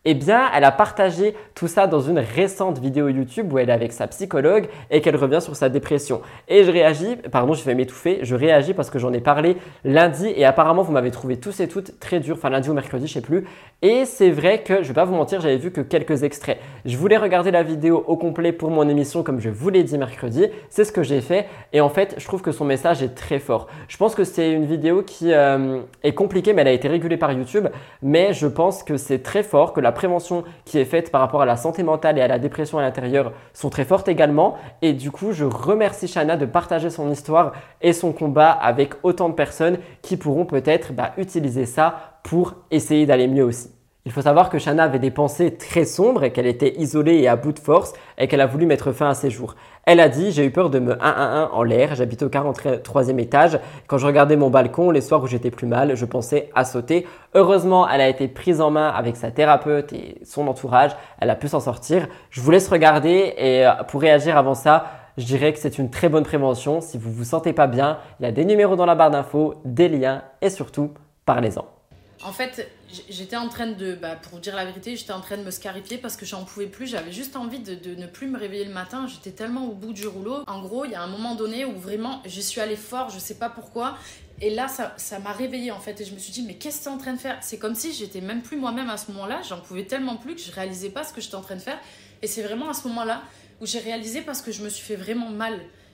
Eh 0.06 0.14
bien, 0.14 0.50
elle 0.56 0.64
a 0.64 0.72
partagé 0.72 1.36
tout 1.56 1.68
ça 1.68 1.86
dans 1.86 2.00
une 2.00 2.20
récente 2.20 2.80
vidéo 2.80 3.10
YouTube 3.10 3.52
où 3.52 3.60
elle 3.60 3.70
est 3.70 3.74
avec 3.74 3.92
sa 3.92 4.08
psychologue 4.08 4.70
et 4.92 5.02
qu'elle 5.02 5.18
revient 5.18 5.42
sur 5.42 5.58
sa 5.58 5.68
dépression. 5.68 6.22
Et 6.48 6.64
je 6.64 6.72
réagis, 6.72 7.18
pardon, 7.30 7.54
je 7.54 7.66
vais 7.66 7.76
m'étouffer, 7.76 8.20
je 8.22 8.34
réagis 8.34 8.74
parce 8.74 8.90
que 8.90 8.98
j'en 8.98 9.12
ai 9.12 9.20
parlé 9.20 9.58
lundi 9.84 10.32
et 10.34 10.46
apparemment 10.46 10.84
vous 10.84 10.94
m'avez 10.94 11.12
trouvé 11.12 11.38
tous 11.38 11.60
et 11.60 11.68
toutes 11.68 12.00
très 12.00 12.22
durs, 12.22 12.38
enfin 12.38 12.50
lundi 12.50 12.70
ou 12.70 12.74
mercredi, 12.74 13.08
je 13.08 13.14
sais 13.14 13.22
plus. 13.22 13.46
Et 13.82 14.06
c'est 14.06 14.30
vrai 14.30 14.64
que, 14.64 14.84
je 14.84 14.88
vais 14.88 14.94
pas 14.94 15.04
vous 15.04 15.16
mentir, 15.16 15.42
j'avais 15.42 15.58
vu 15.58 15.70
que 15.72 15.82
quelques 15.82 16.24
extraits. 16.24 16.60
Je 16.86 16.96
voulais 16.96 17.18
regarder 17.18 17.52
la 17.52 17.64
vidéo 17.64 18.02
au 18.08 18.16
complet 18.16 18.54
pour 18.54 18.72
mon 18.72 18.88
émission 18.88 19.22
comme 19.22 19.42
je 19.42 19.50
vous 19.50 19.70
l'ai 19.70 19.84
dit 19.84 19.98
mercredi, 19.98 20.48
c'est 20.70 20.86
ce 20.86 20.94
que 20.94 21.04
j'ai 21.04 21.20
fait 21.20 21.48
et 21.74 21.82
en 21.82 21.90
fait, 21.90 22.16
je 22.18 22.26
trouve 22.26 22.42
que 22.42 22.54
son 22.54 22.64
message 22.64 23.04
est 23.04 23.16
très 23.16 23.40
fort. 23.40 23.68
Je 23.90 23.98
pense 23.98 24.16
que 24.16 24.24
c'est 24.24 24.50
une 24.50 24.66
vidéo 24.66 25.04
qui 25.04 25.34
euh, 25.34 25.82
est 26.04 26.14
compliquée 26.14 26.54
mais 26.54 26.62
elle 26.62 26.70
a 26.70 26.72
été 26.72 26.88
régulée 26.88 27.18
par 27.18 27.34
YouTube, 27.34 27.68
mais 28.02 28.32
je 28.32 28.48
pense 28.48 28.82
que 28.82 28.96
c'est 28.96 29.20
très 29.20 29.44
fort, 29.44 29.74
que 29.74 29.82
la 29.82 29.89
la 29.90 29.94
prévention 29.94 30.44
qui 30.66 30.78
est 30.78 30.86
faite 30.86 31.12
par 31.12 31.20
rapport 31.20 31.42
à 31.42 31.48
la 31.48 31.58
santé 31.58 31.82
mentale 31.82 32.20
et 32.20 32.22
à 32.22 32.28
la 32.28 32.38
dépression 32.38 32.78
à 32.78 32.84
l'intérieur 32.84 33.34
sont 33.54 33.72
très 33.72 33.86
fortes 33.86 34.08
également. 34.08 34.56
Et 34.84 34.94
du 34.94 35.10
coup, 35.10 35.32
je 35.32 35.46
remercie 35.46 36.08
Shana 36.08 36.38
de 36.38 36.46
partager 36.46 36.92
son 36.92 37.10
histoire 37.10 37.54
et 37.82 37.92
son 37.92 38.12
combat 38.12 38.52
avec 38.52 38.94
autant 39.02 39.30
de 39.30 39.34
personnes 39.34 39.80
qui 40.04 40.16
pourront 40.16 40.46
peut-être 40.46 40.94
bah, 40.94 41.14
utiliser 41.18 41.66
ça 41.66 42.20
pour 42.22 42.54
essayer 42.70 43.08
d'aller 43.08 43.28
mieux 43.28 43.44
aussi. 43.44 43.79
Il 44.10 44.12
faut 44.12 44.24
savoir 44.24 44.50
que 44.50 44.58
Shana 44.58 44.86
avait 44.86 44.98
des 44.98 45.12
pensées 45.12 45.56
très 45.56 45.86
sombres 45.86 46.24
et 46.24 46.32
qu'elle 46.32 46.48
était 46.48 46.74
isolée 46.80 47.18
et 47.18 47.28
à 47.28 47.36
bout 47.36 47.52
de 47.52 47.60
force 47.60 47.94
et 48.18 48.28
qu'elle 48.28 48.42
a 48.42 48.48
voulu 48.48 48.66
mettre 48.66 48.92
fin 48.92 49.08
à 49.08 49.14
ses 49.14 49.30
jours. 49.30 49.56
Elle 49.86 50.00
a 50.00 50.10
dit 50.10 50.32
J'ai 50.32 50.44
eu 50.44 50.50
peur 50.50 50.72
de 50.72 50.80
me 50.80 50.96
1-1-1 50.96 51.50
en 51.52 51.62
l'air, 51.62 51.94
j'habite 51.94 52.24
au 52.24 52.28
43e 52.28 53.20
étage. 53.20 53.60
Quand 53.86 54.00
je 54.00 54.08
regardais 54.08 54.36
mon 54.36 54.50
balcon, 54.50 54.90
les 54.90 55.02
soirs 55.02 55.22
où 55.22 55.28
j'étais 55.28 55.52
plus 55.52 55.68
mal, 55.68 55.96
je 55.96 56.06
pensais 56.06 56.50
à 56.56 56.66
sauter. 56.66 57.06
Heureusement, 57.36 57.88
elle 57.88 58.02
a 58.02 58.10
été 58.10 58.28
prise 58.28 58.62
en 58.62 58.72
main 58.72 58.90
avec 58.90 59.16
sa 59.16 59.30
thérapeute 59.30 59.94
et 59.94 60.18
son 60.24 60.48
entourage. 60.48 60.96
Elle 61.20 61.30
a 61.30 61.36
pu 61.36 61.48
s'en 61.48 61.60
sortir. 61.60 62.08
Je 62.32 62.42
vous 62.42 62.50
laisse 62.50 62.68
regarder 62.68 63.36
et 63.38 63.68
euh, 63.68 63.84
pour 63.88 64.02
réagir 64.02 64.38
avant 64.38 64.56
ça, 64.56 64.86
je 65.20 65.26
dirais 65.26 65.54
que 65.54 65.60
c'est 65.60 65.78
une 65.78 65.92
très 65.92 66.10
bonne 66.10 66.24
prévention. 66.24 66.82
Si 66.82 66.98
vous 66.98 67.12
vous 67.12 67.26
sentez 67.26 67.54
pas 67.54 67.68
bien, 67.68 68.00
il 68.20 68.26
y 68.26 68.28
a 68.28 68.32
des 68.32 68.46
numéros 68.46 68.76
dans 68.76 68.88
la 68.88 68.96
barre 68.96 69.12
d'infos, 69.12 69.62
des 69.66 69.88
liens 69.88 70.24
et 70.42 70.50
surtout, 70.50 70.96
parlez-en. 71.28 71.79
En 72.22 72.34
fait, 72.34 72.70
j'étais 73.10 73.38
en 73.38 73.48
train 73.48 73.68
de, 73.68 73.96
bah, 73.96 74.16
pour 74.16 74.40
dire 74.40 74.54
la 74.54 74.66
vérité, 74.66 74.98
j'étais 74.98 75.14
en 75.14 75.22
train 75.22 75.38
de 75.38 75.44
me 75.44 75.52
scarifier 75.52 75.98
parce 75.98 76.18
que 76.18 76.26
j'en 76.26 76.44
pouvais 76.44 76.68
plus. 76.68 76.88
J'avais 76.88 77.14
juste 77.14 77.38
envie 77.38 77.60
de, 77.60 77.96
ne 77.96 78.08
plus 78.08 78.28
me 78.28 78.38
réveiller 78.38 78.66
le 78.66 78.74
matin. 78.74 79.08
J'étais 79.08 79.32
tellement 79.32 79.66
au 79.68 79.74
bout 79.74 79.94
du 79.94 80.06
rouleau. 80.06 80.44
En 80.48 80.62
gros, 80.62 80.84
il 80.84 80.92
y 80.92 80.96
a 80.96 81.02
un 81.02 81.08
moment 81.08 81.36
donné 81.36 81.64
où 81.64 81.78
vraiment, 81.80 82.22
je 82.26 82.42
suis 82.42 82.60
allée 82.60 82.76
fort, 82.76 83.10
je 83.10 83.20
sais 83.20 83.36
pas 83.36 83.50
pourquoi. 83.50 83.98
Et 84.42 84.50
là, 84.50 84.68
ça 84.68 85.20
m'a 85.20 85.32
réveillée 85.32 85.72
en 85.72 85.80
fait. 85.80 86.02
Et 86.02 86.06
je 86.06 86.14
me 86.14 86.20
suis 86.20 86.34
dit, 86.34 86.42
mais 86.42 86.56
qu'est-ce 86.56 86.80
que 86.80 86.84
tu 86.84 86.90
es 86.90 86.92
en 86.92 86.98
train 86.98 87.14
de 87.14 87.20
faire? 87.20 87.38
C'est 87.42 87.58
comme 87.58 87.76
si 87.76 87.94
j'étais 87.94 88.22
même 88.22 88.42
plus 88.42 88.58
moi-même 88.58 88.90
à 88.90 88.98
ce 88.98 89.12
moment-là. 89.12 89.42
J'en 89.48 89.62
pouvais 89.62 89.86
tellement 89.86 90.18
plus 90.18 90.36
que 90.36 90.42
je 90.42 90.52
réalisais 90.52 90.90
pas 90.90 91.06
ce 91.06 91.14
que 91.14 91.22
j'étais 91.22 91.36
en 91.36 91.42
train 91.42 91.56
de 91.56 91.62
faire. 91.62 91.80
Et 92.22 92.28
c'est 92.28 92.44
vraiment 92.44 92.70
à 92.70 92.74
ce 92.74 92.86
moment-là 92.90 93.24
où 93.62 93.66
j'ai 93.66 93.80
réalisé 93.80 94.22
parce 94.22 94.42
que 94.42 94.52
je 94.52 94.62
me 94.62 94.68
suis 94.70 94.86
fait 94.86 94.98
vraiment 94.98 95.30
mal. 95.30 95.54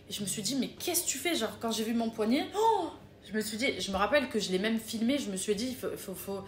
Et 0.10 0.14
je 0.14 0.22
me 0.22 0.28
suis 0.28 0.42
dit, 0.42 0.56
mais 0.56 0.70
qu'est-ce 0.70 1.04
que 1.04 1.08
tu 1.08 1.18
fais? 1.20 1.36
Genre, 1.36 1.58
quand 1.60 1.72
j'ai 1.72 1.84
vu 1.84 1.94
mon 1.94 2.10
poignet, 2.10 2.48
oh 2.58 2.90
je 3.28 3.34
me 3.34 3.42
suis 3.42 3.58
dit, 3.58 3.80
je 3.80 3.92
me 3.92 3.98
rappelle 3.98 4.30
que 4.30 4.40
je 4.40 4.52
l'ai 4.52 4.60
même 4.60 4.80
filmé. 4.80 5.18
Je 5.18 5.30
me 5.30 5.38
suis 5.38 5.56
dit, 5.56 5.76
faut, 5.76 6.14
faut, 6.14 6.44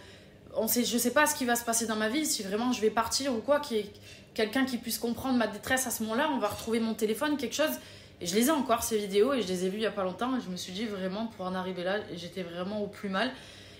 on 0.56 0.68
sait, 0.68 0.84
je 0.84 0.98
sais 0.98 1.12
pas 1.12 1.26
ce 1.26 1.34
qui 1.34 1.44
va 1.44 1.56
se 1.56 1.64
passer 1.64 1.86
dans 1.86 1.96
ma 1.96 2.08
vie, 2.08 2.26
si 2.26 2.42
vraiment 2.42 2.72
je 2.72 2.80
vais 2.80 2.90
partir 2.90 3.34
ou 3.34 3.38
quoi, 3.38 3.60
qu'il 3.60 3.76
y 3.76 3.80
ait 3.80 3.90
quelqu'un 4.34 4.64
qui 4.64 4.78
puisse 4.78 4.98
comprendre 4.98 5.36
ma 5.36 5.46
détresse 5.46 5.86
à 5.86 5.90
ce 5.90 6.02
moment-là, 6.04 6.30
on 6.32 6.38
va 6.38 6.48
retrouver 6.48 6.80
mon 6.80 6.94
téléphone, 6.94 7.36
quelque 7.36 7.56
chose. 7.56 7.78
Et 8.20 8.26
je 8.26 8.34
les 8.34 8.48
ai 8.48 8.50
encore, 8.50 8.82
ces 8.82 8.98
vidéos, 8.98 9.32
et 9.34 9.42
je 9.42 9.48
les 9.48 9.64
ai 9.64 9.68
vues 9.68 9.78
il 9.78 9.82
y 9.82 9.86
a 9.86 9.90
pas 9.90 10.04
longtemps, 10.04 10.36
et 10.36 10.40
je 10.40 10.50
me 10.50 10.56
suis 10.56 10.72
dit 10.72 10.86
vraiment, 10.86 11.26
pour 11.26 11.46
en 11.46 11.54
arriver 11.54 11.84
là, 11.84 11.98
j'étais 12.14 12.42
vraiment 12.42 12.82
au 12.82 12.86
plus 12.86 13.08
mal. 13.08 13.30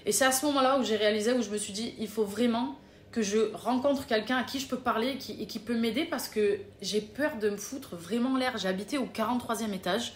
Et 0.06 0.12
c'est 0.12 0.24
à 0.24 0.32
ce 0.32 0.46
moment-là 0.46 0.78
où 0.78 0.84
j'ai 0.84 0.96
réalisé, 0.96 1.32
où 1.32 1.42
je 1.42 1.50
me 1.50 1.58
suis 1.58 1.72
dit, 1.72 1.94
il 1.98 2.08
faut 2.08 2.24
vraiment 2.24 2.76
que 3.10 3.22
je 3.22 3.52
rencontre 3.54 4.06
quelqu'un 4.06 4.36
à 4.36 4.44
qui 4.44 4.60
je 4.60 4.68
peux 4.68 4.78
parler 4.78 5.18
et 5.38 5.46
qui 5.46 5.58
peut 5.58 5.76
m'aider 5.76 6.04
parce 6.04 6.28
que 6.28 6.58
j'ai 6.82 7.00
peur 7.00 7.36
de 7.40 7.50
me 7.50 7.56
foutre 7.56 7.96
vraiment 7.96 8.36
l'air. 8.36 8.58
J'ai 8.58 8.68
habité 8.68 8.98
au 8.98 9.06
43e 9.06 9.72
étage. 9.72 10.12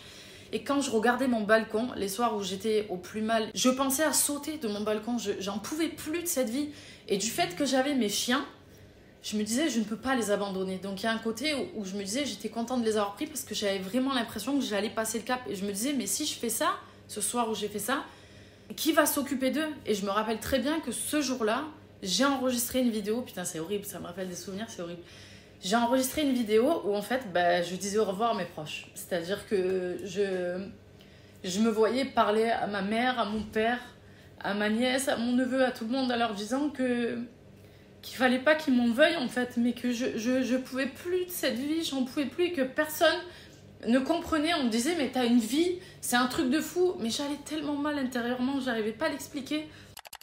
Et 0.53 0.63
quand 0.65 0.81
je 0.83 0.91
regardais 0.91 1.29
mon 1.29 1.41
balcon, 1.43 1.89
les 1.97 2.09
soirs 2.09 2.37
où 2.37 2.43
j'étais 2.43 2.87
au 2.91 2.97
plus 2.97 3.23
mal, 3.23 3.49
je 3.55 3.71
pensais 3.71 4.05
à 4.05 4.13
sauter 4.13 4.59
de 4.59 4.69
mon 4.69 4.81
balcon. 4.83 5.17
Je- 5.19 5.33
J'en 5.41 5.59
pouvais 5.59 5.89
plus 5.89 6.21
de 6.23 6.27
cette 6.27 6.51
vie. 6.51 6.69
Et 7.09 7.17
du 7.17 7.29
fait 7.31 7.57
que 7.57 7.65
j'avais 7.65 7.95
mes 7.95 8.09
chiens, 8.11 8.45
je 9.23 9.37
me 9.37 9.43
disais, 9.45 9.69
je 9.71 9.79
ne 9.79 9.85
peux 9.85 9.97
pas 9.97 10.15
les 10.15 10.31
abandonner. 10.31 10.77
Donc 10.79 11.01
il 11.03 11.05
y 11.05 11.09
a 11.09 11.13
un 11.13 11.19
côté 11.19 11.55
où, 11.55 11.81
où 11.81 11.85
je 11.85 11.95
me 11.95 12.03
disais, 12.03 12.27
j'étais 12.27 12.49
contente 12.51 12.81
de 12.83 12.87
les 12.87 12.97
avoir 12.97 13.15
pris 13.15 13.27
parce 13.27 13.43
que 13.45 13.55
j'avais 13.55 13.79
vraiment 13.79 14.13
l'impression 14.13 14.59
que 14.59 14.65
j'allais 14.65 14.91
passer 14.91 15.19
le 15.19 15.25
cap. 15.25 15.41
Et 15.49 15.55
je 15.55 15.65
me 15.65 15.73
disais, 15.73 15.95
mais 15.95 16.07
si 16.07 16.27
je 16.27 16.35
fais 16.35 16.49
ça, 16.51 16.75
ce 17.09 17.21
soir 17.21 17.49
où 17.49 17.55
j'ai 17.55 17.69
fait 17.69 17.79
ça, 17.79 18.05
qui 18.77 18.93
va 18.93 19.07
s'occuper 19.07 19.51
d'eux? 19.51 19.69
Et 19.87 19.95
je 19.95 20.05
me 20.05 20.11
rappelle 20.11 20.39
très 20.41 20.59
bien 20.59 20.81
que 20.81 20.93
ce 20.93 21.21
jour-là, 21.23 21.65
j'ai 22.03 22.25
enregistré 22.25 22.81
une 22.81 22.91
vidéo. 22.91 23.23
Putain, 23.23 23.45
c'est 23.45 23.59
horrible, 23.61 23.85
ça 23.87 24.01
me 24.01 24.07
rappelle 24.07 24.29
des 24.29 24.35
souvenirs, 24.37 24.67
c'est 24.69 24.83
horrible. 24.83 25.03
J'ai 25.63 25.77
enregistré 25.77 26.23
une 26.23 26.33
vidéo 26.33 26.83
où 26.85 26.97
en 26.97 27.03
fait, 27.03 27.33
bah, 27.33 27.63
je 27.63 27.77
disais 27.77 27.99
au 27.99 28.05
revoir 28.05 28.33
à 28.33 28.35
mes 28.35 28.45
proches. 28.45 28.89
C'est-à-dire 28.95 29.47
que 29.47 29.97
je, 30.05 30.59
je 31.45 31.61
me 31.61 31.71
voyais 31.71 32.05
parler 32.05 32.51
à 32.51 32.67
ma 32.67 32.83
mère, 32.83 33.21
à 33.21 33.27
mon 33.27 33.43
père, 33.43 33.79
à 34.41 34.55
ma 34.55 34.69
nièce, 34.71 35.09
à 35.09 35.17
mon 35.17 35.33
neveu, 35.33 35.65
à 35.65 35.71
tout 35.71 35.85
le 35.85 35.93
monde, 35.93 36.11
en 36.11 36.17
leur 36.17 36.35
disant 36.35 36.71
que 36.71 37.19
qu'il 38.01 38.17
fallait 38.17 38.41
pas 38.41 38.57
qu'ils 38.57 38.75
m'en 38.75 38.93
veuillent 38.93 39.17
en 39.17 39.29
fait, 39.29 39.57
mais 39.57 39.75
que 39.75 39.93
je, 39.93 40.19
je, 40.19 40.43
je 40.43 40.57
pouvais 40.57 40.87
plus 40.89 41.27
de 41.27 41.31
cette 41.31 41.55
vie, 41.55 41.85
j'en 41.85 42.03
pouvais 42.03 42.27
plus, 42.27 42.47
et 42.47 42.53
que 42.53 42.63
personne 42.63 43.15
ne 43.87 44.01
comprenait. 44.01 44.55
On 44.55 44.65
me 44.65 44.71
disait, 44.71 44.97
mais 44.99 45.11
t'as 45.13 45.25
une 45.25 45.39
vie, 45.39 45.79
c'est 46.01 46.17
un 46.17 46.27
truc 46.27 46.51
de 46.51 46.61
fou, 46.61 46.97
mais 46.99 47.11
j'allais 47.11 47.39
tellement 47.45 47.77
mal 47.77 47.97
intérieurement, 48.01 48.59
j'arrivais 48.59 48.91
pas 48.91 49.07
à 49.07 49.11
l'expliquer. 49.11 49.69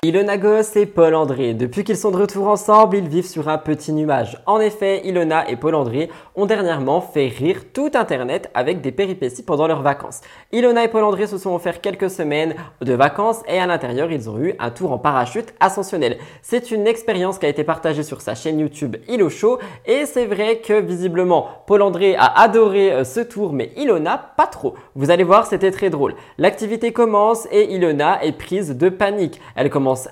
Ilona 0.02 0.38
Goss 0.38 0.78
et 0.78 0.86
Paul 0.86 1.14
André. 1.14 1.54
Depuis 1.54 1.84
qu'ils 1.84 1.98
sont 1.98 2.12
de 2.12 2.16
retour 2.16 2.48
ensemble, 2.48 2.96
ils 2.96 3.10
vivent 3.10 3.28
sur 3.28 3.50
un 3.50 3.58
petit 3.58 3.92
nuage. 3.92 4.42
En 4.46 4.62
effet, 4.62 5.02
Ilona 5.04 5.50
et 5.50 5.58
Paul 5.58 5.76
André 5.76 6.10
ont 6.38 6.46
dernièrement 6.46 7.02
fait 7.02 7.28
rire 7.28 7.64
tout 7.74 7.92
Internet 7.96 8.50
avec 8.54 8.80
des 8.80 8.94
péripéties 8.94 9.44
pendant 9.44 9.68
leurs 9.68 9.82
vacances. 9.82 10.22
Ilona 10.54 10.86
et 10.86 10.88
Paul 10.88 11.04
André 11.04 11.28
se 11.28 11.38
sont 11.38 11.54
offert 11.54 11.82
quelques 11.82 12.10
semaines 12.10 12.56
de 12.82 12.94
vacances 12.94 13.42
et 13.46 13.60
à 13.60 13.68
l'intérieur, 13.68 14.10
ils 14.10 14.30
ont 14.30 14.40
eu 14.40 14.54
un 14.58 14.72
tour 14.72 14.94
en 14.94 15.00
parachute 15.00 15.54
ascensionnel. 15.60 16.18
C'est 16.42 16.72
une 16.72 16.88
expérience 16.88 17.38
qui 17.38 17.48
a 17.48 17.50
été 17.50 17.66
partagée 17.66 18.04
sur 18.04 18.22
sa 18.22 18.36
chaîne 18.36 18.62
YouTube 18.62 18.96
Ilo 19.10 19.30
Show 19.30 19.60
et 19.86 20.06
c'est 20.06 20.28
vrai 20.28 20.60
que 20.60 20.80
visiblement, 20.80 21.46
Paul 21.68 21.82
André 21.82 22.16
a 22.16 22.40
adoré 22.40 22.94
euh, 22.94 23.04
ce 23.04 23.20
tour, 23.20 23.52
mais 23.52 23.74
Ilona 23.76 24.32
pas 24.38 24.48
trop. 24.48 24.76
Vous 24.96 25.12
allez 25.12 25.26
voir, 25.26 25.46
c'était 25.46 25.72
très 25.72 25.90
drôle. 25.90 26.16
L'activité 26.38 26.94
commence 26.94 27.50
et 27.52 27.74
Ilona 27.74 28.24
est 28.24 28.32
prise 28.32 28.78
de 28.78 28.88
panique. 28.88 29.42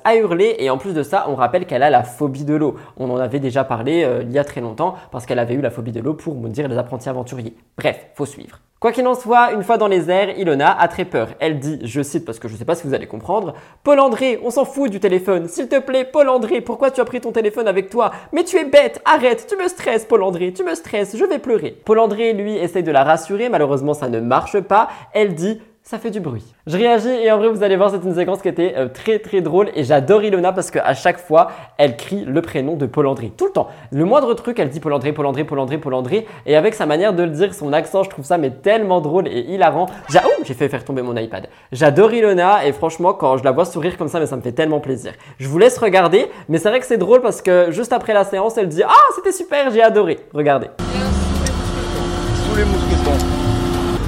À 0.03 0.15
hurler 0.15 0.55
et 0.59 0.69
en 0.69 0.77
plus 0.77 0.93
de 0.93 1.03
ça, 1.03 1.25
on 1.27 1.35
rappelle 1.35 1.65
qu'elle 1.65 1.83
a 1.83 1.89
la 1.89 2.03
phobie 2.03 2.45
de 2.45 2.55
l'eau. 2.55 2.75
On 2.97 3.09
en 3.09 3.17
avait 3.17 3.39
déjà 3.39 3.63
parlé 3.63 4.03
euh, 4.03 4.23
il 4.23 4.31
y 4.31 4.39
a 4.39 4.43
très 4.43 4.61
longtemps 4.61 4.95
parce 5.11 5.25
qu'elle 5.25 5.39
avait 5.39 5.53
eu 5.53 5.61
la 5.61 5.69
phobie 5.69 5.91
de 5.91 5.99
l'eau 5.99 6.13
pour 6.13 6.35
maudire 6.35 6.67
les 6.67 6.77
apprentis 6.77 7.09
aventuriers. 7.09 7.55
Bref, 7.77 8.07
faut 8.15 8.25
suivre. 8.25 8.59
Quoi 8.79 8.91
qu'il 8.91 9.07
en 9.07 9.15
soit, 9.15 9.53
une 9.53 9.63
fois 9.63 9.77
dans 9.77 9.87
les 9.87 10.11
airs, 10.11 10.37
Ilona 10.37 10.79
a 10.79 10.87
très 10.87 11.05
peur. 11.05 11.29
Elle 11.39 11.57
dit, 11.57 11.79
je 11.81 12.03
cite 12.03 12.25
parce 12.25 12.37
que 12.37 12.47
je 12.47 12.53
ne 12.53 12.59
sais 12.59 12.65
pas 12.65 12.75
si 12.75 12.85
vous 12.85 12.93
allez 12.93 13.07
comprendre, 13.07 13.55
Paul 13.83 13.99
André, 13.99 14.39
on 14.43 14.51
s'en 14.51 14.65
fout 14.65 14.91
du 14.91 14.99
téléphone. 14.99 15.47
S'il 15.47 15.67
te 15.67 15.79
plaît, 15.79 16.05
Paul 16.05 16.29
André, 16.29 16.61
pourquoi 16.61 16.91
tu 16.91 17.01
as 17.01 17.05
pris 17.05 17.19
ton 17.19 17.31
téléphone 17.31 17.67
avec 17.67 17.89
toi? 17.89 18.11
Mais 18.33 18.43
tu 18.43 18.55
es 18.55 18.65
bête, 18.65 19.01
arrête, 19.03 19.47
tu 19.49 19.57
me 19.57 19.67
stresses, 19.67 20.05
Paul 20.05 20.21
André, 20.21 20.53
tu 20.53 20.63
me 20.63 20.75
stresses, 20.75 21.17
je 21.17 21.25
vais 21.25 21.39
pleurer. 21.39 21.75
Paul 21.85 21.97
André, 21.97 22.33
lui, 22.33 22.55
essaye 22.55 22.83
de 22.83 22.91
la 22.91 23.03
rassurer, 23.03 23.49
malheureusement 23.49 23.95
ça 23.95 24.09
ne 24.09 24.19
marche 24.19 24.59
pas. 24.59 24.89
Elle 25.11 25.33
dit, 25.33 25.59
ça 25.89 25.99
fait 25.99 26.11
du 26.11 26.19
bruit. 26.19 26.43
Je 26.65 26.75
réagis 26.75 27.07
et 27.07 27.31
en 27.31 27.37
vrai 27.37 27.47
vous 27.47 27.63
allez 27.63 27.77
voir 27.77 27.89
c'est 27.89 28.03
une 28.03 28.13
séquence 28.13 28.41
qui 28.41 28.49
était 28.49 28.73
euh, 28.75 28.89
très 28.89 29.19
très 29.19 29.39
drôle 29.39 29.69
et 29.73 29.85
j'adore 29.85 30.21
Ilona 30.21 30.51
parce 30.51 30.69
qu'à 30.69 30.93
chaque 30.93 31.17
fois 31.17 31.47
elle 31.77 31.95
crie 31.95 32.25
le 32.25 32.41
prénom 32.41 32.75
de 32.75 32.85
Paul 32.85 33.07
André 33.07 33.31
tout 33.37 33.45
le 33.45 33.51
temps. 33.51 33.69
Le 33.91 34.03
moindre 34.03 34.33
truc 34.33 34.59
elle 34.59 34.67
dit 34.67 34.81
Paul 34.81 34.91
André, 34.91 35.13
Paul 35.13 35.25
André, 35.27 35.45
Paul 35.45 35.59
André, 35.59 35.77
Paul 35.77 35.93
André 35.93 36.27
et 36.45 36.57
avec 36.57 36.73
sa 36.73 36.85
manière 36.85 37.13
de 37.13 37.23
le 37.23 37.29
dire, 37.29 37.53
son 37.53 37.71
accent 37.71 38.03
je 38.03 38.09
trouve 38.09 38.25
ça 38.25 38.37
mais 38.37 38.51
tellement 38.51 38.99
drôle 38.99 39.29
et 39.29 39.39
hilarant. 39.39 39.85
J'a- 40.09 40.23
oh, 40.25 40.41
j'ai 40.43 40.53
fait 40.55 40.67
faire 40.67 40.83
tomber 40.83 41.03
mon 41.03 41.15
iPad. 41.15 41.47
J'adore 41.71 42.11
Ilona 42.13 42.65
et 42.67 42.73
franchement 42.73 43.13
quand 43.13 43.37
je 43.37 43.45
la 43.45 43.51
vois 43.51 43.63
sourire 43.63 43.97
comme 43.97 44.09
ça 44.09 44.19
mais 44.19 44.25
ça 44.25 44.35
me 44.35 44.41
fait 44.41 44.51
tellement 44.51 44.81
plaisir. 44.81 45.13
Je 45.39 45.47
vous 45.47 45.57
laisse 45.57 45.77
regarder 45.77 46.27
mais 46.49 46.57
c'est 46.57 46.67
vrai 46.67 46.81
que 46.81 46.85
c'est 46.85 46.97
drôle 46.97 47.21
parce 47.21 47.41
que 47.41 47.71
juste 47.71 47.93
après 47.93 48.13
la 48.13 48.25
séance 48.25 48.57
elle 48.57 48.67
dit 48.67 48.83
ah 48.83 48.91
c'était 49.15 49.31
super 49.31 49.71
j'ai 49.71 49.81
adoré. 49.81 50.17
Regardez. 50.33 50.67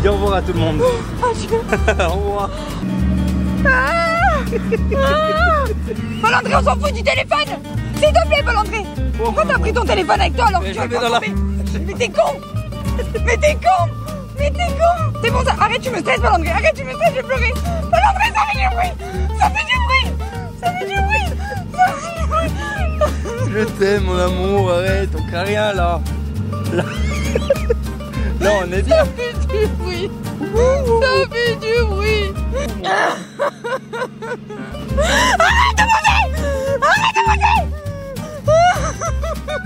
Dis 0.02 0.08
au 0.08 0.14
revoir 0.14 0.34
à 0.36 0.42
tout 0.42 0.54
le 0.54 0.60
monde. 0.60 0.82
au 0.82 2.12
revoir. 2.14 2.50
Paul 6.22 6.34
André, 6.36 6.56
on 6.56 6.64
s'en 6.64 6.76
fout 6.80 6.94
du 6.94 7.04
téléphone. 7.04 7.60
S'il 7.96 8.08
te 8.08 8.28
plaît, 8.28 8.44
Paul 8.46 8.58
André 8.58 8.86
Pourquoi 9.18 9.44
t'as 9.46 9.60
pris 9.60 9.74
ton 9.74 9.84
téléphone 9.84 10.22
avec 10.22 10.36
toi 10.36 10.46
alors 10.48 10.62
que 10.62 10.72
tu 10.72 10.80
veux 10.80 10.88
pas 10.90 11.10
la- 11.10 11.20
Mais 11.86 11.94
t'es 11.94 12.08
con. 12.10 12.40
Mais 13.26 13.38
t'es 13.38 13.56
con. 13.56 13.90
Mais 14.38 14.52
t'es 14.52 14.68
con. 14.68 15.20
C'est 15.22 15.32
bon, 15.32 15.44
ça... 15.44 15.54
arrête, 15.60 15.82
tu 15.82 15.90
me 15.90 16.00
stresses, 16.00 16.20
Paul 16.22 16.32
André 16.34 16.50
Arrête, 16.50 16.74
tu 16.76 16.84
me 16.86 16.92
stresses, 16.94 17.10
je 17.10 17.16
vais 17.16 17.24
pleurer. 17.24 17.54
Paul 17.92 18.00
André, 18.10 18.32
ça 18.34 18.42
fait 18.52 18.58
du 18.60 18.68
bruit. 18.76 18.92
Ça 19.40 19.50
fait 19.50 19.66
du 19.66 19.76
bruit. 19.86 20.08
Ça 20.62 20.68
fait 20.72 20.86
du 20.88 21.02
bruit. 21.02 21.28
Ça 21.76 21.86
fait 21.92 22.22
du 22.22 22.28
bruit. 22.28 22.50
Je 23.52 23.64
t'aime 23.80 24.04
mon 24.04 24.18
amour, 24.18 24.72
arrête, 24.72 25.10
on 25.18 25.24
craint 25.30 25.44
rien 25.44 25.74
là. 25.74 26.00
Là, 26.74 26.84
Là, 28.42 28.52
on 28.62 28.72
est 28.72 28.82
bien. 28.82 28.98
Ça 28.98 29.06
fait 29.06 29.34
du 29.48 29.68
bruit. 29.78 30.10
Ça 31.02 31.12
fait 31.32 31.56
du 31.56 31.86
bruit. 31.86 32.34
Arrête 35.40 35.76
de 35.78 35.84
monter. 35.84 36.20
Arrête 36.82 37.16
de 37.16 37.22
monter. 37.28 37.58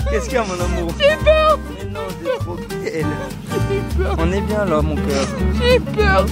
Qu'est-ce 0.09 0.26
qu'il 0.26 0.34
y 0.34 0.38
a 0.38 0.43
mon 0.43 0.53
amour 0.53 0.93
J'ai 0.99 1.15
peur. 1.24 1.59
Mais 1.78 1.86
non, 1.89 2.07
t'es 2.24 2.38
trop 2.39 2.55
belle. 2.55 3.05
J'ai 3.69 3.82
peur. 4.03 4.15
On 4.19 4.32
est 4.32 4.41
bien 4.41 4.65
là 4.65 4.82
mon 4.82 4.95
cœur. 4.95 5.28
J'ai 5.61 5.80
peur. 5.80 6.26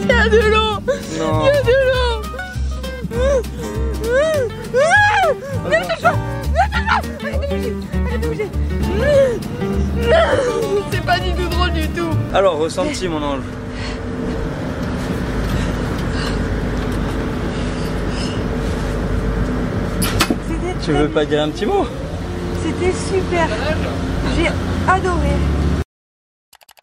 Il 0.00 0.06
y 0.06 0.12
a 0.12 0.28
de 0.28 0.38
l'eau. 0.38 0.72
Non. 1.18 1.42
Il 1.42 1.46
y 1.46 1.48
a 1.48 1.62
de 1.62 1.76
l'eau. 1.88 2.22
Ne 5.68 5.78
C'est 10.90 11.04
pas 11.04 11.18
du 11.18 11.32
tout 11.32 11.48
drôle 11.48 11.72
du 11.72 11.88
tout. 11.88 12.10
Alors, 12.34 12.58
ressenti 12.58 13.08
mon 13.08 13.22
ange. 13.22 13.40
Tu 20.82 20.92
veux 20.92 21.08
pas 21.08 21.24
dire 21.24 21.42
un 21.42 21.48
petit 21.48 21.66
mot? 21.66 21.84
C'était 22.62 22.92
super. 22.92 23.48
J'ai 24.36 24.48
adoré 24.88 25.34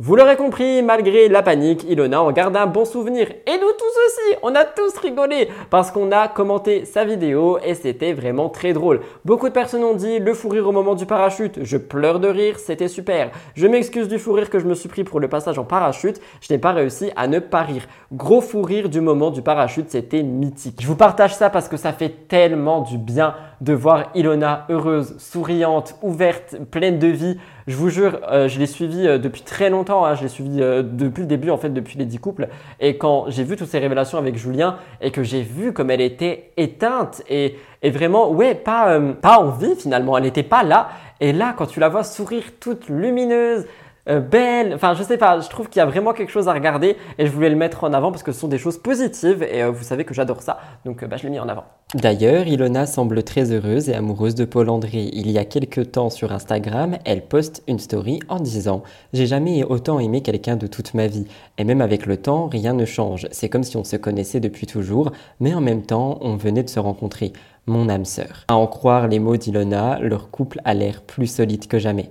Vous 0.05 0.17
l'aurez 0.17 0.35
compris, 0.35 0.83
malgré 0.83 1.29
la 1.29 1.41
panique, 1.41 1.85
Ilona 1.87 2.21
en 2.21 2.33
garde 2.33 2.57
un 2.57 2.65
bon 2.65 2.83
souvenir. 2.83 3.29
Et 3.29 3.53
nous 3.53 3.71
tous 3.71 3.99
aussi, 4.05 4.37
on 4.43 4.53
a 4.53 4.65
tous 4.65 4.97
rigolé 4.97 5.47
parce 5.69 5.91
qu'on 5.91 6.11
a 6.11 6.27
commenté 6.27 6.83
sa 6.83 7.05
vidéo 7.05 7.57
et 7.65 7.73
c'était 7.73 8.11
vraiment 8.11 8.49
très 8.49 8.73
drôle. 8.73 8.99
Beaucoup 9.23 9.47
de 9.47 9.53
personnes 9.53 9.85
ont 9.85 9.93
dit 9.93 10.19
le 10.19 10.33
fou 10.33 10.49
rire 10.49 10.67
au 10.67 10.73
moment 10.73 10.95
du 10.95 11.05
parachute, 11.05 11.63
je 11.63 11.77
pleure 11.77 12.19
de 12.19 12.27
rire, 12.27 12.59
c'était 12.59 12.89
super. 12.89 13.31
Je 13.55 13.65
m'excuse 13.65 14.09
du 14.09 14.19
fou 14.19 14.33
rire 14.33 14.49
que 14.49 14.59
je 14.59 14.65
me 14.65 14.73
suis 14.73 14.89
pris 14.89 15.05
pour 15.05 15.21
le 15.21 15.29
passage 15.29 15.57
en 15.57 15.63
parachute, 15.63 16.19
je 16.41 16.51
n'ai 16.51 16.59
pas 16.59 16.73
réussi 16.73 17.11
à 17.15 17.29
ne 17.29 17.39
pas 17.39 17.61
rire. 17.61 17.87
Gros 18.11 18.41
fou 18.41 18.61
rire 18.61 18.89
du 18.89 18.99
moment 18.99 19.31
du 19.31 19.41
parachute, 19.41 19.89
c'était 19.89 20.21
mythique. 20.21 20.81
Je 20.81 20.87
vous 20.87 20.97
partage 20.97 21.33
ça 21.33 21.49
parce 21.49 21.69
que 21.69 21.77
ça 21.77 21.93
fait 21.93 22.27
tellement 22.27 22.81
du 22.81 22.97
bien 22.97 23.35
de 23.61 23.71
voir 23.71 24.11
Ilona 24.15 24.65
heureuse, 24.69 25.15
souriante, 25.17 25.95
ouverte, 26.01 26.57
pleine 26.69 26.99
de 26.99 27.07
vie. 27.07 27.37
Je 27.67 27.77
vous 27.77 27.89
jure, 27.89 28.19
euh, 28.29 28.49
je 28.49 28.59
l'ai 28.59 28.65
suivi 28.65 29.07
euh, 29.07 29.17
depuis 29.17 29.41
très 29.41 29.69
longtemps. 29.69 30.05
Hein. 30.05 30.15
je 30.15 30.23
l'ai 30.23 30.29
suivi 30.29 30.61
euh, 30.61 30.83
depuis 30.83 31.21
le 31.21 31.27
début, 31.27 31.49
en 31.49 31.57
fait, 31.57 31.69
depuis 31.69 31.97
les 31.97 32.05
10 32.05 32.19
couples. 32.19 32.49
Et 32.79 32.97
quand 32.97 33.25
j'ai 33.29 33.43
vu 33.43 33.55
toutes 33.55 33.69
ces 33.69 33.79
révélations 33.79 34.17
avec 34.17 34.37
Julien 34.37 34.77
et 35.01 35.11
que 35.11 35.23
j'ai 35.23 35.41
vu 35.41 35.71
comme 35.71 35.89
elle 35.89 36.01
était 36.01 36.51
éteinte 36.57 37.23
et, 37.29 37.55
et 37.81 37.89
vraiment, 37.89 38.31
ouais, 38.31 38.53
pas, 38.55 38.99
pas 39.21 39.39
en 39.39 39.49
vie 39.49 39.75
finalement. 39.77 40.17
Elle 40.17 40.23
n'était 40.23 40.43
pas 40.43 40.63
là. 40.63 40.89
Et 41.21 41.31
là, 41.31 41.53
quand 41.57 41.67
tu 41.67 41.79
la 41.79 41.87
vois 41.87 42.03
sourire 42.03 42.43
toute 42.59 42.89
lumineuse, 42.89 43.65
euh, 44.09 44.19
belle. 44.19 44.73
Enfin, 44.73 44.93
je 44.95 45.03
sais 45.03 45.17
pas, 45.17 45.39
je 45.39 45.49
trouve 45.49 45.69
qu'il 45.69 45.79
y 45.79 45.81
a 45.81 45.85
vraiment 45.85 46.13
quelque 46.13 46.31
chose 46.31 46.47
à 46.49 46.53
regarder 46.53 46.97
et 47.17 47.25
je 47.25 47.31
voulais 47.31 47.49
le 47.49 47.55
mettre 47.55 47.83
en 47.83 47.93
avant 47.93 48.11
parce 48.11 48.23
que 48.23 48.31
ce 48.31 48.39
sont 48.39 48.47
des 48.47 48.57
choses 48.57 48.77
positives 48.77 49.43
et 49.43 49.63
euh, 49.63 49.71
vous 49.71 49.83
savez 49.83 50.03
que 50.03 50.13
j'adore 50.13 50.41
ça. 50.41 50.59
Donc, 50.85 51.03
euh, 51.03 51.07
bah, 51.07 51.15
je 51.17 51.23
l'ai 51.23 51.29
mis 51.29 51.39
en 51.39 51.47
avant. 51.47 51.63
D'ailleurs, 51.95 52.47
Ilona 52.47 52.85
semble 52.85 53.23
très 53.23 53.51
heureuse 53.51 53.87
et 53.89 53.93
amoureuse 53.93 54.35
de 54.35 54.45
Paul 54.45 54.69
André. 54.69 55.09
Il 55.13 55.31
y 55.31 55.37
a 55.37 55.45
quelques 55.45 55.91
temps 55.91 56.09
sur 56.09 56.33
Instagram, 56.33 56.97
elle 57.05 57.25
poste 57.25 57.63
une 57.67 57.79
story 57.79 58.19
en 58.27 58.39
disant 58.39 58.83
J'ai 59.13 59.27
jamais 59.27 59.63
autant 59.63 59.99
aimé 59.99 60.21
quelqu'un 60.21 60.57
de 60.57 60.67
toute 60.67 60.93
ma 60.95 61.07
vie. 61.07 61.27
Et 61.57 61.63
même 61.63 61.81
avec 61.81 62.05
le 62.05 62.17
temps, 62.17 62.47
rien 62.47 62.73
ne 62.73 62.85
change. 62.85 63.27
C'est 63.31 63.47
comme 63.47 63.63
si 63.63 63.77
on 63.77 63.83
se 63.83 63.95
connaissait 63.95 64.39
depuis 64.39 64.67
toujours, 64.67 65.11
mais 65.39 65.53
en 65.53 65.61
même 65.61 65.83
temps, 65.83 66.17
on 66.21 66.35
venait 66.35 66.63
de 66.63 66.69
se 66.69 66.79
rencontrer. 66.79 67.31
Mon 67.65 67.87
âme 67.87 68.03
sœur. 68.03 68.43
À 68.49 68.55
en 68.55 68.67
croire 68.67 69.07
les 69.07 69.19
mots 69.19 69.37
d'Ilona, 69.37 69.99
leur 70.01 70.29
couple 70.29 70.59
a 70.65 70.73
l'air 70.73 71.01
plus 71.01 71.27
solide 71.27 71.67
que 71.67 71.79
jamais. 71.79 72.09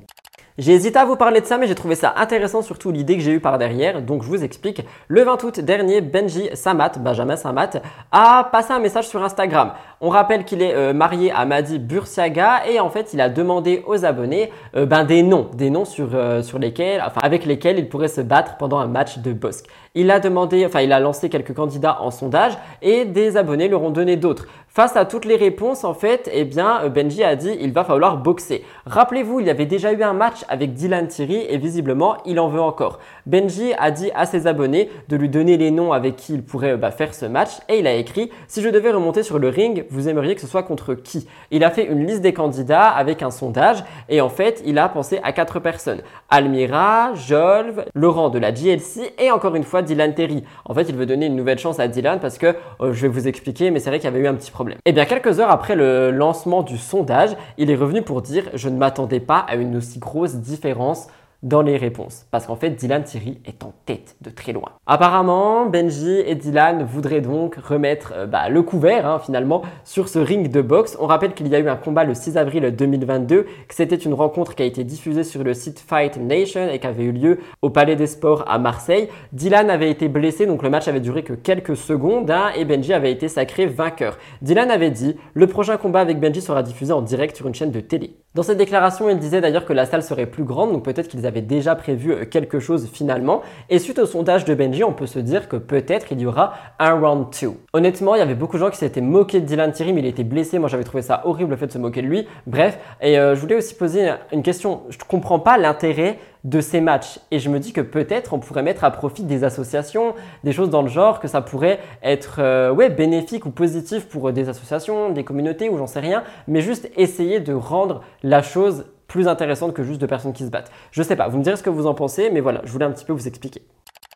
J'ai 0.58 0.72
hésité 0.74 0.98
à 0.98 1.06
vous 1.06 1.16
parler 1.16 1.40
de 1.40 1.46
ça, 1.46 1.56
mais 1.56 1.66
j'ai 1.66 1.74
trouvé 1.74 1.94
ça 1.94 2.12
intéressant, 2.18 2.60
surtout 2.60 2.92
l'idée 2.92 3.16
que 3.16 3.22
j'ai 3.22 3.32
eue 3.32 3.40
par 3.40 3.56
derrière. 3.56 4.02
Donc 4.02 4.22
je 4.22 4.28
vous 4.28 4.44
explique. 4.44 4.82
Le 5.08 5.22
20 5.22 5.44
août 5.44 5.60
dernier, 5.60 6.02
Benji 6.02 6.50
Samat, 6.52 6.92
Benjamin 6.98 7.36
Samat, 7.36 7.70
a 8.10 8.50
passé 8.52 8.72
un 8.72 8.78
message 8.78 9.08
sur 9.08 9.22
Instagram. 9.24 9.72
On 10.04 10.08
rappelle 10.08 10.44
qu'il 10.44 10.62
est 10.62 10.74
euh, 10.74 10.92
marié 10.92 11.30
à 11.30 11.44
Madi 11.44 11.78
Bursiaga 11.78 12.66
et 12.68 12.80
en 12.80 12.90
fait, 12.90 13.12
il 13.12 13.20
a 13.20 13.28
demandé 13.28 13.84
aux 13.86 14.04
abonnés 14.04 14.50
euh, 14.74 14.84
ben, 14.84 15.04
des 15.04 15.22
noms, 15.22 15.48
des 15.54 15.70
noms 15.70 15.84
sur, 15.84 16.08
euh, 16.14 16.42
lesquels, 16.58 17.00
avec 17.22 17.44
lesquels 17.44 17.78
il 17.78 17.88
pourrait 17.88 18.08
se 18.08 18.20
battre 18.20 18.56
pendant 18.56 18.80
un 18.80 18.88
match 18.88 19.18
de 19.18 19.32
Bosque. 19.32 19.66
Il 19.94 20.10
a 20.10 20.18
demandé, 20.18 20.66
enfin, 20.66 20.80
il 20.80 20.92
a 20.92 20.98
lancé 20.98 21.28
quelques 21.28 21.54
candidats 21.54 21.98
en 22.00 22.10
sondage 22.10 22.54
et 22.80 23.04
des 23.04 23.36
abonnés 23.36 23.68
leur 23.68 23.82
ont 23.82 23.90
donné 23.90 24.16
d'autres. 24.16 24.48
Face 24.66 24.96
à 24.96 25.04
toutes 25.04 25.26
les 25.26 25.36
réponses, 25.36 25.84
en 25.84 25.92
fait, 25.92 26.30
eh 26.32 26.46
bien, 26.46 26.88
Benji 26.88 27.22
a 27.22 27.36
dit 27.36 27.54
il 27.60 27.72
va 27.72 27.84
falloir 27.84 28.16
boxer. 28.16 28.64
Rappelez-vous, 28.86 29.40
il 29.40 29.46
y 29.46 29.50
avait 29.50 29.66
déjà 29.66 29.92
eu 29.92 30.02
un 30.02 30.14
match 30.14 30.46
avec 30.48 30.72
Dylan 30.72 31.08
Thierry 31.08 31.44
et 31.46 31.58
visiblement, 31.58 32.16
il 32.24 32.40
en 32.40 32.48
veut 32.48 32.62
encore. 32.62 32.98
Benji 33.26 33.74
a 33.78 33.90
dit 33.90 34.10
à 34.14 34.24
ses 34.24 34.46
abonnés 34.46 34.88
de 35.10 35.16
lui 35.16 35.28
donner 35.28 35.58
les 35.58 35.70
noms 35.70 35.92
avec 35.92 36.16
qui 36.16 36.32
il 36.32 36.42
pourrait 36.42 36.78
bah, 36.78 36.90
faire 36.90 37.12
ce 37.12 37.26
match 37.26 37.50
et 37.68 37.80
il 37.80 37.86
a 37.86 37.92
écrit 37.92 38.30
si 38.48 38.62
je 38.62 38.70
devais 38.70 38.90
remonter 38.90 39.22
sur 39.22 39.38
le 39.38 39.48
ring, 39.48 39.84
vous 39.92 40.08
aimeriez 40.08 40.34
que 40.34 40.40
ce 40.40 40.46
soit 40.46 40.62
contre 40.62 40.94
qui? 40.94 41.26
Il 41.50 41.64
a 41.64 41.70
fait 41.70 41.84
une 41.84 42.06
liste 42.06 42.22
des 42.22 42.32
candidats 42.32 42.88
avec 42.88 43.22
un 43.22 43.30
sondage 43.30 43.84
et 44.08 44.20
en 44.20 44.28
fait, 44.28 44.62
il 44.64 44.78
a 44.78 44.88
pensé 44.88 45.20
à 45.22 45.32
quatre 45.32 45.60
personnes 45.60 46.02
Almira, 46.30 47.14
Jolve, 47.14 47.84
Laurent 47.94 48.30
de 48.30 48.38
la 48.38 48.52
GLC 48.52 49.14
et 49.18 49.30
encore 49.30 49.54
une 49.54 49.64
fois 49.64 49.82
Dylan 49.82 50.14
Terry. 50.14 50.44
En 50.64 50.74
fait, 50.74 50.88
il 50.88 50.96
veut 50.96 51.06
donner 51.06 51.26
une 51.26 51.36
nouvelle 51.36 51.58
chance 51.58 51.78
à 51.78 51.88
Dylan 51.88 52.20
parce 52.20 52.38
que 52.38 52.54
euh, 52.80 52.92
je 52.92 53.02
vais 53.02 53.08
vous 53.08 53.28
expliquer, 53.28 53.70
mais 53.70 53.80
c'est 53.80 53.90
vrai 53.90 53.98
qu'il 53.98 54.10
y 54.10 54.12
avait 54.12 54.20
eu 54.20 54.26
un 54.26 54.34
petit 54.34 54.50
problème. 54.50 54.78
Et 54.78 54.90
eh 54.90 54.92
bien, 54.92 55.04
quelques 55.04 55.40
heures 55.40 55.50
après 55.50 55.76
le 55.76 56.10
lancement 56.10 56.62
du 56.62 56.78
sondage, 56.78 57.30
il 57.58 57.70
est 57.70 57.76
revenu 57.76 58.02
pour 58.02 58.22
dire 58.22 58.44
Je 58.54 58.68
ne 58.68 58.76
m'attendais 58.76 59.20
pas 59.20 59.38
à 59.38 59.56
une 59.56 59.76
aussi 59.76 59.98
grosse 59.98 60.36
différence 60.36 61.08
dans 61.42 61.62
les 61.62 61.76
réponses. 61.76 62.26
Parce 62.30 62.46
qu'en 62.46 62.56
fait, 62.56 62.70
Dylan 62.70 63.02
Thierry 63.04 63.38
est 63.44 63.64
en 63.64 63.72
tête 63.84 64.16
de 64.20 64.30
très 64.30 64.52
loin. 64.52 64.70
Apparemment, 64.86 65.66
Benji 65.66 66.20
et 66.26 66.34
Dylan 66.34 66.84
voudraient 66.84 67.20
donc 67.20 67.56
remettre 67.56 68.12
euh, 68.14 68.26
bah, 68.26 68.48
le 68.48 68.62
couvert 68.62 69.06
hein, 69.06 69.18
finalement 69.18 69.62
sur 69.84 70.08
ce 70.08 70.18
ring 70.18 70.50
de 70.50 70.62
boxe. 70.62 70.96
On 71.00 71.06
rappelle 71.06 71.34
qu'il 71.34 71.48
y 71.48 71.54
a 71.54 71.58
eu 71.58 71.68
un 71.68 71.76
combat 71.76 72.04
le 72.04 72.14
6 72.14 72.36
avril 72.36 72.74
2022, 72.74 73.42
que 73.42 73.74
c'était 73.74 73.96
une 73.96 74.14
rencontre 74.14 74.54
qui 74.54 74.62
a 74.62 74.66
été 74.66 74.84
diffusée 74.84 75.24
sur 75.24 75.42
le 75.42 75.54
site 75.54 75.80
Fight 75.80 76.16
Nation 76.16 76.68
et 76.68 76.78
qui 76.78 76.86
avait 76.86 77.04
eu 77.04 77.12
lieu 77.12 77.38
au 77.60 77.70
Palais 77.70 77.96
des 77.96 78.06
Sports 78.06 78.44
à 78.48 78.58
Marseille. 78.58 79.08
Dylan 79.32 79.70
avait 79.70 79.90
été 79.90 80.08
blessé, 80.08 80.46
donc 80.46 80.62
le 80.62 80.70
match 80.70 80.88
avait 80.88 81.00
duré 81.00 81.22
que 81.22 81.32
quelques 81.32 81.76
secondes 81.76 82.30
hein, 82.30 82.50
et 82.56 82.64
Benji 82.64 82.92
avait 82.92 83.12
été 83.12 83.28
sacré 83.28 83.66
vainqueur. 83.66 84.18
Dylan 84.42 84.70
avait 84.70 84.90
dit 84.90 85.16
le 85.34 85.46
prochain 85.46 85.76
combat 85.76 86.00
avec 86.00 86.20
Benji 86.20 86.40
sera 86.40 86.62
diffusé 86.62 86.92
en 86.92 87.02
direct 87.02 87.36
sur 87.36 87.46
une 87.48 87.54
chaîne 87.54 87.70
de 87.70 87.80
télé. 87.80 88.16
Dans 88.34 88.42
cette 88.42 88.56
déclaration, 88.56 89.10
il 89.10 89.18
disait 89.18 89.42
d'ailleurs 89.42 89.66
que 89.66 89.74
la 89.74 89.84
salle 89.84 90.02
serait 90.02 90.24
plus 90.24 90.44
grande, 90.44 90.72
donc 90.72 90.86
peut-être 90.86 91.08
qu'ils 91.08 91.26
avaient 91.26 91.42
déjà 91.42 91.74
prévu 91.74 92.12
euh, 92.12 92.24
quelque 92.24 92.60
chose 92.60 92.88
finalement. 92.90 93.42
Et 93.68 93.78
suite 93.78 93.98
au 93.98 94.06
sondage 94.06 94.46
de 94.46 94.54
Benji, 94.54 94.84
on 94.84 94.94
peut 94.94 95.06
se 95.06 95.18
dire 95.18 95.50
que 95.50 95.56
peut-être 95.56 96.12
il 96.12 96.20
y 96.22 96.24
aura 96.24 96.54
un 96.78 96.94
round 96.94 97.26
2. 97.42 97.52
Honnêtement, 97.74 98.14
il 98.14 98.20
y 98.20 98.22
avait 98.22 98.34
beaucoup 98.34 98.56
de 98.56 98.62
gens 98.62 98.70
qui 98.70 98.78
s'étaient 98.78 99.02
moqués 99.02 99.40
de 99.40 99.44
Dylan 99.44 99.70
Thierry, 99.70 99.92
mais 99.92 100.00
il 100.00 100.06
était 100.06 100.24
blessé. 100.24 100.58
Moi, 100.58 100.70
j'avais 100.70 100.84
trouvé 100.84 101.02
ça 101.02 101.20
horrible 101.26 101.50
le 101.50 101.56
fait 101.58 101.66
de 101.66 101.72
se 101.72 101.78
moquer 101.78 102.00
de 102.00 102.06
lui. 102.06 102.26
Bref, 102.46 102.78
et 103.02 103.18
euh, 103.18 103.34
je 103.34 103.40
voulais 103.42 103.56
aussi 103.56 103.74
poser 103.74 104.10
une 104.32 104.42
question. 104.42 104.84
Je 104.88 104.96
ne 104.96 105.04
comprends 105.04 105.38
pas 105.38 105.58
l'intérêt 105.58 106.18
de 106.44 106.60
ces 106.60 106.80
matchs. 106.80 107.20
Et 107.30 107.38
je 107.38 107.48
me 107.48 107.58
dis 107.58 107.72
que 107.72 107.80
peut-être 107.80 108.32
on 108.32 108.38
pourrait 108.38 108.62
mettre 108.62 108.84
à 108.84 108.90
profit 108.90 109.24
des 109.24 109.44
associations, 109.44 110.14
des 110.44 110.52
choses 110.52 110.70
dans 110.70 110.82
le 110.82 110.88
genre, 110.88 111.20
que 111.20 111.28
ça 111.28 111.40
pourrait 111.40 111.78
être 112.02 112.36
euh, 112.38 112.72
ouais, 112.72 112.90
bénéfique 112.90 113.46
ou 113.46 113.50
positif 113.50 114.08
pour 114.08 114.32
des 114.32 114.48
associations, 114.48 115.10
des 115.10 115.24
communautés 115.24 115.68
ou 115.68 115.78
j'en 115.78 115.86
sais 115.86 116.00
rien, 116.00 116.24
mais 116.48 116.60
juste 116.60 116.90
essayer 116.96 117.40
de 117.40 117.54
rendre 117.54 118.02
la 118.22 118.42
chose 118.42 118.86
plus 119.06 119.28
intéressante 119.28 119.74
que 119.74 119.82
juste 119.82 120.00
de 120.00 120.06
personnes 120.06 120.32
qui 120.32 120.44
se 120.44 120.50
battent. 120.50 120.70
Je 120.90 121.02
sais 121.02 121.16
pas, 121.16 121.28
vous 121.28 121.38
me 121.38 121.42
direz 121.42 121.56
ce 121.56 121.62
que 121.62 121.70
vous 121.70 121.86
en 121.86 121.94
pensez, 121.94 122.30
mais 122.30 122.40
voilà, 122.40 122.62
je 122.64 122.72
voulais 122.72 122.86
un 122.86 122.92
petit 122.92 123.04
peu 123.04 123.12
vous 123.12 123.28
expliquer. 123.28 123.62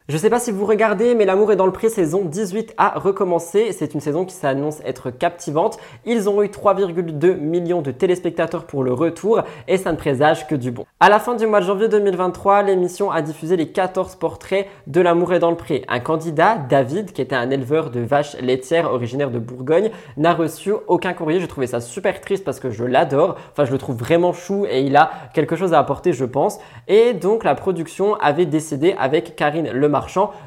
Je 0.09 0.17
sais 0.19 0.31
pas 0.31 0.39
si 0.39 0.53
vous 0.53 0.67
regardez, 0.67 1.17
mais 1.17 1.25
L'amour 1.25 1.51
est 1.51 1.57
dans 1.57 1.67
le 1.67 1.73
prix 1.73 1.91
saison 1.91 2.25
18 2.25 2.75
a 2.79 2.97
recommencé. 2.97 3.73
C'est 3.73 3.93
une 3.93 3.99
saison 3.99 4.25
qui 4.25 4.37
s'annonce 4.37 4.79
être 4.85 5.11
captivante. 5.11 5.79
Ils 6.05 6.29
ont 6.29 6.45
eu 6.45 6.47
3,2 6.47 7.35
millions 7.35 7.83
de 7.83 7.91
téléspectateurs 7.91 8.67
pour 8.67 8.85
le 8.85 8.93
retour 8.93 9.43
et 9.67 9.79
ça 9.79 9.91
ne 9.91 9.97
présage 9.97 10.47
que 10.47 10.55
du 10.55 10.71
bon. 10.71 10.85
À 11.01 11.09
la 11.09 11.19
fin 11.19 11.35
du 11.35 11.49
mois 11.49 11.59
de 11.59 11.67
janvier 11.67 11.89
2023, 11.89 12.63
l'émission 12.63 13.11
a 13.11 13.21
diffusé 13.21 13.57
les 13.57 13.73
14 13.73 14.15
portraits 14.15 14.69
de 14.87 15.01
L'amour 15.01 15.33
est 15.33 15.41
dans 15.41 15.51
le 15.51 15.57
prix. 15.57 15.83
Un 15.89 15.99
candidat, 15.99 16.55
David, 16.55 17.11
qui 17.13 17.21
était 17.21 17.35
un 17.35 17.51
éleveur 17.51 17.91
de 17.91 17.99
vaches 17.99 18.37
laitières 18.41 18.93
originaire 18.93 19.33
de 19.33 19.41
Bourgogne, 19.41 19.91
n'a 20.17 20.35
reçu 20.35 20.73
aucun 20.87 21.15
courrier. 21.15 21.41
J'ai 21.41 21.49
trouvé 21.49 21.67
ça 21.67 21.81
super 21.81 22.21
triste 22.21 22.45
parce 22.45 22.61
que 22.61 22.71
je 22.71 22.85
l'adore. 22.85 23.35
Enfin, 23.51 23.65
je 23.65 23.73
le 23.73 23.79
trouve 23.79 23.97
vraiment 23.97 24.33
chou 24.33 24.67
et 24.71 24.83
il 24.83 24.95
a 24.95 25.11
quelque 25.35 25.57
chose 25.57 25.75
à 25.75 25.81
apporter, 25.81 26.13
je 26.13 26.25
pense. 26.25 26.61
Et 26.87 27.13
donc, 27.13 27.43
la 27.43 27.57
production 27.57 28.15
avait 28.21 28.47
décidé 28.47 28.95
avec 29.01 29.35
Karine 29.35 29.73
Lemar 29.73 29.96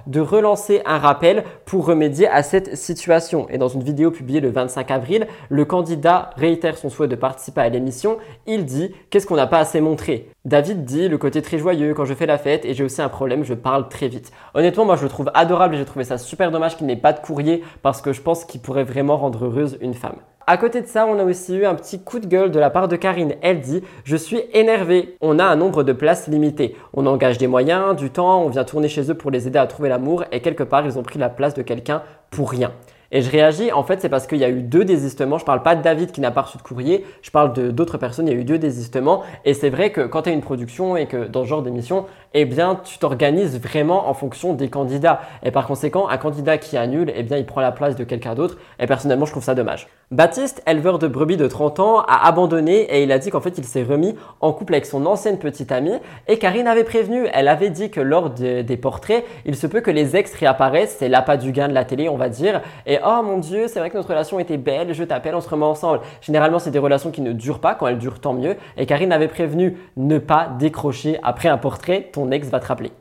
de 0.08 0.20
relancer 0.20 0.82
un 0.86 0.98
rappel 0.98 1.44
pour 1.66 1.86
remédier 1.86 2.28
à 2.28 2.44
cette 2.44 2.76
situation. 2.76 3.48
Et 3.50 3.58
dans 3.58 3.68
une 3.68 3.84
vidéo 3.84 4.12
publiée 4.12 4.40
le 4.40 4.50
25 4.50 4.92
avril, 4.92 5.28
le 5.50 5.66
candidat 5.66 6.32
réitère 6.36 6.78
son 6.78 6.90
souhait 6.90 7.08
de 7.08 7.16
participer 7.16 7.62
à 7.62 7.70
l'émission. 7.70 8.18
Il 8.48 8.66
dit 8.66 8.94
Qu'est-ce 9.10 9.26
qu'on 9.28 9.36
n'a 9.36 9.48
pas 9.48 9.60
assez 9.60 9.82
montré? 9.82 10.30
David 10.46 10.86
dit 10.86 11.08
le 11.08 11.18
côté 11.18 11.42
très 11.42 11.58
joyeux 11.58 11.94
quand 11.94 12.06
je 12.06 12.14
fais 12.14 12.26
la 12.26 12.38
fête 12.38 12.66
et 12.66 12.74
j'ai 12.74 12.84
aussi 12.84 13.02
un 13.02 13.10
problème, 13.10 13.44
je 13.44 13.54
parle 13.54 13.90
très 13.90 14.08
vite. 14.08 14.32
Honnêtement, 14.54 14.86
moi 14.86 14.96
je 14.96 15.04
le 15.04 15.10
trouve 15.10 15.32
adorable 15.34 15.76
et 15.76 15.78
j'ai 15.78 15.86
trouvé 15.86 16.06
ça 16.06 16.18
super 16.18 16.52
dommage 16.52 16.78
qu'il 16.78 16.88
n'ait 16.88 16.96
pas 16.96 17.14
de 17.14 17.20
courrier 17.20 17.64
parce 17.82 18.02
que 18.02 18.14
je 18.14 18.22
pense 18.22 18.46
qu'il 18.46 18.62
pourrait 18.62 18.84
vraiment 18.84 19.18
rendre 19.18 19.46
heureuse 19.46 19.78
une 19.82 19.94
femme. 19.94 20.18
À 20.52 20.58
côté 20.58 20.82
de 20.82 20.88
ça, 20.88 21.06
on 21.06 21.20
a 21.20 21.24
aussi 21.26 21.54
eu 21.56 21.68
un 21.68 21.76
petit 21.76 22.02
coup 22.02 22.18
de 22.18 22.26
gueule 22.26 22.50
de 22.50 22.60
la 22.60 22.72
part 22.72 22.88
de 22.88 22.96
Karine. 22.96 23.36
Elle 23.44 23.60
dit 23.60 23.84
Je 24.04 24.16
suis 24.16 24.42
énervée. 24.52 25.16
On 25.22 25.38
a 25.38 25.44
un 25.44 25.56
nombre 25.56 25.84
de 25.84 25.94
places 25.94 26.28
limité. 26.28 26.76
On 26.92 27.06
engage 27.06 27.38
des 27.38 27.46
moyens, 27.46 27.96
du 27.96 28.10
temps, 28.10 28.42
on 28.42 28.50
vient 28.50 28.64
tourner 28.64 28.88
chez 28.88 29.12
eux 29.12 29.14
pour 29.14 29.30
les 29.30 29.46
aider 29.46 29.60
à 29.60 29.68
trouver 29.68 29.90
l'amour 29.90 30.24
et 30.32 30.42
quelque 30.42 30.64
part, 30.64 30.88
ils 30.88 30.98
ont 30.98 31.04
pris 31.04 31.20
la 31.20 31.30
place 31.30 31.54
de 31.54 31.62
quelqu'un 31.62 32.02
pour 32.32 32.50
rien. 32.50 32.72
Et 33.12 33.22
je 33.22 33.32
réagis, 33.32 33.72
en 33.72 33.84
fait, 33.84 34.02
c'est 34.02 34.10
parce 34.10 34.28
qu'il 34.28 34.38
y 34.38 34.44
a 34.44 34.50
eu 34.50 34.62
deux 34.62 34.86
désistements. 34.86 35.38
Je 35.38 35.46
parle 35.46 35.64
pas 35.64 35.76
de 35.76 35.82
David 35.82 36.12
qui 36.12 36.22
n'a 36.22 36.32
pas 36.32 36.42
reçu 36.42 36.58
de 36.58 36.64
courrier, 36.64 37.06
je 37.22 37.32
parle 37.32 37.54
d'autres 37.54 37.98
personnes, 37.98 38.28
il 38.28 38.34
y 38.34 38.38
a 38.38 38.40
eu 38.40 38.44
deux 38.44 38.60
désistements. 38.60 39.24
Et 39.46 39.54
c'est 39.54 39.70
vrai 39.70 39.92
que 39.92 40.02
quand 40.02 40.24
tu 40.24 40.30
as 40.30 40.34
une 40.34 40.42
production 40.42 40.96
et 40.96 41.08
que 41.08 41.28
dans 41.28 41.44
ce 41.44 41.50
genre 41.50 41.64
d'émission, 41.64 42.06
eh 42.34 42.46
bien, 42.46 42.80
tu 42.84 42.98
t'organises 43.00 43.60
vraiment 43.60 44.08
en 44.08 44.14
fonction 44.14 44.54
des 44.54 44.70
candidats. 44.70 45.22
Et 45.44 45.52
par 45.52 45.66
conséquent, 45.66 46.08
un 46.10 46.18
candidat 46.18 46.58
qui 46.58 46.78
annule, 46.78 47.12
eh 47.16 47.24
bien, 47.24 47.38
il 47.38 47.46
prend 47.46 47.62
la 47.62 47.72
place 47.72 47.96
de 47.96 48.04
quelqu'un 48.04 48.36
d'autre. 48.36 48.58
Et 48.80 48.86
personnellement, 48.86 49.26
je 49.26 49.32
trouve 49.32 49.44
ça 49.44 49.56
dommage. 49.56 49.88
Baptiste, 50.12 50.64
éleveur 50.66 50.98
de 50.98 51.08
brebis 51.08 51.38
de 51.38 51.48
30 51.48 51.80
ans, 51.80 52.00
a 52.00 52.28
abandonné 52.28 52.82
et 52.82 53.04
il 53.04 53.12
a 53.12 53.20
dit 53.20 53.30
qu'en 53.30 53.42
fait, 53.42 53.58
il 53.60 53.64
s'est 53.64 53.84
remis 53.84 54.16
en 54.42 54.54
couple 54.54 54.74
avec 54.74 54.88
son 54.88 55.06
ancienne 55.06 55.38
petite 55.38 55.72
amie. 55.72 55.98
Et 56.28 56.40
Karine 56.40 56.68
avait 56.68 56.84
prévenu, 56.84 57.28
elle 57.32 57.48
avait 57.48 57.70
dit 57.70 57.92
que 57.92 58.02
lors 58.02 58.32
des 58.32 58.78
portraits, 58.78 59.24
il 59.46 59.56
se 59.56 59.68
peut 59.68 59.82
que 59.82 59.92
les 59.92 60.16
ex 60.16 60.34
réapparaissent. 60.34 60.96
C'est 60.98 61.10
l'appât 61.10 61.38
du 61.38 61.52
gain 61.52 61.68
de 61.68 61.74
la 61.74 61.86
télé, 61.86 62.10
on 62.10 62.18
va 62.18 62.30
dire. 62.30 62.62
Et 62.88 62.98
oh 63.06 63.22
mon 63.24 63.38
dieu, 63.38 63.68
c'est 63.68 63.80
vrai 63.80 63.92
que 63.92 63.98
notre 63.98 64.10
relation 64.10 64.40
était 64.40 64.58
belle, 64.58 64.94
je 64.94 65.04
t'appelle, 65.04 65.36
on 65.36 65.42
se 65.42 65.50
remet 65.50 65.66
ensemble. 65.66 66.02
Généralement, 66.22 66.58
c'est 66.58 66.72
des 66.72 66.80
relations 66.80 67.12
qui 67.12 67.22
ne 67.22 67.32
durent 67.32 67.60
pas. 67.60 67.76
Quand 67.76 67.88
elles 67.88 68.00
durent, 68.00 68.20
tant 68.20 68.34
mieux. 68.34 68.56
Et 68.78 68.88
Karine 68.88 69.12
avait 69.12 69.28
prévenu 69.28 69.78
ne 69.96 70.18
pas 70.18 70.50
décrocher 70.60 71.20
après 71.22 71.50
un 71.50 71.58
portrait, 71.58 72.10
ton 72.12 72.19
ex 72.32 72.48
va 72.50 72.60
te 72.60 72.68
rappeler. 72.68 72.92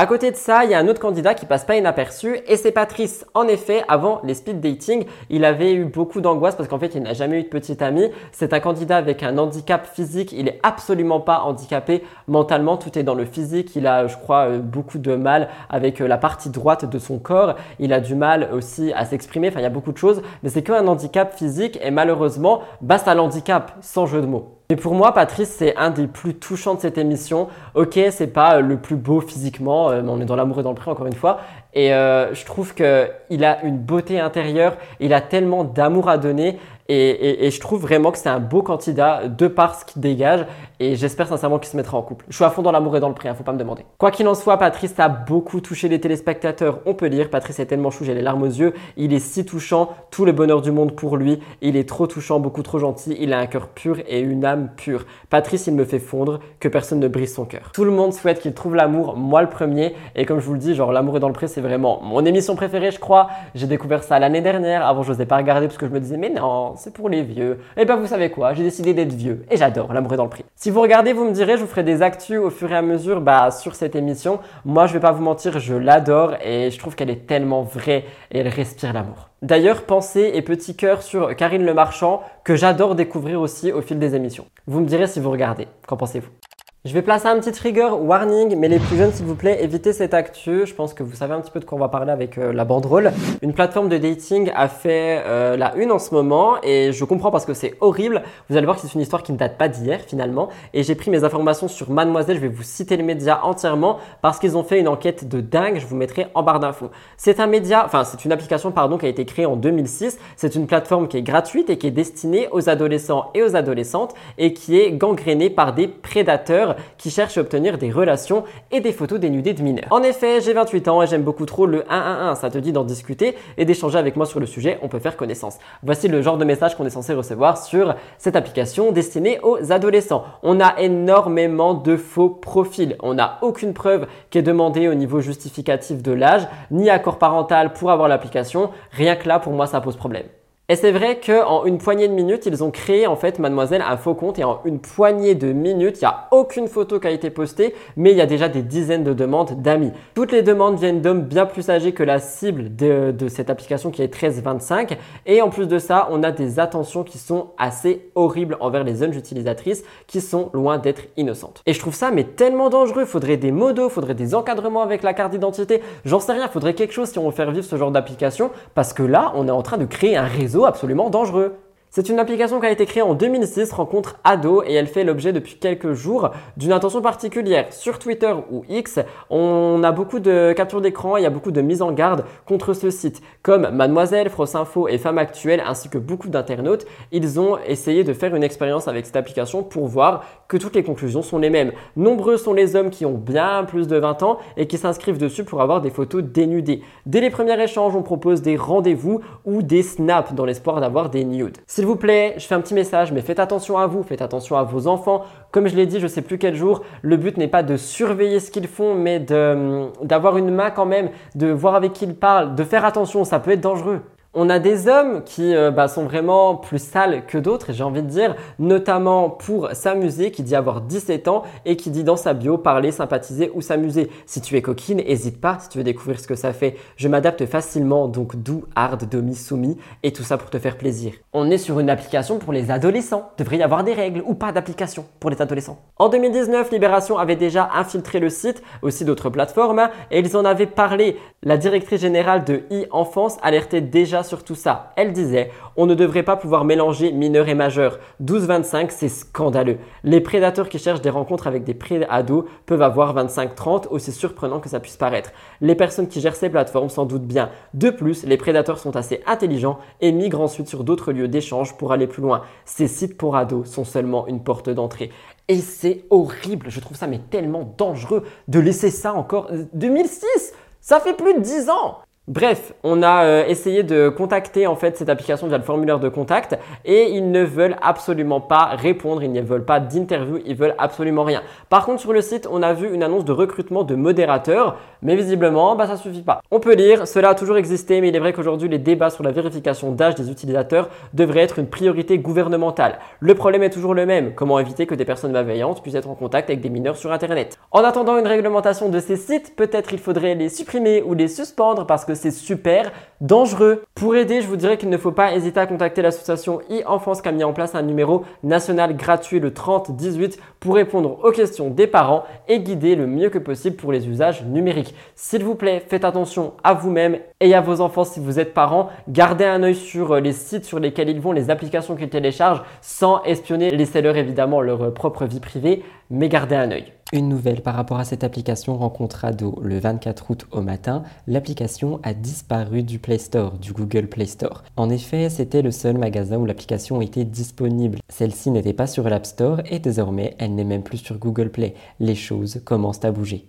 À 0.00 0.06
côté 0.06 0.30
de 0.30 0.36
ça, 0.36 0.64
il 0.64 0.70
y 0.70 0.74
a 0.74 0.78
un 0.78 0.86
autre 0.86 1.00
candidat 1.00 1.34
qui 1.34 1.44
passe 1.44 1.64
pas 1.64 1.74
inaperçu 1.74 2.38
et 2.46 2.56
c'est 2.56 2.70
Patrice. 2.70 3.26
En 3.34 3.48
effet, 3.48 3.82
avant 3.88 4.20
les 4.22 4.34
speed 4.34 4.60
dating, 4.60 5.06
il 5.28 5.44
avait 5.44 5.72
eu 5.72 5.86
beaucoup 5.86 6.20
d'angoisse 6.20 6.54
parce 6.54 6.68
qu'en 6.68 6.78
fait, 6.78 6.94
il 6.94 7.02
n'a 7.02 7.14
jamais 7.14 7.40
eu 7.40 7.42
de 7.42 7.48
petite 7.48 7.82
amie. 7.82 8.08
C'est 8.30 8.52
un 8.52 8.60
candidat 8.60 8.96
avec 8.96 9.24
un 9.24 9.36
handicap 9.38 9.84
physique. 9.92 10.30
Il 10.32 10.46
est 10.46 10.60
absolument 10.62 11.18
pas 11.18 11.40
handicapé 11.40 12.04
mentalement. 12.28 12.76
Tout 12.76 12.96
est 12.96 13.02
dans 13.02 13.16
le 13.16 13.24
physique. 13.24 13.74
Il 13.74 13.88
a, 13.88 14.06
je 14.06 14.16
crois, 14.16 14.50
euh, 14.50 14.58
beaucoup 14.60 14.98
de 14.98 15.16
mal 15.16 15.48
avec 15.68 16.00
euh, 16.00 16.06
la 16.06 16.16
partie 16.16 16.50
droite 16.50 16.84
de 16.84 16.98
son 17.00 17.18
corps. 17.18 17.56
Il 17.80 17.92
a 17.92 17.98
du 17.98 18.14
mal 18.14 18.50
aussi 18.52 18.92
à 18.92 19.04
s'exprimer. 19.04 19.48
Enfin, 19.48 19.58
il 19.58 19.64
y 19.64 19.66
a 19.66 19.68
beaucoup 19.68 19.90
de 19.90 19.98
choses. 19.98 20.22
Mais 20.44 20.48
c'est 20.48 20.62
qu'un 20.62 20.86
handicap 20.86 21.34
physique 21.36 21.76
et 21.82 21.90
malheureusement, 21.90 22.60
bah, 22.82 22.98
ça 22.98 23.16
l'handicap 23.16 23.72
sans 23.80 24.06
jeu 24.06 24.20
de 24.20 24.26
mots. 24.26 24.57
Mais 24.70 24.76
pour 24.76 24.94
moi, 24.94 25.14
Patrice, 25.14 25.48
c'est 25.48 25.74
un 25.76 25.88
des 25.88 26.06
plus 26.06 26.34
touchants 26.34 26.74
de 26.74 26.80
cette 26.80 26.98
émission. 26.98 27.48
Ok, 27.74 27.98
c'est 28.10 28.26
pas 28.26 28.60
le 28.60 28.76
plus 28.76 28.96
beau 28.96 29.22
physiquement, 29.22 29.88
mais 29.88 30.10
on 30.10 30.20
est 30.20 30.26
dans 30.26 30.36
l'amour 30.36 30.60
et 30.60 30.62
dans 30.62 30.72
le 30.72 30.76
prix 30.76 30.90
encore 30.90 31.06
une 31.06 31.14
fois. 31.14 31.40
Et 31.72 31.88
je 31.88 32.44
trouve 32.44 32.74
qu'il 32.74 33.44
a 33.46 33.62
une 33.64 33.78
beauté 33.78 34.20
intérieure, 34.20 34.76
il 35.00 35.14
a 35.14 35.22
tellement 35.22 35.64
d'amour 35.64 36.10
à 36.10 36.18
donner. 36.18 36.58
Et, 36.90 37.50
je 37.50 37.60
trouve 37.60 37.82
vraiment 37.82 38.10
que 38.10 38.16
c'est 38.16 38.30
un 38.30 38.40
beau 38.40 38.62
candidat 38.62 39.28
de 39.28 39.46
par 39.46 39.74
ce 39.74 39.84
qu'il 39.84 40.00
dégage 40.00 40.46
et 40.80 40.96
j'espère 40.96 41.26
sincèrement 41.26 41.58
qu'il 41.58 41.68
se 41.68 41.76
mettra 41.76 41.98
en 41.98 42.02
couple. 42.02 42.24
Je 42.30 42.36
suis 42.36 42.44
à 42.46 42.50
fond 42.50 42.62
dans 42.62 42.72
l'amour 42.72 42.96
et 42.96 43.00
dans 43.00 43.08
le 43.08 43.14
prix, 43.14 43.28
hein, 43.28 43.34
faut 43.34 43.44
pas 43.44 43.52
me 43.52 43.58
demander. 43.58 43.84
Quoi 43.98 44.10
qu'il 44.10 44.26
en 44.26 44.34
soit, 44.34 44.56
Patrice 44.56 44.94
a 44.98 45.10
beaucoup 45.10 45.60
touché 45.60 45.88
les 45.88 46.00
téléspectateurs, 46.00 46.80
on 46.86 46.94
peut 46.94 47.10
dire. 47.10 47.28
Patrice 47.28 47.58
est 47.58 47.66
tellement 47.66 47.90
chou, 47.90 48.04
j'ai 48.04 48.14
les 48.14 48.22
larmes 48.22 48.42
aux 48.42 48.46
yeux. 48.46 48.72
Il 48.96 49.12
est 49.12 49.18
si 49.18 49.44
touchant, 49.44 49.90
tout 50.10 50.24
le 50.24 50.32
bonheur 50.32 50.62
du 50.62 50.70
monde 50.70 50.96
pour 50.96 51.18
lui. 51.18 51.40
Il 51.60 51.76
est 51.76 51.86
trop 51.86 52.06
touchant, 52.06 52.40
beaucoup 52.40 52.62
trop 52.62 52.78
gentil. 52.78 53.14
Il 53.20 53.34
a 53.34 53.38
un 53.38 53.46
cœur 53.46 53.68
pur 53.68 53.98
et 54.08 54.20
une 54.20 54.46
âme 54.46 54.70
pure. 54.74 55.04
Patrice, 55.28 55.66
il 55.66 55.74
me 55.74 55.84
fait 55.84 55.98
fondre, 55.98 56.40
que 56.58 56.68
personne 56.68 57.00
ne 57.00 57.08
brise 57.08 57.34
son 57.34 57.44
cœur. 57.44 57.70
Tout 57.74 57.84
le 57.84 57.90
monde 57.90 58.14
souhaite 58.14 58.40
qu'il 58.40 58.54
trouve 58.54 58.76
l'amour, 58.76 59.14
moi 59.14 59.42
le 59.42 59.50
premier. 59.50 59.94
Et 60.16 60.24
comme 60.24 60.40
je 60.40 60.46
vous 60.46 60.54
le 60.54 60.58
dis, 60.58 60.74
genre 60.74 60.92
l'amour 60.92 61.18
et 61.18 61.20
dans 61.20 61.28
le 61.28 61.34
prix, 61.34 61.48
c'est 61.48 61.60
vraiment 61.60 62.00
mon 62.02 62.24
émission 62.24 62.56
préférée, 62.56 62.92
je 62.92 62.98
crois. 62.98 63.28
J'ai 63.54 63.66
découvert 63.66 64.04
ça 64.04 64.18
l'année 64.18 64.40
dernière. 64.40 64.86
Avant, 64.86 65.02
je 65.02 65.12
n'osais 65.12 65.26
pas 65.26 65.36
regarder 65.36 65.66
parce 65.66 65.76
que 65.76 65.86
je 65.86 65.92
me 65.92 66.00
disais, 66.00 66.16
mais 66.16 66.30
non, 66.30 66.76
c'est 66.78 66.92
pour 66.92 67.08
les 67.08 67.22
vieux. 67.22 67.58
Et 67.76 67.82
eh 67.82 67.84
ben 67.84 67.96
vous 67.96 68.06
savez 68.06 68.30
quoi, 68.30 68.54
j'ai 68.54 68.62
décidé 68.62 68.94
d'être 68.94 69.12
vieux 69.12 69.44
et 69.50 69.56
j'adore 69.56 69.92
l'amour 69.92 70.14
est 70.14 70.16
dans 70.16 70.24
le 70.24 70.30
prix. 70.30 70.44
Si 70.56 70.70
vous 70.70 70.80
regardez, 70.80 71.12
vous 71.12 71.24
me 71.24 71.32
direz, 71.32 71.56
je 71.56 71.62
vous 71.62 71.68
ferai 71.68 71.82
des 71.82 72.02
actus 72.02 72.38
au 72.38 72.50
fur 72.50 72.72
et 72.72 72.76
à 72.76 72.82
mesure 72.82 73.20
bah, 73.20 73.50
sur 73.50 73.74
cette 73.74 73.94
émission. 73.96 74.40
Moi, 74.64 74.86
je 74.86 74.92
vais 74.92 75.00
pas 75.00 75.12
vous 75.12 75.22
mentir, 75.22 75.58
je 75.58 75.74
l'adore 75.74 76.34
et 76.42 76.70
je 76.70 76.78
trouve 76.78 76.94
qu'elle 76.94 77.10
est 77.10 77.26
tellement 77.26 77.62
vraie 77.62 78.04
et 78.30 78.38
elle 78.38 78.48
respire 78.48 78.92
l'amour. 78.92 79.28
D'ailleurs, 79.42 79.82
pensez 79.82 80.32
et 80.34 80.42
petit 80.42 80.74
cœur 80.74 81.02
sur 81.02 81.36
Karine 81.36 81.64
Le 81.64 81.74
Marchand 81.74 82.22
que 82.44 82.56
j'adore 82.56 82.94
découvrir 82.94 83.40
aussi 83.40 83.72
au 83.72 83.82
fil 83.82 83.98
des 83.98 84.14
émissions. 84.14 84.46
Vous 84.66 84.80
me 84.80 84.86
direz 84.86 85.06
si 85.06 85.20
vous 85.20 85.30
regardez. 85.30 85.68
Qu'en 85.86 85.96
pensez-vous? 85.96 86.47
Je 86.88 86.94
vais 86.94 87.02
placer 87.02 87.26
un 87.26 87.38
petit 87.38 87.52
trigger 87.52 87.90
warning, 88.00 88.56
mais 88.56 88.66
les 88.66 88.78
plus 88.78 88.96
jeunes, 88.96 89.12
s'il 89.12 89.26
vous 89.26 89.34
plaît, 89.34 89.62
évitez 89.62 89.92
cette 89.92 90.14
actu. 90.14 90.64
Je 90.64 90.72
pense 90.72 90.94
que 90.94 91.02
vous 91.02 91.14
savez 91.16 91.34
un 91.34 91.40
petit 91.42 91.50
peu 91.50 91.60
de 91.60 91.66
quoi 91.66 91.76
on 91.76 91.80
va 91.80 91.88
parler 91.88 92.12
avec 92.12 92.38
euh, 92.38 92.50
la 92.50 92.64
banderole. 92.64 93.12
Une 93.42 93.52
plateforme 93.52 93.90
de 93.90 93.98
dating 93.98 94.50
a 94.54 94.68
fait 94.68 95.22
euh, 95.26 95.58
la 95.58 95.74
une 95.74 95.92
en 95.92 95.98
ce 95.98 96.14
moment 96.14 96.56
et 96.62 96.92
je 96.92 97.04
comprends 97.04 97.30
parce 97.30 97.44
que 97.44 97.52
c'est 97.52 97.74
horrible. 97.80 98.22
Vous 98.48 98.56
allez 98.56 98.64
voir 98.64 98.76
que 98.76 98.82
c'est 98.82 98.94
une 98.94 99.02
histoire 99.02 99.22
qui 99.22 99.32
ne 99.32 99.36
date 99.36 99.58
pas 99.58 99.68
d'hier 99.68 100.00
finalement. 100.06 100.48
Et 100.72 100.82
j'ai 100.82 100.94
pris 100.94 101.10
mes 101.10 101.24
informations 101.24 101.68
sur 101.68 101.90
Mademoiselle. 101.90 102.36
Je 102.36 102.42
vais 102.42 102.48
vous 102.48 102.62
citer 102.62 102.96
les 102.96 103.02
médias 103.02 103.40
entièrement 103.42 103.98
parce 104.22 104.38
qu'ils 104.38 104.56
ont 104.56 104.64
fait 104.64 104.80
une 104.80 104.88
enquête 104.88 105.28
de 105.28 105.42
dingue. 105.42 105.80
Je 105.80 105.86
vous 105.86 105.96
mettrai 105.96 106.28
en 106.34 106.42
barre 106.42 106.60
d'infos. 106.60 106.90
C'est 107.18 107.38
un 107.38 107.48
média, 107.48 107.82
enfin 107.84 108.04
c'est 108.04 108.24
une 108.24 108.32
application 108.32 108.70
pardon 108.70 108.96
qui 108.96 109.04
a 109.04 109.10
été 109.10 109.26
créée 109.26 109.46
en 109.46 109.56
2006. 109.56 110.16
C'est 110.36 110.54
une 110.54 110.66
plateforme 110.66 111.08
qui 111.08 111.18
est 111.18 111.22
gratuite 111.22 111.68
et 111.68 111.76
qui 111.76 111.88
est 111.88 111.90
destinée 111.90 112.48
aux 112.50 112.70
adolescents 112.70 113.30
et 113.34 113.42
aux 113.42 113.56
adolescentes 113.56 114.14
et 114.38 114.54
qui 114.54 114.78
est 114.78 114.92
gangrénée 114.92 115.50
par 115.50 115.74
des 115.74 115.88
prédateurs 115.88 116.67
qui 116.96 117.10
cherchent 117.10 117.38
à 117.38 117.40
obtenir 117.40 117.78
des 117.78 117.90
relations 117.90 118.44
et 118.70 118.80
des 118.80 118.92
photos 118.92 119.20
dénudées 119.20 119.54
de 119.54 119.62
mineurs. 119.62 119.88
En 119.90 120.02
effet, 120.02 120.40
j'ai 120.40 120.52
28 120.52 120.88
ans 120.88 121.02
et 121.02 121.06
j'aime 121.06 121.22
beaucoup 121.22 121.46
trop 121.46 121.66
le 121.66 121.84
111. 121.88 122.38
Ça 122.38 122.50
te 122.50 122.58
dit 122.58 122.72
d'en 122.72 122.84
discuter 122.84 123.36
et 123.56 123.64
d'échanger 123.64 123.98
avec 123.98 124.16
moi 124.16 124.26
sur 124.26 124.40
le 124.40 124.46
sujet, 124.46 124.78
on 124.82 124.88
peut 124.88 124.98
faire 124.98 125.16
connaissance. 125.16 125.58
Voici 125.82 126.08
le 126.08 126.22
genre 126.22 126.38
de 126.38 126.44
message 126.44 126.76
qu'on 126.76 126.86
est 126.86 126.90
censé 126.90 127.14
recevoir 127.14 127.58
sur 127.58 127.94
cette 128.18 128.36
application 128.36 128.92
destinée 128.92 129.40
aux 129.42 129.72
adolescents. 129.72 130.24
On 130.42 130.60
a 130.60 130.80
énormément 130.80 131.74
de 131.74 131.96
faux 131.96 132.28
profils. 132.28 132.96
On 133.00 133.14
n'a 133.14 133.38
aucune 133.42 133.74
preuve 133.74 134.06
qui 134.30 134.38
est 134.38 134.42
demandée 134.42 134.88
au 134.88 134.94
niveau 134.94 135.20
justificatif 135.20 136.02
de 136.02 136.12
l'âge, 136.12 136.46
ni 136.70 136.90
accord 136.90 137.18
parental 137.18 137.72
pour 137.72 137.90
avoir 137.90 138.08
l'application. 138.08 138.70
Rien 138.92 139.16
que 139.16 139.28
là, 139.28 139.38
pour 139.38 139.52
moi, 139.52 139.66
ça 139.66 139.80
pose 139.80 139.96
problème. 139.96 140.26
Et 140.70 140.76
c'est 140.76 140.92
vrai 140.92 141.18
qu'en 141.18 141.64
une 141.64 141.78
poignée 141.78 142.08
de 142.08 142.12
minutes, 142.12 142.44
ils 142.44 142.62
ont 142.62 142.70
créé 142.70 143.06
en 143.06 143.16
fait 143.16 143.38
Mademoiselle 143.38 143.80
un 143.80 143.96
faux 143.96 144.12
compte 144.12 144.38
et 144.38 144.44
en 144.44 144.60
une 144.66 144.80
poignée 144.80 145.34
de 145.34 145.50
minutes, 145.50 145.96
il 145.96 146.04
n'y 146.04 146.08
a 146.08 146.28
aucune 146.30 146.68
photo 146.68 147.00
qui 147.00 147.06
a 147.06 147.10
été 147.10 147.30
postée, 147.30 147.74
mais 147.96 148.10
il 148.10 148.18
y 148.18 148.20
a 148.20 148.26
déjà 148.26 148.50
des 148.50 148.60
dizaines 148.60 149.02
de 149.02 149.14
demandes 149.14 149.62
d'amis. 149.62 149.92
Toutes 150.12 150.30
les 150.30 150.42
demandes 150.42 150.78
viennent 150.78 151.00
d'hommes 151.00 151.22
bien 151.22 151.46
plus 151.46 151.70
âgés 151.70 151.92
que 151.92 152.02
la 152.02 152.18
cible 152.18 152.76
de, 152.76 153.14
cette 153.28 153.48
application 153.48 153.90
qui 153.90 154.02
est 154.02 154.14
13-25. 154.14 154.98
Et 155.24 155.40
en 155.40 155.48
plus 155.48 155.68
de 155.68 155.78
ça, 155.78 156.06
on 156.10 156.22
a 156.22 156.32
des 156.32 156.58
attentions 156.58 157.02
qui 157.02 157.16
sont 157.16 157.46
assez 157.56 158.10
horribles 158.14 158.58
envers 158.60 158.84
les 158.84 158.96
jeunes 158.96 159.14
utilisatrices 159.14 159.84
qui 160.06 160.20
sont 160.20 160.50
loin 160.52 160.76
d'être 160.76 161.04
innocentes. 161.16 161.62
Et 161.64 161.72
je 161.72 161.80
trouve 161.80 161.94
ça 161.94 162.10
mais 162.10 162.24
tellement 162.24 162.68
dangereux. 162.68 163.06
Faudrait 163.06 163.38
des 163.38 163.52
modos, 163.52 163.88
faudrait 163.88 164.12
des 164.12 164.34
encadrements 164.34 164.82
avec 164.82 165.02
la 165.02 165.14
carte 165.14 165.32
d'identité. 165.32 165.80
J'en 166.04 166.20
sais 166.20 166.32
rien, 166.32 166.46
faudrait 166.48 166.74
quelque 166.74 166.92
chose 166.92 167.08
si 167.08 167.18
on 167.18 167.24
veut 167.24 167.34
faire 167.34 167.52
vivre 167.52 167.64
ce 167.64 167.76
genre 167.76 167.90
d'application 167.90 168.50
parce 168.74 168.92
que 168.92 169.02
là, 169.02 169.32
on 169.34 169.48
est 169.48 169.50
en 169.50 169.62
train 169.62 169.78
de 169.78 169.86
créer 169.86 170.14
un 170.18 170.24
réseau 170.24 170.57
absolument 170.64 171.10
dangereux. 171.10 171.54
C'est 171.90 172.10
une 172.10 172.18
application 172.18 172.60
qui 172.60 172.66
a 172.66 172.70
été 172.70 172.84
créée 172.84 173.02
en 173.02 173.14
2006, 173.14 173.72
rencontre 173.72 174.18
ado, 174.22 174.62
et 174.62 174.74
elle 174.74 174.88
fait 174.88 175.04
l'objet 175.04 175.32
depuis 175.32 175.54
quelques 175.54 175.94
jours 175.94 176.30
d'une 176.58 176.72
attention 176.72 177.00
particulière. 177.00 177.72
Sur 177.72 177.98
Twitter 177.98 178.34
ou 178.50 178.62
X, 178.68 178.98
on 179.30 179.82
a 179.82 179.90
beaucoup 179.90 180.18
de 180.20 180.52
captures 180.54 180.82
d'écran, 180.82 181.16
il 181.16 181.22
y 181.22 181.26
a 181.26 181.30
beaucoup 181.30 181.50
de 181.50 181.62
mises 181.62 181.80
en 181.80 181.92
garde 181.92 182.26
contre 182.44 182.74
ce 182.74 182.90
site. 182.90 183.22
Comme 183.42 183.70
Mademoiselle, 183.70 184.28
France 184.28 184.54
Info 184.54 184.86
et 184.86 184.98
Femmes 184.98 185.16
Actuelles, 185.16 185.62
ainsi 185.66 185.88
que 185.88 185.96
beaucoup 185.96 186.28
d'internautes, 186.28 186.84
ils 187.10 187.40
ont 187.40 187.56
essayé 187.66 188.04
de 188.04 188.12
faire 188.12 188.34
une 188.34 188.44
expérience 188.44 188.86
avec 188.86 189.06
cette 189.06 189.16
application 189.16 189.62
pour 189.62 189.86
voir 189.86 190.24
que 190.46 190.58
toutes 190.58 190.74
les 190.74 190.82
conclusions 190.82 191.22
sont 191.22 191.38
les 191.38 191.48
mêmes. 191.48 191.72
Nombreux 191.96 192.36
sont 192.36 192.52
les 192.52 192.76
hommes 192.76 192.90
qui 192.90 193.06
ont 193.06 193.16
bien 193.16 193.64
plus 193.64 193.88
de 193.88 193.96
20 193.96 194.22
ans 194.24 194.38
et 194.58 194.66
qui 194.66 194.76
s'inscrivent 194.76 195.18
dessus 195.18 195.42
pour 195.42 195.62
avoir 195.62 195.80
des 195.80 195.90
photos 195.90 196.22
dénudées. 196.22 196.82
Dès 197.06 197.22
les 197.22 197.30
premiers 197.30 197.58
échanges, 197.62 197.96
on 197.96 198.02
propose 198.02 198.42
des 198.42 198.56
rendez-vous 198.56 199.22
ou 199.46 199.62
des 199.62 199.82
snaps 199.82 200.34
dans 200.34 200.44
l'espoir 200.44 200.82
d'avoir 200.82 201.08
des 201.08 201.24
nudes. 201.24 201.56
S'il 201.78 201.86
vous 201.86 201.94
plaît, 201.94 202.34
je 202.38 202.44
fais 202.44 202.56
un 202.56 202.60
petit 202.60 202.74
message, 202.74 203.12
mais 203.12 203.20
faites 203.20 203.38
attention 203.38 203.78
à 203.78 203.86
vous, 203.86 204.02
faites 204.02 204.20
attention 204.20 204.56
à 204.56 204.64
vos 204.64 204.88
enfants. 204.88 205.22
Comme 205.52 205.68
je 205.68 205.76
l'ai 205.76 205.86
dit, 205.86 205.98
je 205.98 206.02
ne 206.02 206.08
sais 206.08 206.22
plus 206.22 206.36
quel 206.36 206.56
jour, 206.56 206.82
le 207.02 207.16
but 207.16 207.36
n'est 207.36 207.46
pas 207.46 207.62
de 207.62 207.76
surveiller 207.76 208.40
ce 208.40 208.50
qu'ils 208.50 208.66
font, 208.66 208.96
mais 208.96 209.20
d'avoir 209.20 210.38
une 210.38 210.50
main 210.50 210.72
quand 210.72 210.86
même, 210.86 211.10
de 211.36 211.46
voir 211.52 211.76
avec 211.76 211.92
qui 211.92 212.06
ils 212.06 212.16
parlent, 212.16 212.56
de 212.56 212.64
faire 212.64 212.84
attention, 212.84 213.22
ça 213.22 213.38
peut 213.38 213.52
être 213.52 213.60
dangereux. 213.60 214.00
On 214.34 214.50
a 214.50 214.58
des 214.58 214.88
hommes 214.88 215.24
qui 215.24 215.54
euh, 215.54 215.70
bah, 215.70 215.88
sont 215.88 216.04
vraiment 216.04 216.54
plus 216.54 216.78
sales 216.78 217.24
que 217.24 217.38
d'autres, 217.38 217.72
j'ai 217.72 217.82
envie 217.82 218.02
de 218.02 218.08
dire, 218.08 218.36
notamment 218.58 219.30
pour 219.30 219.70
s'amuser, 219.72 220.30
qui 220.30 220.42
dit 220.42 220.54
avoir 220.54 220.82
17 220.82 221.28
ans 221.28 221.44
et 221.64 221.78
qui 221.78 221.90
dit 221.90 222.04
dans 222.04 222.16
sa 222.16 222.34
bio 222.34 222.58
parler, 222.58 222.92
sympathiser 222.92 223.50
ou 223.54 223.62
s'amuser. 223.62 224.10
Si 224.26 224.42
tu 224.42 224.54
es 224.56 224.60
coquine, 224.60 224.98
n'hésite 224.98 225.40
pas 225.40 225.56
si 225.60 225.70
tu 225.70 225.78
veux 225.78 225.84
découvrir 225.84 226.20
ce 226.20 226.26
que 226.26 226.34
ça 226.34 226.52
fait. 226.52 226.76
Je 226.96 227.08
m'adapte 227.08 227.46
facilement, 227.46 228.06
donc 228.06 228.36
doux, 228.36 228.64
hard, 228.76 229.08
domi, 229.08 229.34
soumis 229.34 229.78
et 230.02 230.12
tout 230.12 230.24
ça 230.24 230.36
pour 230.36 230.50
te 230.50 230.58
faire 230.58 230.76
plaisir. 230.76 231.14
On 231.32 231.50
est 231.50 231.56
sur 231.56 231.80
une 231.80 231.88
application 231.88 232.38
pour 232.38 232.52
les 232.52 232.70
adolescents. 232.70 233.30
Devrait 233.38 233.56
y 233.56 233.62
avoir 233.62 233.82
des 233.82 233.94
règles 233.94 234.22
ou 234.26 234.34
pas 234.34 234.52
d'application 234.52 235.06
pour 235.20 235.30
les 235.30 235.40
adolescents. 235.40 235.78
En 235.96 236.10
2019, 236.10 236.70
Libération 236.70 237.16
avait 237.16 237.36
déjà 237.36 237.70
infiltré 237.74 238.20
le 238.20 238.28
site, 238.28 238.62
aussi 238.82 239.06
d'autres 239.06 239.30
plateformes, 239.30 239.88
et 240.10 240.18
ils 240.18 240.36
en 240.36 240.44
avaient 240.44 240.66
parlé. 240.66 241.16
La 241.42 241.56
directrice 241.56 242.02
générale 242.02 242.44
de 242.44 242.64
e-enfance 242.70 243.38
alertait 243.42 243.80
déjà 243.80 244.17
sur 244.22 244.44
tout 244.44 244.54
ça. 244.54 244.92
Elle 244.96 245.12
disait 245.12 245.50
on 245.76 245.86
ne 245.86 245.94
devrait 245.94 246.22
pas 246.22 246.36
pouvoir 246.36 246.64
mélanger 246.64 247.12
mineurs 247.12 247.48
et 247.48 247.54
majeurs. 247.54 247.98
12-25, 248.22 248.90
c'est 248.90 249.08
scandaleux. 249.08 249.78
Les 250.04 250.20
prédateurs 250.20 250.68
qui 250.68 250.78
cherchent 250.78 251.00
des 251.00 251.10
rencontres 251.10 251.46
avec 251.46 251.64
des 251.64 251.74
pré-ados 251.74 252.44
peuvent 252.66 252.82
avoir 252.82 253.14
25-30, 253.14 253.88
aussi 253.88 254.12
surprenant 254.12 254.60
que 254.60 254.68
ça 254.68 254.80
puisse 254.80 254.96
paraître. 254.96 255.30
Les 255.60 255.74
personnes 255.74 256.08
qui 256.08 256.20
gèrent 256.20 256.36
ces 256.36 256.50
plateformes 256.50 256.88
s'en 256.88 257.06
doutent 257.06 257.26
bien. 257.26 257.50
De 257.74 257.90
plus, 257.90 258.24
les 258.24 258.36
prédateurs 258.36 258.78
sont 258.78 258.96
assez 258.96 259.22
intelligents 259.26 259.78
et 260.00 260.12
migrent 260.12 260.40
ensuite 260.40 260.68
sur 260.68 260.84
d'autres 260.84 261.12
lieux 261.12 261.28
d'échange 261.28 261.76
pour 261.76 261.92
aller 261.92 262.06
plus 262.06 262.22
loin. 262.22 262.42
Ces 262.64 262.88
sites 262.88 263.16
pour 263.16 263.36
ados 263.36 263.68
sont 263.68 263.84
seulement 263.84 264.26
une 264.26 264.42
porte 264.42 264.70
d'entrée. 264.70 265.10
Et 265.48 265.56
c'est 265.56 266.04
horrible, 266.10 266.66
je 266.68 266.80
trouve 266.80 266.96
ça 266.96 267.06
mais 267.06 267.20
tellement 267.30 267.74
dangereux 267.78 268.24
de 268.48 268.60
laisser 268.60 268.90
ça 268.90 269.14
encore. 269.14 269.50
2006 269.72 270.52
ça 270.80 271.00
fait 271.00 271.14
plus 271.14 271.34
de 271.34 271.40
10 271.40 271.70
ans 271.70 271.98
Bref, 272.28 272.74
on 272.82 273.02
a 273.02 273.24
euh, 273.24 273.46
essayé 273.46 273.84
de 273.84 274.10
contacter 274.10 274.66
en 274.66 274.76
fait 274.76 274.98
cette 274.98 275.08
application 275.08 275.46
via 275.48 275.56
le 275.56 275.64
formulaire 275.64 275.98
de 275.98 276.10
contact 276.10 276.58
et 276.84 277.08
ils 277.12 277.30
ne 277.30 277.42
veulent 277.42 277.76
absolument 277.80 278.38
pas 278.38 278.66
répondre, 278.66 279.22
ils 279.22 279.32
ne 279.32 279.40
veulent 279.40 279.64
pas 279.64 279.80
d'interview, 279.80 280.38
ils 280.44 280.54
veulent 280.54 280.74
absolument 280.76 281.24
rien. 281.24 281.40
Par 281.70 281.86
contre 281.86 282.02
sur 282.02 282.12
le 282.12 282.20
site, 282.20 282.46
on 282.52 282.62
a 282.62 282.74
vu 282.74 282.92
une 282.92 283.02
annonce 283.02 283.24
de 283.24 283.32
recrutement 283.32 283.82
de 283.82 283.94
modérateurs, 283.94 284.76
mais 285.02 285.16
visiblement 285.16 285.76
bah 285.76 285.86
ça 285.86 285.96
suffit 285.96 286.22
pas. 286.22 286.40
On 286.50 286.60
peut 286.60 286.74
lire, 286.74 287.06
cela 287.06 287.30
a 287.30 287.34
toujours 287.34 287.56
existé, 287.56 288.00
mais 288.00 288.08
il 288.08 288.16
est 288.16 288.18
vrai 288.18 288.32
qu'aujourd'hui 288.32 288.68
les 288.68 288.78
débats 288.78 289.10
sur 289.10 289.24
la 289.24 289.30
vérification 289.30 289.92
d'âge 289.92 290.14
des 290.14 290.30
utilisateurs 290.30 290.88
devraient 291.14 291.42
être 291.42 291.58
une 291.58 291.68
priorité 291.68 292.18
gouvernementale. 292.18 292.98
Le 293.20 293.34
problème 293.34 293.62
est 293.62 293.70
toujours 293.70 293.94
le 293.94 294.06
même, 294.06 294.34
comment 294.34 294.58
éviter 294.58 294.86
que 294.86 294.94
des 294.94 295.04
personnes 295.04 295.32
malveillantes 295.32 295.82
puissent 295.82 295.94
être 295.94 296.08
en 296.08 296.14
contact 296.14 296.50
avec 296.50 296.60
des 296.60 296.70
mineurs 296.70 296.96
sur 296.96 297.12
internet? 297.12 297.58
En 297.70 297.84
attendant 297.84 298.18
une 298.18 298.26
réglementation 298.26 298.88
de 298.88 298.98
ces 298.98 299.16
sites, 299.16 299.54
peut-être 299.56 299.92
il 299.92 299.98
faudrait 299.98 300.34
les 300.34 300.48
supprimer 300.48 301.02
ou 301.02 301.14
les 301.14 301.28
suspendre 301.28 301.86
parce 301.86 302.04
que 302.04 302.14
c'est 302.14 302.30
super 302.30 302.92
dangereux. 303.20 303.82
Pour 303.94 304.16
aider, 304.16 304.40
je 304.40 304.46
vous 304.46 304.56
dirais 304.56 304.78
qu'il 304.78 304.90
ne 304.90 304.96
faut 304.96 305.12
pas 305.12 305.34
hésiter 305.34 305.60
à 305.60 305.66
contacter 305.66 306.02
l'association 306.02 306.60
e-enfance 306.70 307.22
qui 307.22 307.28
a 307.28 307.32
mis 307.32 307.44
en 307.44 307.52
place 307.52 307.74
un 307.74 307.82
numéro 307.82 308.24
national 308.42 308.96
gratuit 308.96 309.40
le 309.40 309.52
3018 309.52 310.38
pour 310.60 310.74
répondre 310.74 311.18
aux 311.22 311.30
questions 311.30 311.70
des 311.70 311.86
parents 311.86 312.24
et 312.48 312.60
guider 312.60 312.94
le 312.94 313.06
mieux 313.06 313.30
que 313.30 313.38
possible 313.38 313.76
pour 313.76 313.92
les 313.92 314.08
usages 314.08 314.44
numériques. 314.44 314.87
S'il 315.14 315.44
vous 315.44 315.54
plaît, 315.54 315.82
faites 315.86 316.04
attention 316.04 316.54
à 316.64 316.74
vous-même 316.74 317.18
et 317.40 317.54
à 317.54 317.60
vos 317.60 317.80
enfants 317.80 318.04
si 318.04 318.20
vous 318.20 318.38
êtes 318.38 318.54
parents. 318.54 318.90
Gardez 319.08 319.44
un 319.44 319.62
œil 319.62 319.74
sur 319.74 320.12
euh, 320.12 320.20
les 320.20 320.32
sites 320.32 320.64
sur 320.64 320.80
lesquels 320.80 321.08
ils 321.08 321.20
vont, 321.20 321.32
les 321.32 321.50
applications 321.50 321.96
qu'ils 321.96 322.10
téléchargent, 322.10 322.62
sans 322.80 323.22
espionner. 323.24 323.70
Laissez-leur 323.70 324.16
évidemment 324.16 324.60
leur 324.60 324.82
euh, 324.82 324.90
propre 324.90 325.24
vie 325.24 325.40
privée, 325.40 325.82
mais 326.10 326.28
gardez 326.28 326.56
un 326.56 326.70
œil. 326.70 326.92
Une 327.14 327.30
nouvelle 327.30 327.62
par 327.62 327.74
rapport 327.74 327.98
à 327.98 328.04
cette 328.04 328.22
application 328.22 328.76
Rencontre 328.76 329.24
Ado. 329.24 329.58
Le 329.62 329.78
24 329.78 330.30
août 330.30 330.46
au 330.50 330.60
matin, 330.60 331.04
l'application 331.26 332.00
a 332.02 332.12
disparu 332.12 332.82
du 332.82 332.98
Play 332.98 333.16
Store, 333.16 333.56
du 333.56 333.72
Google 333.72 334.08
Play 334.08 334.26
Store. 334.26 334.62
En 334.76 334.90
effet, 334.90 335.30
c'était 335.30 335.62
le 335.62 335.70
seul 335.70 335.96
magasin 335.96 336.36
où 336.36 336.44
l'application 336.44 337.00
était 337.00 337.24
disponible. 337.24 337.98
Celle-ci 338.10 338.50
n'était 338.50 338.74
pas 338.74 338.86
sur 338.86 339.08
l'App 339.08 339.24
Store 339.24 339.62
et 339.70 339.78
désormais, 339.78 340.36
elle 340.38 340.54
n'est 340.54 340.64
même 340.64 340.82
plus 340.82 340.98
sur 340.98 341.16
Google 341.16 341.48
Play. 341.48 341.74
Les 341.98 342.14
choses 342.14 342.60
commencent 342.62 343.04
à 343.06 343.10
bouger. 343.10 343.46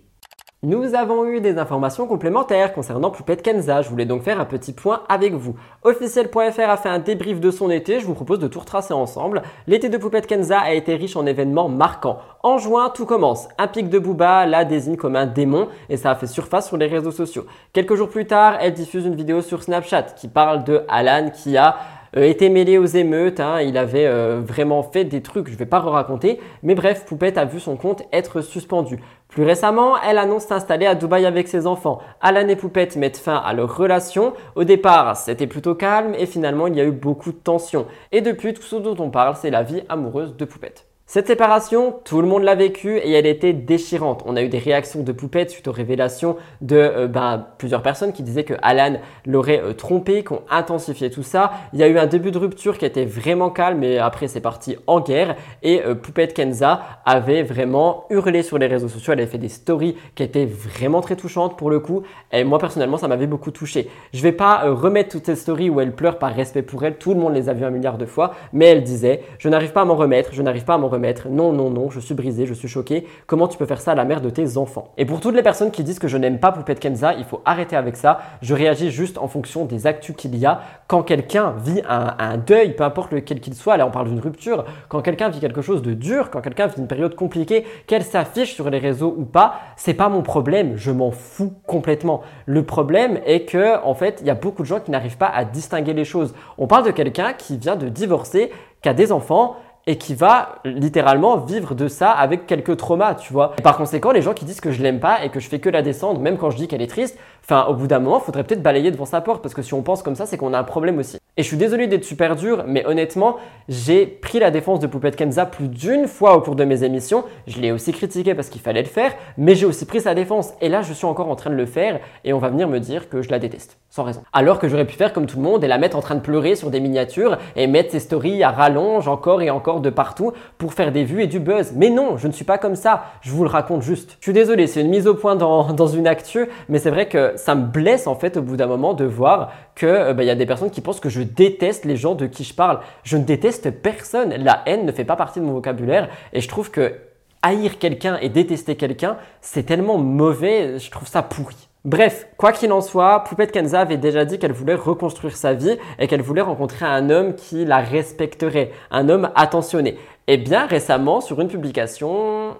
Nous 0.62 0.94
avons 0.94 1.24
eu 1.24 1.40
des 1.40 1.56
informations 1.56 2.06
complémentaires 2.06 2.74
concernant 2.74 3.10
Poupette 3.10 3.40
Kenza. 3.40 3.80
Je 3.80 3.88
voulais 3.88 4.04
donc 4.04 4.20
faire 4.20 4.38
un 4.38 4.44
petit 4.44 4.74
point 4.74 5.04
avec 5.08 5.32
vous. 5.32 5.54
Officiel.fr 5.84 6.60
a 6.60 6.76
fait 6.76 6.90
un 6.90 6.98
débrief 6.98 7.40
de 7.40 7.50
son 7.50 7.70
été. 7.70 7.98
Je 7.98 8.04
vous 8.04 8.12
propose 8.12 8.40
de 8.40 8.46
tout 8.46 8.60
retracer 8.60 8.92
ensemble. 8.92 9.40
L'été 9.66 9.88
de 9.88 9.96
Poupette 9.96 10.26
Kenza 10.26 10.60
a 10.60 10.74
été 10.74 10.96
riche 10.96 11.16
en 11.16 11.24
événements 11.24 11.70
marquants. 11.70 12.18
En 12.42 12.58
juin, 12.58 12.90
tout 12.90 13.06
commence. 13.06 13.48
Un 13.56 13.68
pic 13.68 13.88
de 13.88 13.98
Booba 13.98 14.44
la 14.44 14.66
désigne 14.66 14.98
comme 14.98 15.16
un 15.16 15.24
démon 15.24 15.68
et 15.88 15.96
ça 15.96 16.10
a 16.10 16.14
fait 16.14 16.26
surface 16.26 16.68
sur 16.68 16.76
les 16.76 16.88
réseaux 16.88 17.10
sociaux. 17.10 17.46
Quelques 17.72 17.94
jours 17.94 18.10
plus 18.10 18.26
tard, 18.26 18.58
elle 18.60 18.74
diffuse 18.74 19.06
une 19.06 19.16
vidéo 19.16 19.40
sur 19.40 19.62
Snapchat 19.62 20.02
qui 20.14 20.28
parle 20.28 20.64
de 20.64 20.82
Alan 20.90 21.30
qui 21.30 21.56
a 21.56 21.76
euh, 22.16 22.24
été 22.24 22.48
mêlé 22.48 22.76
aux 22.76 22.86
émeutes, 22.86 23.38
hein, 23.38 23.60
il 23.60 23.78
avait 23.78 24.06
euh, 24.06 24.40
vraiment 24.44 24.82
fait 24.82 25.04
des 25.04 25.22
trucs, 25.22 25.48
je 25.48 25.54
vais 25.54 25.66
pas 25.66 25.78
raconter, 25.78 26.40
mais 26.64 26.74
bref, 26.74 27.04
Poupette 27.06 27.38
a 27.38 27.44
vu 27.44 27.60
son 27.60 27.76
compte 27.76 28.02
être 28.12 28.40
suspendu. 28.40 28.98
Plus 29.30 29.44
récemment, 29.44 29.94
elle 30.02 30.18
annonce 30.18 30.46
s'installer 30.46 30.86
à 30.86 30.96
Dubaï 30.96 31.24
avec 31.24 31.46
ses 31.46 31.68
enfants. 31.68 32.00
Alan 32.20 32.48
et 32.48 32.56
Poupette 32.56 32.96
mettent 32.96 33.16
fin 33.16 33.36
à 33.36 33.52
leur 33.52 33.76
relation. 33.76 34.34
Au 34.56 34.64
départ, 34.64 35.16
c'était 35.16 35.46
plutôt 35.46 35.76
calme 35.76 36.14
et 36.18 36.26
finalement, 36.26 36.66
il 36.66 36.74
y 36.74 36.80
a 36.80 36.84
eu 36.84 36.90
beaucoup 36.90 37.30
de 37.30 37.38
tensions. 37.38 37.86
Et 38.10 38.22
depuis, 38.22 38.54
tout 38.54 38.62
ce 38.62 38.76
dont 38.76 38.96
on 38.98 39.10
parle, 39.10 39.36
c'est 39.36 39.50
la 39.50 39.62
vie 39.62 39.82
amoureuse 39.88 40.36
de 40.36 40.44
Poupette. 40.44 40.89
Cette 41.12 41.26
séparation, 41.26 41.96
tout 42.04 42.20
le 42.20 42.28
monde 42.28 42.44
l'a 42.44 42.54
vécue 42.54 42.98
et 42.98 43.10
elle 43.10 43.26
était 43.26 43.52
déchirante. 43.52 44.22
On 44.26 44.36
a 44.36 44.42
eu 44.42 44.48
des 44.48 44.60
réactions 44.60 45.02
de 45.02 45.10
poupettes 45.10 45.50
suite 45.50 45.66
aux 45.66 45.72
révélations 45.72 46.36
de 46.60 46.76
euh, 46.76 47.08
ben, 47.08 47.46
plusieurs 47.58 47.82
personnes 47.82 48.12
qui 48.12 48.22
disaient 48.22 48.44
que 48.44 48.54
Alan 48.62 49.00
l'aurait 49.26 49.60
euh, 49.60 49.72
trompé, 49.72 50.22
qui 50.22 50.32
ont 50.34 50.42
intensifié 50.48 51.10
tout 51.10 51.24
ça. 51.24 51.50
Il 51.72 51.80
y 51.80 51.82
a 51.82 51.88
eu 51.88 51.98
un 51.98 52.06
début 52.06 52.30
de 52.30 52.38
rupture 52.38 52.78
qui 52.78 52.84
était 52.84 53.06
vraiment 53.06 53.50
calme 53.50 53.80
mais 53.80 53.98
après 53.98 54.28
c'est 54.28 54.40
parti 54.40 54.76
en 54.86 55.00
guerre 55.00 55.34
et 55.64 55.82
euh, 55.82 55.96
Poupette 55.96 56.32
Kenza 56.32 56.82
avait 57.04 57.42
vraiment 57.42 58.04
hurlé 58.10 58.44
sur 58.44 58.58
les 58.58 58.68
réseaux 58.68 58.86
sociaux. 58.86 59.12
Elle 59.12 59.18
avait 59.18 59.28
fait 59.32 59.36
des 59.36 59.48
stories 59.48 59.96
qui 60.14 60.22
étaient 60.22 60.46
vraiment 60.46 61.00
très 61.00 61.16
touchantes 61.16 61.58
pour 61.58 61.70
le 61.70 61.80
coup 61.80 62.04
et 62.30 62.44
moi 62.44 62.60
personnellement 62.60 62.98
ça 62.98 63.08
m'avait 63.08 63.26
beaucoup 63.26 63.50
touché. 63.50 63.90
Je 64.14 64.22
vais 64.22 64.30
pas 64.30 64.60
remettre 64.70 65.10
toutes 65.10 65.26
ces 65.26 65.34
stories 65.34 65.70
où 65.70 65.80
elle 65.80 65.90
pleure 65.90 66.20
par 66.20 66.32
respect 66.32 66.62
pour 66.62 66.84
elle, 66.84 66.98
tout 66.98 67.14
le 67.14 67.18
monde 67.18 67.34
les 67.34 67.48
a 67.48 67.52
vues 67.52 67.64
un 67.64 67.70
milliard 67.70 67.98
de 67.98 68.06
fois, 68.06 68.30
mais 68.52 68.66
elle 68.66 68.84
disait 68.84 69.24
je 69.40 69.48
n'arrive 69.48 69.72
pas 69.72 69.80
à 69.80 69.84
m'en 69.84 69.96
remettre, 69.96 70.32
je 70.34 70.42
n'arrive 70.42 70.64
pas 70.64 70.74
à 70.74 70.78
m'en 70.78 70.86
remettre 70.86 70.99
non, 71.28 71.52
non, 71.52 71.70
non, 71.70 71.90
je 71.90 72.00
suis 72.00 72.14
brisé, 72.14 72.46
je 72.46 72.54
suis 72.54 72.68
choqué. 72.68 73.06
Comment 73.26 73.48
tu 73.48 73.58
peux 73.58 73.66
faire 73.66 73.80
ça 73.80 73.92
à 73.92 73.94
la 73.94 74.04
mère 74.04 74.20
de 74.20 74.30
tes 74.30 74.56
enfants? 74.56 74.92
Et 74.96 75.04
pour 75.04 75.20
toutes 75.20 75.34
les 75.34 75.42
personnes 75.42 75.70
qui 75.70 75.84
disent 75.84 75.98
que 75.98 76.08
je 76.08 76.16
n'aime 76.16 76.38
pas 76.38 76.52
Poupette 76.52 76.80
Kenza, 76.80 77.14
il 77.14 77.24
faut 77.24 77.40
arrêter 77.44 77.76
avec 77.76 77.96
ça. 77.96 78.20
Je 78.42 78.54
réagis 78.54 78.90
juste 78.90 79.18
en 79.18 79.28
fonction 79.28 79.64
des 79.64 79.86
actus 79.86 80.14
qu'il 80.16 80.36
y 80.36 80.46
a. 80.46 80.60
Quand 80.86 81.02
quelqu'un 81.02 81.54
vit 81.64 81.82
un, 81.88 82.36
deuil, 82.36 82.74
peu 82.74 82.84
importe 82.84 83.12
lequel 83.12 83.40
qu'il 83.40 83.54
soit, 83.54 83.76
là 83.76 83.86
on 83.86 83.90
parle 83.90 84.08
d'une 84.08 84.20
rupture, 84.20 84.64
quand 84.88 85.00
quelqu'un 85.02 85.28
vit 85.28 85.40
quelque 85.40 85.62
chose 85.62 85.82
de 85.82 85.94
dur, 85.94 86.30
quand 86.30 86.40
quelqu'un 86.40 86.66
vit 86.66 86.78
une 86.78 86.86
période 86.86 87.14
compliquée, 87.14 87.64
qu'elle 87.86 88.04
s'affiche 88.04 88.54
sur 88.54 88.70
les 88.70 88.78
réseaux 88.78 89.14
ou 89.16 89.24
pas, 89.24 89.54
c'est 89.76 89.94
pas 89.94 90.08
mon 90.08 90.22
problème, 90.22 90.76
je 90.76 90.90
m'en 90.90 91.10
fous 91.10 91.52
complètement. 91.66 92.22
Le 92.46 92.64
problème 92.64 93.20
est 93.26 93.44
que 93.44 93.82
en 93.84 93.94
fait, 93.94 94.18
il 94.20 94.26
y 94.26 94.30
a 94.30 94.34
beaucoup 94.34 94.62
de 94.62 94.66
gens 94.66 94.80
qui 94.80 94.90
n'arrivent 94.90 95.16
pas 95.16 95.28
à 95.28 95.44
distinguer 95.44 95.92
les 95.92 96.04
choses. 96.04 96.34
On 96.58 96.66
parle 96.66 96.84
de 96.84 96.90
quelqu'un 96.90 97.32
qui 97.32 97.56
vient 97.56 97.76
de 97.76 97.88
divorcer, 97.88 98.50
qui 98.82 98.88
a 98.88 98.94
des 98.94 99.12
enfants, 99.12 99.56
et 99.90 99.98
qui 99.98 100.14
va 100.14 100.60
littéralement 100.64 101.36
vivre 101.36 101.74
de 101.74 101.88
ça 101.88 102.12
avec 102.12 102.46
quelques 102.46 102.76
traumas, 102.76 103.16
tu 103.16 103.32
vois. 103.32 103.56
par 103.56 103.76
conséquent, 103.76 104.12
les 104.12 104.22
gens 104.22 104.34
qui 104.34 104.44
disent 104.44 104.60
que 104.60 104.70
je 104.70 104.80
l'aime 104.84 105.00
pas 105.00 105.24
et 105.24 105.30
que 105.30 105.40
je 105.40 105.48
fais 105.48 105.58
que 105.58 105.68
la 105.68 105.82
descendre, 105.82 106.20
même 106.20 106.38
quand 106.38 106.50
je 106.50 106.56
dis 106.56 106.68
qu'elle 106.68 106.80
est 106.80 106.86
triste, 106.86 107.18
enfin, 107.44 107.66
au 107.68 107.74
bout 107.74 107.86
d'un 107.86 107.98
moment, 107.98 108.20
faudrait 108.20 108.44
peut-être 108.44 108.62
balayer 108.62 108.90
devant 108.90 109.04
sa 109.04 109.20
porte 109.20 109.42
parce 109.42 109.54
que 109.54 109.62
si 109.62 109.74
on 109.74 109.82
pense 109.82 110.02
comme 110.02 110.16
ça, 110.16 110.26
c'est 110.26 110.36
qu'on 110.36 110.54
a 110.54 110.58
un 110.58 110.64
problème 110.64 110.98
aussi. 110.98 111.18
Et 111.36 111.42
je 111.42 111.48
suis 111.48 111.56
désolé 111.56 111.86
d'être 111.86 112.04
super 112.04 112.36
dur, 112.36 112.64
mais 112.66 112.84
honnêtement, 112.86 113.36
j'ai 113.68 114.04
pris 114.04 114.40
la 114.40 114.50
défense 114.50 114.80
de 114.80 114.86
Poupette 114.86 115.16
Kenza 115.16 115.46
plus 115.46 115.68
d'une 115.68 116.06
fois 116.06 116.36
au 116.36 116.40
cours 116.40 116.56
de 116.56 116.64
mes 116.64 116.82
émissions. 116.82 117.24
Je 117.46 117.60
l'ai 117.60 117.72
aussi 117.72 117.92
critiqué 117.92 118.34
parce 118.34 118.48
qu'il 118.48 118.60
fallait 118.60 118.82
le 118.82 118.88
faire, 118.88 119.14
mais 119.38 119.54
j'ai 119.54 119.64
aussi 119.64 119.86
pris 119.86 120.00
sa 120.00 120.14
défense. 120.14 120.52
Et 120.60 120.68
là, 120.68 120.82
je 120.82 120.92
suis 120.92 121.06
encore 121.06 121.30
en 121.30 121.36
train 121.36 121.50
de 121.50 121.54
le 121.54 121.66
faire 121.66 122.00
et 122.24 122.32
on 122.32 122.38
va 122.38 122.48
venir 122.48 122.68
me 122.68 122.78
dire 122.78 123.08
que 123.08 123.22
je 123.22 123.30
la 123.30 123.38
déteste, 123.38 123.78
sans 123.88 124.02
raison. 124.02 124.22
Alors 124.32 124.58
que 124.58 124.68
j'aurais 124.68 124.84
pu 124.84 124.96
faire 124.96 125.12
comme 125.12 125.26
tout 125.26 125.36
le 125.36 125.42
monde 125.42 125.64
et 125.64 125.68
la 125.68 125.78
mettre 125.78 125.96
en 125.96 126.00
train 126.00 126.16
de 126.16 126.20
pleurer 126.20 126.56
sur 126.56 126.68
des 126.68 126.80
miniatures 126.80 127.38
et 127.56 127.66
mettre 127.66 127.92
ses 127.92 128.00
stories 128.00 128.42
à 128.42 128.50
rallonge 128.50 129.08
encore 129.08 129.40
et 129.40 129.50
encore 129.50 129.80
de 129.80 129.90
partout 129.90 130.32
pour 130.58 130.74
faire 130.74 130.92
des 130.92 131.04
vues 131.04 131.22
et 131.22 131.26
du 131.26 131.40
buzz. 131.40 131.72
Mais 131.76 131.90
non, 131.90 132.16
je 132.16 132.26
ne 132.26 132.32
suis 132.32 132.44
pas 132.44 132.58
comme 132.58 132.76
ça. 132.76 133.04
Je 133.22 133.30
vous 133.30 133.44
le 133.44 133.50
raconte 133.50 133.82
juste. 133.82 134.16
Je 134.20 134.24
suis 134.24 134.32
désolé, 134.32 134.66
c'est 134.66 134.80
une 134.80 134.90
mise 134.90 135.06
au 135.06 135.14
point 135.14 135.36
dans, 135.36 135.72
dans 135.72 135.86
une 135.86 136.06
actu, 136.06 136.48
mais 136.68 136.78
c'est 136.78 136.90
vrai 136.90 137.08
que 137.08 137.29
ça 137.36 137.54
me 137.54 137.66
blesse 137.66 138.06
en 138.06 138.14
fait 138.14 138.36
au 138.36 138.42
bout 138.42 138.56
d'un 138.56 138.66
moment 138.66 138.94
de 138.94 139.04
voir 139.04 139.52
qu'il 139.76 139.88
euh, 139.88 140.14
bah, 140.14 140.24
y 140.24 140.30
a 140.30 140.34
des 140.34 140.46
personnes 140.46 140.70
qui 140.70 140.80
pensent 140.80 141.00
que 141.00 141.08
je 141.08 141.22
déteste 141.22 141.84
les 141.84 141.96
gens 141.96 142.14
de 142.14 142.26
qui 142.26 142.44
je 142.44 142.54
parle. 142.54 142.80
Je 143.02 143.16
ne 143.16 143.24
déteste 143.24 143.70
personne. 143.70 144.34
La 144.34 144.62
haine 144.66 144.86
ne 144.86 144.92
fait 144.92 145.04
pas 145.04 145.16
partie 145.16 145.40
de 145.40 145.44
mon 145.44 145.52
vocabulaire 145.52 146.08
et 146.32 146.40
je 146.40 146.48
trouve 146.48 146.70
que 146.70 146.94
haïr 147.42 147.78
quelqu'un 147.78 148.18
et 148.20 148.28
détester 148.28 148.76
quelqu'un, 148.76 149.16
c'est 149.40 149.64
tellement 149.64 149.98
mauvais, 149.98 150.78
je 150.78 150.90
trouve 150.90 151.08
ça 151.08 151.22
pourri. 151.22 151.56
Bref, 151.86 152.26
quoi 152.36 152.52
qu'il 152.52 152.72
en 152.72 152.82
soit, 152.82 153.24
Poupette 153.24 153.52
Kenza 153.52 153.80
avait 153.80 153.96
déjà 153.96 154.26
dit 154.26 154.38
qu'elle 154.38 154.52
voulait 154.52 154.74
reconstruire 154.74 155.34
sa 155.34 155.54
vie 155.54 155.78
et 155.98 156.08
qu'elle 156.08 156.20
voulait 156.20 156.42
rencontrer 156.42 156.84
un 156.84 157.08
homme 157.08 157.34
qui 157.34 157.64
la 157.64 157.78
respecterait, 157.78 158.70
un 158.90 159.08
homme 159.08 159.30
attentionné. 159.34 159.96
Et 160.26 160.36
bien 160.36 160.66
récemment, 160.66 161.22
sur 161.22 161.40
une 161.40 161.48
publication, 161.48 162.54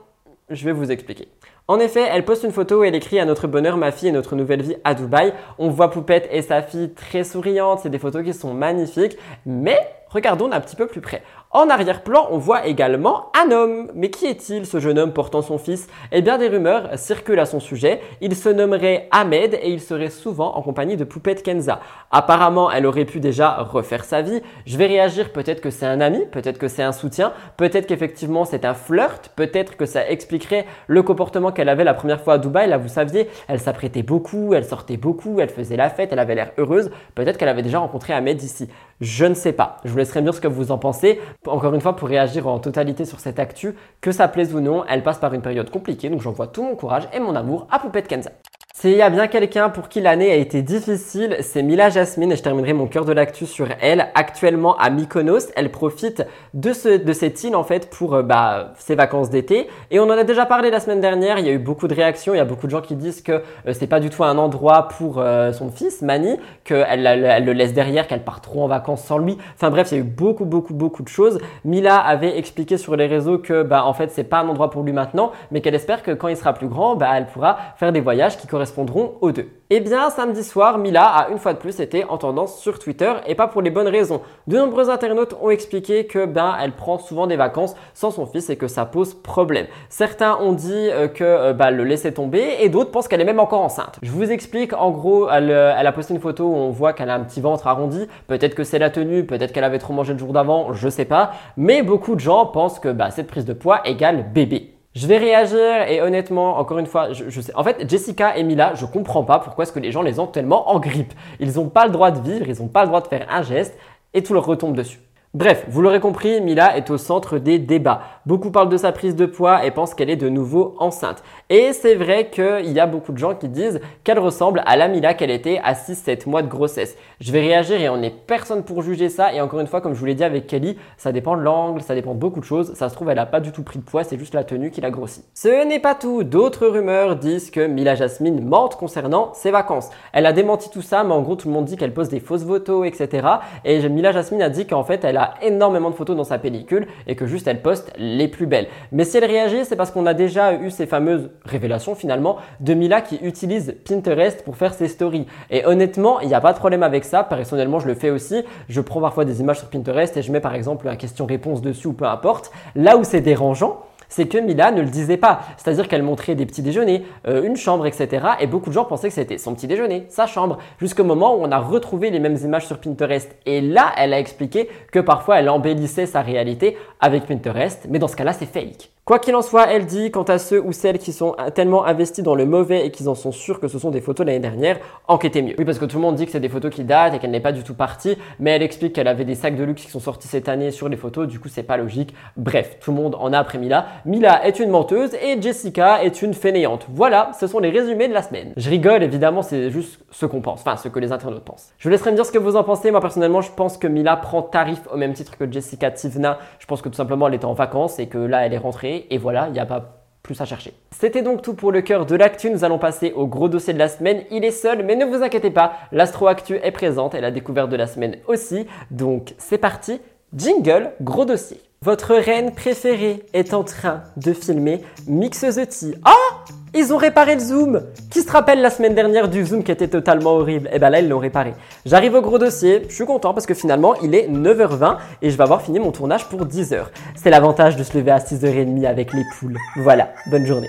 je 0.48 0.64
vais 0.64 0.72
vous 0.72 0.90
expliquer. 0.90 1.28
En 1.70 1.78
effet, 1.78 2.04
elle 2.10 2.24
poste 2.24 2.42
une 2.42 2.50
photo 2.50 2.80
où 2.80 2.82
elle 2.82 2.96
écrit 2.96 3.20
à 3.20 3.24
notre 3.24 3.46
bonheur, 3.46 3.76
ma 3.76 3.92
fille 3.92 4.08
et 4.08 4.10
notre 4.10 4.34
nouvelle 4.34 4.60
vie 4.60 4.74
à 4.82 4.92
Dubaï. 4.92 5.32
On 5.56 5.70
voit 5.70 5.88
Poupette 5.88 6.28
et 6.32 6.42
sa 6.42 6.62
fille 6.62 6.92
très 6.94 7.22
souriantes, 7.22 7.78
c'est 7.84 7.90
des 7.90 8.00
photos 8.00 8.24
qui 8.24 8.34
sont 8.34 8.52
magnifiques, 8.52 9.16
mais 9.46 9.78
regardons 10.08 10.48
d'un 10.48 10.58
petit 10.58 10.74
peu 10.74 10.88
plus 10.88 11.00
près. 11.00 11.22
En 11.52 11.68
arrière-plan, 11.68 12.28
on 12.30 12.38
voit 12.38 12.68
également 12.68 13.32
un 13.36 13.50
homme. 13.50 13.90
Mais 13.96 14.10
qui 14.10 14.26
est-il, 14.26 14.66
ce 14.66 14.78
jeune 14.78 15.00
homme 15.00 15.12
portant 15.12 15.42
son 15.42 15.58
fils? 15.58 15.88
Eh 16.12 16.22
bien, 16.22 16.38
des 16.38 16.46
rumeurs 16.46 16.96
circulent 16.96 17.40
à 17.40 17.44
son 17.44 17.58
sujet. 17.58 18.00
Il 18.20 18.36
se 18.36 18.48
nommerait 18.50 19.08
Ahmed 19.10 19.54
et 19.54 19.70
il 19.70 19.80
serait 19.80 20.10
souvent 20.10 20.54
en 20.54 20.62
compagnie 20.62 20.96
de 20.96 21.02
Poupette 21.02 21.42
Kenza. 21.42 21.80
Apparemment, 22.12 22.70
elle 22.70 22.86
aurait 22.86 23.04
pu 23.04 23.18
déjà 23.18 23.56
refaire 23.64 24.04
sa 24.04 24.22
vie. 24.22 24.40
Je 24.64 24.78
vais 24.78 24.86
réagir, 24.86 25.32
peut-être 25.32 25.60
que 25.60 25.70
c'est 25.70 25.86
un 25.86 26.00
ami, 26.00 26.24
peut-être 26.30 26.56
que 26.56 26.68
c'est 26.68 26.84
un 26.84 26.92
soutien, 26.92 27.32
peut-être 27.56 27.88
qu'effectivement 27.88 28.44
c'est 28.44 28.64
un 28.64 28.74
flirt, 28.74 29.32
peut-être 29.34 29.76
que 29.76 29.86
ça 29.86 30.08
expliquerait 30.08 30.66
le 30.86 31.02
comportement 31.02 31.50
qu'elle 31.50 31.68
avait 31.68 31.82
la 31.82 31.94
première 31.94 32.20
fois 32.20 32.34
à 32.34 32.38
Dubaï. 32.38 32.68
Là, 32.68 32.78
vous 32.78 32.86
saviez, 32.86 33.28
elle 33.48 33.58
s'apprêtait 33.58 34.04
beaucoup, 34.04 34.54
elle 34.54 34.64
sortait 34.64 34.96
beaucoup, 34.96 35.40
elle 35.40 35.50
faisait 35.50 35.76
la 35.76 35.90
fête, 35.90 36.12
elle 36.12 36.20
avait 36.20 36.36
l'air 36.36 36.52
heureuse. 36.58 36.92
Peut-être 37.16 37.38
qu'elle 37.38 37.48
avait 37.48 37.62
déjà 37.62 37.80
rencontré 37.80 38.12
Ahmed 38.12 38.40
ici. 38.40 38.68
Je 39.00 39.24
ne 39.24 39.34
sais 39.34 39.52
pas. 39.52 39.78
Je 39.84 39.90
vous 39.90 39.96
laisserai 39.96 40.20
me 40.20 40.26
dire 40.26 40.34
ce 40.34 40.40
que 40.40 40.48
vous 40.48 40.70
en 40.72 40.78
pensez 40.78 41.20
encore 41.46 41.74
une 41.74 41.80
fois, 41.80 41.96
pour 41.96 42.08
réagir 42.08 42.46
en 42.46 42.58
totalité 42.58 43.04
sur 43.04 43.20
cette 43.20 43.38
actu, 43.38 43.74
que 44.00 44.12
ça 44.12 44.28
plaise 44.28 44.54
ou 44.54 44.60
non, 44.60 44.84
elle 44.88 45.02
passe 45.02 45.18
par 45.18 45.32
une 45.34 45.42
période 45.42 45.70
compliquée, 45.70 46.10
donc 46.10 46.20
j'envoie 46.20 46.48
tout 46.48 46.62
mon 46.62 46.76
courage 46.76 47.08
et 47.12 47.20
mon 47.20 47.34
amour 47.34 47.66
à 47.70 47.78
Poupette 47.78 48.08
Kenza. 48.08 48.30
S'il 48.72 48.96
y 48.96 49.02
a 49.02 49.10
bien 49.10 49.26
quelqu'un 49.26 49.68
pour 49.68 49.88
qui 49.88 50.00
l'année 50.00 50.30
a 50.30 50.36
été 50.36 50.62
difficile, 50.62 51.36
c'est 51.40 51.60
Mila 51.60 51.90
Jasmine 51.90 52.30
et 52.30 52.36
je 52.36 52.42
terminerai 52.42 52.72
mon 52.72 52.86
cœur 52.86 53.04
de 53.04 53.12
l'actu 53.12 53.44
sur 53.44 53.66
elle. 53.80 54.06
Actuellement 54.14 54.76
à 54.76 54.90
Mykonos, 54.90 55.50
elle 55.56 55.72
profite 55.72 56.24
de, 56.54 56.72
ce, 56.72 56.88
de 56.96 57.12
cette 57.12 57.42
île 57.42 57.56
en 57.56 57.64
fait 57.64 57.90
pour 57.90 58.14
euh, 58.14 58.22
bah, 58.22 58.72
ses 58.78 58.94
vacances 58.94 59.28
d'été. 59.28 59.66
Et 59.90 59.98
on 59.98 60.04
en 60.04 60.10
a 60.16 60.22
déjà 60.22 60.46
parlé 60.46 60.70
la 60.70 60.78
semaine 60.78 61.00
dernière, 61.00 61.40
il 61.40 61.46
y 61.46 61.48
a 61.48 61.52
eu 61.52 61.58
beaucoup 61.58 61.88
de 61.88 61.94
réactions, 61.94 62.32
il 62.32 62.36
y 62.36 62.40
a 62.40 62.44
beaucoup 62.44 62.66
de 62.66 62.70
gens 62.70 62.80
qui 62.80 62.94
disent 62.94 63.22
que 63.22 63.32
euh, 63.32 63.72
c'est 63.72 63.88
pas 63.88 63.98
du 63.98 64.08
tout 64.08 64.22
un 64.22 64.38
endroit 64.38 64.86
pour 64.86 65.18
euh, 65.18 65.52
son 65.52 65.70
fils, 65.70 66.00
Mani, 66.00 66.38
qu'elle 66.62 67.06
elle 67.06 67.44
le 67.44 67.52
laisse 67.52 67.74
derrière, 67.74 68.06
qu'elle 68.06 68.22
part 68.22 68.40
trop 68.40 68.62
en 68.62 68.68
vacances 68.68 69.02
sans 69.02 69.18
lui. 69.18 69.36
Enfin 69.56 69.70
bref, 69.70 69.88
il 69.90 69.94
y 69.96 69.98
a 69.98 70.00
eu 70.00 70.06
beaucoup, 70.06 70.44
beaucoup, 70.44 70.74
beaucoup 70.74 71.02
de 71.02 71.08
choses. 71.08 71.40
Mila 71.64 71.98
avait 71.98 72.38
expliqué 72.38 72.78
sur 72.78 72.94
les 72.94 73.08
réseaux 73.08 73.38
que 73.38 73.64
bah, 73.64 73.84
en 73.84 73.94
fait 73.94 74.12
c'est 74.12 74.24
pas 74.24 74.38
un 74.38 74.48
endroit 74.48 74.70
pour 74.70 74.84
lui 74.84 74.92
maintenant, 74.92 75.32
mais 75.50 75.60
qu'elle 75.60 75.74
espère 75.74 76.04
que 76.04 76.12
quand 76.12 76.28
il 76.28 76.36
sera 76.36 76.52
plus 76.54 76.68
grand, 76.68 76.94
bah, 76.94 77.08
elle 77.16 77.26
pourra 77.26 77.58
faire 77.76 77.90
des 77.90 78.00
voyages 78.00 78.38
qui 78.38 78.46
correspondent 78.46 78.59
correspondront 78.60 79.14
aux 79.22 79.32
deux. 79.32 79.48
Eh 79.70 79.80
bien, 79.80 80.10
samedi 80.10 80.44
soir, 80.44 80.76
Mila 80.76 81.06
a 81.06 81.28
une 81.30 81.38
fois 81.38 81.54
de 81.54 81.58
plus 81.58 81.80
été 81.80 82.04
en 82.04 82.18
tendance 82.18 82.58
sur 82.58 82.78
Twitter 82.78 83.10
et 83.26 83.34
pas 83.34 83.46
pour 83.46 83.62
les 83.62 83.70
bonnes 83.70 83.88
raisons. 83.88 84.20
De 84.48 84.58
nombreux 84.58 84.90
internautes 84.90 85.34
ont 85.40 85.48
expliqué 85.48 86.06
que 86.06 86.26
ben 86.26 86.54
elle 86.60 86.72
prend 86.72 86.98
souvent 86.98 87.26
des 87.26 87.36
vacances 87.36 87.74
sans 87.94 88.10
son 88.10 88.26
fils 88.26 88.50
et 88.50 88.56
que 88.56 88.68
ça 88.68 88.84
pose 88.84 89.14
problème. 89.14 89.66
Certains 89.88 90.36
ont 90.36 90.52
dit 90.52 90.90
euh, 90.90 91.08
que 91.08 91.24
euh, 91.24 91.52
bah, 91.54 91.70
le 91.70 91.84
laisser 91.84 92.12
tomber 92.12 92.56
et 92.60 92.68
d'autres 92.68 92.90
pensent 92.90 93.08
qu'elle 93.08 93.22
est 93.22 93.24
même 93.24 93.40
encore 93.40 93.62
enceinte. 93.62 93.98
Je 94.02 94.10
vous 94.10 94.30
explique, 94.30 94.74
en 94.74 94.90
gros, 94.90 95.30
elle, 95.30 95.50
euh, 95.50 95.74
elle 95.78 95.86
a 95.86 95.92
posté 95.92 96.12
une 96.12 96.20
photo 96.20 96.44
où 96.44 96.54
on 96.54 96.70
voit 96.70 96.92
qu'elle 96.92 97.08
a 97.08 97.14
un 97.14 97.20
petit 97.20 97.40
ventre 97.40 97.66
arrondi. 97.66 98.08
Peut-être 98.26 98.54
que 98.54 98.64
c'est 98.64 98.78
la 98.78 98.90
tenue, 98.90 99.24
peut-être 99.24 99.52
qu'elle 99.52 99.64
avait 99.64 99.78
trop 99.78 99.94
mangé 99.94 100.12
le 100.12 100.18
jour 100.18 100.34
d'avant, 100.34 100.74
je 100.74 100.90
sais 100.90 101.06
pas. 101.06 101.30
Mais 101.56 101.82
beaucoup 101.82 102.14
de 102.14 102.20
gens 102.20 102.44
pensent 102.44 102.78
que 102.78 102.92
bah, 102.92 103.10
cette 103.10 103.28
prise 103.28 103.46
de 103.46 103.54
poids 103.54 103.80
égale 103.86 104.26
bébé. 104.34 104.79
Je 104.94 105.06
vais 105.06 105.18
réagir 105.18 105.88
et 105.88 106.02
honnêtement, 106.02 106.58
encore 106.58 106.80
une 106.80 106.86
fois, 106.86 107.12
je, 107.12 107.40
sais. 107.40 107.54
En 107.54 107.62
fait, 107.62 107.88
Jessica 107.88 108.36
et 108.36 108.42
Mila, 108.42 108.74
je 108.74 108.86
comprends 108.86 109.22
pas 109.22 109.38
pourquoi 109.38 109.62
est-ce 109.62 109.72
que 109.72 109.78
les 109.78 109.92
gens 109.92 110.02
les 110.02 110.18
ont 110.18 110.26
tellement 110.26 110.68
en 110.68 110.80
grippe. 110.80 111.12
Ils 111.38 111.52
n'ont 111.52 111.68
pas 111.68 111.86
le 111.86 111.92
droit 111.92 112.10
de 112.10 112.20
vivre, 112.20 112.48
ils 112.48 112.60
n'ont 112.60 112.68
pas 112.68 112.82
le 112.82 112.88
droit 112.88 113.00
de 113.00 113.06
faire 113.06 113.26
un 113.30 113.42
geste 113.42 113.78
et 114.14 114.24
tout 114.24 114.34
leur 114.34 114.44
retombe 114.44 114.74
dessus. 114.74 114.98
Bref, 115.32 115.64
vous 115.68 115.80
l'aurez 115.80 116.00
compris, 116.00 116.40
Mila 116.40 116.76
est 116.76 116.90
au 116.90 116.98
centre 116.98 117.38
des 117.38 117.60
débats. 117.60 118.00
Beaucoup 118.30 118.52
parlent 118.52 118.68
de 118.68 118.76
sa 118.76 118.92
prise 118.92 119.16
de 119.16 119.26
poids 119.26 119.64
et 119.66 119.72
pensent 119.72 119.92
qu'elle 119.92 120.08
est 120.08 120.14
de 120.14 120.28
nouveau 120.28 120.76
enceinte. 120.78 121.24
Et 121.48 121.72
c'est 121.72 121.96
vrai 121.96 122.30
qu'il 122.30 122.70
y 122.70 122.78
a 122.78 122.86
beaucoup 122.86 123.10
de 123.10 123.18
gens 123.18 123.34
qui 123.34 123.48
disent 123.48 123.80
qu'elle 124.04 124.20
ressemble 124.20 124.62
à 124.66 124.76
la 124.76 124.86
Mila 124.86 125.14
qu'elle 125.14 125.32
était 125.32 125.60
à 125.64 125.72
6-7 125.72 126.28
mois 126.28 126.42
de 126.42 126.46
grossesse. 126.46 126.96
Je 127.18 127.32
vais 127.32 127.40
réagir 127.40 127.80
et 127.80 127.88
on 127.88 127.96
n'est 127.96 128.14
personne 128.28 128.62
pour 128.62 128.82
juger 128.82 129.08
ça. 129.08 129.34
Et 129.34 129.40
encore 129.40 129.58
une 129.58 129.66
fois, 129.66 129.80
comme 129.80 129.94
je 129.94 129.98
vous 129.98 130.06
l'ai 130.06 130.14
dit 130.14 130.22
avec 130.22 130.46
Kelly, 130.46 130.78
ça 130.96 131.10
dépend 131.10 131.36
de 131.36 131.42
l'angle, 131.42 131.82
ça 131.82 131.96
dépend 131.96 132.14
de 132.14 132.20
beaucoup 132.20 132.38
de 132.38 132.44
choses. 132.44 132.72
Ça 132.74 132.88
se 132.88 132.94
trouve, 132.94 133.08
elle 133.10 133.16
n'a 133.16 133.26
pas 133.26 133.40
du 133.40 133.50
tout 133.50 133.64
pris 133.64 133.80
de 133.80 133.84
poids, 133.84 134.04
c'est 134.04 134.16
juste 134.16 134.34
la 134.34 134.44
tenue 134.44 134.70
qui 134.70 134.80
l'a 134.80 134.90
grossi. 134.90 135.24
Ce 135.34 135.66
n'est 135.66 135.80
pas 135.80 135.96
tout. 135.96 136.22
D'autres 136.22 136.68
rumeurs 136.68 137.16
disent 137.16 137.50
que 137.50 137.66
Mila 137.66 137.96
Jasmine 137.96 138.46
mente 138.46 138.76
concernant 138.76 139.34
ses 139.34 139.50
vacances. 139.50 139.90
Elle 140.12 140.26
a 140.26 140.32
démenti 140.32 140.70
tout 140.70 140.82
ça, 140.82 141.02
mais 141.02 141.14
en 141.14 141.22
gros, 141.22 141.34
tout 141.34 141.48
le 141.48 141.54
monde 141.54 141.64
dit 141.64 141.76
qu'elle 141.76 141.94
pose 141.94 142.08
des 142.10 142.20
fausses 142.20 142.44
photos, 142.44 142.86
etc. 142.86 143.26
Et 143.64 143.88
Mila 143.88 144.12
Jasmine 144.12 144.42
a 144.42 144.50
dit 144.50 144.68
qu'en 144.68 144.84
fait, 144.84 145.02
elle 145.02 145.16
a 145.16 145.34
énormément 145.42 145.90
de 145.90 145.96
photos 145.96 146.16
dans 146.16 146.22
sa 146.22 146.38
pellicule 146.38 146.86
et 147.08 147.16
que 147.16 147.26
juste 147.26 147.48
elle 147.48 147.60
poste 147.60 147.92
les 147.98 148.19
plus 148.28 148.46
belles. 148.46 148.68
Mais 148.92 149.04
si 149.04 149.16
elle 149.16 149.24
réagit, 149.24 149.64
c'est 149.64 149.76
parce 149.76 149.90
qu'on 149.90 150.06
a 150.06 150.14
déjà 150.14 150.54
eu 150.54 150.70
ces 150.70 150.86
fameuses 150.86 151.30
révélations 151.44 151.94
finalement 151.94 152.36
de 152.60 152.74
Mila 152.74 153.00
qui 153.00 153.16
utilise 153.16 153.74
Pinterest 153.88 154.44
pour 154.44 154.56
faire 154.56 154.74
ses 154.74 154.88
stories. 154.88 155.26
Et 155.50 155.64
honnêtement, 155.66 156.20
il 156.20 156.28
n'y 156.28 156.34
a 156.34 156.40
pas 156.40 156.52
de 156.52 156.58
problème 156.58 156.82
avec 156.82 157.04
ça. 157.04 157.24
Personnellement, 157.24 157.80
je 157.80 157.86
le 157.86 157.94
fais 157.94 158.10
aussi. 158.10 158.42
Je 158.68 158.80
prends 158.80 159.00
parfois 159.00 159.24
des 159.24 159.40
images 159.40 159.58
sur 159.58 159.68
Pinterest 159.68 160.16
et 160.16 160.22
je 160.22 160.32
mets 160.32 160.40
par 160.40 160.54
exemple 160.54 160.88
un 160.88 160.96
question-réponse 160.96 161.62
dessus 161.62 161.88
ou 161.88 161.92
peu 161.92 162.06
importe. 162.06 162.50
Là 162.74 162.96
où 162.96 163.04
c'est 163.04 163.20
dérangeant, 163.20 163.82
c'est 164.10 164.26
que 164.26 164.36
Mila 164.36 164.72
ne 164.72 164.82
le 164.82 164.88
disait 164.88 165.16
pas. 165.16 165.40
C'est-à-dire 165.56 165.88
qu'elle 165.88 166.02
montrait 166.02 166.34
des 166.34 166.44
petits 166.44 166.60
déjeuners, 166.60 167.06
euh, 167.26 167.42
une 167.42 167.56
chambre, 167.56 167.86
etc. 167.86 168.26
Et 168.40 168.46
beaucoup 168.46 168.68
de 168.68 168.74
gens 168.74 168.84
pensaient 168.84 169.08
que 169.08 169.14
c'était 169.14 169.38
son 169.38 169.54
petit 169.54 169.66
déjeuner, 169.66 170.04
sa 170.08 170.26
chambre, 170.26 170.58
jusqu'au 170.78 171.04
moment 171.04 171.34
où 171.34 171.38
on 171.42 171.50
a 171.50 171.58
retrouvé 171.58 172.10
les 172.10 172.20
mêmes 172.20 172.36
images 172.44 172.66
sur 172.66 172.78
Pinterest. 172.78 173.34
Et 173.46 173.62
là, 173.62 173.92
elle 173.96 174.12
a 174.12 174.18
expliqué 174.18 174.68
que 174.92 174.98
parfois 174.98 175.38
elle 175.38 175.48
embellissait 175.48 176.04
sa 176.04 176.20
réalité 176.20 176.76
avec 177.00 177.24
Pinterest, 177.24 177.86
mais 177.88 177.98
dans 177.98 178.08
ce 178.08 178.16
cas-là, 178.16 178.34
c'est 178.34 178.46
fake. 178.46 178.90
Quoi 179.10 179.18
qu'il 179.18 179.34
en 179.34 179.42
soit, 179.42 179.66
elle 179.72 179.86
dit, 179.86 180.12
quant 180.12 180.22
à 180.22 180.38
ceux 180.38 180.62
ou 180.62 180.72
celles 180.72 180.98
qui 180.98 181.12
sont 181.12 181.34
tellement 181.54 181.84
investis 181.84 182.22
dans 182.22 182.36
le 182.36 182.46
mauvais 182.46 182.86
et 182.86 182.90
qui 182.92 183.08
en 183.08 183.16
sont 183.16 183.32
sûrs 183.32 183.58
que 183.58 183.66
ce 183.66 183.76
sont 183.76 183.90
des 183.90 184.00
photos 184.00 184.24
de 184.24 184.30
l'année 184.30 184.40
dernière, 184.42 184.78
enquêtez 185.08 185.42
mieux. 185.42 185.54
Oui, 185.58 185.64
parce 185.64 185.80
que 185.80 185.84
tout 185.84 185.96
le 185.96 186.02
monde 186.02 186.14
dit 186.14 186.26
que 186.26 186.30
c'est 186.30 186.38
des 186.38 186.48
photos 186.48 186.72
qui 186.72 186.84
datent 186.84 187.14
et 187.14 187.18
qu'elle 187.18 187.32
n'est 187.32 187.40
pas 187.40 187.50
du 187.50 187.64
tout 187.64 187.74
partie, 187.74 188.16
mais 188.38 188.52
elle 188.52 188.62
explique 188.62 188.92
qu'elle 188.92 189.08
avait 189.08 189.24
des 189.24 189.34
sacs 189.34 189.56
de 189.56 189.64
luxe 189.64 189.82
qui 189.82 189.90
sont 189.90 189.98
sortis 189.98 190.28
cette 190.28 190.48
année 190.48 190.70
sur 190.70 190.88
les 190.88 190.96
photos, 190.96 191.26
du 191.26 191.40
coup 191.40 191.48
c'est 191.48 191.64
pas 191.64 191.76
logique. 191.76 192.14
Bref, 192.36 192.76
tout 192.78 192.92
le 192.92 192.98
monde 192.98 193.16
en 193.18 193.32
a 193.32 193.38
après 193.38 193.58
Mila. 193.58 193.86
Mila 194.04 194.46
est 194.46 194.58
une 194.60 194.70
menteuse 194.70 195.14
et 195.14 195.40
Jessica 195.40 196.02
est 196.02 196.22
une 196.22 196.34
fainéante. 196.34 196.86
Voilà, 196.88 197.32
ce 197.38 197.46
sont 197.46 197.58
les 197.58 197.70
résumés 197.70 198.08
de 198.08 198.14
la 198.14 198.22
semaine. 198.22 198.52
Je 198.56 198.70
rigole, 198.70 199.02
évidemment, 199.02 199.42
c'est 199.42 199.70
juste 199.70 200.00
ce 200.10 200.26
qu'on 200.26 200.40
pense, 200.40 200.60
enfin 200.60 200.76
ce 200.76 200.88
que 200.88 200.98
les 200.98 201.12
internautes 201.12 201.44
pensent. 201.44 201.72
Je 201.78 201.88
vous 201.88 201.90
laisserai 201.90 202.10
me 202.10 202.16
dire 202.16 202.24
ce 202.24 202.32
que 202.32 202.38
vous 202.38 202.56
en 202.56 202.64
pensez. 202.64 202.90
Moi 202.90 203.00
personnellement, 203.00 203.40
je 203.40 203.52
pense 203.52 203.76
que 203.76 203.86
Mila 203.86 204.16
prend 204.16 204.42
tarif 204.42 204.80
au 204.92 204.96
même 204.96 205.12
titre 205.12 205.36
que 205.36 205.50
Jessica 205.50 205.90
Tivna. 205.90 206.38
Je 206.58 206.66
pense 206.66 206.82
que 206.82 206.88
tout 206.88 206.94
simplement 206.94 207.28
elle 207.28 207.34
était 207.34 207.44
en 207.44 207.52
vacances 207.52 207.98
et 207.98 208.06
que 208.06 208.18
là 208.18 208.46
elle 208.46 208.54
est 208.54 208.58
rentrée 208.58 209.06
et 209.10 209.18
voilà, 209.18 209.46
il 209.48 209.52
n'y 209.52 209.60
a 209.60 209.66
pas 209.66 209.96
plus 210.22 210.40
à 210.40 210.44
chercher. 210.44 210.74
C'était 210.90 211.22
donc 211.22 211.42
tout 211.42 211.54
pour 211.54 211.72
le 211.72 211.82
cœur 211.82 212.06
de 212.06 212.14
l'actu. 212.14 212.50
Nous 212.50 212.64
allons 212.64 212.78
passer 212.78 213.12
au 213.12 213.26
gros 213.26 213.48
dossier 213.48 213.72
de 213.72 213.78
la 213.78 213.88
semaine. 213.88 214.22
Il 214.30 214.44
est 214.44 214.50
seul, 214.50 214.84
mais 214.84 214.96
ne 214.96 215.04
vous 215.04 215.22
inquiétez 215.22 215.50
pas, 215.50 215.72
l'Astro 215.92 216.26
Actu 216.26 216.56
est 216.62 216.72
présente 216.72 217.14
et 217.14 217.20
la 217.20 217.30
découverte 217.30 217.70
de 217.70 217.76
la 217.76 217.86
semaine 217.86 218.16
aussi. 218.26 218.66
Donc 218.90 219.34
c'est 219.38 219.58
parti, 219.58 220.00
jingle, 220.34 220.92
gros 221.00 221.24
dossier. 221.24 221.60
Votre 221.82 222.14
reine 222.14 222.52
préférée 222.52 223.22
est 223.32 223.54
en 223.54 223.64
train 223.64 224.02
de 224.18 224.34
filmer 224.34 224.82
Mix 225.06 225.40
the 225.40 225.66
Tea. 225.66 225.94
Oh 226.06 226.50
Ils 226.74 226.92
ont 226.92 226.98
réparé 226.98 227.36
le 227.36 227.40
zoom 227.40 227.80
Qui 228.10 228.20
se 228.20 228.30
rappelle 228.30 228.60
la 228.60 228.68
semaine 228.68 228.94
dernière 228.94 229.30
du 229.30 229.46
zoom 229.46 229.64
qui 229.64 229.72
était 229.72 229.88
totalement 229.88 230.32
horrible? 230.32 230.66
Et 230.66 230.72
eh 230.74 230.78
ben 230.78 230.90
là, 230.90 231.00
ils 231.00 231.08
l'ont 231.08 231.18
réparé. 231.18 231.54
J'arrive 231.86 232.12
au 232.16 232.20
gros 232.20 232.38
dossier, 232.38 232.82
je 232.86 232.94
suis 232.94 233.06
content 233.06 233.32
parce 233.32 233.46
que 233.46 233.54
finalement, 233.54 233.94
il 234.02 234.14
est 234.14 234.28
9h20 234.28 234.98
et 235.22 235.30
je 235.30 235.36
vais 235.38 235.42
avoir 235.42 235.62
fini 235.62 235.78
mon 235.78 235.90
tournage 235.90 236.26
pour 236.26 236.44
10h. 236.44 236.88
C'est 237.14 237.30
l'avantage 237.30 237.76
de 237.76 237.82
se 237.82 237.96
lever 237.96 238.10
à 238.10 238.18
6h30 238.18 238.86
avec 238.86 239.14
les 239.14 239.24
poules. 239.38 239.56
Voilà, 239.76 240.12
bonne 240.30 240.44
journée. 240.44 240.68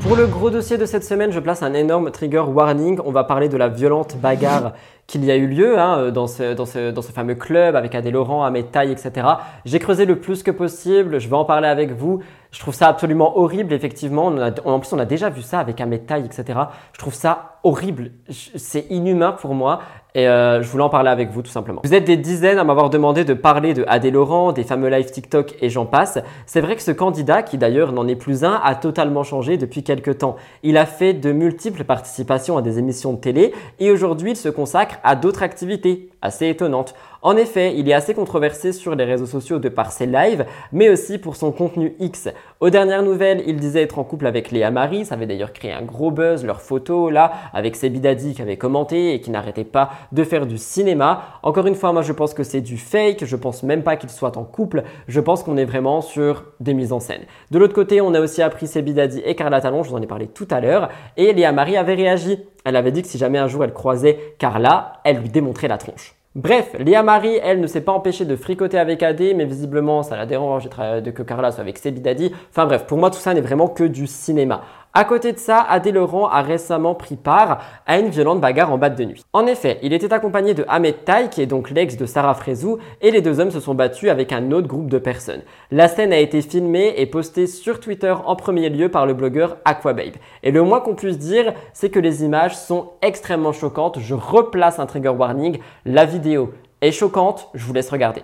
Pour 0.00 0.16
le 0.16 0.26
gros 0.26 0.50
dossier 0.50 0.78
de 0.78 0.84
cette 0.84 1.04
semaine, 1.04 1.30
je 1.30 1.38
place 1.38 1.62
un 1.62 1.74
énorme 1.74 2.10
trigger 2.10 2.40
warning. 2.40 2.98
On 3.04 3.12
va 3.12 3.22
parler 3.22 3.48
de 3.48 3.56
la 3.56 3.68
violente 3.68 4.16
bagarre 4.16 4.72
qu'il 5.12 5.24
y 5.26 5.30
a 5.30 5.36
eu 5.36 5.46
lieu 5.46 5.78
hein, 5.78 6.10
dans, 6.10 6.26
ce, 6.26 6.54
dans, 6.54 6.64
ce, 6.64 6.90
dans, 6.90 7.02
ce, 7.02 7.12
fameux 7.12 7.34
club 7.34 7.76
avec 7.76 7.94
Adé 7.94 8.10
Laurent, 8.10 8.44
Ahmed 8.44 8.70
Taille, 8.70 8.90
etc. 8.90 9.26
J'ai 9.66 9.78
creusé 9.78 10.06
le 10.06 10.18
plus 10.18 10.42
que 10.42 10.50
possible, 10.50 11.20
je 11.20 11.28
vais 11.28 11.36
en 11.36 11.44
parler 11.44 11.68
avec 11.68 11.92
vous. 11.92 12.20
Je 12.50 12.58
trouve 12.60 12.74
ça 12.74 12.88
absolument 12.88 13.38
horrible, 13.38 13.74
effectivement. 13.74 14.26
en 14.64 14.80
plus, 14.80 14.92
on 14.92 14.98
a 14.98 15.04
déjà 15.04 15.28
vu 15.28 15.42
ça 15.42 15.58
avec 15.58 15.80
Ahmed 15.80 16.06
Taille, 16.06 16.24
etc. 16.24 16.58
Je 16.92 16.98
trouve 16.98 17.14
ça 17.14 17.58
horrible. 17.62 18.12
C'est 18.28 18.86
inhumain 18.90 19.32
pour 19.32 19.54
moi. 19.54 19.80
Et 20.14 20.28
euh, 20.28 20.60
je 20.60 20.68
voulais 20.68 20.84
en 20.84 20.90
parler 20.90 21.08
avec 21.08 21.30
vous 21.30 21.40
tout 21.40 21.50
simplement. 21.50 21.80
Vous 21.84 21.94
êtes 21.94 22.04
des 22.04 22.18
dizaines 22.18 22.58
à 22.58 22.64
m'avoir 22.64 22.90
demandé 22.90 23.24
de 23.24 23.32
parler 23.32 23.72
de 23.72 23.84
Adé 23.88 24.10
Laurent, 24.10 24.52
des 24.52 24.62
fameux 24.62 24.90
live 24.90 25.10
TikTok 25.10 25.54
et 25.62 25.70
j'en 25.70 25.86
passe. 25.86 26.18
C'est 26.44 26.60
vrai 26.60 26.76
que 26.76 26.82
ce 26.82 26.90
candidat, 26.90 27.42
qui 27.42 27.56
d'ailleurs 27.56 27.92
n'en 27.92 28.06
est 28.06 28.16
plus 28.16 28.44
un, 28.44 28.60
a 28.62 28.74
totalement 28.74 29.22
changé 29.22 29.56
depuis 29.56 29.82
quelques 29.82 30.18
temps. 30.18 30.36
Il 30.62 30.76
a 30.76 30.84
fait 30.84 31.14
de 31.14 31.32
multiples 31.32 31.84
participations 31.84 32.58
à 32.58 32.62
des 32.62 32.78
émissions 32.78 33.14
de 33.14 33.20
télé 33.20 33.54
et 33.78 33.90
aujourd'hui 33.90 34.32
il 34.32 34.36
se 34.36 34.50
consacre 34.50 34.96
à 35.02 35.16
d'autres 35.16 35.42
activités 35.42 36.11
assez 36.22 36.48
étonnantes. 36.48 36.94
En 37.24 37.36
effet, 37.36 37.74
il 37.76 37.88
est 37.88 37.92
assez 37.92 38.14
controversé 38.14 38.72
sur 38.72 38.96
les 38.96 39.04
réseaux 39.04 39.26
sociaux 39.26 39.60
de 39.60 39.68
par 39.68 39.92
ses 39.92 40.06
lives, 40.06 40.44
mais 40.72 40.88
aussi 40.88 41.18
pour 41.18 41.36
son 41.36 41.52
contenu 41.52 41.94
X. 42.00 42.28
Aux 42.58 42.68
dernières 42.68 43.04
nouvelles, 43.04 43.44
il 43.46 43.60
disait 43.60 43.82
être 43.82 44.00
en 44.00 44.04
couple 44.04 44.26
avec 44.26 44.50
Léa 44.50 44.72
Marie, 44.72 45.04
ça 45.04 45.14
avait 45.14 45.26
d'ailleurs 45.26 45.52
créé 45.52 45.72
un 45.72 45.82
gros 45.82 46.10
buzz, 46.10 46.44
leur 46.44 46.60
photo 46.60 47.10
là, 47.10 47.32
avec 47.52 47.76
Sebidadi 47.76 48.34
qui 48.34 48.42
avait 48.42 48.56
commenté 48.56 49.14
et 49.14 49.20
qui 49.20 49.30
n'arrêtait 49.30 49.62
pas 49.62 49.90
de 50.10 50.24
faire 50.24 50.46
du 50.46 50.58
cinéma. 50.58 51.22
Encore 51.44 51.68
une 51.68 51.76
fois, 51.76 51.92
moi 51.92 52.02
je 52.02 52.12
pense 52.12 52.34
que 52.34 52.42
c'est 52.42 52.60
du 52.60 52.76
fake, 52.76 53.24
je 53.24 53.36
pense 53.36 53.62
même 53.62 53.84
pas 53.84 53.94
qu'ils 53.94 54.10
soient 54.10 54.36
en 54.36 54.42
couple, 54.42 54.82
je 55.06 55.20
pense 55.20 55.44
qu'on 55.44 55.56
est 55.56 55.64
vraiment 55.64 56.00
sur 56.00 56.44
des 56.58 56.74
mises 56.74 56.92
en 56.92 56.98
scène. 56.98 57.22
De 57.52 57.58
l'autre 57.60 57.74
côté, 57.74 58.00
on 58.00 58.14
a 58.14 58.20
aussi 58.20 58.42
appris 58.42 58.66
Sebidadi 58.66 59.22
et 59.24 59.36
Carla 59.36 59.60
Talon, 59.60 59.84
je 59.84 59.90
vous 59.90 59.96
en 59.96 60.02
ai 60.02 60.08
parlé 60.08 60.26
tout 60.26 60.48
à 60.50 60.60
l'heure, 60.60 60.88
et 61.16 61.32
Léa 61.32 61.52
Marie 61.52 61.76
avait 61.76 61.94
réagi. 61.94 62.38
Elle 62.64 62.74
avait 62.74 62.90
dit 62.92 63.02
que 63.02 63.08
si 63.08 63.18
jamais 63.18 63.38
un 63.38 63.48
jour 63.48 63.62
elle 63.62 63.72
croisait 63.72 64.34
Carla, 64.38 64.94
elle 65.04 65.18
lui 65.18 65.28
démontrait 65.28 65.68
la 65.68 65.78
tronche. 65.78 66.11
Bref, 66.34 66.74
Léa 66.78 67.02
Marie, 67.02 67.38
elle 67.42 67.60
ne 67.60 67.66
s'est 67.66 67.82
pas 67.82 67.92
empêchée 67.92 68.24
de 68.24 68.36
fricoter 68.36 68.78
avec 68.78 69.02
AD, 69.02 69.20
mais 69.36 69.44
visiblement 69.44 70.02
ça 70.02 70.16
la 70.16 70.24
dérange 70.24 70.64
de 70.70 71.10
que 71.10 71.22
Carla 71.22 71.52
soit 71.52 71.60
avec 71.60 71.76
Sebidadi. 71.76 72.32
Enfin 72.48 72.64
bref, 72.64 72.86
pour 72.86 72.96
moi 72.96 73.10
tout 73.10 73.18
ça 73.18 73.34
n'est 73.34 73.42
vraiment 73.42 73.68
que 73.68 73.84
du 73.84 74.06
cinéma. 74.06 74.62
À 74.94 75.04
côté 75.04 75.32
de 75.32 75.38
ça, 75.38 75.58
Adé 75.58 75.90
Laurent 75.90 76.28
a 76.28 76.42
récemment 76.42 76.94
pris 76.94 77.16
part 77.16 77.62
à 77.86 77.98
une 77.98 78.10
violente 78.10 78.42
bagarre 78.42 78.70
en 78.70 78.76
batte 78.76 78.98
de 78.98 79.04
nuit. 79.04 79.24
En 79.32 79.46
effet, 79.46 79.78
il 79.82 79.94
était 79.94 80.12
accompagné 80.12 80.52
de 80.52 80.66
Ahmed 80.68 81.04
Tai, 81.06 81.30
qui 81.30 81.40
est 81.40 81.46
donc 81.46 81.70
l'ex 81.70 81.96
de 81.96 82.04
Sarah 82.04 82.34
Frézou, 82.34 82.76
et 83.00 83.10
les 83.10 83.22
deux 83.22 83.40
hommes 83.40 83.50
se 83.50 83.60
sont 83.60 83.74
battus 83.74 84.10
avec 84.10 84.32
un 84.32 84.52
autre 84.52 84.68
groupe 84.68 84.90
de 84.90 84.98
personnes. 84.98 85.40
La 85.70 85.88
scène 85.88 86.12
a 86.12 86.18
été 86.18 86.42
filmée 86.42 86.92
et 86.98 87.06
postée 87.06 87.46
sur 87.46 87.80
Twitter 87.80 88.14
en 88.26 88.36
premier 88.36 88.68
lieu 88.68 88.90
par 88.90 89.06
le 89.06 89.14
blogueur 89.14 89.56
Aquababe. 89.64 90.16
Et 90.42 90.50
le 90.50 90.62
moins 90.62 90.80
qu'on 90.80 90.94
puisse 90.94 91.18
dire, 91.18 91.54
c'est 91.72 91.88
que 91.88 91.98
les 91.98 92.22
images 92.22 92.54
sont 92.54 92.90
extrêmement 93.00 93.52
choquantes. 93.52 93.98
Je 93.98 94.14
replace 94.14 94.78
un 94.78 94.84
trigger 94.84 95.08
warning. 95.08 95.58
La 95.86 96.04
vidéo 96.04 96.52
est 96.82 96.92
choquante, 96.92 97.48
je 97.54 97.64
vous 97.64 97.72
laisse 97.72 97.88
regarder. 97.88 98.22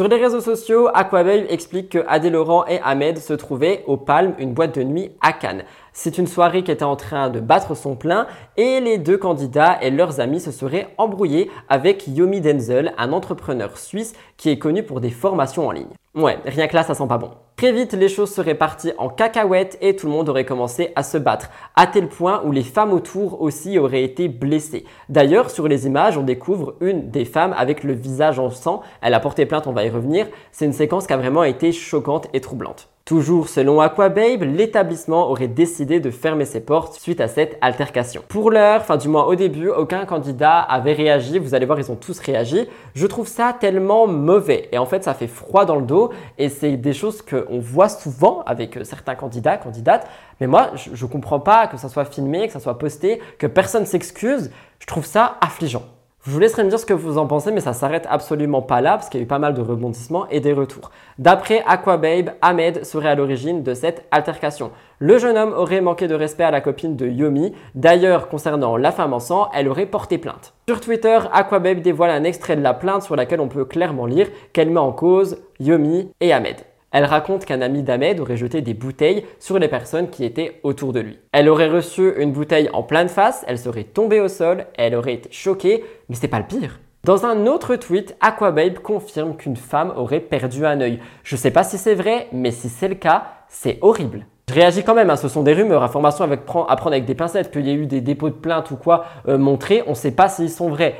Sur 0.00 0.08
les 0.08 0.16
réseaux 0.16 0.40
sociaux, 0.40 0.88
Aquababe 0.94 1.44
explique 1.50 1.90
que 1.90 1.98
Adé 2.08 2.30
Laurent 2.30 2.64
et 2.64 2.80
Ahmed 2.82 3.18
se 3.18 3.34
trouvaient 3.34 3.84
au 3.86 3.98
Palme, 3.98 4.32
une 4.38 4.54
boîte 4.54 4.74
de 4.78 4.82
nuit 4.82 5.10
à 5.20 5.34
Cannes. 5.34 5.64
C'est 5.92 6.16
une 6.16 6.26
soirée 6.26 6.64
qui 6.64 6.70
était 6.70 6.86
en 6.86 6.96
train 6.96 7.28
de 7.28 7.38
battre 7.38 7.74
son 7.74 7.96
plein 7.96 8.26
et 8.56 8.80
les 8.80 8.96
deux 8.96 9.18
candidats 9.18 9.76
et 9.82 9.90
leurs 9.90 10.18
amis 10.18 10.40
se 10.40 10.52
seraient 10.52 10.94
embrouillés 10.96 11.50
avec 11.68 12.08
Yomi 12.08 12.40
Denzel, 12.40 12.94
un 12.96 13.12
entrepreneur 13.12 13.76
suisse 13.76 14.14
qui 14.38 14.48
est 14.48 14.58
connu 14.58 14.82
pour 14.82 15.02
des 15.02 15.10
formations 15.10 15.68
en 15.68 15.70
ligne. 15.70 15.92
Ouais, 16.16 16.38
rien 16.44 16.66
que 16.66 16.74
là, 16.74 16.82
ça 16.82 16.94
sent 16.94 17.06
pas 17.06 17.18
bon. 17.18 17.30
Très 17.56 17.70
vite, 17.70 17.92
les 17.92 18.08
choses 18.08 18.32
seraient 18.32 18.56
parties 18.56 18.92
en 18.98 19.08
cacahuète 19.08 19.78
et 19.80 19.94
tout 19.94 20.06
le 20.06 20.12
monde 20.12 20.28
aurait 20.28 20.44
commencé 20.44 20.90
à 20.96 21.04
se 21.04 21.18
battre, 21.18 21.50
à 21.76 21.86
tel 21.86 22.08
point 22.08 22.42
où 22.44 22.50
les 22.50 22.64
femmes 22.64 22.92
autour 22.92 23.40
aussi 23.42 23.78
auraient 23.78 24.02
été 24.02 24.26
blessées. 24.26 24.86
D'ailleurs, 25.08 25.50
sur 25.50 25.68
les 25.68 25.86
images, 25.86 26.18
on 26.18 26.24
découvre 26.24 26.74
une 26.80 27.10
des 27.10 27.24
femmes 27.24 27.54
avec 27.56 27.84
le 27.84 27.92
visage 27.92 28.40
en 28.40 28.50
sang. 28.50 28.82
Elle 29.02 29.14
a 29.14 29.20
porté 29.20 29.46
plainte, 29.46 29.68
on 29.68 29.72
va 29.72 29.84
y 29.84 29.90
revenir. 29.90 30.26
C'est 30.50 30.64
une 30.64 30.72
séquence 30.72 31.06
qui 31.06 31.12
a 31.12 31.16
vraiment 31.16 31.44
été 31.44 31.70
choquante 31.70 32.26
et 32.32 32.40
troublante. 32.40 32.88
Toujours 33.04 33.48
selon 33.48 33.80
Aquababe, 33.80 34.42
l'établissement 34.42 35.30
aurait 35.30 35.48
décidé 35.48 35.98
de 35.98 36.12
fermer 36.12 36.44
ses 36.44 36.60
portes 36.60 36.94
suite 36.94 37.20
à 37.20 37.26
cette 37.26 37.58
altercation. 37.60 38.22
Pour 38.28 38.52
l'heure, 38.52 38.82
enfin 38.82 38.98
du 38.98 39.08
moins 39.08 39.24
au 39.24 39.34
début, 39.34 39.68
aucun 39.68 40.04
candidat 40.04 40.60
avait 40.60 40.92
réagi. 40.92 41.40
Vous 41.40 41.54
allez 41.54 41.66
voir, 41.66 41.80
ils 41.80 41.90
ont 41.90 41.96
tous 41.96 42.20
réagi. 42.20 42.68
Je 42.94 43.06
trouve 43.08 43.26
ça 43.26 43.52
tellement 43.58 44.06
mauvais 44.06 44.68
et 44.70 44.78
en 44.78 44.86
fait, 44.86 45.02
ça 45.02 45.14
fait 45.14 45.26
froid 45.26 45.64
dans 45.64 45.76
le 45.76 45.86
dos 45.86 45.99
et 46.38 46.48
c'est 46.48 46.76
des 46.76 46.92
choses 46.92 47.22
qu'on 47.22 47.58
voit 47.58 47.88
souvent 47.88 48.42
avec 48.46 48.76
euh, 48.76 48.84
certains 48.84 49.14
candidats, 49.14 49.56
candidates. 49.56 50.06
Mais 50.40 50.46
moi, 50.46 50.70
je, 50.74 50.94
je 50.94 51.06
comprends 51.06 51.40
pas 51.40 51.66
que 51.66 51.76
ça 51.76 51.88
soit 51.88 52.04
filmé, 52.04 52.46
que 52.46 52.52
ça 52.52 52.60
soit 52.60 52.78
posté, 52.78 53.20
que 53.38 53.46
personne 53.46 53.86
s'excuse. 53.86 54.50
Je 54.78 54.86
trouve 54.86 55.04
ça 55.04 55.36
affligeant. 55.40 55.84
Je 56.22 56.32
vous 56.32 56.38
laisserai 56.38 56.64
me 56.64 56.68
dire 56.68 56.78
ce 56.78 56.84
que 56.84 56.92
vous 56.92 57.16
en 57.16 57.26
pensez, 57.26 57.50
mais 57.50 57.60
ça 57.60 57.72
s'arrête 57.72 58.06
absolument 58.10 58.60
pas 58.60 58.82
là 58.82 58.98
parce 58.98 59.08
qu'il 59.08 59.20
y 59.20 59.22
a 59.22 59.24
eu 59.24 59.26
pas 59.26 59.38
mal 59.38 59.54
de 59.54 59.62
rebondissements 59.62 60.28
et 60.28 60.40
des 60.40 60.52
retours. 60.52 60.90
D'après 61.18 61.64
Aquababe, 61.66 62.32
Ahmed 62.42 62.84
serait 62.84 63.08
à 63.08 63.14
l'origine 63.14 63.62
de 63.62 63.72
cette 63.72 64.06
altercation. 64.10 64.70
Le 64.98 65.16
jeune 65.16 65.38
homme 65.38 65.54
aurait 65.54 65.80
manqué 65.80 66.08
de 66.08 66.14
respect 66.14 66.44
à 66.44 66.50
la 66.50 66.60
copine 66.60 66.94
de 66.94 67.06
Yomi. 67.06 67.54
D'ailleurs, 67.74 68.28
concernant 68.28 68.76
la 68.76 68.92
femme 68.92 69.14
en 69.14 69.18
sang, 69.18 69.48
elle 69.54 69.66
aurait 69.66 69.86
porté 69.86 70.18
plainte. 70.18 70.52
Sur 70.68 70.82
Twitter, 70.82 71.18
Aquababe 71.32 71.80
dévoile 71.80 72.10
un 72.10 72.24
extrait 72.24 72.56
de 72.56 72.60
la 72.62 72.74
plainte 72.74 73.02
sur 73.02 73.16
laquelle 73.16 73.40
on 73.40 73.48
peut 73.48 73.64
clairement 73.64 74.04
lire 74.04 74.28
qu'elle 74.52 74.68
met 74.68 74.78
en 74.78 74.92
cause 74.92 75.38
Yomi 75.58 76.10
et 76.20 76.34
Ahmed. 76.34 76.56
Elle 76.92 77.04
raconte 77.04 77.44
qu'un 77.44 77.60
ami 77.60 77.82
d'Ahmed 77.82 78.18
aurait 78.20 78.36
jeté 78.36 78.62
des 78.62 78.74
bouteilles 78.74 79.24
sur 79.38 79.58
les 79.58 79.68
personnes 79.68 80.10
qui 80.10 80.24
étaient 80.24 80.60
autour 80.64 80.92
de 80.92 81.00
lui. 81.00 81.18
Elle 81.32 81.48
aurait 81.48 81.68
reçu 81.68 82.12
une 82.16 82.32
bouteille 82.32 82.68
en 82.72 82.82
pleine 82.82 83.08
face, 83.08 83.44
elle 83.46 83.58
serait 83.58 83.84
tombée 83.84 84.20
au 84.20 84.28
sol, 84.28 84.66
elle 84.76 84.96
aurait 84.96 85.14
été 85.14 85.30
choquée, 85.30 85.84
mais 86.08 86.16
c'est 86.16 86.28
pas 86.28 86.40
le 86.40 86.46
pire. 86.46 86.80
Dans 87.04 87.24
un 87.24 87.46
autre 87.46 87.76
tweet, 87.76 88.16
Aquababe 88.20 88.80
confirme 88.80 89.36
qu'une 89.36 89.56
femme 89.56 89.92
aurait 89.96 90.20
perdu 90.20 90.66
un 90.66 90.80
œil. 90.80 91.00
Je 91.22 91.36
sais 91.36 91.50
pas 91.50 91.64
si 91.64 91.78
c'est 91.78 91.94
vrai, 91.94 92.28
mais 92.32 92.50
si 92.50 92.68
c'est 92.68 92.88
le 92.88 92.94
cas, 92.94 93.24
c'est 93.48 93.78
horrible. 93.80 94.26
Je 94.50 94.54
réagis 94.54 94.82
quand 94.82 94.94
même, 94.94 95.10
hein, 95.10 95.16
ce 95.16 95.28
sont 95.28 95.44
des 95.44 95.54
rumeurs, 95.54 95.84
informations 95.84 96.24
avec, 96.24 96.40
à 96.40 96.76
prendre 96.76 96.92
avec 96.92 97.04
des 97.04 97.14
pincettes, 97.14 97.52
qu'il 97.52 97.66
y 97.66 97.70
ait 97.70 97.74
eu 97.74 97.86
des 97.86 98.00
dépôts 98.00 98.30
de 98.30 98.34
plainte 98.34 98.72
ou 98.72 98.76
quoi 98.76 99.04
euh, 99.28 99.38
montrés, 99.38 99.84
on 99.86 99.90
ne 99.90 99.94
sait 99.94 100.10
pas 100.10 100.28
s'ils 100.28 100.50
sont 100.50 100.68
vrais. 100.68 100.96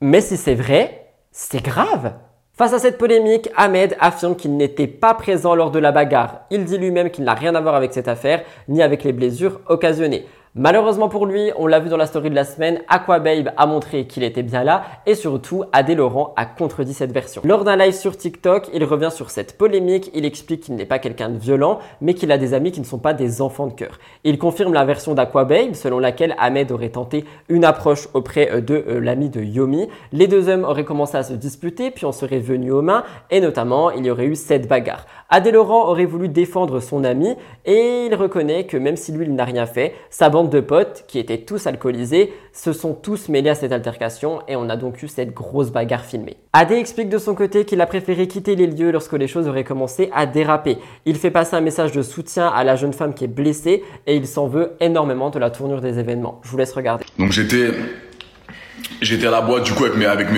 Mais 0.00 0.22
si 0.22 0.38
c'est 0.38 0.54
vrai, 0.54 1.12
c'est 1.30 1.62
grave. 1.62 2.14
Face 2.56 2.72
à 2.72 2.78
cette 2.78 2.98
polémique, 2.98 3.50
Ahmed 3.56 3.96
affirme 3.98 4.36
qu'il 4.36 4.56
n'était 4.56 4.86
pas 4.86 5.12
présent 5.14 5.56
lors 5.56 5.72
de 5.72 5.80
la 5.80 5.90
bagarre. 5.90 6.42
Il 6.52 6.64
dit 6.64 6.78
lui-même 6.78 7.10
qu'il 7.10 7.24
n'a 7.24 7.34
rien 7.34 7.52
à 7.56 7.60
voir 7.60 7.74
avec 7.74 7.92
cette 7.92 8.06
affaire, 8.06 8.44
ni 8.68 8.80
avec 8.80 9.02
les 9.02 9.12
blessures 9.12 9.60
occasionnées. 9.66 10.24
Malheureusement 10.56 11.08
pour 11.08 11.26
lui, 11.26 11.50
on 11.58 11.66
l'a 11.66 11.80
vu 11.80 11.88
dans 11.88 11.96
la 11.96 12.06
story 12.06 12.30
de 12.30 12.34
la 12.36 12.44
semaine, 12.44 12.80
Aquababe 12.86 13.50
a 13.56 13.66
montré 13.66 14.06
qu'il 14.06 14.22
était 14.22 14.44
bien 14.44 14.62
là 14.62 14.84
et 15.04 15.16
surtout 15.16 15.64
Adé 15.72 15.96
Laurent 15.96 16.32
a 16.36 16.46
contredit 16.46 16.94
cette 16.94 17.10
version. 17.10 17.42
Lors 17.44 17.64
d'un 17.64 17.74
live 17.74 17.92
sur 17.92 18.16
TikTok, 18.16 18.68
il 18.72 18.84
revient 18.84 19.10
sur 19.10 19.30
cette 19.30 19.58
polémique, 19.58 20.12
il 20.14 20.24
explique 20.24 20.60
qu'il 20.60 20.76
n'est 20.76 20.86
pas 20.86 21.00
quelqu'un 21.00 21.28
de 21.28 21.38
violent 21.38 21.80
mais 22.00 22.14
qu'il 22.14 22.30
a 22.30 22.38
des 22.38 22.54
amis 22.54 22.70
qui 22.70 22.78
ne 22.78 22.84
sont 22.84 23.00
pas 23.00 23.14
des 23.14 23.42
enfants 23.42 23.66
de 23.66 23.72
cœur. 23.72 23.98
Il 24.22 24.38
confirme 24.38 24.72
la 24.72 24.84
version 24.84 25.12
d'Aquababe 25.12 25.74
selon 25.74 25.98
laquelle 25.98 26.36
Ahmed 26.38 26.70
aurait 26.70 26.90
tenté 26.90 27.24
une 27.48 27.64
approche 27.64 28.06
auprès 28.14 28.52
euh, 28.52 28.60
de 28.60 28.76
euh, 28.86 29.00
l'ami 29.00 29.30
de 29.30 29.42
Yomi. 29.42 29.88
Les 30.12 30.28
deux 30.28 30.48
hommes 30.48 30.62
auraient 30.62 30.84
commencé 30.84 31.16
à 31.16 31.24
se 31.24 31.32
disputer 31.32 31.90
puis 31.90 32.06
on 32.06 32.12
serait 32.12 32.38
venu 32.38 32.70
aux 32.70 32.82
mains 32.82 33.02
et 33.32 33.40
notamment 33.40 33.90
il 33.90 34.06
y 34.06 34.10
aurait 34.12 34.26
eu 34.26 34.36
cette 34.36 34.68
bagarre. 34.68 35.04
Adé 35.36 35.50
Laurent 35.50 35.88
aurait 35.88 36.04
voulu 36.04 36.28
défendre 36.28 36.78
son 36.78 37.02
ami 37.02 37.34
et 37.64 38.06
il 38.06 38.14
reconnaît 38.14 38.66
que 38.66 38.76
même 38.76 38.94
si 38.94 39.10
lui 39.10 39.24
il 39.24 39.34
n'a 39.34 39.44
rien 39.44 39.66
fait, 39.66 39.92
sa 40.08 40.28
bande 40.28 40.48
de 40.48 40.60
potes 40.60 41.06
qui 41.08 41.18
étaient 41.18 41.38
tous 41.38 41.66
alcoolisés 41.66 42.32
se 42.52 42.72
sont 42.72 42.94
tous 42.94 43.28
mêlés 43.28 43.50
à 43.50 43.56
cette 43.56 43.72
altercation 43.72 44.42
et 44.46 44.54
on 44.54 44.68
a 44.68 44.76
donc 44.76 45.02
eu 45.02 45.08
cette 45.08 45.34
grosse 45.34 45.72
bagarre 45.72 46.04
filmée. 46.04 46.36
Adé 46.52 46.76
explique 46.76 47.08
de 47.08 47.18
son 47.18 47.34
côté 47.34 47.64
qu'il 47.64 47.80
a 47.80 47.86
préféré 47.86 48.28
quitter 48.28 48.54
les 48.54 48.68
lieux 48.68 48.92
lorsque 48.92 49.14
les 49.14 49.26
choses 49.26 49.48
auraient 49.48 49.64
commencé 49.64 50.08
à 50.14 50.26
déraper. 50.26 50.78
Il 51.04 51.16
fait 51.16 51.32
passer 51.32 51.56
un 51.56 51.60
message 51.60 51.90
de 51.90 52.02
soutien 52.02 52.46
à 52.46 52.62
la 52.62 52.76
jeune 52.76 52.92
femme 52.92 53.12
qui 53.12 53.24
est 53.24 53.26
blessée 53.26 53.82
et 54.06 54.14
il 54.14 54.28
s'en 54.28 54.46
veut 54.46 54.76
énormément 54.78 55.30
de 55.30 55.40
la 55.40 55.50
tournure 55.50 55.80
des 55.80 55.98
événements. 55.98 56.40
Je 56.44 56.50
vous 56.50 56.58
laisse 56.58 56.72
regarder. 56.72 57.04
Donc 57.18 57.32
j'étais 57.32 59.26
à 59.26 59.32
la 59.32 59.40
boîte 59.40 59.64
du 59.64 59.72
coup 59.72 59.84
avec 59.84 59.96
mes 59.98 60.06
avec 60.06 60.28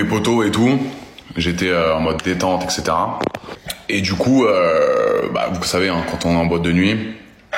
et 0.47 0.51
tout. 0.51 0.79
J'étais 1.35 1.69
euh, 1.69 1.97
en 1.97 1.99
mode 1.99 2.23
détente 2.23 2.63
etc. 2.63 2.93
Et 3.89 4.01
du 4.01 4.13
coup, 4.13 4.45
euh, 4.45 5.29
bah, 5.33 5.49
vous 5.53 5.63
savez, 5.63 5.87
hein, 5.89 6.03
quand 6.11 6.25
on 6.25 6.33
est 6.33 6.37
en 6.37 6.45
boîte 6.45 6.63
de 6.63 6.71
nuit, 6.71 6.97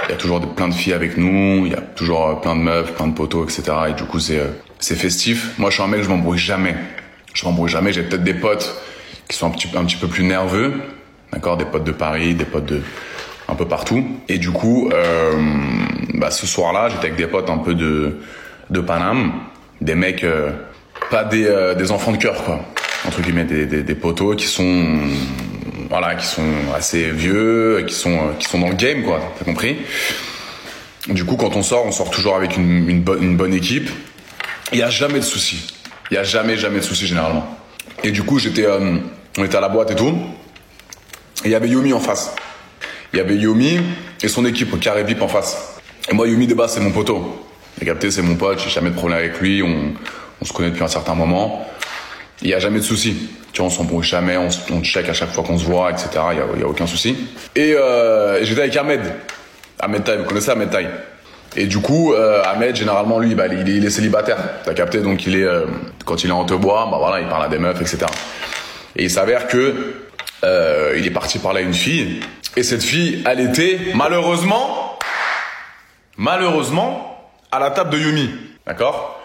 il 0.08 0.12
y 0.12 0.14
a 0.14 0.18
toujours 0.18 0.40
plein 0.54 0.68
de 0.68 0.74
filles 0.74 0.94
avec 0.94 1.18
nous, 1.18 1.66
il 1.66 1.72
y 1.72 1.76
a 1.76 1.82
toujours 1.82 2.28
euh, 2.28 2.34
plein 2.36 2.56
de 2.56 2.62
meufs, 2.62 2.94
plein 2.94 3.08
de 3.08 3.14
potos, 3.14 3.46
etc. 3.46 3.78
Et 3.90 3.94
du 3.94 4.04
coup, 4.04 4.20
c'est 4.20 4.40
euh, 4.40 4.48
c'est 4.80 4.96
festif. 4.96 5.58
Moi, 5.58 5.70
je 5.70 5.76
suis 5.76 5.84
un 5.84 5.88
mec, 5.88 6.04
je 6.04 6.10
m'embrouille 6.10 6.38
jamais. 6.38 6.76
Je 7.34 7.46
m'embrouille 7.46 7.70
jamais. 7.70 7.92
J'ai 7.92 8.04
peut-être 8.04 8.24
des 8.24 8.34
potes 8.34 8.80
qui 9.28 9.38
sont 9.38 9.48
un 9.48 9.52
petit, 9.52 9.68
un 9.76 9.84
petit 9.86 9.98
peu 9.98 10.08
plus 10.08 10.24
nerveux, 10.24 10.74
d'accord, 11.34 11.58
des 11.58 11.66
potes 11.66 11.84
de 11.84 11.92
Paris, 11.92 12.36
des 12.36 12.46
potes 12.46 12.66
de 12.66 12.82
un 13.48 13.56
peu 13.56 13.66
partout. 13.66 14.06
Et 14.30 14.38
du 14.38 14.52
coup, 14.52 14.90
bah, 16.14 16.32
ce 16.32 16.46
soir-là, 16.48 16.90
j'étais 16.90 17.08
avec 17.08 17.18
des 17.18 17.28
potes 17.28 17.50
un 17.50 17.58
peu 17.58 17.74
de 17.74 18.20
de 18.70 18.80
Paname, 18.80 19.34
des 19.82 19.96
mecs 19.96 20.26
pas 21.10 21.24
des 21.24 21.74
des 21.78 21.92
enfants 21.92 22.12
de 22.12 22.18
cœur, 22.18 22.44
quoi. 22.44 22.62
Entre 23.08 23.22
guillemets, 23.22 23.46
des, 23.46 23.66
des, 23.66 23.96
potos 23.96 24.36
qui 24.36 24.46
sont 24.46 25.00
voilà, 25.90 26.16
qui 26.16 26.26
sont 26.26 26.53
assez 26.76 27.10
vieux, 27.10 27.84
qui 27.88 27.95
sont 27.95 28.36
qui 28.38 28.48
sont 28.48 28.60
dans 28.60 28.70
le 28.70 28.76
game, 28.76 29.03
quoi. 29.03 29.20
T'as 29.38 29.45
compris 29.45 29.78
Du 31.07 31.26
coup, 31.26 31.36
quand 31.36 31.56
on 31.56 31.64
sort, 31.64 31.86
on 31.86 31.91
sort 31.91 32.11
toujours 32.11 32.36
avec 32.36 32.56
une, 32.57 32.88
une, 32.88 33.36
bonne, 33.36 33.53
équipe. 33.53 33.90
Il 34.72 34.78
y 34.78 34.84
a 34.84 34.90
jamais 34.90 35.20
de 35.20 35.26
soucis. 35.26 35.74
Il 36.11 36.14
y 36.14 36.18
a 36.18 36.24
jamais 36.24 36.57
jamais 36.57 36.80
de 36.80 36.84
soucis 36.84 37.07
généralement. 37.07 37.57
Et 38.03 38.11
du 38.11 38.24
coup, 38.24 38.38
j'étais, 38.38 38.66
euh, 38.66 38.98
on 39.38 39.44
était 39.44 39.57
à 39.57 39.61
la 39.61 39.70
boîte 39.70 39.91
et 39.91 39.95
tout. 39.95 40.16
Et 41.44 41.48
il 41.48 41.52
y 41.52 41.56
avait 41.56 41.70
Yomi 41.70 41.91
en 41.94 41.99
face. 41.99 42.36
Il 43.11 43.18
y 43.18 43.20
avait 43.20 43.36
Yomi 43.36 43.80
et 44.22 44.28
son 44.28 44.45
équipe, 44.45 44.80
Carré 44.80 45.03
Vip 45.03 45.22
en 45.22 45.28
face. 45.28 45.80
Et 46.11 46.14
moi, 46.14 46.28
Yomi 46.28 46.45
de 46.45 46.53
base, 46.53 46.74
c'est 46.74 46.82
mon 46.82 46.91
poteau. 46.91 47.45
T'as 47.80 47.86
capté, 47.86 48.11
c'est 48.11 48.22
mon 48.22 48.36
pote. 48.36 48.60
J'ai 48.64 48.70
jamais 48.70 48.91
de 48.91 48.95
problème 48.95 49.18
avec 49.18 49.40
lui. 49.40 49.64
On, 49.64 49.94
on 50.40 50.45
se 50.45 50.53
connaît 50.53 50.70
depuis 50.70 50.84
un 50.84 50.88
certain 50.88 51.16
moment. 51.16 51.68
Il 52.44 52.49
y 52.49 52.53
a 52.53 52.60
jamais 52.60 52.80
de 52.80 52.84
soucis. 52.84 53.30
Tu 53.52 53.62
vois, 53.62 53.68
on 53.68 53.70
s'embrouille 53.74 54.04
jamais, 54.04 54.38
on, 54.38 54.50
on 54.72 54.82
check 54.84 55.10
à 55.10 55.14
chaque 55.14 55.30
fois 55.30 55.44
qu'on 55.44 55.58
se 55.58 55.66
voit, 55.66 55.92
etc. 55.92 56.10
Il 56.32 56.38
y 56.38 56.42
a, 56.42 56.60
y 56.60 56.64
a 56.64 56.68
aucun 56.68 56.88
souci. 56.88 57.16
Et 57.56 57.74
euh, 57.74 58.44
j'étais 58.44 58.62
avec 58.62 58.78
Ahmed. 58.78 59.02
Ahmed 59.80 60.04
Taï, 60.04 60.18
vous 60.18 60.26
connaissez 60.26 60.52
Ahmed 60.52 60.70
Taï 60.70 60.88
Et 61.56 61.66
du 61.66 61.80
coup, 61.80 62.14
euh, 62.14 62.42
Ahmed, 62.46 62.76
généralement, 62.76 63.20
lui, 63.20 63.36
bah, 63.36 63.48
il, 63.48 63.70
est, 63.70 63.76
il 63.76 63.86
est 63.86 63.90
célibataire. 63.90 64.38
T'as 64.64 64.74
capté? 64.74 65.00
Donc, 65.00 65.26
il 65.26 65.36
est, 65.36 65.44
euh, 65.44 65.66
quand 66.06 66.24
il 66.24 66.30
est 66.30 66.34
en 66.34 66.46
te 66.46 66.54
bois, 66.54 66.88
bah 66.92 66.98
voilà, 67.00 67.22
il 67.22 67.28
parle 67.28 67.46
à 67.46 67.50
des 67.50 67.60
meufs, 67.60 67.82
etc. 67.82 68.06
Et 68.96 69.04
il 69.04 69.10
s'avère 69.10 69.48
que 69.48 69.94
il 70.96 71.06
est 71.06 71.12
parti 71.12 71.38
parler 71.40 71.62
à 71.62 71.64
une 71.64 71.74
fille. 71.74 72.22
Et 72.56 72.64
cette 72.64 72.84
fille, 72.84 73.24
elle 73.26 73.40
était 73.42 73.80
malheureusement, 73.94 74.98
malheureusement, 76.18 77.30
à 77.52 77.60
la 77.60 77.72
table 77.72 77.92
de 77.92 77.98
Yumi. 77.98 78.30
D'accord? 78.66 79.20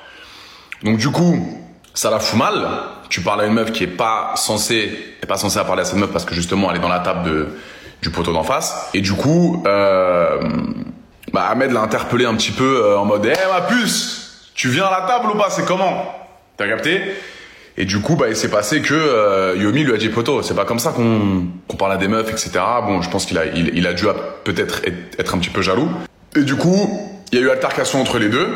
Donc 0.83 0.99
du 0.99 1.11
coup, 1.11 1.61
ça 1.95 2.11
la 2.11 2.21
fout 2.21 2.39
mal. 2.39 2.69
Tu 3.09 3.21
parles 3.21 3.43
à 3.43 3.47
une 3.47 3.55
meuf 3.55 3.73
qui 3.73 3.85
est 3.85 3.89
pas 3.89 4.33
censée, 4.37 4.91
pas 5.29 5.37
censée 5.37 5.61
parler 5.61 5.83
à 5.83 5.85
cette 5.85 5.99
meuf 5.99 6.11
parce 6.11 6.25
que 6.25 6.35
justement 6.35 6.71
elle 6.71 6.79
est 6.79 6.81
dans 6.81 6.89
la 6.89 7.01
table 7.01 7.49
du 8.03 8.11
poteau 8.11 8.33
d'en 8.33 8.43
face. 8.43 8.91
Et 8.95 9.01
du 9.01 9.13
coup, 9.13 9.63
euh, 9.67 10.39
bah 11.33 11.47
Ahmed 11.51 11.73
l'a 11.73 11.81
interpellé 11.81 12.27
un 12.27 12.35
petit 12.35 12.53
peu 12.53 12.83
euh, 12.85 12.99
en 12.99 13.05
mode, 13.05 13.27
eh 13.27 13.53
ma 13.53 13.63
puce, 13.63 14.51
tu 14.55 14.69
viens 14.69 14.85
à 14.85 15.01
la 15.01 15.07
table 15.07 15.31
ou 15.31 15.39
pas 15.39 15.51
C'est 15.51 15.65
comment? 15.65 16.15
T'as 16.57 16.69
capté? 16.69 17.01
Et 17.77 17.87
du 17.87 18.01
coup, 18.01 18.15
bah 18.15 18.27
il 18.29 18.37
s'est 18.37 18.51
passé 18.51 18.83
que 18.83 18.95
euh, 18.95 19.57
Yomi 19.57 19.83
lui 19.83 19.95
a 19.95 19.97
dit 19.97 20.09
poteau, 20.09 20.43
c'est 20.43 20.55
pas 20.55 20.65
comme 20.65 20.79
ça 20.79 20.93
qu'on 20.93 21.47
qu'on 21.67 21.77
parle 21.77 21.93
à 21.93 21.97
des 21.97 22.07
meufs, 22.09 22.31
etc. 22.31 22.51
Bon, 22.87 23.03
je 23.03 23.11
pense 23.11 23.27
qu'il 23.27 23.39
a, 23.39 23.47
il 23.47 23.87
a 23.87 23.95
dû 23.95 24.05
peut-être 24.45 24.83
être, 24.85 25.19
être 25.19 25.35
un 25.35 25.39
petit 25.39 25.51
peu 25.51 25.63
jaloux. 25.63 25.89
Et 26.37 26.43
du 26.43 26.55
coup, 26.57 27.01
il 27.33 27.39
y 27.39 27.43
a 27.43 27.45
eu 27.45 27.51
altercation 27.51 28.01
entre 28.01 28.19
les 28.19 28.29
deux 28.29 28.47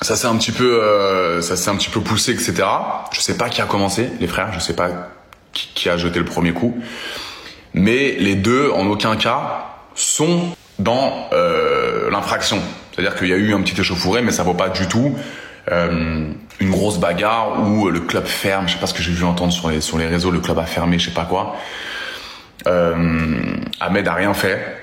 ça 0.00 0.16
s'est 0.16 0.26
un 0.26 0.36
petit 0.36 0.52
peu 0.52 0.82
euh, 0.82 1.40
ça 1.40 1.56
s'est 1.56 1.70
un 1.70 1.76
petit 1.76 1.90
peu 1.90 2.00
poussé 2.00 2.32
etc 2.32 2.68
je 3.12 3.20
sais 3.20 3.36
pas 3.36 3.48
qui 3.48 3.60
a 3.60 3.66
commencé 3.66 4.10
les 4.20 4.26
frères 4.26 4.52
je 4.52 4.60
sais 4.60 4.74
pas 4.74 5.10
qui, 5.52 5.70
qui 5.74 5.88
a 5.88 5.96
jeté 5.96 6.18
le 6.18 6.24
premier 6.24 6.52
coup. 6.52 6.78
Mais 7.74 8.16
les 8.18 8.34
deux 8.34 8.70
en 8.70 8.86
aucun 8.86 9.16
cas 9.16 9.66
sont 9.94 10.56
dans 10.78 11.28
euh, 11.32 12.10
l'infraction. 12.10 12.60
C'est 12.92 13.00
à 13.00 13.02
dire 13.02 13.16
qu'il 13.16 13.28
y 13.28 13.32
a 13.32 13.36
eu 13.36 13.54
un 13.54 13.62
petit 13.62 13.80
échauffouré 13.80 14.22
mais 14.22 14.32
ça 14.32 14.42
vaut 14.42 14.54
pas 14.54 14.68
du 14.68 14.86
tout 14.88 15.16
euh, 15.70 16.32
une 16.60 16.70
grosse 16.70 16.98
bagarre 16.98 17.68
où 17.68 17.90
le 17.90 18.00
club 18.00 18.24
ferme. 18.24 18.68
Je 18.68 18.74
sais 18.74 18.78
pas 18.78 18.86
ce 18.86 18.94
que 18.94 19.02
j'ai 19.02 19.12
vu 19.12 19.24
entendre 19.24 19.52
sur 19.52 19.68
les 19.70 19.80
sur 19.80 19.98
les 19.98 20.06
réseaux 20.06 20.30
le 20.30 20.40
club 20.40 20.58
a 20.58 20.66
fermé 20.66 20.98
je 20.98 21.06
sais 21.06 21.14
pas 21.14 21.24
quoi. 21.24 21.56
Euh, 22.66 23.36
Ahmed 23.80 24.08
a 24.08 24.14
rien 24.14 24.34
fait. 24.34 24.76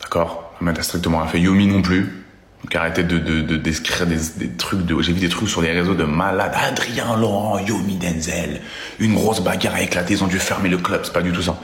D'accord. 0.00 0.54
Ahmed 0.60 0.78
a 0.78 0.82
strictement 0.82 1.18
rien 1.18 1.28
fait. 1.28 1.40
Yomi 1.40 1.66
non 1.66 1.82
plus 1.82 2.25
donc 2.64 2.74
arrêtez 2.74 3.04
de, 3.04 3.18
de, 3.18 3.56
décrire 3.56 4.06
des, 4.06 4.16
des 4.38 4.48
trucs 4.56 4.84
de. 4.84 5.00
J'ai 5.00 5.12
vu 5.12 5.20
des 5.20 5.28
trucs 5.28 5.48
sur 5.48 5.62
les 5.62 5.72
réseaux 5.72 5.94
de 5.94 6.04
malades. 6.04 6.52
Adrien 6.54 7.16
Laurent, 7.16 7.58
Yomi 7.58 7.96
Denzel. 7.96 8.60
Une 8.98 9.14
grosse 9.14 9.40
bagarre 9.40 9.74
a 9.74 9.82
éclaté, 9.82 10.14
ils 10.14 10.24
ont 10.24 10.28
dû 10.28 10.38
fermer 10.38 10.68
le 10.68 10.78
club. 10.78 11.02
C'est 11.04 11.12
pas 11.12 11.22
du 11.22 11.32
tout 11.32 11.42
ça. 11.42 11.56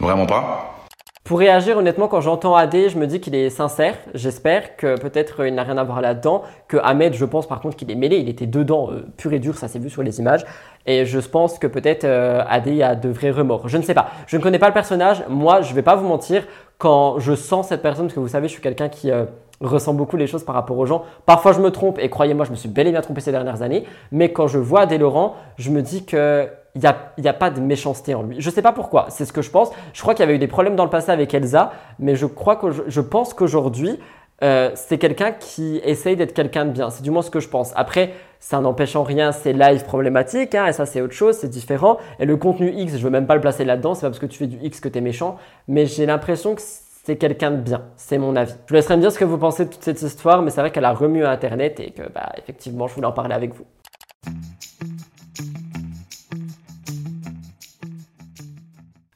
Vraiment 0.00 0.26
pas. 0.26 0.74
Pour 1.24 1.38
réagir, 1.38 1.78
honnêtement, 1.78 2.06
quand 2.06 2.20
j'entends 2.20 2.54
AD, 2.54 2.90
je 2.90 2.98
me 2.98 3.06
dis 3.06 3.18
qu'il 3.18 3.34
est 3.34 3.48
sincère. 3.48 3.96
J'espère 4.12 4.76
que 4.76 5.00
peut-être 5.00 5.46
il 5.46 5.54
n'a 5.54 5.62
rien 5.62 5.78
à 5.78 5.82
voir 5.82 6.02
là-dedans. 6.02 6.42
Que 6.68 6.76
Ahmed, 6.76 7.14
je 7.14 7.24
pense 7.24 7.48
par 7.48 7.60
contre 7.60 7.76
qu'il 7.76 7.90
est 7.90 7.94
mêlé. 7.94 8.18
Il 8.18 8.28
était 8.28 8.46
dedans, 8.46 8.90
euh, 8.90 9.06
pur 9.16 9.32
et 9.32 9.38
dur, 9.38 9.56
ça 9.56 9.66
s'est 9.66 9.78
vu 9.78 9.88
sur 9.88 10.02
les 10.02 10.18
images. 10.18 10.44
Et 10.84 11.06
je 11.06 11.18
pense 11.18 11.58
que 11.58 11.66
peut-être 11.66 12.04
euh, 12.04 12.44
AD 12.46 12.68
a 12.82 12.94
de 12.94 13.08
vrais 13.08 13.30
remords. 13.30 13.68
Je 13.68 13.78
ne 13.78 13.82
sais 13.82 13.94
pas. 13.94 14.10
Je 14.26 14.36
ne 14.36 14.42
connais 14.42 14.58
pas 14.58 14.66
le 14.66 14.74
personnage. 14.74 15.24
Moi, 15.30 15.62
je 15.62 15.72
vais 15.72 15.80
pas 15.80 15.96
vous 15.96 16.06
mentir. 16.06 16.44
Quand 16.76 17.18
je 17.20 17.34
sens 17.34 17.68
cette 17.68 17.80
personne, 17.80 18.04
parce 18.04 18.14
que 18.14 18.20
vous 18.20 18.28
savez, 18.28 18.48
je 18.48 18.52
suis 18.52 18.62
quelqu'un 18.62 18.90
qui 18.90 19.10
ressent 19.66 19.94
beaucoup 19.94 20.16
les 20.16 20.26
choses 20.26 20.44
par 20.44 20.54
rapport 20.54 20.78
aux 20.78 20.86
gens. 20.86 21.04
Parfois, 21.26 21.52
je 21.52 21.60
me 21.60 21.70
trompe 21.70 21.98
et 21.98 22.08
croyez-moi, 22.10 22.44
je 22.44 22.50
me 22.50 22.56
suis 22.56 22.68
bel 22.68 22.86
et 22.86 22.90
bien 22.90 23.00
trompé 23.00 23.20
ces 23.20 23.32
dernières 23.32 23.62
années. 23.62 23.84
Mais 24.12 24.32
quand 24.32 24.46
je 24.46 24.58
vois 24.58 24.82
Adé 24.82 24.98
Laurent, 24.98 25.34
je 25.56 25.70
me 25.70 25.82
dis 25.82 26.04
que 26.04 26.48
il 26.76 26.80
n'y 27.22 27.28
a, 27.28 27.32
pas 27.32 27.50
de 27.50 27.60
méchanceté 27.60 28.14
en 28.14 28.22
lui. 28.22 28.40
Je 28.40 28.48
ne 28.48 28.52
sais 28.52 28.62
pas 28.62 28.72
pourquoi, 28.72 29.06
c'est 29.08 29.24
ce 29.24 29.32
que 29.32 29.42
je 29.42 29.50
pense. 29.50 29.70
Je 29.92 30.02
crois 30.02 30.14
qu'il 30.14 30.24
y 30.24 30.28
avait 30.28 30.34
eu 30.34 30.40
des 30.40 30.48
problèmes 30.48 30.74
dans 30.74 30.84
le 30.84 30.90
passé 30.90 31.12
avec 31.12 31.32
Elsa, 31.32 31.72
mais 32.00 32.16
je, 32.16 32.26
crois 32.26 32.56
que 32.56 32.66
je, 32.88 33.00
pense 33.00 33.32
qu'aujourd'hui, 33.32 34.00
euh, 34.42 34.72
c'est 34.74 34.98
quelqu'un 34.98 35.30
qui 35.30 35.80
essaye 35.84 36.16
d'être 36.16 36.34
quelqu'un 36.34 36.64
de 36.64 36.72
bien. 36.72 36.90
C'est 36.90 37.02
du 37.02 37.12
moins 37.12 37.22
ce 37.22 37.30
que 37.30 37.38
je 37.38 37.48
pense. 37.48 37.72
Après, 37.76 38.10
ça 38.40 38.60
n'empêche 38.60 38.96
en 38.96 39.04
rien 39.04 39.30
ces 39.30 39.52
lives 39.52 39.84
problématiques, 39.84 40.56
hein, 40.56 40.66
et 40.66 40.72
ça 40.72 40.84
c'est 40.84 41.00
autre 41.00 41.14
chose, 41.14 41.36
c'est 41.36 41.48
différent. 41.48 41.98
Et 42.18 42.26
le 42.26 42.36
contenu 42.36 42.72
X, 42.72 42.98
je 42.98 43.04
veux 43.04 43.10
même 43.10 43.26
pas 43.26 43.36
le 43.36 43.40
placer 43.40 43.64
là-dedans, 43.64 43.94
c'est 43.94 44.02
pas 44.02 44.08
parce 44.08 44.18
que 44.18 44.26
tu 44.26 44.36
fais 44.36 44.48
du 44.48 44.58
X 44.60 44.80
que 44.80 44.88
tu 44.88 44.98
es 44.98 45.00
méchant, 45.00 45.36
mais 45.68 45.86
j'ai 45.86 46.06
l'impression 46.06 46.56
que 46.56 46.60
c'est 47.04 47.16
quelqu'un 47.16 47.50
de 47.50 47.58
bien, 47.58 47.82
c'est 47.96 48.16
mon 48.16 48.34
avis. 48.34 48.52
Je 48.52 48.68
vous 48.70 48.74
laisserai 48.74 48.96
me 48.96 49.02
dire 49.02 49.12
ce 49.12 49.18
que 49.18 49.26
vous 49.26 49.36
pensez 49.36 49.66
de 49.66 49.70
toute 49.70 49.84
cette 49.84 50.00
histoire, 50.00 50.40
mais 50.40 50.50
c'est 50.50 50.62
vrai 50.62 50.70
qu'elle 50.70 50.86
a 50.86 50.94
remué 50.94 51.22
Internet 51.24 51.78
et 51.78 51.90
que, 51.90 52.02
bah, 52.10 52.32
effectivement, 52.38 52.88
je 52.88 52.94
voulais 52.94 53.06
en 53.06 53.12
parler 53.12 53.34
avec 53.34 53.54
vous. 53.54 53.66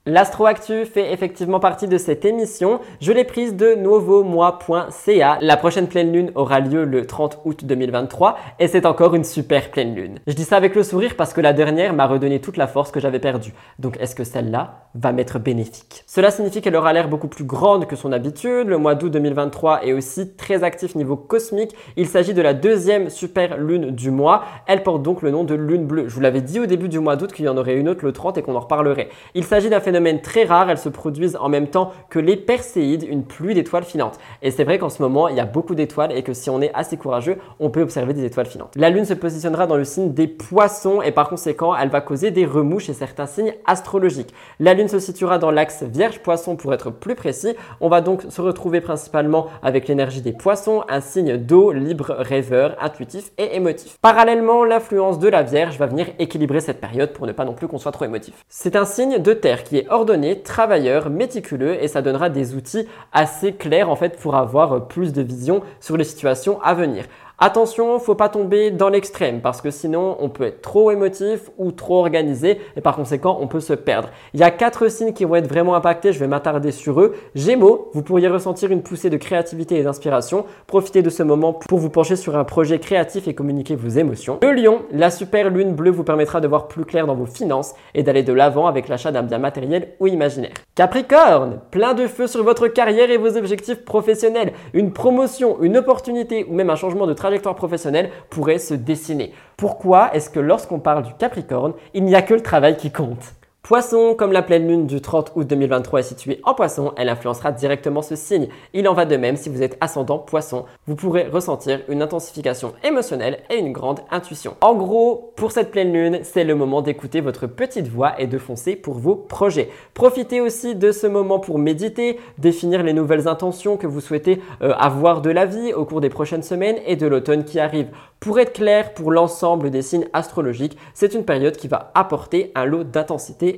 L'Astroactu 0.04 0.86
fait 0.86 1.12
effectivement 1.12 1.60
partie 1.60 1.86
de 1.86 1.98
cette 1.98 2.24
émission. 2.24 2.80
Je 3.02 3.12
l'ai 3.12 3.24
prise 3.24 3.54
de 3.56 3.74
nouveaumois.ca. 3.74 5.38
La 5.42 5.56
prochaine 5.58 5.86
pleine 5.86 6.10
lune 6.10 6.32
aura 6.34 6.60
lieu 6.60 6.84
le 6.84 7.06
30 7.06 7.40
août 7.44 7.66
2023 7.66 8.38
et 8.58 8.68
c'est 8.68 8.86
encore 8.86 9.14
une 9.14 9.24
super 9.24 9.70
pleine 9.70 9.94
lune. 9.94 10.18
Je 10.26 10.32
dis 10.32 10.44
ça 10.44 10.56
avec 10.56 10.74
le 10.74 10.82
sourire 10.82 11.14
parce 11.14 11.34
que 11.34 11.42
la 11.42 11.52
dernière 11.52 11.92
m'a 11.92 12.06
redonné 12.06 12.40
toute 12.40 12.56
la 12.56 12.66
force 12.66 12.90
que 12.90 13.00
j'avais 13.00 13.18
perdue. 13.18 13.52
Donc 13.78 13.98
est-ce 14.00 14.14
que 14.14 14.24
celle-là 14.24 14.87
va 15.00 15.12
m'être 15.12 15.38
bénéfique 15.38 16.04
Cela 16.06 16.30
signifie 16.30 16.60
qu'elle 16.60 16.76
aura 16.76 16.92
l'air 16.92 17.08
beaucoup 17.08 17.28
plus 17.28 17.44
grande 17.44 17.86
que 17.86 17.96
son 17.96 18.12
habitude. 18.12 18.68
Le 18.68 18.78
mois 18.78 18.94
d'août 18.94 19.10
2023 19.10 19.84
est 19.84 19.92
aussi 19.92 20.30
très 20.34 20.64
actif 20.64 20.94
niveau 20.94 21.16
cosmique. 21.16 21.74
Il 21.96 22.06
s'agit 22.06 22.34
de 22.34 22.42
la 22.42 22.54
deuxième 22.54 23.10
super 23.10 23.56
lune 23.58 23.90
du 23.90 24.10
mois. 24.10 24.44
Elle 24.66 24.82
porte 24.82 25.02
donc 25.02 25.22
le 25.22 25.30
nom 25.30 25.44
de 25.44 25.54
lune 25.54 25.86
bleue. 25.86 26.08
Je 26.08 26.14
vous 26.14 26.20
l'avais 26.20 26.40
dit 26.40 26.60
au 26.60 26.66
début 26.66 26.88
du 26.88 26.98
mois 26.98 27.16
d'août 27.16 27.32
qu'il 27.32 27.44
y 27.44 27.48
en 27.48 27.56
aurait 27.56 27.76
une 27.76 27.88
autre 27.88 28.04
le 28.04 28.12
30 28.12 28.38
et 28.38 28.42
qu'on 28.42 28.56
en 28.56 28.60
reparlerait. 28.60 29.08
Il 29.34 29.44
s'agit 29.44 29.70
d'un 29.70 29.80
phénomène 29.80 30.20
très 30.20 30.44
rare, 30.44 30.70
elles 30.70 30.78
se 30.78 30.88
produisent 30.88 31.36
en 31.40 31.48
même 31.48 31.68
temps 31.68 31.92
que 32.10 32.18
les 32.18 32.36
Perséides, 32.36 33.06
une 33.08 33.24
pluie 33.24 33.54
d'étoiles 33.54 33.84
filantes. 33.84 34.18
Et 34.42 34.50
c'est 34.50 34.64
vrai 34.64 34.78
qu'en 34.78 34.88
ce 34.88 35.02
moment, 35.02 35.28
il 35.28 35.36
y 35.36 35.40
a 35.40 35.46
beaucoup 35.46 35.74
d'étoiles 35.74 36.12
et 36.12 36.22
que 36.22 36.32
si 36.32 36.50
on 36.50 36.60
est 36.60 36.72
assez 36.74 36.96
courageux, 36.96 37.38
on 37.60 37.70
peut 37.70 37.82
observer 37.82 38.14
des 38.14 38.24
étoiles 38.24 38.46
filantes. 38.46 38.72
La 38.76 38.90
Lune 38.90 39.04
se 39.04 39.14
positionnera 39.14 39.66
dans 39.66 39.76
le 39.76 39.84
signe 39.84 40.12
des 40.12 40.26
poissons 40.26 41.02
et 41.02 41.12
par 41.12 41.28
conséquent, 41.28 41.74
elle 41.76 41.88
va 41.88 42.00
causer 42.00 42.30
des 42.30 42.46
remous 42.46 42.80
chez 42.80 42.92
certains 42.92 43.26
signes 43.26 43.54
astrologiques. 43.66 44.32
La 44.60 44.74
Lune 44.74 44.87
se 44.88 44.98
situera 44.98 45.38
dans 45.38 45.50
l'axe 45.50 45.82
Vierge-Poisson 45.82 46.56
pour 46.56 46.74
être 46.74 46.90
plus 46.90 47.14
précis. 47.14 47.54
On 47.80 47.88
va 47.88 48.00
donc 48.00 48.22
se 48.28 48.40
retrouver 48.40 48.80
principalement 48.80 49.46
avec 49.62 49.88
l'énergie 49.88 50.22
des 50.22 50.32
poissons, 50.32 50.84
un 50.88 51.00
signe 51.00 51.36
d'eau, 51.36 51.72
libre, 51.72 52.14
rêveur, 52.18 52.76
intuitif 52.80 53.30
et 53.38 53.56
émotif. 53.56 53.96
Parallèlement, 54.00 54.64
l'influence 54.64 55.18
de 55.18 55.28
la 55.28 55.42
Vierge 55.42 55.78
va 55.78 55.86
venir 55.86 56.06
équilibrer 56.18 56.60
cette 56.60 56.80
période 56.80 57.12
pour 57.12 57.26
ne 57.26 57.32
pas 57.32 57.44
non 57.44 57.54
plus 57.54 57.68
qu'on 57.68 57.78
soit 57.78 57.92
trop 57.92 58.04
émotif. 58.04 58.44
C'est 58.48 58.76
un 58.76 58.84
signe 58.84 59.18
de 59.18 59.32
terre 59.32 59.64
qui 59.64 59.78
est 59.78 59.88
ordonné, 59.90 60.42
travailleur, 60.42 61.10
méticuleux 61.10 61.82
et 61.82 61.88
ça 61.88 62.02
donnera 62.02 62.30
des 62.30 62.54
outils 62.54 62.86
assez 63.12 63.52
clairs 63.52 63.90
en 63.90 63.96
fait 63.96 64.18
pour 64.18 64.36
avoir 64.36 64.88
plus 64.88 65.12
de 65.12 65.22
vision 65.22 65.62
sur 65.80 65.96
les 65.96 66.04
situations 66.04 66.60
à 66.62 66.74
venir. 66.74 67.04
Attention, 67.40 68.00
faut 68.00 68.16
pas 68.16 68.28
tomber 68.28 68.72
dans 68.72 68.88
l'extrême 68.88 69.40
parce 69.40 69.60
que 69.60 69.70
sinon 69.70 70.16
on 70.18 70.28
peut 70.28 70.42
être 70.42 70.60
trop 70.60 70.90
émotif 70.90 71.52
ou 71.56 71.70
trop 71.70 72.00
organisé 72.00 72.58
et 72.74 72.80
par 72.80 72.96
conséquent 72.96 73.38
on 73.40 73.46
peut 73.46 73.60
se 73.60 73.74
perdre. 73.74 74.08
Il 74.34 74.40
y 74.40 74.42
a 74.42 74.50
quatre 74.50 74.88
signes 74.88 75.12
qui 75.12 75.24
vont 75.24 75.36
être 75.36 75.46
vraiment 75.46 75.76
impactés, 75.76 76.12
je 76.12 76.18
vais 76.18 76.26
m'attarder 76.26 76.72
sur 76.72 77.00
eux. 77.00 77.14
Gémeaux, 77.36 77.90
vous 77.92 78.02
pourriez 78.02 78.26
ressentir 78.26 78.72
une 78.72 78.82
poussée 78.82 79.08
de 79.08 79.16
créativité 79.16 79.78
et 79.78 79.84
d'inspiration. 79.84 80.46
Profitez 80.66 81.00
de 81.00 81.10
ce 81.10 81.22
moment 81.22 81.52
pour 81.52 81.78
vous 81.78 81.90
pencher 81.90 82.16
sur 82.16 82.36
un 82.36 82.42
projet 82.42 82.80
créatif 82.80 83.28
et 83.28 83.36
communiquer 83.36 83.76
vos 83.76 83.86
émotions. 83.86 84.40
Le 84.42 84.50
lion, 84.50 84.80
la 84.90 85.12
super 85.12 85.48
lune 85.48 85.76
bleue 85.76 85.92
vous 85.92 86.02
permettra 86.02 86.40
de 86.40 86.48
voir 86.48 86.66
plus 86.66 86.84
clair 86.84 87.06
dans 87.06 87.14
vos 87.14 87.26
finances 87.26 87.74
et 87.94 88.02
d'aller 88.02 88.24
de 88.24 88.32
l'avant 88.32 88.66
avec 88.66 88.88
l'achat 88.88 89.12
d'un 89.12 89.22
bien 89.22 89.38
matériel 89.38 89.90
ou 90.00 90.08
imaginaire. 90.08 90.54
Capricorne, 90.74 91.60
plein 91.70 91.94
de 91.94 92.08
feu 92.08 92.26
sur 92.26 92.42
votre 92.42 92.66
carrière 92.66 93.12
et 93.12 93.16
vos 93.16 93.36
objectifs 93.36 93.84
professionnels. 93.84 94.54
Une 94.74 94.92
promotion, 94.92 95.62
une 95.62 95.76
opportunité 95.76 96.44
ou 96.50 96.52
même 96.52 96.70
un 96.70 96.74
changement 96.74 97.06
de 97.06 97.12
travail 97.12 97.27
trajectoire 97.28 97.56
professionnelle 97.56 98.10
pourrait 98.30 98.58
se 98.58 98.72
dessiner. 98.72 99.34
Pourquoi 99.58 100.14
est-ce 100.14 100.30
que 100.30 100.40
lorsqu'on 100.40 100.78
parle 100.78 101.02
du 101.02 101.12
Capricorne, 101.14 101.74
il 101.92 102.04
n'y 102.04 102.14
a 102.14 102.22
que 102.22 102.32
le 102.32 102.42
travail 102.42 102.76
qui 102.78 102.90
compte? 102.90 103.34
Poisson, 103.68 104.14
comme 104.14 104.32
la 104.32 104.40
pleine 104.40 104.66
lune 104.66 104.86
du 104.86 105.02
30 105.02 105.32
août 105.34 105.46
2023 105.46 106.00
est 106.00 106.02
située 106.02 106.40
en 106.44 106.54
poisson, 106.54 106.94
elle 106.96 107.10
influencera 107.10 107.52
directement 107.52 108.00
ce 108.00 108.16
signe. 108.16 108.48
Il 108.72 108.88
en 108.88 108.94
va 108.94 109.04
de 109.04 109.18
même 109.18 109.36
si 109.36 109.50
vous 109.50 109.62
êtes 109.62 109.76
ascendant 109.82 110.18
poisson. 110.18 110.64
Vous 110.86 110.96
pourrez 110.96 111.24
ressentir 111.24 111.80
une 111.90 112.00
intensification 112.00 112.72
émotionnelle 112.82 113.40
et 113.50 113.56
une 113.56 113.74
grande 113.74 114.00
intuition. 114.10 114.56
En 114.62 114.74
gros, 114.74 115.34
pour 115.36 115.52
cette 115.52 115.70
pleine 115.70 115.92
lune, 115.92 116.20
c'est 116.22 116.44
le 116.44 116.54
moment 116.54 116.80
d'écouter 116.80 117.20
votre 117.20 117.46
petite 117.46 117.88
voix 117.88 118.18
et 118.18 118.26
de 118.26 118.38
foncer 118.38 118.74
pour 118.74 118.94
vos 118.94 119.16
projets. 119.16 119.68
Profitez 119.92 120.40
aussi 120.40 120.74
de 120.74 120.90
ce 120.90 121.06
moment 121.06 121.38
pour 121.38 121.58
méditer, 121.58 122.18
définir 122.38 122.82
les 122.82 122.94
nouvelles 122.94 123.28
intentions 123.28 123.76
que 123.76 123.86
vous 123.86 124.00
souhaitez 124.00 124.40
euh, 124.62 124.72
avoir 124.78 125.20
de 125.20 125.28
la 125.28 125.44
vie 125.44 125.74
au 125.74 125.84
cours 125.84 126.00
des 126.00 126.08
prochaines 126.08 126.42
semaines 126.42 126.78
et 126.86 126.96
de 126.96 127.06
l'automne 127.06 127.44
qui 127.44 127.60
arrive. 127.60 127.88
Pour 128.18 128.40
être 128.40 128.54
clair, 128.54 128.94
pour 128.94 129.12
l'ensemble 129.12 129.70
des 129.70 129.82
signes 129.82 130.08
astrologiques, 130.14 130.78
c'est 130.94 131.12
une 131.12 131.26
période 131.26 131.58
qui 131.58 131.68
va 131.68 131.92
apporter 131.94 132.50
un 132.54 132.64
lot 132.64 132.82
d'intensité 132.82 133.57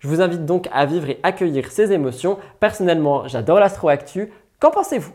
Je 0.00 0.08
vous 0.08 0.20
invite 0.20 0.44
donc 0.44 0.68
à 0.72 0.86
vivre 0.86 1.08
et 1.08 1.20
accueillir 1.22 1.70
ces 1.70 1.92
émotions. 1.92 2.38
Personnellement, 2.60 3.28
j'adore 3.28 3.60
l'astro-actu. 3.60 4.30
Qu'en 4.60 4.70
pensez-vous? 4.70 5.12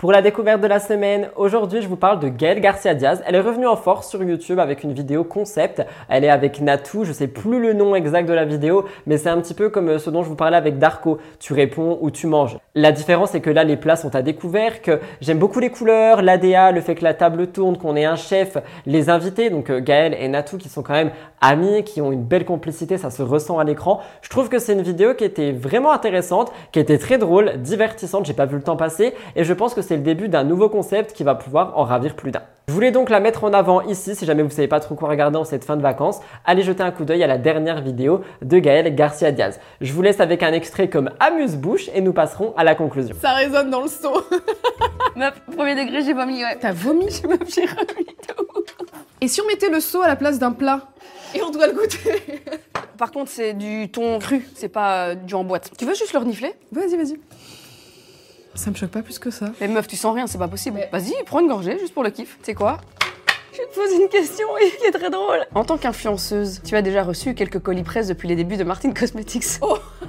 Pour 0.00 0.12
la 0.12 0.22
découverte 0.22 0.62
de 0.62 0.66
la 0.66 0.80
semaine, 0.80 1.28
aujourd'hui 1.36 1.82
je 1.82 1.86
vous 1.86 1.96
parle 1.96 2.20
de 2.20 2.28
Gaëlle 2.28 2.62
Garcia 2.62 2.94
Diaz. 2.94 3.22
Elle 3.26 3.34
est 3.34 3.40
revenue 3.40 3.66
en 3.66 3.76
force 3.76 4.08
sur 4.08 4.22
YouTube 4.22 4.58
avec 4.58 4.82
une 4.82 4.94
vidéo 4.94 5.24
concept. 5.24 5.82
Elle 6.08 6.24
est 6.24 6.30
avec 6.30 6.62
Natou, 6.62 7.04
je 7.04 7.12
sais 7.12 7.28
plus 7.28 7.60
le 7.60 7.74
nom 7.74 7.94
exact 7.94 8.26
de 8.26 8.32
la 8.32 8.46
vidéo, 8.46 8.86
mais 9.04 9.18
c'est 9.18 9.28
un 9.28 9.38
petit 9.42 9.52
peu 9.52 9.68
comme 9.68 9.98
ce 9.98 10.08
dont 10.08 10.22
je 10.22 10.30
vous 10.30 10.36
parlais 10.36 10.56
avec 10.56 10.78
Darko. 10.78 11.18
Tu 11.38 11.52
réponds 11.52 11.98
ou 12.00 12.10
tu 12.10 12.26
manges. 12.28 12.56
La 12.74 12.92
différence 12.92 13.32
c'est 13.32 13.42
que 13.42 13.50
là 13.50 13.62
les 13.62 13.76
plats 13.76 13.96
sont 13.96 14.16
à 14.16 14.22
découvert, 14.22 14.80
que 14.80 15.00
j'aime 15.20 15.38
beaucoup 15.38 15.60
les 15.60 15.68
couleurs, 15.68 16.22
l'ADA, 16.22 16.72
le 16.72 16.80
fait 16.80 16.94
que 16.94 17.04
la 17.04 17.12
table 17.12 17.48
tourne, 17.48 17.76
qu'on 17.76 17.94
ait 17.94 18.06
un 18.06 18.16
chef, 18.16 18.56
les 18.86 19.10
invités, 19.10 19.50
donc 19.50 19.68
euh, 19.68 19.80
Gaëlle 19.80 20.16
et 20.18 20.28
Natou 20.28 20.56
qui 20.56 20.70
sont 20.70 20.82
quand 20.82 20.94
même 20.94 21.10
amis, 21.42 21.84
qui 21.84 22.00
ont 22.00 22.10
une 22.10 22.24
belle 22.24 22.46
complicité, 22.46 22.96
ça 22.96 23.10
se 23.10 23.22
ressent 23.22 23.58
à 23.58 23.64
l'écran. 23.64 24.00
Je 24.22 24.30
trouve 24.30 24.48
que 24.48 24.58
c'est 24.58 24.72
une 24.72 24.80
vidéo 24.80 25.12
qui 25.12 25.24
était 25.24 25.52
vraiment 25.52 25.92
intéressante, 25.92 26.52
qui 26.72 26.80
était 26.80 26.96
très 26.96 27.18
drôle, 27.18 27.58
divertissante, 27.58 28.24
j'ai 28.24 28.32
pas 28.32 28.46
vu 28.46 28.56
le 28.56 28.62
temps 28.62 28.76
passer 28.78 29.12
et 29.36 29.44
je 29.44 29.52
pense 29.52 29.74
que 29.74 29.89
c'est 29.90 29.96
le 29.96 30.02
début 30.02 30.28
d'un 30.28 30.44
nouveau 30.44 30.68
concept 30.68 31.12
qui 31.14 31.24
va 31.24 31.34
pouvoir 31.34 31.76
en 31.76 31.82
ravir 31.82 32.14
plus 32.14 32.30
d'un. 32.30 32.42
Je 32.68 32.72
voulais 32.72 32.92
donc 32.92 33.10
la 33.10 33.18
mettre 33.18 33.42
en 33.42 33.52
avant 33.52 33.80
ici 33.80 34.14
si 34.14 34.24
jamais 34.24 34.44
vous 34.44 34.50
savez 34.50 34.68
pas 34.68 34.78
trop 34.78 34.94
quoi 34.94 35.08
regarder 35.08 35.36
en 35.36 35.42
cette 35.42 35.64
fin 35.64 35.76
de 35.76 35.82
vacances. 35.82 36.20
Allez 36.44 36.62
jeter 36.62 36.84
un 36.84 36.92
coup 36.92 37.04
d'œil 37.04 37.24
à 37.24 37.26
la 37.26 37.38
dernière 37.38 37.80
vidéo 37.80 38.20
de 38.40 38.60
Gaël 38.60 38.94
Garcia 38.94 39.32
Diaz. 39.32 39.58
Je 39.80 39.92
vous 39.92 40.00
laisse 40.00 40.20
avec 40.20 40.44
un 40.44 40.52
extrait 40.52 40.88
comme 40.88 41.10
Amuse-bouche 41.18 41.90
et 41.92 42.02
nous 42.02 42.12
passerons 42.12 42.54
à 42.56 42.62
la 42.62 42.76
conclusion. 42.76 43.16
Ça 43.20 43.32
résonne 43.32 43.68
dans 43.68 43.82
le 43.82 43.88
son. 43.88 44.12
Meuf, 45.16 45.42
premier 45.56 45.74
degré, 45.74 46.04
j'ai 46.04 46.12
vomi, 46.12 46.44
ouais. 46.44 46.56
T'as 46.60 46.70
vomi? 46.70 47.06
Meuf, 47.28 47.52
j'ai 47.52 47.62
remis 47.62 48.06
Et 49.20 49.26
si 49.26 49.40
on 49.40 49.46
mettait 49.48 49.70
le 49.70 49.80
seau 49.80 50.02
à 50.02 50.06
la 50.06 50.14
place 50.14 50.38
d'un 50.38 50.52
plat? 50.52 50.82
Et 51.34 51.42
on 51.42 51.50
doit 51.50 51.66
le 51.66 51.72
goûter 51.72 52.44
Par 52.96 53.10
contre, 53.10 53.32
c'est 53.32 53.54
du 53.54 53.90
thon 53.90 54.20
cru, 54.20 54.46
c'est 54.54 54.68
pas 54.68 55.08
euh, 55.08 55.14
du 55.16 55.34
en 55.34 55.42
boîte. 55.42 55.72
Tu 55.76 55.84
veux 55.84 55.94
juste 55.94 56.12
le 56.12 56.20
renifler? 56.20 56.54
Vas-y, 56.70 56.96
vas-y. 56.96 57.18
Ça 58.54 58.70
me 58.70 58.76
choque 58.76 58.90
pas 58.90 59.02
plus 59.02 59.18
que 59.18 59.30
ça. 59.30 59.46
Mais 59.60 59.68
meuf, 59.68 59.86
tu 59.86 59.96
sens 59.96 60.14
rien, 60.14 60.26
c'est 60.26 60.38
pas 60.38 60.48
possible. 60.48 60.80
Vas-y, 60.92 61.12
prends 61.24 61.40
une 61.40 61.48
gorgée 61.48 61.78
juste 61.78 61.94
pour 61.94 62.02
le 62.02 62.10
kiff. 62.10 62.36
Tu 62.38 62.46
sais 62.46 62.54
quoi? 62.54 62.78
Je 63.52 63.58
te 63.58 63.74
pose 63.74 63.92
une 64.00 64.08
question 64.08 64.46
qui 64.78 64.86
est 64.86 64.92
très 64.92 65.10
drôle. 65.10 65.46
En 65.54 65.64
tant 65.64 65.76
qu'influenceuse, 65.76 66.60
tu 66.64 66.76
as 66.76 66.82
déjà 66.82 67.02
reçu 67.02 67.34
quelques 67.34 67.58
colis 67.58 67.82
presse 67.82 68.08
depuis 68.08 68.28
les 68.28 68.36
débuts 68.36 68.56
de 68.56 68.64
Martin 68.64 68.92
Cosmetics? 68.92 69.58
Oh 69.60 69.76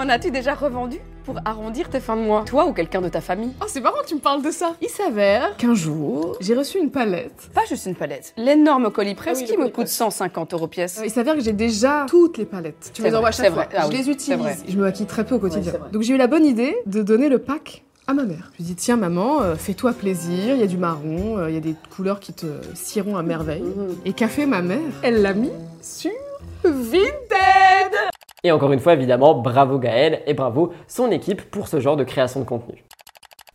En 0.00 0.08
as-tu 0.08 0.30
déjà 0.30 0.54
revendu 0.54 0.96
pour 1.24 1.36
arrondir 1.44 1.90
tes 1.90 2.00
fins 2.00 2.16
de 2.16 2.22
mois? 2.22 2.44
Toi 2.46 2.64
ou 2.64 2.72
quelqu'un 2.72 3.02
de 3.02 3.10
ta 3.10 3.20
famille? 3.20 3.50
Oh, 3.60 3.66
c'est 3.68 3.82
marrant 3.82 3.98
tu 4.06 4.14
me 4.14 4.18
parles 4.20 4.40
de 4.40 4.50
ça. 4.50 4.74
Il 4.80 4.88
s'avère 4.88 5.58
qu'un 5.58 5.74
jour, 5.74 6.38
j'ai 6.40 6.54
reçu 6.54 6.78
une 6.78 6.90
palette. 6.90 7.50
Pas 7.52 7.66
juste 7.68 7.84
une 7.84 7.94
palette. 7.94 8.32
L'énorme 8.38 8.90
colis 8.90 9.14
presse 9.14 9.40
Ah 9.42 9.44
oui, 9.44 9.50
qui 9.50 9.58
me 9.58 9.64
coûte 9.64 9.74
presse. 9.84 9.92
150 9.92 10.54
euros 10.54 10.68
pièce. 10.68 11.02
Il 11.04 11.10
s'avère 11.10 11.34
que 11.34 11.42
j'ai 11.42 11.52
déjà 11.52 12.06
toutes 12.08 12.38
les 12.38 12.46
palettes. 12.46 12.92
Tu 12.94 13.02
me 13.02 13.08
les 13.08 13.14
envoies 13.14 13.28
à 13.28 13.32
chaque 13.32 13.52
fois. 13.52 13.64
vrai. 13.66 13.68
Ah 13.76 13.82
je 13.82 13.88
oui, 13.88 13.98
les 13.98 14.08
utilise. 14.08 14.38
vrai. 14.38 14.56
Je 14.66 14.74
me 14.74 14.84
maquille 14.84 15.04
très 15.04 15.26
peu 15.26 15.34
au 15.34 15.38
quotidien. 15.38 15.74
Donc 15.92 16.00
j'ai 16.00 16.14
eu 16.14 16.16
la 16.16 16.28
bonne 16.28 16.46
idée 16.46 16.74
de 16.86 17.02
donner 17.02 17.28
le 17.28 17.38
pack 17.38 17.84
à 18.06 18.14
ma 18.14 18.22
mère. 18.22 18.50
Je 18.54 18.56
lui 18.60 18.64
dis 18.64 18.76
tiens 18.76 18.96
maman, 18.96 19.42
euh, 19.42 19.54
fais-toi 19.54 19.92
plaisir, 19.92 20.54
il 20.54 20.60
y 20.60 20.64
a 20.64 20.66
du 20.66 20.78
marron, 20.78 21.36
euh, 21.36 21.50
il 21.50 21.54
y 21.54 21.58
a 21.58 21.60
des 21.60 21.74
couleurs 21.94 22.20
qui 22.20 22.32
te 22.32 22.46
scieront 22.72 23.18
à 23.18 23.22
merveille. 23.22 23.64
Et 24.06 24.14
qu'a 24.14 24.28
fait 24.28 24.46
ma 24.46 24.62
mère? 24.62 24.78
Elle 25.02 25.20
l'a 25.20 25.34
mis 25.34 25.52
sur 25.82 26.10
Vinted 26.64 28.09
Et 28.42 28.52
encore 28.52 28.72
une 28.72 28.80
fois, 28.80 28.94
évidemment, 28.94 29.34
bravo 29.34 29.78
Gaël 29.78 30.22
et 30.26 30.34
bravo 30.34 30.72
son 30.88 31.10
équipe 31.10 31.42
pour 31.50 31.68
ce 31.68 31.80
genre 31.80 31.96
de 31.96 32.04
création 32.04 32.40
de 32.40 32.46
contenu. 32.46 32.84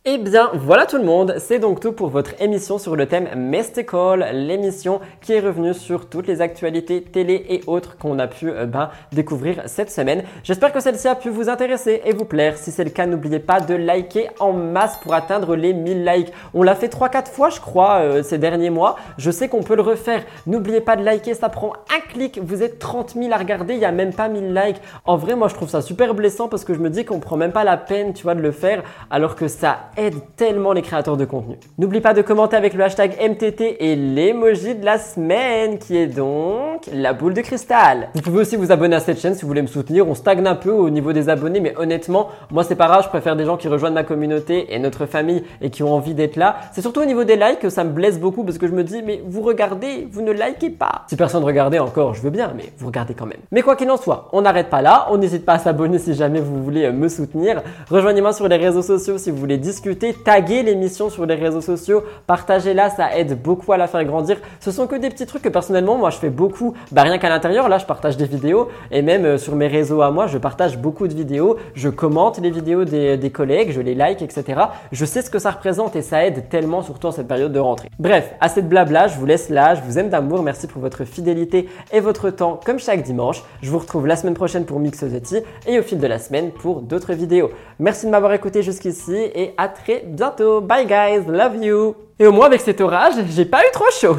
Eh 0.08 0.18
bien, 0.18 0.50
voilà 0.54 0.86
tout 0.86 0.98
le 0.98 1.02
monde, 1.02 1.34
c'est 1.38 1.58
donc 1.58 1.80
tout 1.80 1.90
pour 1.90 2.10
votre 2.10 2.40
émission 2.40 2.78
sur 2.78 2.94
le 2.94 3.06
thème 3.06 3.28
Mystical, 3.34 4.28
l'émission 4.32 5.00
qui 5.20 5.32
est 5.32 5.40
revenue 5.40 5.74
sur 5.74 6.08
toutes 6.08 6.28
les 6.28 6.40
actualités 6.40 7.02
télé 7.02 7.44
et 7.48 7.62
autres 7.66 7.98
qu'on 7.98 8.20
a 8.20 8.28
pu 8.28 8.48
euh, 8.48 8.66
ben, 8.66 8.90
découvrir 9.10 9.62
cette 9.66 9.90
semaine. 9.90 10.22
J'espère 10.44 10.72
que 10.72 10.78
celle-ci 10.78 11.08
a 11.08 11.16
pu 11.16 11.28
vous 11.28 11.48
intéresser 11.48 12.02
et 12.04 12.12
vous 12.12 12.24
plaire. 12.24 12.56
Si 12.56 12.70
c'est 12.70 12.84
le 12.84 12.90
cas, 12.90 13.06
n'oubliez 13.06 13.40
pas 13.40 13.58
de 13.58 13.74
liker 13.74 14.28
en 14.38 14.52
masse 14.52 14.96
pour 14.98 15.12
atteindre 15.12 15.56
les 15.56 15.72
1000 15.72 16.04
likes. 16.04 16.32
On 16.54 16.62
l'a 16.62 16.76
fait 16.76 16.86
3-4 16.86 17.26
fois, 17.26 17.50
je 17.50 17.58
crois, 17.58 17.96
euh, 18.02 18.22
ces 18.22 18.38
derniers 18.38 18.70
mois. 18.70 18.94
Je 19.18 19.32
sais 19.32 19.48
qu'on 19.48 19.64
peut 19.64 19.74
le 19.74 19.82
refaire. 19.82 20.22
N'oubliez 20.46 20.82
pas 20.82 20.94
de 20.94 21.02
liker, 21.02 21.34
ça 21.34 21.48
prend 21.48 21.72
un 21.92 22.12
clic. 22.12 22.38
Vous 22.40 22.62
êtes 22.62 22.78
30 22.78 23.14
000 23.14 23.32
à 23.32 23.38
regarder, 23.38 23.74
il 23.74 23.80
n'y 23.80 23.84
a 23.84 23.90
même 23.90 24.14
pas 24.14 24.28
1000 24.28 24.54
likes. 24.54 24.80
En 25.04 25.16
vrai, 25.16 25.34
moi, 25.34 25.48
je 25.48 25.54
trouve 25.54 25.68
ça 25.68 25.82
super 25.82 26.14
blessant 26.14 26.46
parce 26.46 26.64
que 26.64 26.74
je 26.74 26.78
me 26.78 26.90
dis 26.90 27.04
qu'on 27.04 27.18
prend 27.18 27.36
même 27.36 27.50
pas 27.50 27.64
la 27.64 27.76
peine, 27.76 28.12
tu 28.12 28.22
vois, 28.22 28.36
de 28.36 28.40
le 28.40 28.52
faire 28.52 28.84
alors 29.10 29.34
que 29.34 29.48
ça 29.48 29.78
aide 29.96 30.14
tellement 30.36 30.72
les 30.72 30.82
créateurs 30.82 31.16
de 31.16 31.24
contenu. 31.24 31.56
N'oublie 31.78 32.00
pas 32.00 32.14
de 32.14 32.22
commenter 32.22 32.56
avec 32.56 32.74
le 32.74 32.84
hashtag 32.84 33.16
MTT 33.20 33.84
et 33.84 33.96
l'emoji 33.96 34.74
de 34.74 34.84
la 34.84 34.98
semaine 34.98 35.78
qui 35.78 35.96
est 35.96 36.06
donc 36.06 36.86
la 36.92 37.12
boule 37.12 37.34
de 37.34 37.40
cristal. 37.40 38.08
Vous 38.14 38.20
pouvez 38.20 38.40
aussi 38.40 38.56
vous 38.56 38.72
abonner 38.72 38.96
à 38.96 39.00
cette 39.00 39.18
chaîne 39.18 39.34
si 39.34 39.42
vous 39.42 39.48
voulez 39.48 39.62
me 39.62 39.66
soutenir. 39.66 40.06
On 40.06 40.14
stagne 40.14 40.46
un 40.46 40.54
peu 40.54 40.70
au 40.70 40.90
niveau 40.90 41.12
des 41.12 41.28
abonnés, 41.28 41.60
mais 41.60 41.74
honnêtement, 41.78 42.28
moi 42.50 42.64
c'est 42.64 42.74
pas 42.74 42.86
grave, 42.86 43.04
je 43.04 43.08
préfère 43.08 43.36
des 43.36 43.44
gens 43.44 43.56
qui 43.56 43.68
rejoignent 43.68 43.94
ma 43.94 44.04
communauté 44.04 44.74
et 44.74 44.78
notre 44.78 45.06
famille 45.06 45.42
et 45.62 45.70
qui 45.70 45.82
ont 45.82 45.94
envie 45.94 46.14
d'être 46.14 46.36
là. 46.36 46.56
C'est 46.72 46.82
surtout 46.82 47.00
au 47.00 47.06
niveau 47.06 47.24
des 47.24 47.36
likes 47.36 47.60
que 47.60 47.70
ça 47.70 47.84
me 47.84 47.90
blesse 47.90 48.20
beaucoup 48.20 48.44
parce 48.44 48.58
que 48.58 48.66
je 48.66 48.72
me 48.72 48.84
dis, 48.84 49.02
mais 49.02 49.22
vous 49.26 49.40
regardez, 49.40 50.06
vous 50.10 50.20
ne 50.20 50.32
likez 50.32 50.70
pas. 50.70 51.04
Si 51.08 51.16
personne 51.16 51.42
regardait 51.44 51.78
encore, 51.78 52.14
je 52.14 52.20
veux 52.20 52.30
bien, 52.30 52.52
mais 52.54 52.64
vous 52.76 52.88
regardez 52.88 53.14
quand 53.14 53.26
même. 53.26 53.40
Mais 53.50 53.62
quoi 53.62 53.76
qu'il 53.76 53.90
en 53.90 53.96
soit, 53.96 54.28
on 54.32 54.42
n'arrête 54.42 54.68
pas 54.68 54.82
là. 54.82 55.06
On 55.10 55.16
n'hésite 55.16 55.44
pas 55.44 55.54
à 55.54 55.58
s'abonner 55.58 55.98
si 55.98 56.14
jamais 56.14 56.40
vous 56.40 56.62
voulez 56.62 56.90
me 56.92 57.08
soutenir. 57.08 57.62
Rejoignez-moi 57.88 58.32
sur 58.34 58.46
les 58.48 58.56
réseaux 58.56 58.82
sociaux 58.82 59.16
si 59.16 59.30
vous 59.30 59.38
voulez 59.38 59.56
discuter 59.56 59.85
taguer 59.90 60.62
l'émission 60.62 61.10
sur 61.10 61.26
les 61.26 61.34
réseaux 61.34 61.60
sociaux, 61.60 62.02
partagez-la, 62.26 62.90
ça 62.90 63.16
aide 63.16 63.40
beaucoup 63.40 63.72
à 63.72 63.76
la 63.76 63.86
faire 63.86 64.04
grandir. 64.04 64.38
Ce 64.60 64.70
sont 64.70 64.86
que 64.86 64.96
des 64.96 65.10
petits 65.10 65.26
trucs 65.26 65.42
que 65.42 65.48
personnellement, 65.48 65.96
moi 65.96 66.10
je 66.10 66.18
fais 66.18 66.30
beaucoup, 66.30 66.74
bah 66.92 67.02
rien 67.02 67.18
qu'à 67.18 67.28
l'intérieur, 67.28 67.68
là 67.68 67.78
je 67.78 67.86
partage 67.86 68.16
des 68.16 68.26
vidéos 68.26 68.68
et 68.90 69.02
même 69.02 69.24
euh, 69.24 69.38
sur 69.38 69.54
mes 69.56 69.66
réseaux 69.66 70.02
à 70.02 70.10
moi, 70.10 70.26
je 70.26 70.38
partage 70.38 70.78
beaucoup 70.78 71.08
de 71.08 71.14
vidéos, 71.14 71.56
je 71.74 71.88
commente 71.88 72.38
les 72.38 72.50
vidéos 72.50 72.84
des, 72.84 73.16
des 73.16 73.30
collègues, 73.30 73.72
je 73.72 73.80
les 73.80 73.94
like, 73.94 74.22
etc. 74.22 74.62
Je 74.92 75.04
sais 75.04 75.22
ce 75.22 75.30
que 75.30 75.38
ça 75.38 75.50
représente 75.50 75.96
et 75.96 76.02
ça 76.02 76.24
aide 76.26 76.48
tellement, 76.48 76.82
surtout 76.82 77.08
en 77.08 77.12
cette 77.12 77.28
période 77.28 77.52
de 77.52 77.60
rentrée. 77.60 77.88
Bref, 77.98 78.34
assez 78.40 78.62
de 78.62 78.68
blabla, 78.68 79.08
je 79.08 79.18
vous 79.18 79.26
laisse 79.26 79.48
là, 79.48 79.74
je 79.74 79.82
vous 79.82 79.98
aime 79.98 80.08
d'amour, 80.08 80.42
merci 80.42 80.66
pour 80.66 80.80
votre 80.80 81.04
fidélité 81.04 81.68
et 81.92 82.00
votre 82.00 82.30
temps 82.30 82.60
comme 82.64 82.78
chaque 82.78 83.02
dimanche. 83.02 83.42
Je 83.62 83.70
vous 83.70 83.78
retrouve 83.78 84.06
la 84.06 84.16
semaine 84.16 84.34
prochaine 84.34 84.64
pour 84.64 84.80
Mixosity 84.80 85.38
et 85.66 85.78
au 85.78 85.82
fil 85.82 85.98
de 85.98 86.06
la 86.06 86.18
semaine 86.18 86.50
pour 86.50 86.80
d'autres 86.80 87.14
vidéos. 87.14 87.50
Merci 87.78 88.06
de 88.06 88.10
m'avoir 88.10 88.32
écouté 88.32 88.62
jusqu'ici 88.62 89.14
et 89.14 89.54
à 89.56 89.68
très 89.82 90.02
bientôt. 90.04 90.60
Bye 90.60 90.86
guys, 90.86 91.24
love 91.28 91.56
you. 91.56 91.94
Et 92.18 92.26
au 92.26 92.32
moins 92.32 92.46
avec 92.46 92.60
cet 92.60 92.80
orage, 92.80 93.14
j'ai 93.28 93.44
pas 93.44 93.62
eu 93.62 93.70
trop 93.72 93.90
chaud. 93.90 94.16